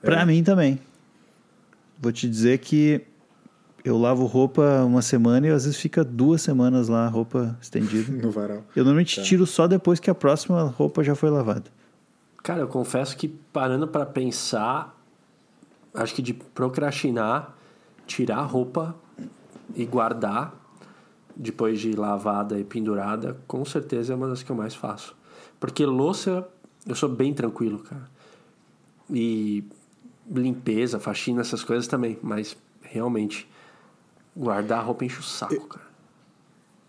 Pra 0.00 0.24
mim 0.24 0.44
também. 0.44 0.78
Vou 2.00 2.12
te 2.12 2.28
dizer 2.28 2.58
que 2.58 3.02
eu 3.84 3.96
lavo 3.98 4.26
roupa 4.26 4.82
uma 4.84 5.02
semana 5.02 5.46
e 5.46 5.50
às 5.50 5.64
vezes 5.64 5.78
fica 5.80 6.04
duas 6.04 6.42
semanas 6.42 6.88
lá 6.88 7.06
a 7.06 7.08
roupa 7.08 7.56
estendida. 7.60 8.10
No 8.22 8.30
varal. 8.30 8.62
Eu 8.74 8.84
normalmente 8.84 9.16
Tá. 9.16 9.22
tiro 9.22 9.46
só 9.46 9.66
depois 9.66 9.98
que 10.00 10.10
a 10.10 10.14
próxima 10.14 10.62
roupa 10.64 11.02
já 11.02 11.14
foi 11.14 11.30
lavada. 11.30 11.70
Cara, 12.42 12.60
eu 12.60 12.68
confesso 12.68 13.16
que 13.16 13.28
parando 13.28 13.86
pra 13.88 14.06
pensar, 14.06 14.96
acho 15.94 16.14
que 16.14 16.22
de 16.22 16.32
procrastinar, 16.34 17.54
tirar 18.06 18.38
a 18.38 18.42
roupa 18.44 18.94
e 19.74 19.84
guardar 19.84 20.54
depois 21.36 21.78
de 21.80 21.92
lavada 21.92 22.58
e 22.58 22.64
pendurada, 22.64 23.36
com 23.46 23.64
certeza 23.64 24.12
é 24.12 24.16
uma 24.16 24.28
das 24.28 24.42
que 24.42 24.50
eu 24.50 24.56
mais 24.56 24.74
faço. 24.74 25.14
Porque 25.60 25.84
louça, 25.86 26.46
eu 26.86 26.94
sou 26.94 27.08
bem 27.08 27.32
tranquilo, 27.34 27.78
cara. 27.80 28.08
E 29.10 29.64
limpeza, 30.30 30.98
faxina, 30.98 31.40
essas 31.40 31.62
coisas 31.64 31.86
também, 31.86 32.18
mas 32.22 32.56
realmente 32.82 33.48
guardar 34.38 34.78
a 34.78 34.82
roupa 34.82 35.04
enche 35.04 35.18
o 35.18 35.22
saco, 35.22 35.66
cara. 35.68 35.88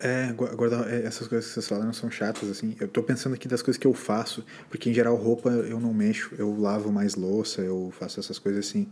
É, 0.01 0.31
gua- 0.31 0.55
guardar 0.55 0.87
é, 0.89 1.03
essas 1.03 1.27
coisas 1.27 1.47
que 1.47 1.53
vocês 1.55 1.67
falaram 1.67 1.91
são 1.91 2.09
chatas, 2.09 2.49
assim. 2.49 2.75
Eu 2.79 2.87
tô 2.87 3.03
pensando 3.03 3.33
aqui 3.33 3.47
das 3.49 3.61
coisas 3.61 3.77
que 3.77 3.85
eu 3.87 3.93
faço, 3.93 4.45
porque 4.69 4.89
em 4.89 4.93
geral 4.93 5.15
roupa 5.15 5.49
eu 5.49 5.79
não 5.79 5.93
mexo, 5.93 6.33
eu 6.37 6.57
lavo 6.57 6.91
mais 6.91 7.15
louça, 7.15 7.61
eu 7.61 7.91
faço 7.99 8.19
essas 8.19 8.39
coisas 8.39 8.65
assim, 8.67 8.87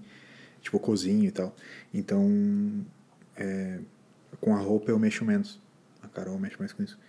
tipo 0.61 0.77
cozinho 0.79 1.23
e 1.25 1.31
tal. 1.31 1.55
Então, 1.93 2.85
é, 3.38 3.79
com 4.41 4.53
a 4.53 4.59
roupa 4.59 4.91
eu 4.91 4.99
mexo 4.99 5.23
menos. 5.23 5.61
A 6.03 6.07
Carol 6.09 6.38
mexe 6.38 6.57
mais 6.59 6.73
com 6.73 6.84
isso. 6.84 6.99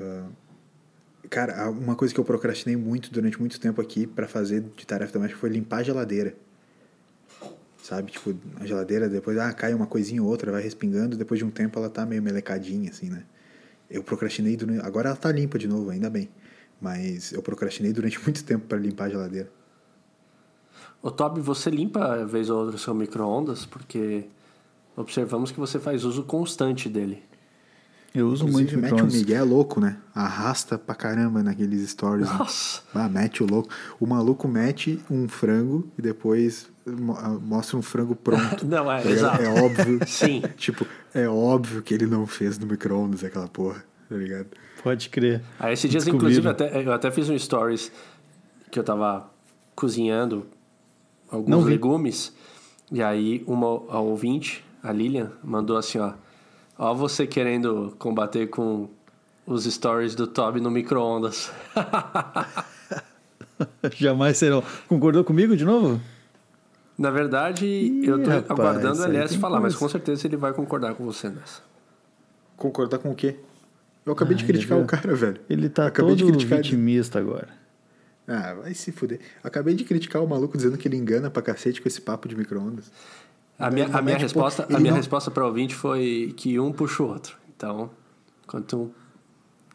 Ah, 0.00 0.26
cara, 1.28 1.68
uma 1.70 1.96
coisa 1.96 2.14
que 2.14 2.20
eu 2.20 2.24
procrastinei 2.24 2.76
muito 2.76 3.10
durante 3.12 3.38
muito 3.38 3.60
tempo 3.60 3.78
aqui 3.82 4.06
pra 4.06 4.26
fazer 4.26 4.62
de 4.74 4.86
tarefa 4.86 5.12
doméstica 5.12 5.38
foi 5.38 5.50
limpar 5.50 5.78
a 5.80 5.82
geladeira. 5.82 6.34
Sabe? 7.88 8.12
Tipo, 8.12 8.36
a 8.60 8.66
geladeira 8.66 9.08
depois, 9.08 9.38
ah, 9.38 9.50
cai 9.50 9.72
uma 9.72 9.86
coisinha 9.86 10.22
ou 10.22 10.28
outra, 10.28 10.52
vai 10.52 10.60
respingando, 10.60 11.16
depois 11.16 11.38
de 11.38 11.44
um 11.46 11.50
tempo 11.50 11.78
ela 11.78 11.88
tá 11.88 12.04
meio 12.04 12.22
melecadinha, 12.22 12.90
assim, 12.90 13.08
né? 13.08 13.22
Eu 13.90 14.02
procrastinei 14.02 14.58
durante. 14.58 14.84
Agora 14.84 15.08
ela 15.08 15.16
tá 15.16 15.32
limpa 15.32 15.58
de 15.58 15.66
novo, 15.66 15.88
ainda 15.88 16.10
bem. 16.10 16.28
Mas 16.78 17.32
eu 17.32 17.40
procrastinei 17.40 17.90
durante 17.90 18.20
muito 18.22 18.44
tempo 18.44 18.66
para 18.66 18.76
limpar 18.76 19.06
a 19.06 19.08
geladeira. 19.08 19.50
Ô 21.00 21.10
Toby, 21.10 21.40
você 21.40 21.70
limpa 21.70 22.26
vez 22.26 22.50
ou 22.50 22.58
outra 22.58 22.76
o 22.76 22.78
seu 22.78 22.94
micro-ondas? 22.94 23.64
Porque 23.64 24.26
observamos 24.94 25.50
que 25.50 25.58
você 25.58 25.78
faz 25.78 26.04
uso 26.04 26.24
constante 26.24 26.90
dele. 26.90 27.22
Eu 28.14 28.28
uso 28.28 28.46
muito 28.46 28.74
Inclusive, 28.74 29.02
mete 29.02 29.02
um. 29.02 29.18
Miguel 29.18 29.46
louco, 29.46 29.80
né? 29.80 29.96
Arrasta 30.14 30.76
pra 30.78 30.94
caramba 30.94 31.42
naqueles 31.42 31.88
stories. 31.88 32.28
né? 32.28 32.36
Nossa! 32.38 32.82
Ah, 32.94 33.08
mete 33.08 33.42
o 33.42 33.46
louco. 33.46 33.70
O 33.98 34.06
maluco 34.06 34.46
mete 34.46 35.02
um 35.10 35.26
frango 35.26 35.88
e 35.96 36.02
depois 36.02 36.68
mostra 36.96 37.76
um 37.76 37.82
frango 37.82 38.14
pronto. 38.16 38.64
Não, 38.66 38.90
é, 38.90 39.02
Tá 39.02 39.10
exato. 39.10 39.42
É 39.42 39.62
óbvio. 39.62 40.00
Sim. 40.06 40.42
tipo, 40.56 40.86
é 41.14 41.28
óbvio 41.28 41.82
que 41.82 41.94
ele 41.94 42.06
não 42.06 42.26
fez 42.26 42.58
no 42.58 42.66
micro-ondas 42.66 43.22
aquela 43.24 43.48
porra, 43.48 43.84
tá 44.08 44.16
ligado? 44.16 44.46
Pode 44.82 45.08
crer. 45.08 45.42
Aí 45.58 45.72
esses 45.72 45.90
dias, 45.90 46.06
inclusive, 46.06 46.46
até, 46.48 46.84
eu 46.84 46.92
até 46.92 47.10
fiz 47.10 47.28
um 47.28 47.38
stories 47.38 47.90
que 48.70 48.78
eu 48.78 48.84
tava 48.84 49.30
cozinhando 49.74 50.46
alguns 51.30 51.50
Não 51.50 51.62
vi. 51.62 51.70
legumes. 51.70 52.34
E 52.90 53.02
aí 53.02 53.42
uma 53.46 53.66
a 53.88 54.00
ouvinte, 54.00 54.64
a 54.82 54.92
Lilian, 54.92 55.32
mandou 55.42 55.76
assim, 55.76 55.98
ó. 55.98 56.12
Ó 56.78 56.94
você 56.94 57.26
querendo 57.26 57.94
combater 57.98 58.46
com 58.48 58.88
os 59.46 59.64
stories 59.64 60.14
do 60.14 60.26
Toby 60.26 60.60
no 60.60 60.70
micro-ondas. 60.70 61.50
Jamais 63.96 64.36
serão. 64.38 64.62
Concordou 64.88 65.24
comigo 65.24 65.56
de 65.56 65.64
novo? 65.64 66.00
Na 66.98 67.10
verdade, 67.10 67.64
Ih, 67.64 68.04
eu 68.06 68.20
tô 68.22 68.28
rapaz, 68.28 68.50
aguardando 68.50 69.00
o 69.02 69.04
LS 69.04 69.38
falar, 69.38 69.60
mas 69.60 69.76
com 69.76 69.88
certeza 69.88 70.26
ele 70.26 70.36
vai 70.36 70.52
concordar 70.52 70.94
com 70.94 71.04
você 71.04 71.28
nessa. 71.28 71.62
Concordar 72.56 72.98
com 72.98 73.10
o 73.12 73.14
quê? 73.14 73.36
Eu 74.04 74.12
acabei 74.14 74.34
de 74.36 74.42
Ah, 74.42 74.46
criticar 74.48 74.76
ele 74.78 74.84
o 74.84 74.86
cara, 74.88 75.14
velho. 75.14 75.40
Ele 75.48 75.68
tá 75.68 75.86
acabei 75.86 76.16
de 76.16 76.24
todo 76.24 76.32
criticar. 76.32 76.58
vitimista 76.58 77.18
agora. 77.20 77.48
Ah, 78.26 78.54
vai 78.54 78.74
se 78.74 78.90
fuder. 78.90 79.20
Acabei 79.44 79.74
de 79.74 79.84
criticar 79.84 80.22
o 80.22 80.28
maluco 80.28 80.56
dizendo 80.56 80.76
que 80.76 80.88
ele 80.88 80.96
engana 80.96 81.30
pra 81.30 81.40
cacete 81.40 81.80
com 81.80 81.88
esse 81.88 82.00
papo 82.00 82.26
de 82.28 82.34
micro-ondas. 82.36 82.90
A 83.58 83.70
minha, 83.70 83.86
Ele 83.86 83.92
a 83.94 84.02
minha 84.02 84.14
mete, 84.14 84.22
resposta, 84.22 84.64
a 84.64 84.78
minha 84.80 84.90
não- 84.90 84.96
resposta 84.96 85.30
para 85.30 85.44
o 85.44 85.46
ouvinte 85.46 85.74
foi 85.74 86.34
que 86.36 86.58
um 86.58 86.72
puxa 86.72 87.02
o 87.02 87.06
outro. 87.08 87.36
Então, 87.56 87.90
enquanto 88.44 88.76
um, 88.76 88.90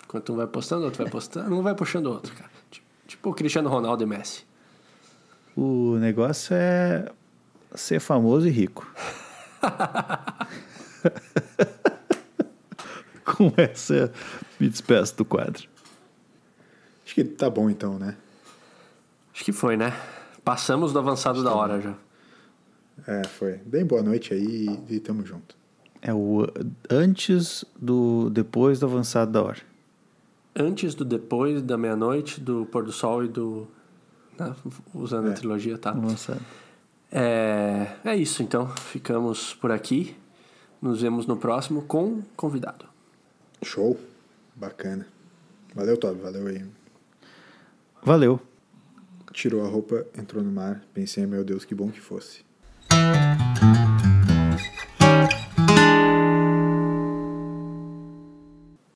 enquanto 0.05 0.33
um 0.33 0.35
vai 0.35 0.47
postando, 0.47 0.81
o 0.81 0.85
outro 0.85 1.03
vai 1.03 1.11
postando, 1.11 1.55
um 1.55 1.61
vai 1.61 1.73
puxando 1.75 2.07
o 2.07 2.11
outro, 2.11 2.33
cara. 2.35 2.49
Tipo, 2.69 2.85
tipo 3.07 3.29
o 3.29 3.33
Cristiano 3.33 3.69
Ronaldo 3.69 4.03
e 4.03 4.07
Messi. 4.07 4.43
O 5.55 5.97
negócio 5.97 6.55
é 6.55 7.11
ser 7.75 7.99
famoso 7.99 8.47
e 8.47 8.51
rico. 8.51 8.91
Com 13.25 13.51
essa, 13.57 14.11
me 14.59 14.67
despeço 14.67 15.17
do 15.17 15.25
quadro. 15.25 15.67
Acho 17.05 17.15
que 17.15 17.23
tá 17.23 17.49
bom 17.49 17.69
então, 17.69 17.99
né? 17.99 18.15
Acho 19.33 19.43
que 19.43 19.51
foi, 19.51 19.77
né? 19.77 19.93
Passamos 20.43 20.93
do 20.93 20.99
avançado 20.99 21.43
da 21.43 21.53
hora 21.53 21.79
já. 21.79 21.95
É, 23.07 23.23
foi. 23.25 23.59
Deem 23.65 23.85
boa 23.85 24.03
noite 24.03 24.33
aí 24.33 24.79
e 24.89 24.99
tamo 24.99 25.25
junto. 25.25 25.55
É 26.01 26.13
o 26.13 26.45
antes 26.89 27.65
do 27.79 28.29
depois 28.29 28.79
do 28.79 28.85
avançado 28.85 29.31
da 29.31 29.41
hora. 29.41 29.59
Antes 30.55 30.93
do 30.93 31.03
depois 31.03 31.61
da 31.61 31.77
meia-noite, 31.77 32.39
do 32.39 32.65
pôr 32.65 32.83
do 32.83 32.91
sol 32.91 33.23
e 33.23 33.27
do. 33.27 33.67
Né? 34.39 34.55
Usando 34.93 35.27
a 35.27 35.31
É. 35.31 35.33
trilogia, 35.33 35.77
tá? 35.77 35.91
Avançado. 35.91 36.41
É, 37.11 37.87
é 38.03 38.15
isso, 38.15 38.41
então. 38.43 38.67
Ficamos 38.75 39.53
por 39.53 39.71
aqui. 39.71 40.15
Nos 40.81 41.01
vemos 41.01 41.25
no 41.25 41.37
próximo 41.37 41.83
com 41.83 42.21
convidado. 42.35 42.85
Show. 43.63 43.97
Bacana. 44.55 45.07
Valeu, 45.75 45.97
Toby. 45.97 46.21
Valeu 46.21 46.47
aí. 46.47 46.65
Valeu. 48.03 48.39
Tirou 49.31 49.65
a 49.65 49.67
roupa, 49.67 50.05
entrou 50.17 50.43
no 50.43 50.51
mar. 50.51 50.83
Pensei, 50.93 51.25
meu 51.25 51.43
Deus, 51.43 51.65
que 51.65 51.73
bom 51.73 51.89
que 51.89 51.99
fosse. 52.01 52.43